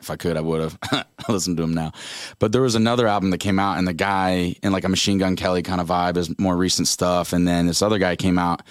if 0.00 0.10
I 0.10 0.16
could, 0.16 0.36
I 0.36 0.40
would 0.40 0.60
have 0.60 1.06
listened 1.28 1.56
to 1.56 1.62
him 1.62 1.74
now. 1.74 1.92
But 2.38 2.52
there 2.52 2.62
was 2.62 2.74
another 2.74 3.06
album 3.06 3.30
that 3.30 3.38
came 3.38 3.58
out, 3.58 3.78
and 3.78 3.86
the 3.86 3.92
guy 3.92 4.56
in 4.62 4.72
like 4.72 4.84
a 4.84 4.88
Machine 4.88 5.18
Gun 5.18 5.36
Kelly 5.36 5.62
kind 5.62 5.80
of 5.80 5.88
vibe 5.88 6.16
is 6.16 6.36
more 6.38 6.56
recent 6.56 6.88
stuff. 6.88 7.32
And 7.32 7.46
then 7.46 7.66
this 7.66 7.82
other 7.82 7.98
guy 7.98 8.16
came 8.16 8.38
out, 8.38 8.62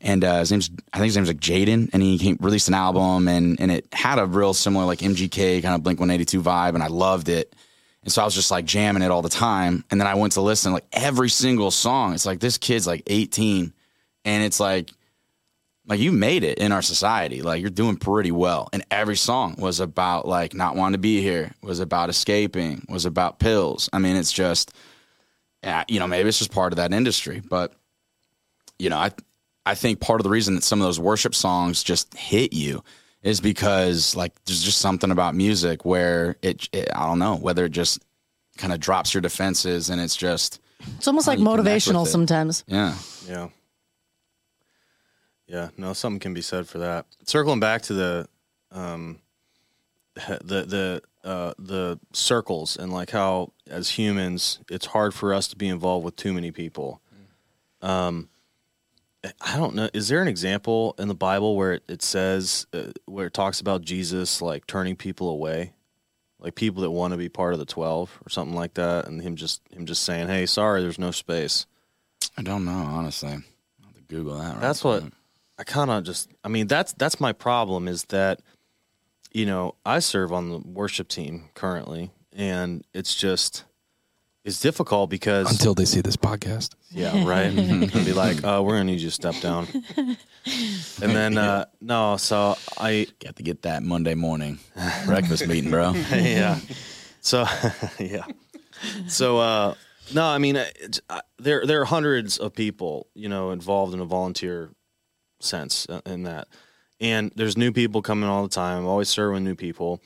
and 0.00 0.24
uh, 0.24 0.38
his 0.40 0.50
name's 0.50 0.70
I 0.92 0.98
think 0.98 1.06
his 1.06 1.16
name's 1.16 1.28
like 1.28 1.40
Jaden, 1.40 1.90
and 1.92 2.02
he 2.02 2.18
came, 2.18 2.38
released 2.40 2.68
an 2.68 2.74
album, 2.74 3.28
and 3.28 3.60
and 3.60 3.70
it 3.70 3.86
had 3.92 4.18
a 4.18 4.26
real 4.26 4.54
similar 4.54 4.86
like 4.86 5.00
MGK 5.00 5.62
kind 5.62 5.74
of 5.74 5.82
Blink 5.82 6.00
One 6.00 6.10
Eighty 6.10 6.24
Two 6.24 6.42
vibe, 6.42 6.74
and 6.74 6.82
I 6.82 6.88
loved 6.88 7.28
it. 7.28 7.54
And 8.02 8.12
so 8.12 8.22
I 8.22 8.24
was 8.24 8.34
just 8.34 8.50
like 8.50 8.64
jamming 8.64 9.02
it 9.02 9.10
all 9.10 9.22
the 9.22 9.28
time. 9.28 9.84
And 9.90 10.00
then 10.00 10.08
I 10.08 10.14
went 10.14 10.32
to 10.34 10.40
listen 10.40 10.72
like 10.72 10.86
every 10.92 11.28
single 11.28 11.70
song. 11.70 12.14
It's 12.14 12.24
like 12.24 12.40
this 12.40 12.56
kid's 12.56 12.86
like 12.86 13.02
18 13.06 13.74
and 14.24 14.44
it's 14.44 14.60
like 14.60 14.90
like 15.90 15.98
you 15.98 16.12
made 16.12 16.44
it 16.44 16.58
in 16.58 16.70
our 16.70 16.82
society. 16.82 17.42
Like 17.42 17.60
you're 17.60 17.68
doing 17.68 17.96
pretty 17.96 18.30
well. 18.30 18.68
And 18.72 18.84
every 18.92 19.16
song 19.16 19.56
was 19.58 19.80
about 19.80 20.26
like 20.26 20.54
not 20.54 20.76
wanting 20.76 20.92
to 20.92 20.98
be 20.98 21.20
here, 21.20 21.52
was 21.62 21.80
about 21.80 22.08
escaping, 22.08 22.86
was 22.88 23.04
about 23.04 23.40
pills. 23.40 23.90
I 23.92 23.98
mean, 23.98 24.14
it's 24.16 24.32
just 24.32 24.72
yeah, 25.64 25.84
you 25.88 25.98
know, 25.98 26.06
maybe 26.06 26.28
it's 26.28 26.38
just 26.38 26.52
part 26.52 26.72
of 26.72 26.76
that 26.76 26.92
industry, 26.94 27.42
but 27.46 27.72
you 28.78 28.88
know, 28.88 28.96
I 28.98 29.10
I 29.66 29.74
think 29.74 30.00
part 30.00 30.20
of 30.20 30.24
the 30.24 30.30
reason 30.30 30.54
that 30.54 30.62
some 30.62 30.80
of 30.80 30.86
those 30.86 31.00
worship 31.00 31.34
songs 31.34 31.82
just 31.82 32.14
hit 32.14 32.52
you 32.52 32.82
is 33.22 33.40
because 33.40 34.14
like 34.16 34.32
there's 34.44 34.62
just 34.62 34.78
something 34.78 35.10
about 35.10 35.34
music 35.34 35.84
where 35.84 36.36
it, 36.40 36.68
it 36.72 36.88
I 36.94 37.06
don't 37.06 37.18
know 37.18 37.34
whether 37.36 37.64
it 37.64 37.72
just 37.72 38.02
kind 38.58 38.72
of 38.72 38.78
drops 38.80 39.12
your 39.12 39.20
defenses 39.22 39.90
and 39.90 40.00
it's 40.00 40.16
just 40.16 40.60
It's 40.96 41.08
almost 41.08 41.26
like 41.26 41.38
you 41.40 41.44
connect 41.44 41.58
with 41.58 41.66
motivational 41.66 42.06
sometimes. 42.06 42.64
yeah 42.68 42.94
yeah, 43.28 43.48
yeah. 45.50 45.70
No, 45.76 45.92
something 45.92 46.20
can 46.20 46.32
be 46.32 46.42
said 46.42 46.68
for 46.68 46.78
that. 46.78 47.06
Circling 47.24 47.60
back 47.60 47.82
to 47.82 47.94
the, 47.94 48.28
um, 48.70 49.18
the 50.14 50.64
the 50.64 51.02
uh, 51.24 51.54
the 51.58 51.98
circles 52.12 52.76
and 52.76 52.92
like 52.92 53.10
how 53.10 53.52
as 53.68 53.90
humans 53.90 54.60
it's 54.70 54.86
hard 54.86 55.12
for 55.12 55.34
us 55.34 55.48
to 55.48 55.56
be 55.56 55.68
involved 55.68 56.04
with 56.04 56.16
too 56.16 56.32
many 56.32 56.50
people. 56.50 57.00
Um, 57.82 58.28
I 59.40 59.56
don't 59.56 59.74
know. 59.74 59.90
Is 59.92 60.08
there 60.08 60.22
an 60.22 60.28
example 60.28 60.94
in 60.98 61.08
the 61.08 61.14
Bible 61.14 61.56
where 61.56 61.74
it, 61.74 61.82
it 61.88 62.02
says 62.02 62.66
uh, 62.72 62.92
where 63.06 63.26
it 63.26 63.34
talks 63.34 63.60
about 63.60 63.82
Jesus 63.82 64.40
like 64.40 64.66
turning 64.66 64.96
people 64.96 65.28
away, 65.28 65.72
like 66.38 66.54
people 66.54 66.82
that 66.82 66.90
want 66.90 67.12
to 67.12 67.18
be 67.18 67.28
part 67.28 67.52
of 67.52 67.58
the 67.58 67.66
twelve 67.66 68.18
or 68.24 68.30
something 68.30 68.54
like 68.54 68.74
that, 68.74 69.06
and 69.06 69.20
him 69.20 69.36
just 69.36 69.62
him 69.72 69.84
just 69.84 70.04
saying, 70.04 70.28
"Hey, 70.28 70.46
sorry, 70.46 70.80
there's 70.80 70.98
no 70.98 71.10
space." 71.10 71.66
I 72.36 72.42
don't 72.42 72.64
know 72.64 72.72
honestly. 72.72 73.30
I'll 73.30 73.86
have 73.86 73.94
to 73.94 74.02
Google 74.02 74.38
that. 74.38 74.52
right 74.52 74.60
That's 74.60 74.84
what. 74.84 75.04
I 75.60 75.64
kind 75.64 75.90
of 75.90 76.04
just. 76.04 76.30
I 76.42 76.48
mean, 76.48 76.66
that's 76.66 76.92
that's 76.94 77.20
my 77.20 77.32
problem 77.32 77.86
is 77.86 78.04
that, 78.04 78.40
you 79.30 79.44
know, 79.44 79.74
I 79.84 79.98
serve 79.98 80.32
on 80.32 80.48
the 80.48 80.58
worship 80.58 81.08
team 81.08 81.50
currently, 81.54 82.10
and 82.32 82.82
it's 82.94 83.14
just 83.14 83.64
it's 84.42 84.58
difficult 84.58 85.10
because 85.10 85.50
Until 85.50 85.74
they 85.74 85.84
see 85.84 86.00
this 86.00 86.16
podcast. 86.16 86.70
yeah, 86.90 87.24
right. 87.28 87.52
and 87.52 87.92
be 87.92 88.14
like, 88.14 88.42
uh, 88.42 88.62
we're 88.64 88.72
gonna 88.78 88.84
need 88.84 89.00
you 89.00 89.08
to 89.10 89.14
step 89.14 89.34
down. 89.42 89.68
And 91.02 91.12
then 91.14 91.36
uh, 91.36 91.66
no, 91.82 92.16
so 92.16 92.56
I 92.78 93.06
Got 93.22 93.36
to 93.36 93.42
get 93.42 93.62
that 93.62 93.82
Monday 93.82 94.14
morning 94.14 94.58
breakfast 95.04 95.46
meeting, 95.46 95.70
bro. 95.70 95.92
yeah. 96.12 96.58
So 97.20 97.44
yeah. 97.98 98.24
So 99.08 99.38
uh, 99.38 99.74
no, 100.14 100.24
I 100.24 100.38
mean 100.38 100.56
it's- 100.56 101.00
I- 101.10 101.20
there 101.38 101.66
there 101.66 101.82
are 101.82 101.84
hundreds 101.84 102.38
of 102.38 102.54
people 102.54 103.08
you 103.14 103.28
know 103.28 103.50
involved 103.50 103.92
in 103.92 104.00
a 104.00 104.06
volunteer 104.06 104.70
sense 105.40 105.86
uh, 105.88 106.00
in 106.06 106.22
that, 106.24 106.48
and 107.00 107.32
there's 107.36 107.56
new 107.56 107.72
people 107.72 108.02
coming 108.02 108.28
all 108.28 108.42
the 108.42 108.48
time. 108.48 108.86
Always 108.86 109.08
serving 109.08 109.44
new 109.44 109.54
people, 109.54 110.00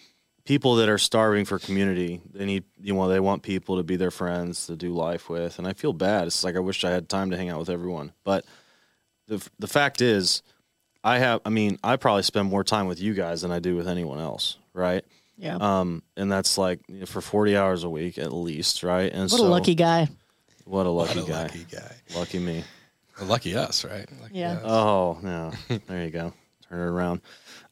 people 0.45 0.77
that 0.77 0.89
are 0.89 0.99
starving 0.99 1.45
for 1.45 1.59
community. 1.59 2.21
They 2.33 2.45
need 2.47 2.65
you 2.81 2.95
know 2.95 3.09
they 3.09 3.21
want 3.21 3.43
people 3.43 3.77
to 3.77 3.83
be 3.83 3.97
their 3.97 4.11
friends 4.11 4.67
to 4.67 4.77
do 4.77 4.91
life 4.93 5.29
with, 5.29 5.59
and 5.59 5.67
I 5.69 5.73
feel 5.73 5.93
bad. 5.93 6.27
It's 6.27 6.45
like 6.45 6.57
I 6.57 6.61
wish 6.61 6.85
I 6.85 6.91
had 6.91 7.09
time 7.09 7.31
to 7.31 7.37
hang 7.37 7.49
out 7.51 7.59
with 7.59 7.71
everyone, 7.71 8.13
but 8.25 8.45
the 9.27 9.47
the 9.59 9.67
fact 9.69 10.01
is, 10.01 10.43
I 11.03 11.19
have. 11.19 11.41
I 11.45 11.51
mean, 11.51 11.79
I 11.83 11.97
probably 11.97 12.23
spend 12.23 12.49
more 12.49 12.65
time 12.65 12.87
with 12.87 13.01
you 13.01 13.15
guys 13.15 13.43
than 13.43 13.51
I 13.51 13.59
do 13.59 13.75
with 13.77 13.89
anyone 13.89 14.19
else, 14.21 14.57
right? 14.73 15.05
Yeah. 15.37 15.57
Um, 15.57 16.03
and 16.17 16.31
that's 16.31 16.57
like 16.57 16.81
you 16.89 17.01
know, 17.01 17.07
for 17.07 17.21
forty 17.21 17.57
hours 17.57 17.83
a 17.85 17.89
week 17.91 18.19
at 18.19 18.33
least, 18.33 18.83
right? 18.85 19.11
And 19.13 19.23
what 19.23 19.31
so, 19.41 19.47
a 19.47 19.49
lucky 19.49 19.75
guy. 19.75 20.09
what 20.65 20.87
a 20.87 20.91
lucky 20.91 21.19
What 21.21 21.29
a 21.29 21.33
guy, 21.33 21.43
lucky 21.43 21.67
guy. 21.73 21.93
lucky 22.15 22.39
me. 22.39 22.63
Well, 23.19 23.29
lucky 23.29 23.55
us, 23.57 23.85
right? 23.85 24.09
Lucky 24.21 24.39
Yeah. 24.39 24.53
us. 24.55 24.63
Oh, 24.65 25.19
no, 25.23 25.53
there 25.87 26.05
you 26.05 26.11
go, 26.11 26.33
turn 26.69 26.79
it 26.81 26.91
around. 26.91 27.21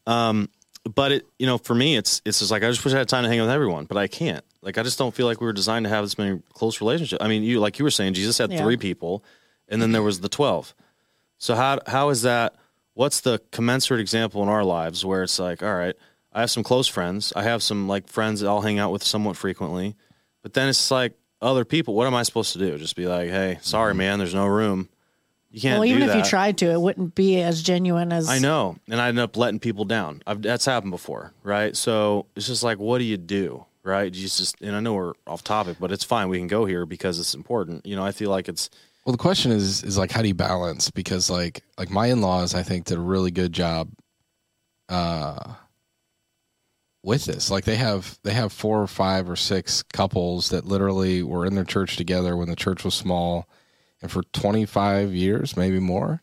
Um, 0.07 0.49
but 0.95 1.11
it, 1.13 1.25
you 1.39 1.45
know, 1.45 1.57
for 1.57 1.73
me, 1.75 1.95
it's 1.95 2.21
it's 2.25 2.39
just 2.39 2.51
like 2.51 2.63
I 2.63 2.69
just 2.69 2.83
wish 2.83 2.93
I 2.93 2.97
had 2.97 3.07
time 3.09 3.23
to 3.23 3.29
hang 3.29 3.39
out 3.39 3.43
with 3.43 3.51
everyone, 3.53 3.85
but 3.85 3.97
I 3.97 4.07
can't. 4.07 4.43
Like 4.61 4.77
I 4.77 4.83
just 4.83 4.97
don't 4.97 5.13
feel 5.15 5.25
like 5.27 5.39
we 5.41 5.45
were 5.47 5.53
designed 5.53 5.85
to 5.85 5.89
have 5.89 6.03
this 6.03 6.17
many 6.17 6.41
close 6.53 6.81
relationships. 6.81 7.23
I 7.23 7.27
mean, 7.29 7.43
you 7.43 7.59
like 7.59 7.79
you 7.79 7.85
were 7.85 7.91
saying, 7.91 8.13
Jesus 8.15 8.37
had 8.37 8.51
Yeah. 8.51 8.61
three 8.63 8.77
people, 8.77 9.23
and 9.69 9.81
then 9.81 9.91
there 9.93 10.03
was 10.03 10.19
the 10.19 10.29
twelve. 10.29 10.73
So 11.37 11.55
how 11.55 11.79
how 11.87 12.09
is 12.09 12.21
that? 12.23 12.55
What's 12.95 13.21
the 13.21 13.41
commensurate 13.51 13.99
example 14.01 14.43
in 14.43 14.49
our 14.49 14.63
lives 14.63 15.03
where 15.05 15.23
it's 15.23 15.39
like, 15.39 15.63
all 15.63 15.73
right, 15.73 15.95
I 16.31 16.41
have 16.41 16.51
some 16.51 16.63
close 16.63 16.87
friends, 16.87 17.33
I 17.35 17.43
have 17.43 17.63
some 17.63 17.87
like 17.87 18.07
friends 18.07 18.41
that 18.41 18.47
I'll 18.47 18.61
hang 18.61 18.77
out 18.79 18.91
with 18.91 19.03
somewhat 19.03 19.35
frequently, 19.37 19.95
but 20.41 20.53
then 20.53 20.67
it's 20.69 20.91
like 20.91 21.13
other 21.41 21.63
people. 21.65 21.95
What 21.95 22.07
am 22.07 22.13
I 22.15 22.23
supposed 22.23 22.53
to 22.53 22.59
do? 22.59 22.77
Just 22.77 22.95
be 22.95 23.07
like, 23.07 23.29
hey, 23.29 23.57
sorry, 23.61 23.95
man, 23.95 24.19
there's 24.19 24.35
no 24.35 24.45
room. 24.47 24.89
You 25.53 25.61
can't. 25.61 25.79
Well, 25.79 25.85
even 25.85 26.01
do 26.01 26.09
if 26.09 26.15
you 26.15 26.23
tried 26.23 26.57
to, 26.57 26.71
it 26.71 26.81
wouldn't 26.81 27.13
be 27.13 27.39
as 27.39 27.61
genuine 27.61 28.11
as 28.11 28.27
I 28.27 28.39
know, 28.39 28.75
and 28.89 28.99
I 28.99 29.09
end 29.09 29.19
up 29.19 29.37
letting 29.37 29.59
people 29.59 29.85
down. 29.85 30.23
I've, 30.25 30.41
that's 30.41 30.65
happened 30.65 30.89
before, 30.89 31.31
right? 31.43 31.75
So 31.77 32.25
it's 32.35 32.47
just 32.47 32.63
like, 32.63 32.79
what 32.79 32.97
do 32.97 33.03
you 33.03 33.17
do, 33.17 33.63
right? 33.83 34.05
You 34.11 34.27
just, 34.27 34.59
and 34.61 34.75
I 34.75 34.79
know 34.79 34.95
we're 34.95 35.13
off 35.27 35.43
topic, 35.43 35.77
but 35.79 35.91
it's 35.91 36.03
fine. 36.03 36.27
We 36.27 36.39
can 36.39 36.47
go 36.47 36.65
here 36.65 36.87
because 36.87 37.19
it's 37.19 37.35
important. 37.35 37.85
You 37.85 37.95
know, 37.95 38.03
I 38.03 38.11
feel 38.11 38.31
like 38.31 38.49
it's 38.49 38.71
Well, 39.05 39.11
the 39.11 39.19
question 39.19 39.51
is 39.51 39.83
is 39.83 39.95
like 39.95 40.09
how 40.09 40.23
do 40.23 40.27
you 40.27 40.33
balance? 40.33 40.89
Because 40.89 41.29
like 41.29 41.61
like 41.77 41.91
my 41.91 42.07
in 42.07 42.21
laws, 42.21 42.55
I 42.55 42.63
think 42.63 42.85
did 42.85 42.97
a 42.97 43.01
really 43.01 43.29
good 43.29 43.53
job 43.53 43.89
uh 44.89 45.53
with 47.03 47.25
this. 47.25 47.51
Like 47.51 47.65
they 47.65 47.75
have 47.75 48.17
they 48.23 48.33
have 48.33 48.51
four 48.51 48.81
or 48.81 48.87
five 48.87 49.29
or 49.29 49.35
six 49.35 49.83
couples 49.83 50.49
that 50.49 50.65
literally 50.65 51.21
were 51.21 51.45
in 51.45 51.53
their 51.53 51.63
church 51.63 51.95
together 51.95 52.35
when 52.35 52.49
the 52.49 52.55
church 52.55 52.83
was 52.83 52.95
small 52.95 53.47
and 54.03 54.11
for 54.11 54.21
25 54.33 55.15
years, 55.15 55.57
maybe 55.57 55.79
more. 55.79 56.21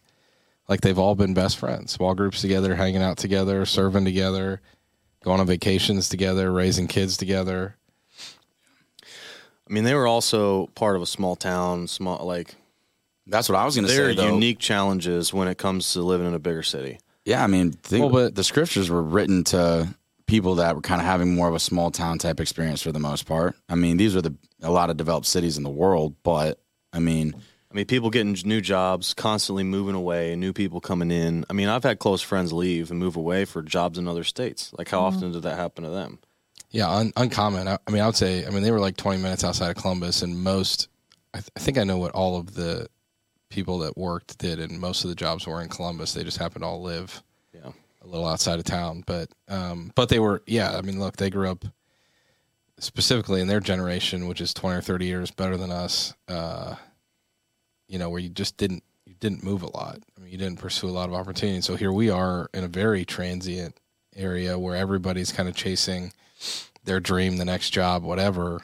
Like 0.68 0.82
they've 0.82 0.98
all 0.98 1.16
been 1.16 1.34
best 1.34 1.56
friends, 1.58 1.90
small 1.90 2.14
groups 2.14 2.40
together, 2.42 2.76
hanging 2.76 3.02
out 3.02 3.16
together, 3.16 3.64
serving 3.64 4.04
together, 4.04 4.60
going 5.24 5.40
on 5.40 5.46
vacations 5.46 6.08
together, 6.08 6.52
raising 6.52 6.86
kids 6.86 7.16
together. 7.16 7.74
I 9.02 9.72
mean, 9.72 9.84
they 9.84 9.94
were 9.94 10.06
also 10.06 10.66
part 10.68 10.94
of 10.94 11.02
a 11.02 11.06
small 11.06 11.34
town, 11.34 11.88
small 11.88 12.24
like 12.24 12.54
That's 13.26 13.48
what 13.48 13.56
I 13.56 13.64
was 13.64 13.74
going 13.74 13.86
to 13.86 13.90
say. 13.90 13.96
there 13.96 14.06
are 14.08 14.10
say. 14.10 14.16
Though. 14.16 14.34
unique 14.34 14.58
challenges 14.58 15.32
when 15.34 15.48
it 15.48 15.58
comes 15.58 15.92
to 15.94 16.02
living 16.02 16.26
in 16.26 16.34
a 16.34 16.38
bigger 16.38 16.62
city. 16.62 16.98
Yeah, 17.24 17.42
I 17.42 17.46
mean, 17.46 17.72
think, 17.72 18.02
Well, 18.04 18.26
but- 18.26 18.34
the 18.34 18.44
scriptures 18.44 18.90
were 18.90 19.02
written 19.02 19.42
to 19.44 19.88
people 20.26 20.56
that 20.56 20.76
were 20.76 20.82
kind 20.82 21.00
of 21.00 21.06
having 21.06 21.34
more 21.34 21.48
of 21.48 21.54
a 21.54 21.58
small 21.60 21.90
town 21.90 22.18
type 22.18 22.38
experience 22.40 22.82
for 22.82 22.92
the 22.92 23.00
most 23.00 23.26
part. 23.26 23.56
I 23.68 23.74
mean, 23.74 23.96
these 23.96 24.14
are 24.14 24.22
the 24.22 24.34
a 24.62 24.70
lot 24.70 24.90
of 24.90 24.96
developed 24.96 25.26
cities 25.26 25.56
in 25.56 25.62
the 25.64 25.70
world, 25.70 26.14
but 26.22 26.60
I 26.92 26.98
mean, 26.98 27.34
I 27.70 27.76
mean, 27.76 27.86
people 27.86 28.10
getting 28.10 28.36
new 28.44 28.60
jobs, 28.60 29.14
constantly 29.14 29.62
moving 29.62 29.94
away, 29.94 30.34
new 30.34 30.52
people 30.52 30.80
coming 30.80 31.10
in. 31.12 31.44
I 31.48 31.52
mean, 31.52 31.68
I've 31.68 31.84
had 31.84 32.00
close 32.00 32.20
friends 32.20 32.52
leave 32.52 32.90
and 32.90 32.98
move 32.98 33.14
away 33.16 33.44
for 33.44 33.62
jobs 33.62 33.96
in 33.96 34.08
other 34.08 34.24
states. 34.24 34.72
Like, 34.76 34.88
how 34.88 35.00
often 35.00 35.30
did 35.32 35.42
that 35.42 35.54
happen 35.56 35.84
to 35.84 35.90
them? 35.90 36.18
Yeah, 36.70 36.88
un- 36.90 37.12
uncommon. 37.16 37.68
I, 37.68 37.78
I 37.86 37.90
mean, 37.92 38.02
I 38.02 38.06
would 38.06 38.16
say, 38.16 38.44
I 38.44 38.50
mean, 38.50 38.62
they 38.64 38.72
were 38.72 38.80
like 38.80 38.96
20 38.96 39.22
minutes 39.22 39.44
outside 39.44 39.70
of 39.70 39.76
Columbus, 39.80 40.22
and 40.22 40.42
most, 40.42 40.88
I, 41.32 41.38
th- 41.38 41.50
I 41.56 41.60
think 41.60 41.78
I 41.78 41.84
know 41.84 41.98
what 41.98 42.10
all 42.12 42.36
of 42.38 42.54
the 42.54 42.88
people 43.50 43.78
that 43.80 43.96
worked 43.96 44.38
did, 44.38 44.58
and 44.58 44.80
most 44.80 45.04
of 45.04 45.10
the 45.10 45.16
jobs 45.16 45.46
were 45.46 45.62
in 45.62 45.68
Columbus. 45.68 46.12
They 46.12 46.24
just 46.24 46.38
happened 46.38 46.62
to 46.62 46.66
all 46.68 46.82
live 46.82 47.22
Yeah. 47.54 47.70
a 48.02 48.06
little 48.06 48.26
outside 48.26 48.58
of 48.58 48.64
town, 48.64 49.04
but, 49.06 49.28
um, 49.48 49.92
but 49.94 50.08
they 50.08 50.18
were, 50.18 50.42
yeah. 50.46 50.76
I 50.76 50.82
mean, 50.82 50.98
look, 50.98 51.16
they 51.16 51.30
grew 51.30 51.48
up 51.48 51.64
specifically 52.78 53.40
in 53.40 53.46
their 53.48 53.60
generation, 53.60 54.26
which 54.26 54.40
is 54.40 54.54
20 54.54 54.78
or 54.78 54.82
30 54.82 55.06
years 55.06 55.30
better 55.30 55.56
than 55.56 55.70
us. 55.70 56.14
Uh, 56.28 56.74
you 57.90 57.98
know, 57.98 58.08
where 58.08 58.20
you 58.20 58.28
just 58.28 58.56
didn't, 58.56 58.84
you 59.04 59.14
didn't 59.18 59.42
move 59.42 59.62
a 59.62 59.76
lot. 59.76 59.98
I 60.16 60.20
mean, 60.22 60.30
you 60.30 60.38
didn't 60.38 60.60
pursue 60.60 60.88
a 60.88 60.90
lot 60.92 61.08
of 61.08 61.14
opportunity. 61.14 61.60
So 61.60 61.74
here 61.74 61.92
we 61.92 62.08
are 62.08 62.48
in 62.54 62.62
a 62.62 62.68
very 62.68 63.04
transient 63.04 63.76
area 64.14 64.56
where 64.58 64.76
everybody's 64.76 65.32
kind 65.32 65.48
of 65.48 65.56
chasing 65.56 66.12
their 66.84 67.00
dream, 67.00 67.36
the 67.36 67.44
next 67.44 67.70
job, 67.70 68.04
whatever. 68.04 68.60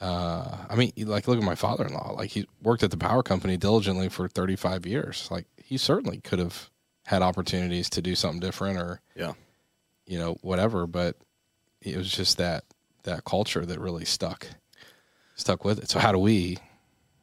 Uh, 0.00 0.56
I 0.68 0.74
mean, 0.74 0.92
like, 0.96 1.28
look 1.28 1.38
at 1.38 1.44
my 1.44 1.54
father 1.54 1.84
in 1.86 1.92
law. 1.92 2.12
Like, 2.16 2.30
he 2.30 2.48
worked 2.62 2.82
at 2.82 2.90
the 2.90 2.96
power 2.96 3.22
company 3.22 3.56
diligently 3.58 4.08
for 4.08 4.26
35 4.26 4.86
years. 4.86 5.28
Like, 5.30 5.46
he 5.62 5.76
certainly 5.76 6.18
could 6.18 6.38
have 6.38 6.70
had 7.04 7.22
opportunities 7.22 7.88
to 7.90 8.02
do 8.02 8.14
something 8.14 8.40
different 8.40 8.78
or, 8.78 9.00
Yeah. 9.14 9.34
you 10.06 10.18
know, 10.18 10.38
whatever. 10.40 10.86
But 10.86 11.16
it 11.82 11.96
was 11.96 12.10
just 12.10 12.38
that, 12.38 12.64
that 13.04 13.24
culture 13.24 13.64
that 13.66 13.78
really 13.78 14.04
stuck, 14.04 14.46
stuck 15.36 15.64
with 15.64 15.78
it. 15.78 15.88
So, 15.90 15.98
how 16.00 16.10
do 16.10 16.18
we, 16.18 16.58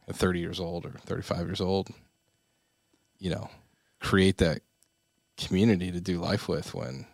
at 0.09 0.15
30 0.15 0.39
years 0.39 0.59
old 0.59 0.85
or 0.85 0.91
35 1.05 1.45
years 1.47 1.61
old, 1.61 1.89
you 3.19 3.29
know, 3.29 3.49
create 4.01 4.37
that 4.37 4.61
community 5.37 5.91
to 5.91 6.01
do 6.01 6.19
life 6.19 6.47
with 6.47 6.73
when, 6.73 7.05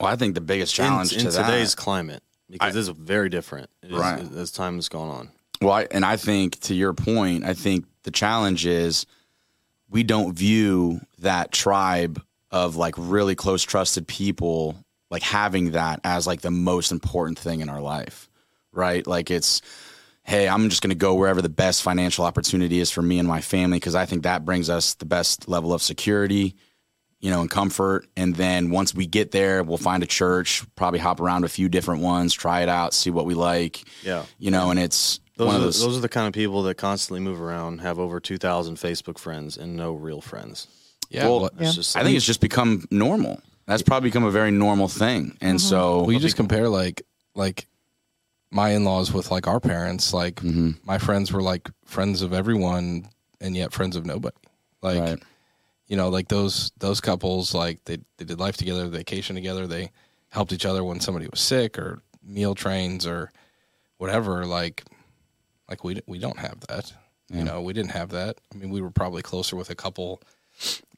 well, 0.00 0.08
I 0.12 0.16
think 0.16 0.34
the 0.34 0.40
biggest 0.40 0.74
challenge 0.74 1.12
in, 1.12 1.20
to 1.20 1.28
in 1.28 1.34
that, 1.34 1.44
today's 1.46 1.74
climate 1.74 2.22
because 2.50 2.68
I- 2.68 2.72
this 2.72 2.88
is 2.88 2.94
very 2.96 3.28
different 3.28 3.70
as, 3.82 3.90
Right. 3.90 4.32
as 4.32 4.50
time 4.50 4.76
has 4.76 4.88
gone 4.88 5.08
on. 5.08 5.30
Well, 5.60 5.72
I, 5.72 5.82
and 5.90 6.04
I 6.04 6.16
think 6.16 6.60
to 6.60 6.74
your 6.74 6.92
point, 6.92 7.44
I 7.44 7.54
think 7.54 7.86
the 8.02 8.10
challenge 8.10 8.66
is 8.66 9.06
we 9.88 10.02
don't 10.02 10.34
view 10.34 11.00
that 11.18 11.50
tribe 11.52 12.22
of 12.50 12.76
like 12.76 12.94
really 12.98 13.34
close, 13.34 13.62
trusted 13.62 14.06
people, 14.06 14.76
like 15.10 15.22
having 15.22 15.70
that 15.72 16.00
as 16.04 16.26
like 16.26 16.42
the 16.42 16.50
most 16.50 16.92
important 16.92 17.38
thing 17.38 17.60
in 17.60 17.68
our 17.68 17.80
life, 17.80 18.28
right? 18.72 19.06
Like 19.06 19.30
it's, 19.30 19.62
hey, 20.26 20.48
I'm 20.48 20.68
just 20.68 20.82
going 20.82 20.90
to 20.90 20.96
go 20.96 21.14
wherever 21.14 21.40
the 21.40 21.48
best 21.48 21.82
financial 21.82 22.24
opportunity 22.24 22.80
is 22.80 22.90
for 22.90 23.00
me 23.00 23.20
and 23.20 23.28
my 23.28 23.40
family 23.40 23.76
because 23.76 23.94
I 23.94 24.06
think 24.06 24.24
that 24.24 24.44
brings 24.44 24.68
us 24.68 24.94
the 24.94 25.04
best 25.04 25.48
level 25.48 25.72
of 25.72 25.82
security, 25.82 26.56
you 27.20 27.30
know, 27.30 27.42
and 27.42 27.48
comfort. 27.50 28.08
And 28.16 28.34
then 28.34 28.70
once 28.70 28.92
we 28.92 29.06
get 29.06 29.30
there, 29.30 29.62
we'll 29.62 29.78
find 29.78 30.02
a 30.02 30.06
church, 30.06 30.64
probably 30.74 30.98
hop 30.98 31.20
around 31.20 31.44
a 31.44 31.48
few 31.48 31.68
different 31.68 32.02
ones, 32.02 32.34
try 32.34 32.62
it 32.62 32.68
out, 32.68 32.92
see 32.92 33.10
what 33.10 33.24
we 33.24 33.34
like. 33.34 33.84
Yeah. 34.02 34.24
You 34.38 34.50
know, 34.50 34.70
and 34.70 34.80
it's 34.80 35.20
Those 35.36 35.46
one 35.46 35.54
are, 35.54 35.58
of 35.58 35.62
the, 35.62 35.66
those. 35.68 35.80
those 35.80 35.96
are 35.96 36.00
the 36.00 36.08
kind 36.08 36.26
of 36.26 36.32
people 36.32 36.64
that 36.64 36.74
constantly 36.74 37.20
move 37.20 37.40
around, 37.40 37.80
have 37.82 38.00
over 38.00 38.18
2,000 38.18 38.74
Facebook 38.76 39.18
friends, 39.18 39.56
and 39.56 39.76
no 39.76 39.92
real 39.94 40.20
friends. 40.20 40.66
yeah, 41.08 41.24
Well, 41.24 41.40
what- 41.40 41.52
It's 41.60 41.76
just 41.76 41.96
I 41.96 42.02
think 42.02 42.16
it's 42.16 42.26
just 42.26 42.40
become 42.40 42.84
normal. 42.90 43.40
That's 43.66 43.82
probably 43.82 44.08
become 44.08 44.24
a 44.24 44.30
very 44.32 44.50
normal 44.50 44.88
thing. 44.88 45.36
And 45.40 45.58
mm-hmm. 45.58 45.68
so, 45.68 46.02
Well, 46.02 46.12
you 46.12 46.18
just 46.18 46.36
compare 46.36 46.68
like 46.68 47.02
like 47.36 47.68
my 48.50 48.70
in 48.70 48.84
laws 48.84 49.12
with 49.12 49.30
like 49.30 49.46
our 49.46 49.60
parents. 49.60 50.12
Like 50.12 50.36
mm-hmm. 50.36 50.72
my 50.84 50.98
friends 50.98 51.32
were 51.32 51.42
like 51.42 51.70
friends 51.84 52.22
of 52.22 52.32
everyone, 52.32 53.08
and 53.40 53.56
yet 53.56 53.72
friends 53.72 53.96
of 53.96 54.06
nobody. 54.06 54.36
Like 54.82 55.00
Right. 55.00 55.22
you 55.88 55.96
know, 55.96 56.08
like 56.08 56.28
those 56.28 56.72
those 56.78 57.00
couples, 57.00 57.54
like 57.54 57.84
they 57.84 57.98
they 58.18 58.24
did 58.24 58.38
life 58.40 58.56
together, 58.56 58.86
vacation 58.88 59.36
together. 59.36 59.66
They 59.66 59.90
helped 60.30 60.52
each 60.52 60.66
other 60.66 60.84
when 60.84 61.00
somebody 61.00 61.28
was 61.30 61.40
sick 61.40 61.78
or 61.78 62.02
meal 62.22 62.54
trains 62.54 63.06
or 63.06 63.30
whatever. 63.98 64.44
Like 64.46 64.84
like 65.68 65.82
we 65.84 66.00
we 66.06 66.18
don't 66.18 66.38
have 66.38 66.60
that. 66.68 66.92
You 67.28 67.42
know, 67.42 67.60
we 67.60 67.72
didn't 67.72 67.90
have 67.90 68.10
that. 68.10 68.38
I 68.54 68.56
mean, 68.56 68.70
we 68.70 68.80
were 68.80 68.90
probably 68.92 69.20
closer 69.20 69.56
with 69.56 69.70
a 69.70 69.74
couple 69.74 70.22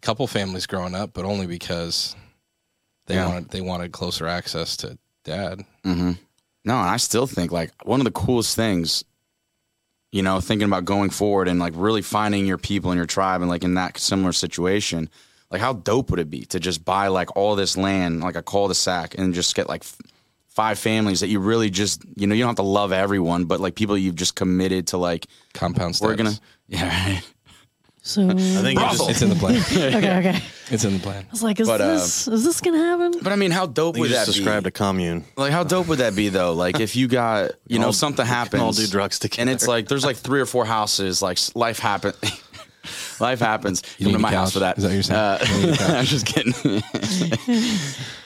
couple 0.02 0.26
families 0.26 0.66
growing 0.66 0.94
up, 0.94 1.14
but 1.14 1.24
only 1.24 1.46
because 1.46 2.14
they 3.06 3.14
Yeah. 3.14 3.26
wanted 3.28 3.50
they 3.50 3.62
wanted 3.62 3.92
closer 3.92 4.26
access 4.26 4.76
to 4.78 4.98
dad. 5.24 5.64
Mm-hmm. 5.86 6.12
No, 6.68 6.78
and 6.78 6.90
I 6.90 6.98
still 6.98 7.26
think 7.26 7.50
like 7.50 7.72
one 7.86 7.98
of 7.98 8.04
the 8.04 8.10
coolest 8.10 8.54
things, 8.54 9.02
you 10.12 10.22
know, 10.22 10.38
thinking 10.38 10.66
about 10.68 10.84
going 10.84 11.08
forward 11.08 11.48
and 11.48 11.58
like 11.58 11.72
really 11.74 12.02
finding 12.02 12.44
your 12.44 12.58
people 12.58 12.90
and 12.90 12.98
your 12.98 13.06
tribe 13.06 13.40
and 13.40 13.48
like 13.48 13.64
in 13.64 13.72
that 13.74 13.96
similar 13.96 14.34
situation, 14.34 15.08
like 15.50 15.62
how 15.62 15.72
dope 15.72 16.10
would 16.10 16.20
it 16.20 16.28
be 16.28 16.42
to 16.42 16.60
just 16.60 16.84
buy 16.84 17.08
like 17.08 17.34
all 17.34 17.56
this 17.56 17.78
land, 17.78 18.20
like 18.20 18.36
a 18.36 18.42
cul-de-sac 18.42 19.14
and 19.16 19.32
just 19.32 19.54
get 19.54 19.66
like 19.66 19.80
f- 19.80 19.96
five 20.46 20.78
families 20.78 21.20
that 21.20 21.28
you 21.28 21.40
really 21.40 21.70
just 21.70 22.04
you 22.16 22.26
know 22.26 22.34
you 22.34 22.42
don't 22.42 22.50
have 22.50 22.56
to 22.56 22.62
love 22.62 22.92
everyone, 22.92 23.46
but 23.46 23.60
like 23.60 23.74
people 23.74 23.96
you've 23.96 24.14
just 24.14 24.34
committed 24.34 24.88
to 24.88 24.98
like 24.98 25.26
Compound 25.54 25.96
steps. 25.96 26.06
we're 26.06 26.16
gonna 26.16 26.38
yeah 26.68 27.14
right. 27.14 27.22
So 28.08 28.22
I 28.26 28.32
think 28.34 28.80
you 28.80 28.86
just, 28.86 29.10
It's 29.10 29.20
in 29.22 29.28
the 29.28 29.34
plan. 29.34 29.56
okay, 29.96 30.18
okay. 30.30 30.42
It's 30.70 30.82
in 30.84 30.94
the 30.94 30.98
plan. 30.98 31.24
I 31.28 31.30
was 31.30 31.42
like, 31.42 31.60
is 31.60 31.68
But, 31.68 31.80
uh, 31.82 31.92
this 31.94 32.26
is 32.26 32.42
this 32.42 32.60
gonna 32.62 32.78
happen? 32.78 33.20
But 33.22 33.32
I 33.32 33.36
mean, 33.36 33.50
how 33.50 33.66
dope 33.66 33.96
you 33.96 34.02
would 34.02 34.10
just 34.10 34.26
that 34.26 34.32
described 34.32 34.64
be? 34.64 34.68
a 34.68 34.70
commune. 34.70 35.24
Like 35.36 35.52
how 35.52 35.62
dope 35.62 35.88
would 35.88 35.98
that 35.98 36.16
be 36.16 36.30
though? 36.30 36.54
Like 36.54 36.80
if 36.80 36.96
you 36.96 37.06
got 37.06 37.50
you 37.66 37.78
know 37.78 37.86
all- 37.86 37.92
something 37.92 38.24
we 38.24 38.28
happens, 38.30 38.62
all 38.62 38.72
do 38.72 38.86
drugs 38.86 39.18
together. 39.18 39.42
and 39.42 39.50
it's 39.50 39.68
like 39.68 39.88
there's 39.88 40.04
like 40.06 40.16
three 40.16 40.40
or 40.40 40.46
four 40.46 40.64
houses. 40.64 41.20
Like 41.20 41.36
s- 41.36 41.54
life 41.54 41.78
happen. 41.78 42.14
Life 43.20 43.40
happens. 43.40 43.82
You 43.98 44.06
Come 44.06 44.12
need 44.12 44.12
to 44.12 44.18
a 44.18 44.22
my 44.22 44.30
house 44.32 44.48
couch? 44.48 44.52
for 44.54 44.58
that. 44.60 44.78
Is 44.78 44.84
that 44.84 44.88
what 44.88 44.94
you're 44.94 45.02
saying? 45.02 45.20
Uh, 45.20 45.94
I'm 45.98 46.04
just 46.06 46.24
kidding. 46.24 46.54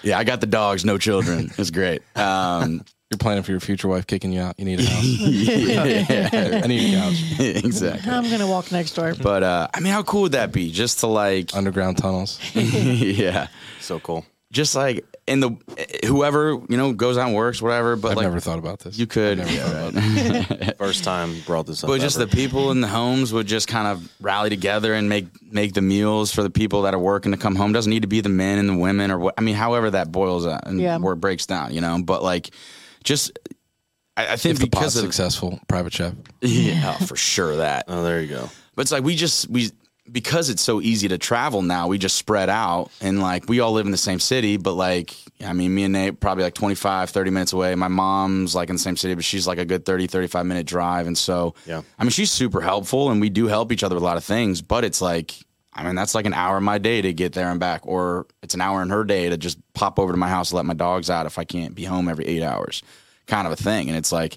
yeah, 0.02 0.18
I 0.18 0.24
got 0.24 0.40
the 0.40 0.46
dogs, 0.46 0.84
no 0.84 0.98
children. 0.98 1.50
It's 1.58 1.70
great. 1.70 2.02
Um, 2.16 2.84
You're 3.12 3.18
planning 3.18 3.42
for 3.42 3.50
your 3.50 3.60
future 3.60 3.88
wife 3.88 4.06
kicking 4.06 4.32
you 4.32 4.40
out. 4.40 4.54
You 4.58 4.64
need 4.64 4.80
a 4.80 4.84
house. 4.84 5.04
yeah, 5.04 6.62
I 6.64 6.66
need 6.66 6.94
a 6.94 6.98
couch. 6.98 7.40
exactly. 7.64 8.10
I'm 8.10 8.30
gonna 8.30 8.46
walk 8.46 8.72
next 8.72 8.92
door. 8.94 9.12
But 9.14 9.42
uh, 9.42 9.68
I 9.74 9.80
mean, 9.80 9.92
how 9.92 10.02
cool 10.02 10.22
would 10.22 10.32
that 10.32 10.50
be? 10.50 10.70
Just 10.72 11.00
to 11.00 11.08
like, 11.08 11.54
Underground 11.54 11.98
tunnels. 11.98 12.40
yeah, 12.54 13.48
So 13.80 14.00
cool. 14.00 14.24
just 14.50 14.74
like 14.74 15.04
in 15.26 15.40
the 15.40 15.50
whoever 16.06 16.52
you 16.70 16.76
know 16.78 16.94
goes 16.94 17.18
out 17.18 17.26
and 17.26 17.36
works, 17.36 17.60
whatever. 17.60 17.96
But 17.96 18.12
I've 18.12 18.16
like 18.16 18.24
never 18.24 18.40
thought 18.40 18.58
about 18.58 18.78
this. 18.78 18.98
you 18.98 19.06
could, 19.06 19.40
I've 19.40 19.46
never 19.46 19.52
yeah, 19.52 19.90
thought 19.90 19.94
right. 20.50 20.60
about. 20.62 20.78
First 20.78 21.04
time 21.04 21.38
brought 21.46 21.66
this 21.66 21.84
up. 21.84 21.88
But 21.88 22.00
just 22.00 22.16
ever. 22.16 22.24
the 22.24 22.34
people 22.34 22.70
in 22.70 22.80
the 22.80 22.88
homes 22.88 23.30
would 23.30 23.46
just 23.46 23.68
kind 23.68 23.88
of 23.88 24.10
rally 24.22 24.48
together 24.48 24.94
and 24.94 25.06
make 25.10 25.26
make 25.52 25.74
the 25.74 25.82
meals 25.82 26.32
for 26.32 26.42
the 26.42 26.48
people 26.50 26.80
that 26.82 26.94
are 26.94 26.98
working 26.98 27.32
to 27.32 27.38
come 27.38 27.56
home. 27.56 27.74
Doesn't 27.74 27.90
need 27.90 28.02
to 28.02 28.08
be 28.08 28.22
the 28.22 28.30
men 28.30 28.58
and 28.58 28.70
the 28.70 28.76
women 28.76 29.10
or 29.10 29.18
what. 29.18 29.34
I 29.36 29.42
mean, 29.42 29.54
however 29.54 29.90
that 29.90 30.10
boils 30.10 30.46
out 30.46 30.66
and 30.66 30.80
Yeah. 30.80 30.96
where 30.96 31.12
it 31.12 31.16
breaks 31.16 31.44
down, 31.44 31.74
you 31.74 31.82
know. 31.82 32.00
But 32.02 32.22
like, 32.22 32.52
just 33.02 33.38
I, 34.16 34.32
I 34.34 34.36
think 34.36 34.54
If 34.54 34.58
the 34.60 34.66
because 34.66 34.94
pod's 34.94 34.96
of 34.96 35.02
successful, 35.02 35.58
private 35.68 35.92
chef. 35.92 36.14
yeah, 36.40 36.96
for 36.98 37.16
sure 37.16 37.56
that. 37.56 37.84
Oh, 37.88 38.02
there 38.02 38.20
you 38.20 38.28
go. 38.28 38.48
But 38.74 38.82
it's 38.82 38.92
like 38.92 39.04
we 39.04 39.16
just 39.16 39.48
we 39.48 39.70
because 40.10 40.50
it's 40.50 40.60
so 40.60 40.80
easy 40.82 41.08
to 41.08 41.16
travel 41.16 41.62
now. 41.62 41.86
We 41.88 41.96
just 41.96 42.16
spread 42.16 42.50
out 42.50 42.90
and 43.00 43.22
like 43.22 43.48
we 43.48 43.60
all 43.60 43.72
live 43.72 43.86
in 43.86 43.92
the 43.92 43.96
same 43.98 44.18
city, 44.18 44.56
but 44.56 44.74
like 44.74 45.14
I 45.44 45.52
mean, 45.52 45.74
me 45.74 45.84
and 45.84 45.92
Nate 45.92 46.20
probably 46.20 46.44
like 46.44 46.54
25, 46.54 47.10
30 47.10 47.30
minutes 47.30 47.52
away. 47.52 47.74
My 47.76 47.88
mom's 47.88 48.54
like 48.54 48.68
in 48.68 48.74
the 48.76 48.80
same 48.82 48.96
city, 48.96 49.14
but 49.14 49.24
she's 49.24 49.46
like 49.46 49.58
a 49.58 49.64
good 49.64 49.84
30, 49.86 50.08
35 50.08 50.44
minute 50.46 50.66
drive. 50.66 51.06
And 51.06 51.16
so, 51.16 51.54
Yeah. 51.66 51.82
I 51.98 52.04
mean, 52.04 52.10
she's 52.10 52.30
super 52.30 52.60
helpful 52.60 53.10
and 53.10 53.20
we 53.20 53.30
do 53.30 53.46
help 53.46 53.72
each 53.72 53.82
other 53.84 53.94
with 53.94 54.02
a 54.02 54.06
lot 54.06 54.16
of 54.16 54.24
things, 54.24 54.60
but 54.62 54.84
it's 54.84 55.00
like, 55.00 55.34
I 55.74 55.84
mean, 55.84 55.94
that's 55.94 56.14
like 56.14 56.26
an 56.26 56.34
hour 56.34 56.58
of 56.58 56.62
my 56.62 56.78
day 56.78 57.00
to 57.02 57.12
get 57.12 57.32
there 57.32 57.50
and 57.50 57.58
back, 57.58 57.80
or 57.86 58.26
it's 58.42 58.54
an 58.54 58.60
hour 58.60 58.82
in 58.82 58.90
her 58.90 59.04
day 59.04 59.28
to 59.30 59.36
just 59.38 59.58
pop 59.72 59.98
over 59.98 60.12
to 60.12 60.18
my 60.18 60.28
house 60.28 60.50
and 60.50 60.56
let 60.56 60.66
my 60.66 60.74
dogs 60.74 61.08
out 61.08 61.26
if 61.26 61.38
I 61.38 61.44
can't 61.44 61.74
be 61.74 61.84
home 61.84 62.08
every 62.08 62.26
eight 62.26 62.42
hours, 62.42 62.82
kind 63.26 63.46
of 63.46 63.52
a 63.52 63.56
thing. 63.56 63.88
And 63.88 63.96
it's 63.96 64.12
like, 64.12 64.36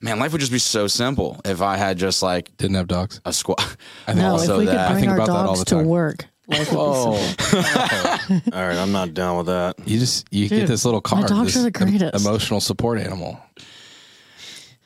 man, 0.00 0.18
life 0.18 0.32
would 0.32 0.40
just 0.40 0.52
be 0.52 0.58
so 0.58 0.86
simple 0.86 1.38
if 1.44 1.60
I 1.60 1.76
had 1.76 1.98
just 1.98 2.22
like 2.22 2.56
Didn't 2.56 2.76
have 2.76 2.88
dogs. 2.88 3.20
a 3.26 3.32
squad. 3.32 3.60
I 3.60 3.64
think 4.14 4.18
no, 4.18 4.34
if 4.36 4.40
also 4.40 4.58
we 4.58 4.64
could 4.66 4.74
that- 4.74 4.88
I 4.88 4.92
bring 4.92 5.00
think 5.04 5.10
our 5.10 5.16
about 5.18 5.26
that 5.26 5.36
all 5.36 5.46
dogs 5.48 5.58
the 5.60 5.64
to 5.66 5.74
time. 5.76 5.84
work, 5.86 6.26
life 6.48 6.72
would 6.72 7.12
be 7.12 7.18
simple. 7.18 8.52
All 8.52 8.66
right, 8.66 8.76
I'm 8.78 8.92
not 8.92 9.12
down 9.12 9.36
with 9.36 9.46
that. 9.46 9.76
You 9.86 9.98
just 9.98 10.26
you 10.32 10.48
Dude, 10.48 10.60
get 10.60 10.68
this 10.68 10.84
little 10.86 11.00
car. 11.02 11.26
dogs 11.26 11.52
this 11.52 11.56
are 11.58 11.62
the 11.64 11.70
greatest. 11.70 12.14
emotional 12.26 12.60
support 12.60 12.98
animal. 12.98 13.38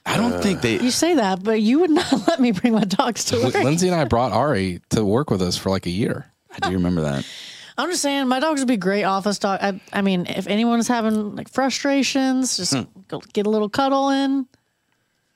I 0.07 0.16
don't 0.18 0.42
think 0.42 0.61
they. 0.61 0.78
You 0.80 0.90
say 0.90 1.14
that, 1.14 1.42
but 1.42 1.61
you 1.62 1.80
would 1.80 1.90
not 1.90 2.12
let 2.28 2.40
me 2.40 2.52
bring 2.52 2.74
my 2.74 2.84
dogs 2.84 3.24
to 3.26 3.42
work. 3.42 3.55
Lindsay 3.55 3.88
and 3.88 3.96
I 3.96 4.05
brought 4.05 4.32
Ari 4.32 4.80
to 4.90 5.05
work 5.05 5.30
with 5.30 5.40
us 5.42 5.57
for 5.57 5.70
like 5.70 5.86
a 5.86 5.90
year. 5.90 6.30
I 6.50 6.68
do 6.68 6.74
remember 6.74 7.00
that. 7.02 7.26
I'm 7.78 7.90
just 7.90 8.02
saying, 8.02 8.28
my 8.28 8.38
dogs 8.38 8.61
would 8.61 8.68
be 8.68 8.76
great 8.76 9.02
office 9.02 9.38
dog. 9.40 9.59
I, 9.61 9.80
I 9.92 10.02
mean, 10.02 10.26
if 10.28 10.46
anyone's 10.46 10.86
having 10.86 11.34
like 11.34 11.48
frustrations, 11.48 12.57
just 12.57 12.72
Hmm. 12.74 12.82
go 13.09 13.20
get 13.32 13.46
a 13.46 13.50
little 13.50 13.68
cuddle 13.68 14.11
in. 14.11 14.46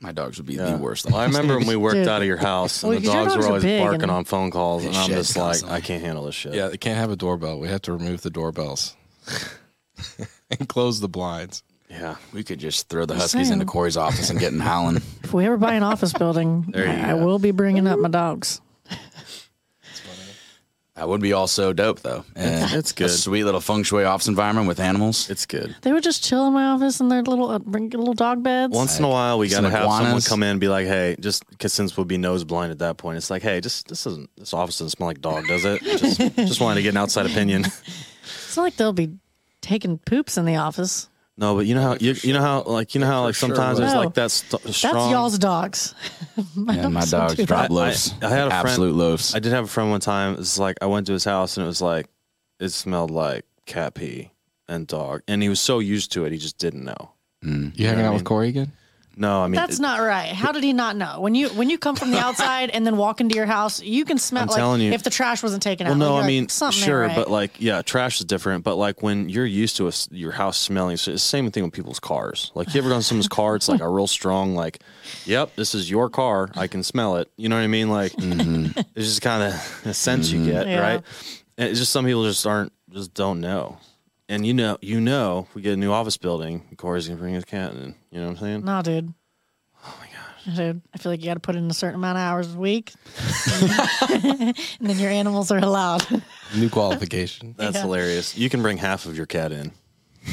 My 0.01 0.12
dogs 0.12 0.37
would 0.39 0.47
be 0.47 0.55
Yeah. 0.55 0.71
the 0.73 0.77
worst. 0.77 1.07
Well, 1.07 1.16
I 1.16 1.25
remember 1.25 1.59
when 1.59 1.66
we 1.66 1.75
worked 1.75 1.97
Dude. 1.97 2.07
out 2.07 2.21
of 2.23 2.29
your 2.29 2.37
house 2.37 2.85
and 2.85 2.91
Well, 2.93 3.01
the 3.01 3.07
'cause 3.07 3.14
your 3.14 3.25
dogs 3.25 3.33
dogs 3.35 3.43
were 3.43 3.47
are 3.47 3.49
always 3.49 3.62
big 3.64 3.81
barking 3.83 4.03
and- 4.03 4.11
on 4.12 4.25
phone 4.25 4.53
calls, 4.53 4.85
and 4.85 4.95
I'm 4.97 5.09
shed 5.09 5.16
just 5.16 5.37
like, 5.37 5.45
constantly. 5.47 5.77
I 5.77 5.81
can't 5.81 6.05
handle 6.05 6.27
this 6.27 6.37
shit. 6.37 6.55
Yeah, 6.55 6.69
they 6.69 6.77
can't 6.77 6.99
have 6.99 7.11
a 7.11 7.16
doorbell. 7.16 7.59
We 7.59 7.66
have 7.66 7.83
to 7.83 7.93
remove 7.93 8.21
the 8.23 8.31
doorbells 8.31 8.95
and 10.51 10.69
close 10.69 11.01
the 11.01 11.09
blinds. 11.09 11.64
Yeah. 11.91 12.16
We 12.32 12.43
could 12.45 12.59
just 12.59 12.89
throw 12.89 13.05
the 13.07 13.14
Just 13.14 13.32
Huskies 13.32 13.49
saying. 13.49 13.61
into 13.61 13.70
Corey's 13.70 13.97
office 13.97 14.30
and 14.30 14.39
get 14.39 14.53
in 14.53 14.61
howling. 14.61 15.01
If 15.24 15.34
we 15.34 15.45
ever 15.45 15.57
buy 15.59 15.74
an 15.74 15.82
office 15.82 16.12
building, 16.14 16.72
I, 16.74 17.11
I 17.11 17.14
will 17.14 17.39
be 17.39 17.51
bringing 17.51 17.86
up 17.86 17.99
my 17.99 18.09
dogs. 18.09 18.61
That 20.95 21.09
would 21.09 21.20
be 21.20 21.32
all 21.32 21.47
so 21.47 21.72
dope, 21.72 22.01
though. 22.01 22.24
And 22.34 22.72
It's 22.72 22.91
A 22.91 22.95
good. 22.95 23.11
sweet 23.11 23.45
little 23.45 23.61
feng 23.61 23.84
shui 23.84 24.03
office 24.03 24.26
environment 24.26 24.66
with 24.66 24.80
animals. 24.80 25.30
It's 25.30 25.47
good. 25.47 25.76
They 25.82 25.93
would 25.93 26.03
just 26.03 26.24
chill 26.24 26.49
in 26.49 26.55
my 26.55 26.64
office 26.64 26.99
in 26.99 27.09
their 27.09 27.22
little 27.22 27.51
uh, 27.51 27.61
bring 27.61 27.89
little 27.91 28.14
dog 28.14 28.43
beds. 28.43 28.74
Once 28.74 28.99
in 28.99 29.05
a 29.05 29.09
while, 29.09 29.39
we 29.39 29.49
gotta 29.49 29.70
have 29.70 29.82
someone 29.82 30.03
iguanas. 30.07 30.26
come 30.26 30.43
in 30.43 30.49
and 30.49 30.61
be 30.61 30.66
like, 30.68 30.89
"Hey, 30.89 31.14
just 31.20 31.49
because 31.51 31.72
since 31.72 31.97
we'll 31.97 32.05
be 32.05 32.18
nose 32.18 32.43
blind 32.43 32.72
at 32.72 32.80
that 32.80 32.97
point, 32.97 33.16
it's 33.16 33.30
like, 33.30 33.43
hey, 33.43 33.61
just 33.61 33.86
this 33.86 34.03
doesn't 34.03 34.28
this 34.36 34.53
office 34.53 34.78
doesn't 34.78 34.91
smell 34.91 35.07
like 35.07 35.20
dog, 35.20 35.47
does 35.47 35.64
it? 35.64 35.82
Just 35.82 36.18
just 36.36 36.61
wanted 36.61 36.76
to 36.76 36.82
get 36.82 36.89
an 36.91 36.97
outside 36.97 37.26
opinion. 37.26 37.64
It's 37.66 38.57
not 38.57 38.64
like 38.64 38.74
they'll 38.76 38.93
be 38.93 39.11
taking 39.61 39.99
poops 39.99 40.36
in 40.36 40.47
the 40.47 40.57
office. 40.57 41.09
No, 41.41 41.55
but 41.55 41.66
you 41.66 41.74
know 41.76 41.82
how 41.82 41.97
you, 42.01 42.14
you 42.22 42.32
know 42.32 42.41
how 42.41 42.62
like 42.64 42.95
you 42.97 43.01
know 43.01 43.07
how 43.07 43.22
like 43.22 43.36
sure 43.36 43.49
sometimes 43.49 43.78
there's 43.78 43.95
like 43.95 44.12
that 44.14 44.30
st- 44.32 44.61
That's 44.64 44.82
y'all's 44.82 45.39
dogs. 45.39 45.95
my 46.57 46.74
Yeah, 46.74 46.89
my 46.89 47.01
dogs 47.01 47.11
don't 47.12 47.20
dogs 47.20 47.34
do 47.36 47.47
drop 47.47 47.68
that. 47.68 47.70
loafs. 47.72 48.12
I 48.20 48.28
had 48.28 48.49
a 48.49 48.51
friend- 48.51 48.66
absolute 48.68 48.95
loafs. 48.97 49.34
I 49.36 49.39
did 49.39 49.53
have 49.53 49.64
a 49.64 49.68
friend 49.68 49.91
one 49.91 50.01
time. 50.01 50.34
It's 50.34 50.59
like 50.59 50.76
I 50.82 50.86
went 50.86 51.07
to 51.07 51.12
his 51.12 51.24
house 51.24 51.57
and 51.57 51.62
it 51.64 51.68
was 51.68 51.80
like 51.80 52.09
it 52.59 52.70
smelled 52.70 53.12
like 53.12 53.45
cat 53.66 53.95
pee 53.95 54.32
and 54.66 54.84
dog, 54.89 55.22
and 55.28 55.41
he 55.41 55.49
was 55.49 55.61
so 55.61 55.78
used 55.78 56.11
to 56.12 56.24
it, 56.24 56.32
he 56.32 56.39
just 56.39 56.59
didn't 56.59 56.84
know. 56.84 57.12
Mm. 57.45 57.78
You 57.78 57.86
hanging 57.86 58.05
out 58.05 58.14
with 58.14 58.24
Corey 58.24 58.49
again? 58.49 58.72
No, 59.19 59.43
I 59.43 59.49
mean 59.49 59.57
That's 59.57 59.79
it- 59.79 59.83
not 59.83 60.01
right. 60.01 60.33
How 60.33 60.53
did 60.53 60.62
he 60.62 60.73
not 60.73 60.97
know? 60.97 61.21
When 61.21 61.35
you 61.35 61.49
when 61.51 61.69
you 61.69 61.77
come 61.77 61.97
from 61.97 62.12
the 62.12 62.19
outside 62.19 62.71
and 62.71 62.87
then 62.87 62.97
walk 62.97 63.21
into 63.21 63.35
your 63.35 63.47
house, 63.47 63.83
you 63.83 64.05
can 64.05 64.16
smell 64.16 64.45
I'm 64.45 64.49
like 64.49 64.57
telling 64.57 64.81
you. 64.81 64.93
if 64.93 65.03
the 65.03 65.11
trash 65.11 65.43
wasn't 65.43 65.62
taken 65.62 65.87
Well, 65.87 65.95
out. 65.95 65.99
no, 65.99 66.14
like, 66.14 66.25
I 66.25 66.27
mean, 66.29 66.45
like, 66.45 66.51
something 66.51 66.83
sure, 66.83 67.01
right. 67.03 67.16
but 67.16 67.29
like, 67.29 67.61
yeah, 67.61 67.83
trash 67.83 68.21
is 68.21 68.27
different. 68.27 68.62
But 68.62 68.77
like 68.77 69.03
when 69.03 69.29
you're 69.29 69.45
used 69.45 69.77
to 69.79 69.87
a 69.87 69.89
s 69.89 70.09
your 70.12 70.33
house 70.33 70.57
smelling, 70.57 70.97
so 70.97 71.11
it's 71.11 71.23
the 71.23 71.29
same 71.29 71.51
thing 71.51 71.64
with 71.64 71.73
people's 71.73 71.99
cars. 72.01 72.53
Like, 72.55 72.73
you 72.73 72.79
ever 72.81 72.89
gone 72.89 73.01
to 73.01 73.05
someone's 73.05 73.29
car? 73.29 73.57
It's 73.57 73.69
like 73.69 73.81
a 73.81 73.89
real 73.89 74.07
strong, 74.07 74.55
like, 74.55 74.79
yep, 75.25 75.57
this 75.57 75.75
is 75.75 75.91
your 75.91 76.09
car. 76.09 76.51
I 76.55 76.69
can 76.69 76.83
smell 76.85 77.16
it. 77.16 77.29
You 77.37 77.49
know 77.49 77.57
what 77.57 77.62
I 77.62 77.66
mean? 77.66 77.91
Like, 77.91 78.12
mm-hmm. 78.12 78.79
it's 78.95 79.07
just 79.07 79.23
kind 79.23 79.43
of 79.43 79.83
a 79.85 79.95
sense 79.95 80.31
you 80.31 80.39
mm-hmm. 80.41 80.51
get, 80.51 80.69
Yeah. 80.69 80.81
right? 80.81 81.03
And 81.57 81.69
it's 81.71 81.81
just 81.81 81.91
some 81.93 82.05
people 82.05 82.23
just 82.25 82.47
aren't, 82.47 82.73
just 82.93 83.14
don't 83.14 83.41
know. 83.41 83.79
And 84.29 84.45
you 84.47 84.53
know, 84.53 84.76
you 84.83 85.01
know, 85.01 85.47
if 85.49 85.55
we 85.55 85.62
get 85.62 85.72
a 85.72 85.76
new 85.76 85.91
office 85.91 86.16
building, 86.18 86.62
Corey's 86.76 87.09
gonna 87.09 87.18
bring 87.18 87.35
his 87.35 87.45
cat 87.47 87.72
in. 87.72 87.95
You 88.11 88.20
know 88.20 88.26
what 88.26 88.31
I'm 88.33 88.37
saying? 88.37 88.64
no, 88.64 88.83
dude. 88.83 89.14
Oh 89.85 89.97
my 90.01 90.07
gosh, 90.07 90.57
dude. 90.57 90.83
I 90.93 90.99
feel 90.99 91.12
like 91.12 91.20
you 91.20 91.26
got 91.26 91.35
to 91.35 91.41
put 91.41 91.57
in 91.57 91.70
a 91.70 91.74
certain 91.74 91.95
amount 91.95 92.18
of 92.18 92.22
hours 92.22 92.53
a 92.55 92.59
week, 92.59 92.93
and 93.62 94.55
then 94.81 94.99
your 94.99 95.11
animals 95.11 95.51
are 95.51 95.59
allowed. 95.59 96.05
New 96.55 96.68
qualification. 96.68 97.55
That's 97.57 97.76
Yeah. 97.76 97.83
hilarious. 97.83 98.37
You 98.37 98.51
can 98.51 98.61
bring 98.61 98.76
half 98.76 99.07
of 99.07 99.16
your 99.16 99.24
cat 99.26 99.51
in. 99.53 99.72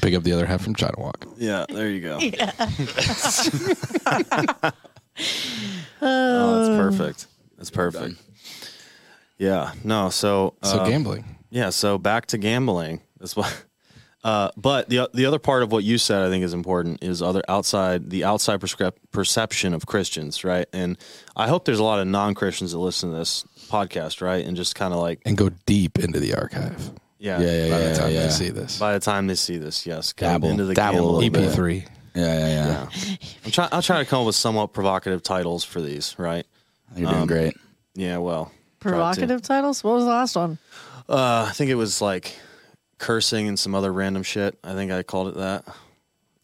Pick 0.00 0.14
up 0.14 0.22
the 0.22 0.32
other 0.32 0.46
half 0.46 0.62
from 0.62 0.74
China 0.74 0.94
Wok. 0.98 1.26
Yeah, 1.36 1.66
there 1.68 1.90
you 1.90 2.00
go. 2.00 2.18
oh, 6.00 6.58
that's 6.58 6.78
perfect. 6.96 7.26
That's 7.56 7.70
perfect. 7.70 8.20
Yeah. 9.38 9.72
No. 9.82 10.10
So. 10.10 10.54
So 10.62 10.78
uh, 10.80 10.88
gambling. 10.88 11.33
Yeah. 11.54 11.70
So 11.70 11.96
back 11.98 12.26
to 12.26 12.38
gambling. 12.38 13.00
That's 13.18 13.34
what. 13.36 13.64
Uh, 14.24 14.48
but 14.56 14.88
the 14.88 15.06
the 15.12 15.26
other 15.26 15.38
part 15.38 15.62
of 15.62 15.70
what 15.70 15.84
you 15.84 15.98
said, 15.98 16.22
I 16.22 16.30
think, 16.30 16.42
is 16.44 16.54
important. 16.54 17.04
Is 17.04 17.20
other 17.20 17.42
outside 17.46 18.08
the 18.08 18.24
outside 18.24 18.58
prescrip- 18.58 18.96
perception 19.12 19.74
of 19.74 19.84
Christians, 19.84 20.44
right? 20.44 20.66
And 20.72 20.96
I 21.36 21.46
hope 21.46 21.66
there's 21.66 21.78
a 21.78 21.84
lot 21.84 22.00
of 22.00 22.06
non 22.06 22.32
Christians 22.32 22.72
that 22.72 22.78
listen 22.78 23.10
to 23.10 23.16
this 23.16 23.44
podcast, 23.68 24.22
right? 24.22 24.42
And 24.42 24.56
just 24.56 24.74
kind 24.76 24.94
of 24.94 25.00
like, 25.00 25.20
And 25.26 25.36
go 25.36 25.50
deep 25.66 25.98
into 25.98 26.20
the 26.20 26.36
archive. 26.36 26.90
yeah, 27.18 27.38
Yeah, 27.38 27.66
yeah, 27.66 27.68
By 27.70 27.80
yeah. 27.82 27.88
the 27.90 27.94
time 27.98 28.12
yeah. 28.14 28.22
they 28.22 28.28
see 28.30 28.48
this. 28.48 28.78
By 28.78 28.94
the 28.94 29.00
time 29.00 29.26
they 29.26 29.34
see 29.34 29.58
this, 29.58 29.84
yes, 29.86 30.14
go 30.14 30.26
Dabble- 30.26 30.48
into 30.48 30.64
the 30.64 30.72
dabble 30.72 31.18
a 31.18 31.20
gambling. 31.20 31.32
little 31.44 31.66
bit. 31.66 31.84
EP3. 31.84 31.88
Yeah, 32.14 32.24
yeah, 32.24 32.48
yeah. 32.48 32.88
Yeah. 33.10 33.16
I'm 33.44 33.50
trying. 33.50 33.68
I'll 33.72 33.82
try 33.82 33.98
to 33.98 34.06
come 34.08 34.20
up 34.20 34.26
with 34.26 34.36
somewhat 34.36 34.72
provocative 34.72 35.22
titles 35.22 35.64
for 35.64 35.82
these, 35.82 36.14
right? 36.18 36.46
You're 36.96 37.10
doing 37.10 37.22
Um, 37.24 37.28
great. 37.28 37.54
Yeah. 37.94 38.16
Well. 38.16 38.50
Provocative 38.80 39.42
titles. 39.42 39.84
What 39.84 39.96
was 39.96 40.04
the 40.04 40.10
last 40.10 40.34
one? 40.34 40.56
Uh, 41.08 41.46
I 41.48 41.52
think 41.52 41.70
it 41.70 41.74
was 41.74 42.00
like 42.00 42.36
cursing 42.98 43.48
and 43.48 43.58
some 43.58 43.74
other 43.74 43.92
random 43.92 44.22
shit. 44.22 44.58
I 44.64 44.72
think 44.74 44.90
I 44.92 45.02
called 45.02 45.28
it 45.28 45.34
that. 45.36 45.64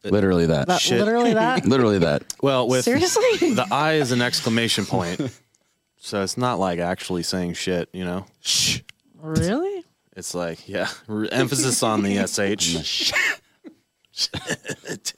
Literally 0.03 0.47
that. 0.47 0.67
That 0.67 0.81
Shit. 0.81 0.99
literally 0.99 1.35
that. 1.35 1.67
Literally 1.67 1.99
that. 1.99 2.35
Well, 2.43 2.67
with 2.69 2.85
Seriously? 2.85 3.55
the 3.55 3.67
I 3.71 3.95
is 3.95 4.13
an 4.13 4.23
exclamation 4.23 4.87
point, 4.87 5.21
so 5.99 6.23
it's 6.23 6.39
not 6.39 6.59
like 6.59 6.79
actually 6.79 7.23
saying 7.23 7.53
shit. 7.53 7.91
You 7.93 8.07
know, 8.07 8.27
Shh. 8.41 8.81
really? 9.21 9.85
it's 10.17 10.35
like 10.35 10.67
yeah, 10.67 10.89
r- 11.07 11.29
emphasis 11.31 11.83
on 11.83 12.03
the 12.03 12.27
sh. 12.83 13.13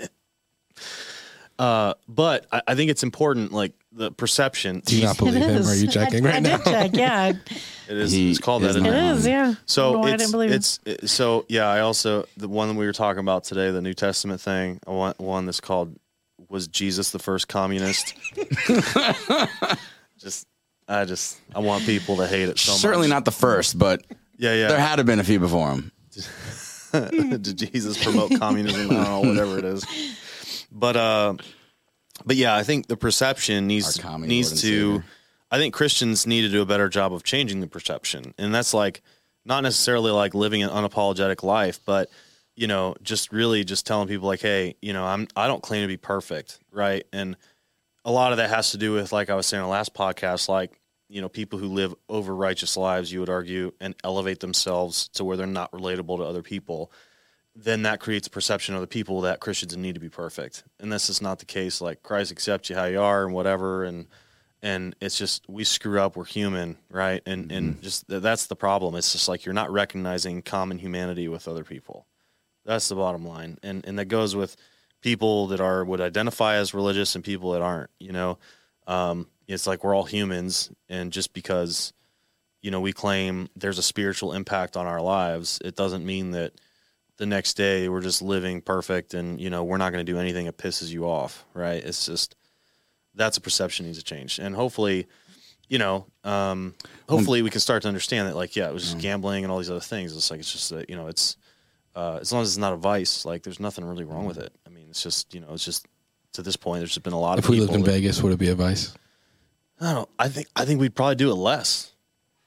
Uh, 1.58 1.94
but 2.08 2.46
I, 2.50 2.62
I 2.68 2.74
think 2.74 2.90
it's 2.90 3.04
important, 3.04 3.52
like 3.52 3.72
the 3.94 4.10
perception. 4.10 4.80
Do 4.84 4.96
you 4.96 5.04
not 5.04 5.18
believe 5.18 5.36
It 5.36 5.42
him? 5.42 5.56
is. 5.56 5.70
Are 5.70 5.76
you 5.84 5.90
checking 5.90 6.24
I, 6.26 6.28
right 6.30 6.36
I 6.36 6.40
now? 6.40 6.56
did 6.58 6.64
check. 6.64 6.90
Yeah, 6.94 7.32
It 7.88 7.96
is. 7.96 8.12
He 8.12 8.30
it's 8.30 8.38
called 8.38 8.62
is 8.62 8.74
that. 8.74 8.80
not. 8.80 8.88
isn't 8.92 9.04
it 9.04 9.08
it? 9.08 9.16
is. 9.18 9.26
Yeah. 9.26 9.40
I 9.42 9.44
don't 9.46 9.58
So 9.66 10.02
I 10.02 10.10
it's 10.10 10.18
didn't 10.22 10.32
believe 10.32 10.50
it's 10.52 10.80
it- 10.86 11.10
so 11.10 11.44
yeah. 11.48 11.66
I 11.68 11.80
also 11.80 12.24
the 12.36 12.48
one 12.48 12.68
that 12.68 12.74
we 12.74 12.86
were 12.86 12.92
talking 12.92 13.20
about 13.20 13.44
today, 13.44 13.70
the 13.70 13.82
New 13.82 13.94
Testament 13.94 14.40
thing. 14.40 14.80
I 14.86 14.90
want 14.92 15.18
one 15.20 15.44
that's 15.46 15.60
called 15.60 15.96
"Was 16.48 16.68
Jesus 16.68 17.10
the 17.10 17.18
first 17.18 17.48
communist?" 17.48 18.14
just 20.18 20.46
I 20.88 21.04
just 21.04 21.38
I 21.54 21.58
want 21.60 21.84
people 21.84 22.16
to 22.16 22.26
hate 22.26 22.48
it 22.48 22.58
so 22.58 22.72
Certainly 22.72 23.08
much. 23.08 23.14
not 23.16 23.24
the 23.24 23.30
first, 23.32 23.78
but 23.78 24.02
Yeah, 24.38 24.54
yeah. 24.54 24.68
there 24.68 24.78
had 24.80 24.96
to 24.96 25.00
have 25.00 25.06
been 25.06 25.20
a 25.20 25.24
few 25.24 25.38
before 25.40 25.70
him. 25.70 25.92
Did 26.92 27.56
Jesus 27.56 28.02
promote 28.02 28.38
communism? 28.38 28.90
I 28.90 28.94
don't 28.94 29.04
know, 29.04 29.20
whatever 29.30 29.58
it 29.58 29.64
is. 29.64 29.84
But 30.70 30.96
uh, 30.96 31.34
but 32.24 32.36
yeah, 32.36 32.54
I 32.54 32.62
think 32.62 32.86
the 32.86 32.96
perception 32.96 33.66
needs 33.66 34.02
needs 34.18 34.50
to. 34.62 34.96
Savior. 34.96 35.04
I 35.50 35.58
think 35.58 35.74
Christians 35.74 36.26
need 36.26 36.42
to 36.42 36.48
do 36.48 36.62
a 36.62 36.66
better 36.66 36.88
job 36.88 37.12
of 37.12 37.24
changing 37.24 37.60
the 37.60 37.66
perception, 37.66 38.34
and 38.38 38.54
that's 38.54 38.72
like 38.72 39.02
not 39.44 39.62
necessarily 39.62 40.10
like 40.10 40.34
living 40.34 40.62
an 40.62 40.70
unapologetic 40.70 41.42
life, 41.42 41.80
but 41.84 42.08
you 42.56 42.66
know, 42.66 42.94
just 43.02 43.32
really 43.32 43.64
just 43.64 43.86
telling 43.86 44.08
people 44.08 44.28
like, 44.28 44.40
hey, 44.40 44.76
you 44.80 44.92
know, 44.92 45.04
I'm 45.04 45.28
I 45.36 45.48
don't 45.48 45.62
claim 45.62 45.82
to 45.82 45.88
be 45.88 45.96
perfect, 45.96 46.58
right? 46.70 47.04
And 47.12 47.36
a 48.04 48.12
lot 48.12 48.32
of 48.32 48.38
that 48.38 48.50
has 48.50 48.72
to 48.72 48.78
do 48.78 48.92
with 48.92 49.12
like 49.12 49.30
I 49.30 49.34
was 49.34 49.46
saying 49.46 49.62
in 49.62 49.66
the 49.66 49.70
last 49.70 49.94
podcast, 49.94 50.48
like 50.48 50.78
you 51.08 51.20
know, 51.20 51.28
people 51.28 51.58
who 51.58 51.68
live 51.68 51.94
over 52.08 52.34
righteous 52.34 52.76
lives, 52.76 53.12
you 53.12 53.20
would 53.20 53.28
argue, 53.28 53.72
and 53.80 53.94
elevate 54.02 54.40
themselves 54.40 55.08
to 55.08 55.24
where 55.24 55.36
they're 55.36 55.46
not 55.46 55.70
relatable 55.72 56.18
to 56.18 56.24
other 56.24 56.42
people 56.42 56.90
then 57.54 57.82
that 57.82 58.00
creates 58.00 58.26
a 58.26 58.30
perception 58.30 58.74
of 58.74 58.80
the 58.80 58.86
people 58.86 59.20
that 59.22 59.40
Christians 59.40 59.76
need 59.76 59.94
to 59.94 60.00
be 60.00 60.08
perfect. 60.08 60.64
And 60.80 60.90
this 60.90 61.10
is 61.10 61.20
not 61.20 61.38
the 61.38 61.44
case. 61.44 61.82
Like 61.82 62.02
Christ 62.02 62.32
accepts 62.32 62.70
you 62.70 62.76
how 62.76 62.86
you 62.86 63.00
are 63.00 63.26
and 63.26 63.34
whatever. 63.34 63.84
And, 63.84 64.06
and 64.62 64.96
it's 65.02 65.18
just, 65.18 65.46
we 65.50 65.64
screw 65.64 66.00
up. 66.00 66.16
We're 66.16 66.24
human. 66.24 66.78
Right. 66.90 67.22
And, 67.26 67.52
and 67.52 67.82
just 67.82 68.04
that's 68.08 68.46
the 68.46 68.56
problem. 68.56 68.94
It's 68.94 69.12
just 69.12 69.28
like, 69.28 69.44
you're 69.44 69.52
not 69.52 69.70
recognizing 69.70 70.40
common 70.40 70.78
humanity 70.78 71.28
with 71.28 71.46
other 71.46 71.62
people. 71.62 72.06
That's 72.64 72.88
the 72.88 72.94
bottom 72.94 73.26
line. 73.26 73.58
And, 73.62 73.84
and 73.86 73.98
that 73.98 74.06
goes 74.06 74.34
with 74.34 74.56
people 75.02 75.48
that 75.48 75.60
are, 75.60 75.84
would 75.84 76.00
identify 76.00 76.54
as 76.54 76.72
religious 76.72 77.14
and 77.14 77.22
people 77.22 77.52
that 77.52 77.60
aren't, 77.60 77.90
you 77.98 78.12
know, 78.12 78.38
um, 78.86 79.26
it's 79.46 79.66
like 79.66 79.84
we're 79.84 79.94
all 79.94 80.04
humans. 80.04 80.70
And 80.88 81.12
just 81.12 81.34
because, 81.34 81.92
you 82.62 82.70
know, 82.70 82.80
we 82.80 82.94
claim 82.94 83.50
there's 83.56 83.78
a 83.78 83.82
spiritual 83.82 84.32
impact 84.32 84.76
on 84.76 84.86
our 84.86 85.02
lives, 85.02 85.58
it 85.62 85.76
doesn't 85.76 86.06
mean 86.06 86.30
that, 86.30 86.54
the 87.22 87.26
next 87.26 87.54
day 87.54 87.88
we're 87.88 88.00
just 88.00 88.20
living 88.20 88.60
perfect 88.60 89.14
and 89.14 89.40
you 89.40 89.48
know 89.48 89.62
we're 89.62 89.76
not 89.76 89.92
going 89.92 90.04
to 90.04 90.12
do 90.12 90.18
anything 90.18 90.46
that 90.46 90.56
pisses 90.58 90.90
you 90.90 91.04
off 91.04 91.44
right? 91.54 91.80
It's 91.84 92.04
just 92.06 92.34
that's 93.14 93.36
a 93.36 93.40
perception 93.40 93.86
needs 93.86 93.98
to 93.98 94.04
change. 94.04 94.40
And 94.40 94.56
hopefully 94.56 95.06
you 95.68 95.78
know 95.78 96.06
um 96.24 96.74
hopefully 97.08 97.40
we 97.42 97.50
can 97.50 97.60
start 97.60 97.82
to 97.82 97.88
understand 97.88 98.26
that 98.26 98.34
like 98.34 98.56
yeah 98.56 98.68
it 98.68 98.74
was 98.74 98.82
just 98.82 98.98
gambling 98.98 99.44
and 99.44 99.52
all 99.52 99.58
these 99.58 99.70
other 99.70 99.78
things. 99.94 100.16
It's 100.16 100.30
like 100.32 100.40
it's 100.40 100.50
just 100.52 100.70
that 100.70 100.90
you 100.90 100.96
know 100.96 101.06
it's 101.06 101.36
uh 101.94 102.18
as 102.20 102.32
long 102.32 102.42
as 102.42 102.48
it's 102.48 102.58
not 102.58 102.72
a 102.72 102.76
vice 102.76 103.24
like 103.24 103.44
there's 103.44 103.60
nothing 103.60 103.84
really 103.84 104.04
wrong 104.04 104.26
with 104.26 104.38
it. 104.38 104.52
I 104.66 104.70
mean 104.70 104.86
it's 104.90 105.02
just 105.04 105.32
you 105.32 105.40
know 105.40 105.52
it's 105.54 105.64
just 105.64 105.86
to 106.32 106.42
this 106.42 106.56
point 106.56 106.80
there's 106.80 106.90
just 106.94 107.04
been 107.04 107.12
a 107.12 107.20
lot 107.20 107.38
of 107.38 107.44
If 107.44 107.50
we 107.50 107.60
lived 107.60 107.72
in 107.74 107.82
that- 107.82 107.90
Vegas, 107.92 108.20
would 108.20 108.32
it 108.32 108.38
be 108.40 108.48
a 108.48 108.56
vice? 108.56 108.94
i 109.80 109.84
don't 109.84 109.94
know. 109.94 110.08
I 110.18 110.28
think 110.28 110.48
i 110.56 110.64
think 110.64 110.80
we'd 110.80 110.94
probably 110.96 111.14
do 111.14 111.30
it 111.30 111.34
less 111.36 111.91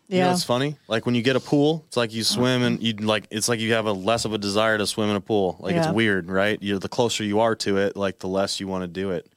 you 0.08 0.20
know, 0.20 0.26
Yeah. 0.26 0.34
it's 0.34 0.44
funny. 0.44 0.78
Like 0.88 1.06
when 1.06 1.16
you 1.16 1.22
get 1.22 1.36
a 1.36 1.40
pool, 1.40 1.84
it's 1.88 1.98
like 1.98 2.14
you 2.14 2.24
swim 2.24 2.62
and 2.64 2.82
you 2.82 2.94
like. 2.94 3.28
It's 3.32 3.50
like 3.50 3.60
you 3.60 3.74
have 3.74 3.86
a 3.86 3.92
less 3.92 4.26
of 4.26 4.34
a 4.34 4.38
desire 4.38 4.78
to 4.78 4.86
swim 4.88 5.10
in 5.10 5.16
a 5.16 5.22
pool. 5.22 5.58
Like 5.60 5.74
Yeah. 5.76 5.86
it's 5.86 5.94
weird, 5.94 6.30
right? 6.30 6.58
You're 6.62 6.80
the 6.80 6.90
closer 6.90 7.24
you 7.24 7.40
are 7.40 7.56
to 7.56 7.78
it, 7.78 7.96
like 7.98 8.20
the 8.20 8.28
less 8.28 8.60
you 8.60 8.68
want 8.68 8.84
to 8.84 8.88
do 8.88 9.12
it. 9.12 9.32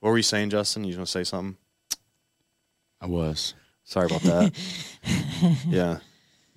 What 0.00 0.10
were 0.10 0.16
you 0.16 0.22
saying, 0.22 0.50
Justin? 0.50 0.84
You 0.84 0.96
want 0.96 1.06
to 1.08 1.10
say 1.12 1.24
something? 1.24 1.56
I 3.00 3.06
was. 3.06 3.54
Sorry 3.84 4.06
about 4.06 4.22
that. 4.22 4.52
yeah, 5.68 5.98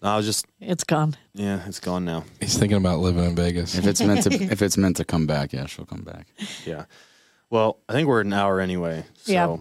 No, 0.01 0.09
I 0.09 0.17
was 0.17 0.25
just 0.25 0.45
It's 0.61 0.83
gone. 0.85 1.15
yeah, 1.33 1.61
it's 1.67 1.79
gone 1.81 2.05
now. 2.05 2.23
He's 2.39 2.57
thinking 2.57 2.77
about 2.77 2.99
living 2.99 3.23
in 3.25 3.35
Vegas. 3.35 3.75
If 3.75 3.85
it's 3.85 4.01
meant 4.01 4.23
to, 4.23 4.33
if 4.51 4.61
it's 4.61 4.77
meant 4.77 4.97
to 4.97 5.05
come 5.05 5.27
back, 5.27 5.51
yeah, 5.51 5.65
she'll 5.65 5.85
come 5.85 6.03
back. 6.03 6.27
Yeah. 6.65 6.85
Well, 7.49 7.79
I 7.89 7.93
think 7.93 8.07
we're 8.07 8.19
at 8.21 8.25
an 8.25 8.33
hour 8.33 8.59
anyway. 8.61 9.03
So 9.15 9.31
Yeah. 9.31 9.57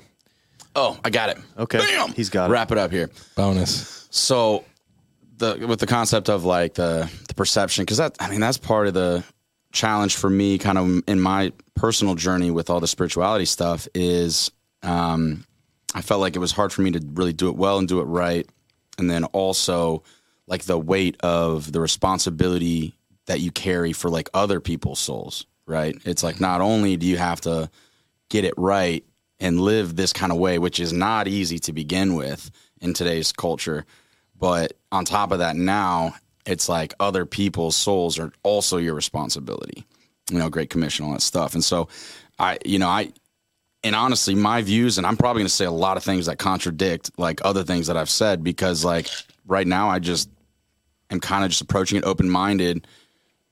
Oh, 0.76 1.00
I 1.02 1.08
got 1.08 1.30
it. 1.30 1.38
okay, 1.58 1.78
Bam! 1.78 2.12
he's 2.12 2.28
got 2.28 2.50
it. 2.50 2.52
Wrap 2.52 2.70
it 2.70 2.76
up 2.76 2.92
here. 2.92 3.10
Bonus. 3.34 4.06
So, 4.10 4.64
the 5.38 5.66
with 5.66 5.80
the 5.80 5.86
concept 5.86 6.28
of 6.28 6.44
like 6.44 6.74
the 6.74 7.10
the 7.28 7.34
perception, 7.34 7.82
because 7.82 7.96
that 7.96 8.14
I 8.20 8.28
mean 8.28 8.40
that's 8.40 8.58
part 8.58 8.86
of 8.86 8.94
the 8.94 9.24
challenge 9.72 10.16
for 10.16 10.28
me, 10.28 10.58
kind 10.58 10.76
of 10.76 11.02
in 11.08 11.18
my 11.18 11.52
personal 11.74 12.14
journey 12.14 12.50
with 12.50 12.68
all 12.68 12.80
the 12.80 12.86
spirituality 12.86 13.46
stuff. 13.46 13.88
Is 13.94 14.50
um, 14.82 15.46
I 15.94 16.02
felt 16.02 16.20
like 16.20 16.36
it 16.36 16.40
was 16.40 16.52
hard 16.52 16.74
for 16.74 16.82
me 16.82 16.90
to 16.90 17.00
really 17.14 17.32
do 17.32 17.48
it 17.48 17.56
well 17.56 17.78
and 17.78 17.88
do 17.88 18.00
it 18.00 18.04
right, 18.04 18.46
and 18.98 19.10
then 19.10 19.24
also 19.24 20.02
like 20.46 20.64
the 20.64 20.78
weight 20.78 21.16
of 21.22 21.72
the 21.72 21.80
responsibility 21.80 22.94
that 23.24 23.40
you 23.40 23.50
carry 23.50 23.94
for 23.94 24.10
like 24.10 24.28
other 24.34 24.60
people's 24.60 24.98
souls. 24.98 25.46
Right? 25.66 25.96
It's 26.04 26.22
like 26.22 26.38
not 26.38 26.60
only 26.60 26.98
do 26.98 27.06
you 27.06 27.16
have 27.16 27.40
to 27.40 27.70
get 28.28 28.44
it 28.44 28.54
right 28.56 29.04
and 29.40 29.60
live 29.60 29.96
this 29.96 30.12
kind 30.12 30.32
of 30.32 30.38
way, 30.38 30.58
which 30.58 30.80
is 30.80 30.92
not 30.92 31.28
easy 31.28 31.58
to 31.60 31.72
begin 31.72 32.14
with 32.14 32.50
in 32.80 32.94
today's 32.94 33.32
culture. 33.32 33.84
But 34.38 34.74
on 34.92 35.04
top 35.04 35.32
of 35.32 35.38
that, 35.38 35.56
now 35.56 36.14
it's 36.46 36.68
like 36.68 36.94
other 37.00 37.26
people's 37.26 37.76
souls 37.76 38.18
are 38.18 38.32
also 38.42 38.76
your 38.76 38.94
responsibility. 38.94 39.84
You 40.30 40.38
know, 40.38 40.48
Great 40.48 40.70
Commission, 40.70 41.04
all 41.04 41.12
that 41.12 41.22
stuff. 41.22 41.54
And 41.54 41.62
so, 41.62 41.88
I, 42.38 42.58
you 42.64 42.78
know, 42.78 42.88
I, 42.88 43.12
and 43.84 43.94
honestly, 43.94 44.34
my 44.34 44.62
views, 44.62 44.98
and 44.98 45.06
I'm 45.06 45.16
probably 45.16 45.40
going 45.40 45.48
to 45.48 45.54
say 45.54 45.64
a 45.64 45.70
lot 45.70 45.96
of 45.96 46.02
things 46.02 46.26
that 46.26 46.38
contradict 46.38 47.12
like 47.18 47.40
other 47.44 47.62
things 47.62 47.86
that 47.86 47.96
I've 47.96 48.10
said 48.10 48.42
because, 48.42 48.84
like, 48.84 49.08
right 49.46 49.66
now, 49.66 49.88
I 49.88 50.00
just 50.00 50.28
am 51.10 51.20
kind 51.20 51.44
of 51.44 51.50
just 51.50 51.62
approaching 51.62 51.98
it 51.98 52.04
open 52.04 52.28
minded. 52.28 52.86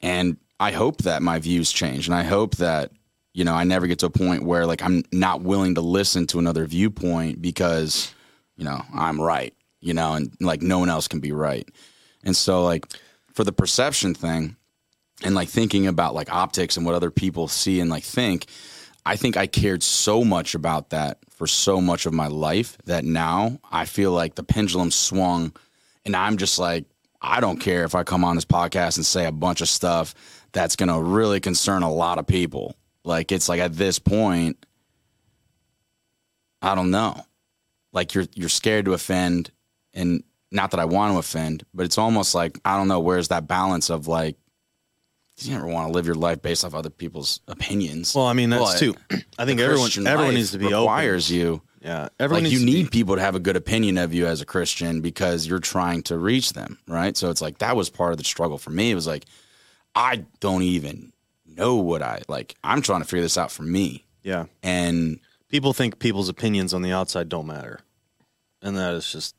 And 0.02 0.36
I 0.58 0.72
hope 0.72 1.02
that 1.02 1.22
my 1.22 1.38
views 1.38 1.70
change. 1.70 2.08
And 2.08 2.14
I 2.14 2.24
hope 2.24 2.56
that, 2.56 2.90
you 3.34 3.44
know, 3.44 3.52
I 3.52 3.64
never 3.64 3.86
get 3.86 3.98
to 3.98 4.06
a 4.06 4.10
point 4.10 4.44
where 4.44 4.64
like 4.64 4.82
I'm 4.82 5.02
not 5.12 5.42
willing 5.42 5.74
to 5.74 5.80
listen 5.80 6.26
to 6.28 6.38
another 6.38 6.64
viewpoint 6.66 7.42
because, 7.42 8.14
you 8.56 8.64
know, 8.64 8.80
I'm 8.94 9.20
right, 9.20 9.52
you 9.80 9.92
know, 9.92 10.14
and 10.14 10.32
like 10.40 10.62
no 10.62 10.78
one 10.78 10.88
else 10.88 11.08
can 11.08 11.20
be 11.20 11.32
right. 11.32 11.68
And 12.22 12.34
so, 12.34 12.64
like, 12.64 12.86
for 13.32 13.44
the 13.44 13.52
perception 13.52 14.14
thing 14.14 14.56
and 15.24 15.34
like 15.34 15.48
thinking 15.48 15.88
about 15.88 16.14
like 16.14 16.32
optics 16.32 16.76
and 16.76 16.86
what 16.86 16.94
other 16.94 17.10
people 17.10 17.48
see 17.48 17.80
and 17.80 17.90
like 17.90 18.04
think, 18.04 18.46
I 19.04 19.16
think 19.16 19.36
I 19.36 19.48
cared 19.48 19.82
so 19.82 20.24
much 20.24 20.54
about 20.54 20.90
that 20.90 21.18
for 21.30 21.48
so 21.48 21.80
much 21.80 22.06
of 22.06 22.14
my 22.14 22.28
life 22.28 22.78
that 22.84 23.04
now 23.04 23.58
I 23.70 23.84
feel 23.84 24.12
like 24.12 24.36
the 24.36 24.44
pendulum 24.44 24.92
swung 24.92 25.52
and 26.06 26.14
I'm 26.14 26.36
just 26.36 26.58
like, 26.58 26.84
I 27.20 27.40
don't 27.40 27.58
care 27.58 27.84
if 27.84 27.94
I 27.94 28.04
come 28.04 28.24
on 28.24 28.36
this 28.36 28.44
podcast 28.44 28.96
and 28.96 29.04
say 29.04 29.26
a 29.26 29.32
bunch 29.32 29.60
of 29.60 29.68
stuff 29.68 30.14
that's 30.52 30.76
going 30.76 30.90
to 30.90 31.00
really 31.00 31.40
concern 31.40 31.82
a 31.82 31.92
lot 31.92 32.18
of 32.18 32.26
people. 32.26 32.76
Like, 33.04 33.30
it's 33.32 33.48
like 33.48 33.60
at 33.60 33.74
this 33.74 33.98
point, 33.98 34.64
I 36.62 36.74
don't 36.74 36.90
know. 36.90 37.20
Like 37.92 38.14
you're 38.14 38.26
you're 38.34 38.48
scared 38.48 38.86
to 38.86 38.94
offend 38.94 39.50
and 39.92 40.24
not 40.50 40.70
that 40.72 40.80
I 40.80 40.84
want 40.84 41.12
to 41.12 41.18
offend, 41.18 41.64
but 41.74 41.84
it's 41.84 41.98
almost 41.98 42.34
like 42.34 42.58
I 42.64 42.76
don't 42.76 42.88
know 42.88 43.00
where's 43.00 43.28
that 43.28 43.46
balance 43.46 43.90
of 43.90 44.08
like 44.08 44.36
do 45.36 45.48
you 45.48 45.54
never 45.54 45.66
want 45.66 45.88
to 45.88 45.92
live 45.92 46.06
your 46.06 46.14
life 46.14 46.42
based 46.42 46.64
off 46.64 46.74
other 46.74 46.90
people's 46.90 47.40
opinions. 47.48 48.14
Well, 48.14 48.26
I 48.26 48.32
mean 48.32 48.50
that's 48.50 48.72
But 48.74 48.78
too. 48.78 48.94
I 49.38 49.44
think 49.44 49.60
everyone 49.60 49.84
Christian 49.86 50.06
everyone 50.06 50.34
needs 50.34 50.52
to 50.52 50.58
be 50.58 50.66
requires 50.66 51.30
open. 51.30 51.40
you. 51.40 51.62
Yeah, 51.82 52.08
everyone 52.18 52.44
like 52.44 52.50
needs 52.50 52.60
you 52.62 52.66
to 52.66 52.72
be- 52.72 52.82
need 52.82 52.90
people 52.90 53.14
to 53.16 53.20
have 53.20 53.34
a 53.34 53.40
good 53.40 53.56
opinion 53.56 53.98
of 53.98 54.14
you 54.14 54.26
as 54.26 54.40
a 54.40 54.46
Christian 54.46 55.02
because 55.02 55.46
you're 55.46 55.58
trying 55.60 56.02
to 56.04 56.16
reach 56.18 56.54
them, 56.54 56.78
right? 56.88 57.16
So 57.16 57.30
it's 57.30 57.42
like 57.42 57.58
that 57.58 57.76
was 57.76 57.90
part 57.90 58.12
of 58.12 58.18
the 58.18 58.24
struggle 58.24 58.56
for 58.58 58.70
me. 58.70 58.90
It 58.90 58.94
was 58.94 59.06
like 59.06 59.26
I 59.94 60.24
don't 60.40 60.62
even 60.62 61.12
know 61.56 61.76
what 61.76 62.02
I 62.02 62.22
like. 62.28 62.54
I'm 62.64 62.82
trying 62.82 63.00
to 63.02 63.06
figure 63.06 63.22
this 63.22 63.38
out 63.38 63.50
for 63.52 63.62
me, 63.62 64.04
Yeah, 64.22 64.46
and 64.62 65.20
people 65.48 65.72
think 65.72 65.98
people's 65.98 66.28
opinions 66.28 66.74
on 66.74 66.82
the 66.82 66.92
outside 66.92 67.28
don't 67.28 67.46
matter, 67.46 67.80
and 68.62 68.76
that 68.76 68.94
is 68.94 69.10
just 69.10 69.34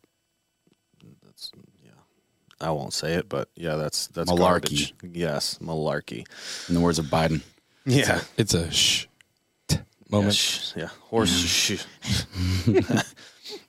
that's 1.23 1.51
yeah. 1.83 1.91
I 2.61 2.71
won't 2.71 2.93
say 2.93 3.13
it, 3.13 3.27
but 3.29 3.49
yeah, 3.55 3.75
that's 3.75 4.07
that's 4.07 4.29
Malarkey. 4.31 4.37
garbage. 4.39 4.93
Yes, 5.13 5.59
malarkey. 5.61 6.25
in 6.69 6.75
the 6.75 6.81
words 6.81 6.99
of 6.99 7.05
Biden, 7.05 7.41
Yeah, 7.85 8.21
It's 8.37 8.53
a 8.53 8.71
shh 8.71 9.07
t- 9.67 9.77
yeah, 9.77 9.81
moment. 10.09 10.35
sh- 10.35 10.71
yeah. 10.75 10.89
horse. 11.01 11.29
sh- 11.31 11.83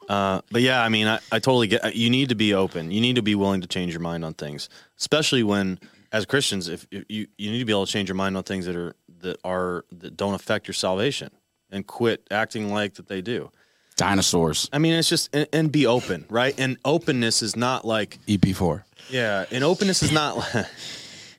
uh, 0.09 0.40
but 0.51 0.62
yeah, 0.62 0.82
I 0.82 0.89
mean, 0.89 1.06
I, 1.06 1.16
I 1.32 1.39
totally 1.39 1.66
get. 1.66 1.94
You 1.97 2.10
need 2.10 2.28
to 2.31 2.35
be 2.35 2.55
open. 2.55 2.90
You 2.90 3.01
need 3.01 3.16
to 3.16 3.23
be 3.23 3.35
willing 3.35 3.60
to 3.60 3.66
change 3.66 3.93
your 3.93 4.01
mind 4.01 4.24
on 4.24 4.35
things, 4.35 4.68
especially 4.98 5.43
when, 5.43 5.78
as 6.16 6.26
Christians, 6.26 6.68
if, 6.68 6.86
if 6.90 7.05
you 7.09 7.26
you 7.38 7.51
need 7.51 7.59
to 7.60 7.64
be 7.64 7.72
able 7.72 7.86
to 7.86 7.93
change 7.93 8.09
your 8.09 8.16
mind 8.16 8.36
on 8.36 8.43
things 8.43 8.66
that 8.66 8.76
are 8.76 8.94
that 9.20 9.38
are 9.44 9.84
that 9.93 10.16
don't 10.16 10.34
affect 10.34 10.66
your 10.66 10.74
salvation, 10.74 11.30
and 11.70 11.86
quit 11.86 12.26
acting 12.30 12.72
like 12.72 12.94
that 12.94 13.06
they 13.09 13.20
do. 13.20 13.51
dinosaurs. 13.97 14.68
I 14.72 14.78
mean, 14.78 14.94
it's 14.94 15.09
just 15.09 15.34
and, 15.34 15.47
and 15.52 15.72
be 15.72 15.86
open, 15.86 16.24
right? 16.28 16.55
And 16.59 16.76
openness 16.84 17.43
is 17.43 17.56
not 17.56 17.84
like 17.84 18.18
EP4. 18.26 18.82
yeah, 19.10 19.44
and 19.51 19.62
openness 19.64 20.02
is 20.02 20.12
not 20.12 20.36
open, 20.36 20.66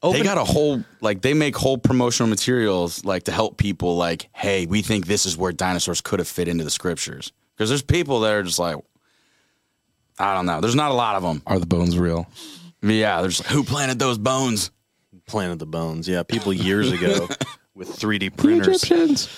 they 0.19 0.23
got 0.23 0.37
a 0.37 0.43
whole 0.43 0.83
like 1.01 1.21
they 1.21 1.33
make 1.33 1.55
whole 1.55 1.77
promotional 1.77 2.29
materials 2.29 3.03
like 3.05 3.23
to 3.23 3.31
help 3.31 3.57
people 3.57 3.95
like 3.97 4.29
hey 4.33 4.65
we 4.67 4.81
think 4.81 5.07
this 5.07 5.25
is 5.25 5.35
where 5.37 5.51
dinosaurs 5.51 6.01
could 6.01 6.19
have 6.19 6.27
fit 6.27 6.47
into 6.47 6.63
the 6.63 6.69
scriptures 6.69 7.31
because 7.55 7.69
there's 7.69 7.81
people 7.83 8.19
that 8.21 8.31
are 8.33 8.43
just 8.43 8.59
like 8.59 8.75
i 10.19 10.33
don't 10.35 10.45
know 10.45 10.61
there's 10.61 10.75
not 10.75 10.91
a 10.91 10.93
lot 10.93 11.15
of 11.15 11.23
them 11.23 11.41
Are 11.47 11.59
the 11.59 11.65
bones 11.65 11.97
real? 11.97 12.27
Yeah 12.81 13.21
there's 13.21 13.39
like, 13.39 13.49
who 13.49 13.63
planted 13.63 13.99
those 13.99 14.17
bones 14.17 14.71
Planted 15.25 15.59
the 15.59 15.65
Bones. 15.65 16.07
Yeah, 16.07 16.23
people 16.23 16.53
years 16.53 16.89
ago 16.89 17.27
with 17.75 17.89
3D 17.89 18.37
printers. 18.37 19.29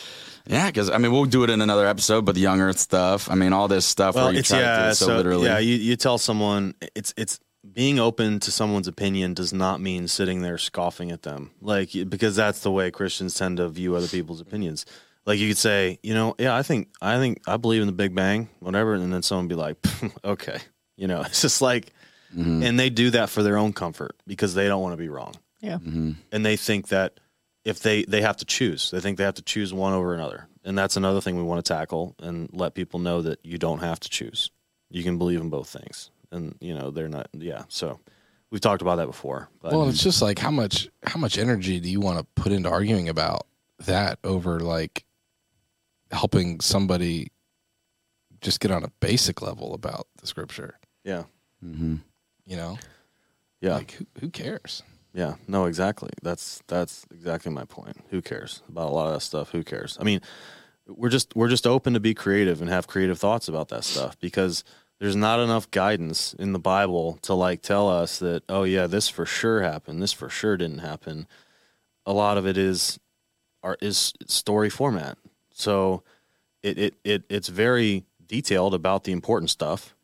yeah 0.45 0.68
because 0.68 0.90
i 0.90 0.98
mean 0.98 1.11
we'll 1.11 1.26
do 1.26 1.44
it 1.44 1.49
in 1.49 1.61
another 1.61 1.86
episode 1.88 2.26
but 2.26 2.36
the 2.36 2.41
young 2.41 2.61
earth 2.61 2.78
stuff 2.78 3.30
i 3.30 3.36
mean 3.36 3.53
all 3.53 3.68
this 3.68 3.86
stuff 3.86 4.16
Well, 4.16 4.26
where 4.26 4.34
you 4.36 4.41
try 4.44 4.60
to 4.60 4.64
do 4.64 4.68
yeah, 4.70 4.90
it 4.91 4.95
so, 4.95 5.07
so 5.07 5.18
literally 5.18 5.45
yeah. 5.48 5.60
You, 5.60 5.76
you 5.76 5.95
tell 5.95 6.18
someone 6.18 6.76
it's 6.95 7.14
it's 7.18 7.40
being 7.74 7.99
open 7.99 8.40
to 8.41 8.52
someone's 8.52 8.88
opinion 8.88 9.34
does 9.34 9.53
not 9.53 9.82
mean 9.82 10.07
sitting 10.07 10.41
there 10.41 10.57
scoffing 10.57 11.11
at 11.11 11.24
them, 11.24 11.52
like 11.61 11.90
because 12.07 12.36
that's 12.36 12.61
the 12.61 12.72
way 12.72 12.90
Christians 12.90 13.36
tend 13.36 13.57
to 13.57 13.68
view 13.70 13.95
other 13.95 14.07
people's 14.07 14.41
opinions. 14.41 14.86
Like 15.26 15.40
you 15.40 15.49
could 15.49 15.57
say, 15.57 15.99
you 16.02 16.14
know, 16.14 16.36
yeah, 16.40 16.56
I 16.56 16.64
think 16.64 16.88
I 17.02 17.18
think 17.18 17.41
I 17.48 17.57
believe 17.57 17.82
in 17.82 17.88
the 17.88 17.94
Big 17.94 18.16
Bang, 18.16 18.49
whatever, 18.60 18.94
and 18.95 19.14
then 19.14 19.22
someone 19.22 19.48
be 19.48 19.56
like, 19.56 19.78
okay, 20.26 20.57
you 20.95 21.07
know, 21.07 21.22
it's 21.26 21.41
just 21.41 21.61
like, 21.61 21.94
Mm-hmm. 22.36 22.62
and 22.64 22.80
they 22.80 22.90
do 22.90 23.10
that 23.12 23.30
for 23.30 23.42
their 23.42 23.58
own 23.58 23.74
comfort 23.74 24.16
because 24.28 24.54
they 24.54 24.68
don't 24.68 24.82
want 24.82 24.94
to 24.94 24.98
be 24.98 25.10
wrong. 25.10 25.34
Yeah. 25.62 25.78
Mm-hmm. 25.78 26.12
and 26.32 26.46
they 26.46 26.56
think 26.56 26.88
that 26.90 27.20
if 27.66 27.80
they 27.80 28.04
they 28.04 28.22
have 28.22 28.38
to 28.38 28.46
choose 28.46 28.92
they 28.92 29.00
think 29.02 29.18
they 29.18 29.26
have 29.26 29.34
to 29.36 29.42
choose 29.42 29.74
one 29.74 29.94
over 29.94 30.14
another. 30.14 30.48
And 30.64 30.78
that's 30.78 30.98
another 30.98 31.22
thing 31.22 31.38
we 31.38 31.44
want 31.44 31.64
to 31.64 31.74
tackle 31.74 32.16
and 32.20 32.50
let 32.54 32.74
people 32.76 33.00
know 33.00 33.22
that 33.22 33.40
you 33.44 33.58
don't 33.58 33.80
have 33.80 34.00
to 34.02 34.10
choose. 34.10 34.52
You 34.90 35.04
can 35.04 35.18
believe 35.18 35.42
in 35.42 35.50
both 35.50 35.70
things. 35.70 36.12
And 36.32 36.56
you 36.62 36.74
know 36.76 36.92
they're 36.92 37.08
not 37.10 37.28
yeah. 37.34 37.64
So 37.70 38.00
we've 38.52 38.62
talked 38.62 38.82
about 38.82 38.98
that 38.98 39.08
before 39.08 39.50
but 39.62 39.74
Well, 39.74 39.90
it's 39.90 40.04
just 40.04 40.22
like 40.22 40.38
how 40.40 40.52
much 40.52 40.88
how 41.04 41.20
much 41.20 41.38
energy 41.38 41.80
do 41.80 41.90
you 41.90 42.00
want 42.00 42.20
to 42.20 42.42
put 42.42 42.52
into 42.52 42.70
arguing 42.70 43.10
about 43.10 43.48
that 43.86 44.20
over 44.24 44.60
like 44.60 45.04
helping 46.12 46.60
somebody 46.60 47.32
just 48.42 48.60
get 48.60 48.72
on 48.72 48.84
a 48.84 48.92
basic 49.00 49.42
level 49.42 49.74
about 49.74 50.08
the 50.22 50.28
scripture? 50.28 50.78
yeah 51.04 51.24
mm-hmm. 51.66 51.96
You 52.50 52.58
know, 52.58 52.80
yeah. 53.62 53.76
Like 53.76 53.92
who, 53.92 54.06
who 54.20 54.30
cares? 54.32 54.82
yeah. 55.14 55.36
No 55.48 55.66
exactly. 55.66 56.10
That's 56.24 56.64
that's 56.68 57.06
exactly 57.12 57.52
my 57.52 57.64
point. 57.66 57.98
Who 58.10 58.24
cares 58.24 58.64
about 58.68 58.90
a 58.90 58.92
lot 58.92 59.08
of 59.08 59.14
that 59.14 59.22
stuff? 59.22 59.52
Who 59.52 59.64
cares? 59.64 59.98
I 60.02 60.04
mean 60.04 60.20
we're 60.88 61.10
just 61.10 61.36
we're 61.36 61.48
just 61.48 61.68
open 61.68 61.94
to 61.94 62.00
be 62.00 62.16
creative 62.16 62.60
and 62.60 62.70
have 62.72 62.88
creative 62.88 63.20
thoughts 63.20 63.48
about 63.48 63.68
that 63.70 63.84
stuff 63.84 64.20
because 64.20 64.64
there's 65.00 65.16
not 65.16 65.40
enough 65.40 65.70
guidance 65.70 66.34
in 66.34 66.52
the 66.52 66.60
bible 66.60 67.20
to 67.22 67.36
like 67.36 67.62
tell 67.62 67.88
us 67.88 68.18
that 68.18 68.42
oh 68.50 68.64
yeah 68.64 68.88
this 68.88 69.08
for 69.08 69.28
sure 69.28 69.62
happened 69.62 70.02
this 70.02 70.14
for 70.14 70.30
sure 70.30 70.58
didn't 70.58 70.80
happen. 70.80 71.28
A 72.08 72.14
lot 72.14 72.40
of 72.40 72.48
it 72.48 72.58
is 72.58 73.00
are 73.62 73.78
is 73.80 74.14
story 74.26 74.72
format. 74.72 75.20
So 75.54 76.02
it, 76.64 76.80
it 76.80 76.94
it 77.04 77.24
it's 77.30 77.50
very 77.50 78.06
detailed 78.26 78.74
about 78.74 79.04
the 79.04 79.12
important 79.12 79.52
stuff 79.52 79.96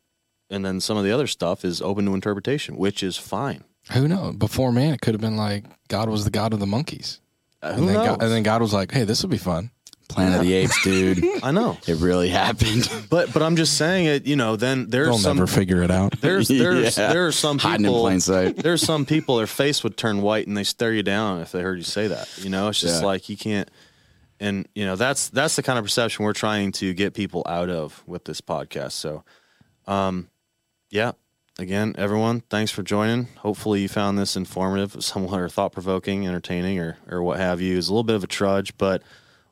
and 0.50 0.64
then 0.64 0.80
some 0.80 0.96
of 0.96 1.04
the 1.04 1.12
other 1.12 1.26
stuff 1.26 1.64
is 1.64 1.80
open 1.82 2.04
to 2.06 2.14
interpretation 2.14 2.76
which 2.76 3.02
is 3.02 3.16
fine 3.16 3.64
Who 3.92 4.08
knows? 4.08 4.36
Before 4.36 4.72
man, 4.72 4.94
it 4.94 5.00
could 5.00 5.14
have 5.14 5.20
been 5.20 5.36
like 5.36 5.64
God 5.88 6.08
was 6.08 6.24
the 6.24 6.30
God 6.30 6.52
of 6.52 6.60
the 6.60 6.66
monkeys, 6.66 7.20
Uh, 7.62 7.68
and 7.68 7.80
who 7.80 7.86
then 7.86 7.94
knows? 7.94 8.06
God, 8.06 8.22
and 8.22 8.30
then 8.32 8.42
God 8.42 8.60
was 8.60 8.72
like, 8.72 8.90
"Hey, 8.92 9.04
this 9.04 9.22
will 9.22 9.30
be 9.30 9.38
fun." 9.38 9.70
planet 10.08 10.36
of 10.38 10.42
the 10.46 10.52
apes 10.52 10.80
dude 10.84 11.18
i 11.42 11.50
know 11.50 11.76
it 11.88 11.96
really 11.96 12.28
happened 12.28 12.88
But 13.10 13.32
but 13.32 13.42
I'm 13.42 13.56
just 13.56 13.76
saying 13.76 14.06
it. 14.06 14.24
You 14.24 14.36
know, 14.36 14.54
then 14.54 14.88
there's 14.88 15.08
They'll 15.08 15.18
some 15.18 15.36
never 15.38 15.48
figure 15.48 15.82
it 15.82 15.90
out. 15.90 16.20
there's 16.20 16.46
there's 16.64 16.96
Yeah. 16.96 17.12
there 17.12 17.26
are 17.26 17.32
some 17.32 17.56
people 17.58 17.70
Hiding 17.70 17.86
in 17.86 17.92
plain 17.92 18.20
sight. 18.20 18.56
There's 18.56 18.82
some 18.82 19.04
people 19.04 19.36
their 19.38 19.48
face 19.48 19.82
would 19.82 19.96
turn 19.96 20.22
white 20.22 20.46
and 20.46 20.56
they 20.56 20.62
stare 20.62 20.92
you 20.92 21.02
down 21.02 21.40
if 21.40 21.50
they 21.50 21.60
heard 21.60 21.78
you 21.78 21.82
say 21.84 22.06
that. 22.06 22.28
You 22.38 22.50
know, 22.50 22.68
it's 22.68 22.80
just 22.80 23.00
Yeah. 23.00 23.06
like 23.06 23.28
you 23.28 23.36
can't. 23.36 23.68
And 24.38 24.68
you 24.76 24.84
know 24.86 24.94
that's 24.94 25.28
that's 25.30 25.56
the 25.56 25.64
kind 25.64 25.76
of 25.76 25.84
perception 25.84 26.24
we're 26.24 26.34
trying 26.34 26.70
to 26.72 26.94
get 26.94 27.12
people 27.12 27.42
out 27.44 27.68
of 27.68 28.04
with 28.06 28.24
this 28.26 28.40
podcast. 28.40 28.92
So, 28.92 29.24
um, 29.88 30.28
yeah. 30.90 31.12
Again, 31.58 31.94
everyone, 31.96 32.42
thanks 32.50 32.70
for 32.70 32.82
joining. 32.82 33.28
Hopefully, 33.38 33.80
you 33.80 33.88
found 33.88 34.18
this 34.18 34.36
informative, 34.36 34.96
somewhat 35.02 35.40
or 35.40 35.48
thought 35.48 35.72
provoking, 35.72 36.26
entertaining, 36.26 36.78
or 36.78 36.98
or 37.08 37.22
what 37.22 37.38
have 37.38 37.60
you. 37.60 37.78
It's 37.78 37.88
a 37.88 37.92
little 37.92 38.04
bit 38.04 38.16
of 38.16 38.24
a 38.24 38.26
trudge, 38.26 38.76
but 38.76 39.02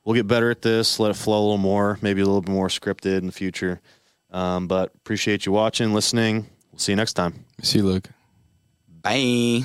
we'll 0.05 0.15
get 0.15 0.27
better 0.27 0.51
at 0.51 0.63
this. 0.63 1.01
Let 1.01 1.11
it 1.11 1.15
flow 1.17 1.39
a 1.39 1.45
little 1.45 1.57
more, 1.57 1.99
maybe 2.03 2.21
a 2.21 2.27
little 2.27 2.43
bit 2.43 2.51
more 2.51 2.69
scripted 2.69 3.19
in 3.19 3.27
the 3.27 3.33
future. 3.33 3.81
Um, 4.31 4.67
but 4.67 4.93
appreciate 4.97 5.47
you 5.47 5.53
watching, 5.53 5.95
listening. 5.95 6.47
We'll 6.73 6.79
see 6.81 6.93
you 6.93 6.97
next 6.97 7.15
time. 7.15 7.47
See 7.63 7.79
you, 7.79 7.85
Luke. 7.85 8.09
bye 9.03 9.65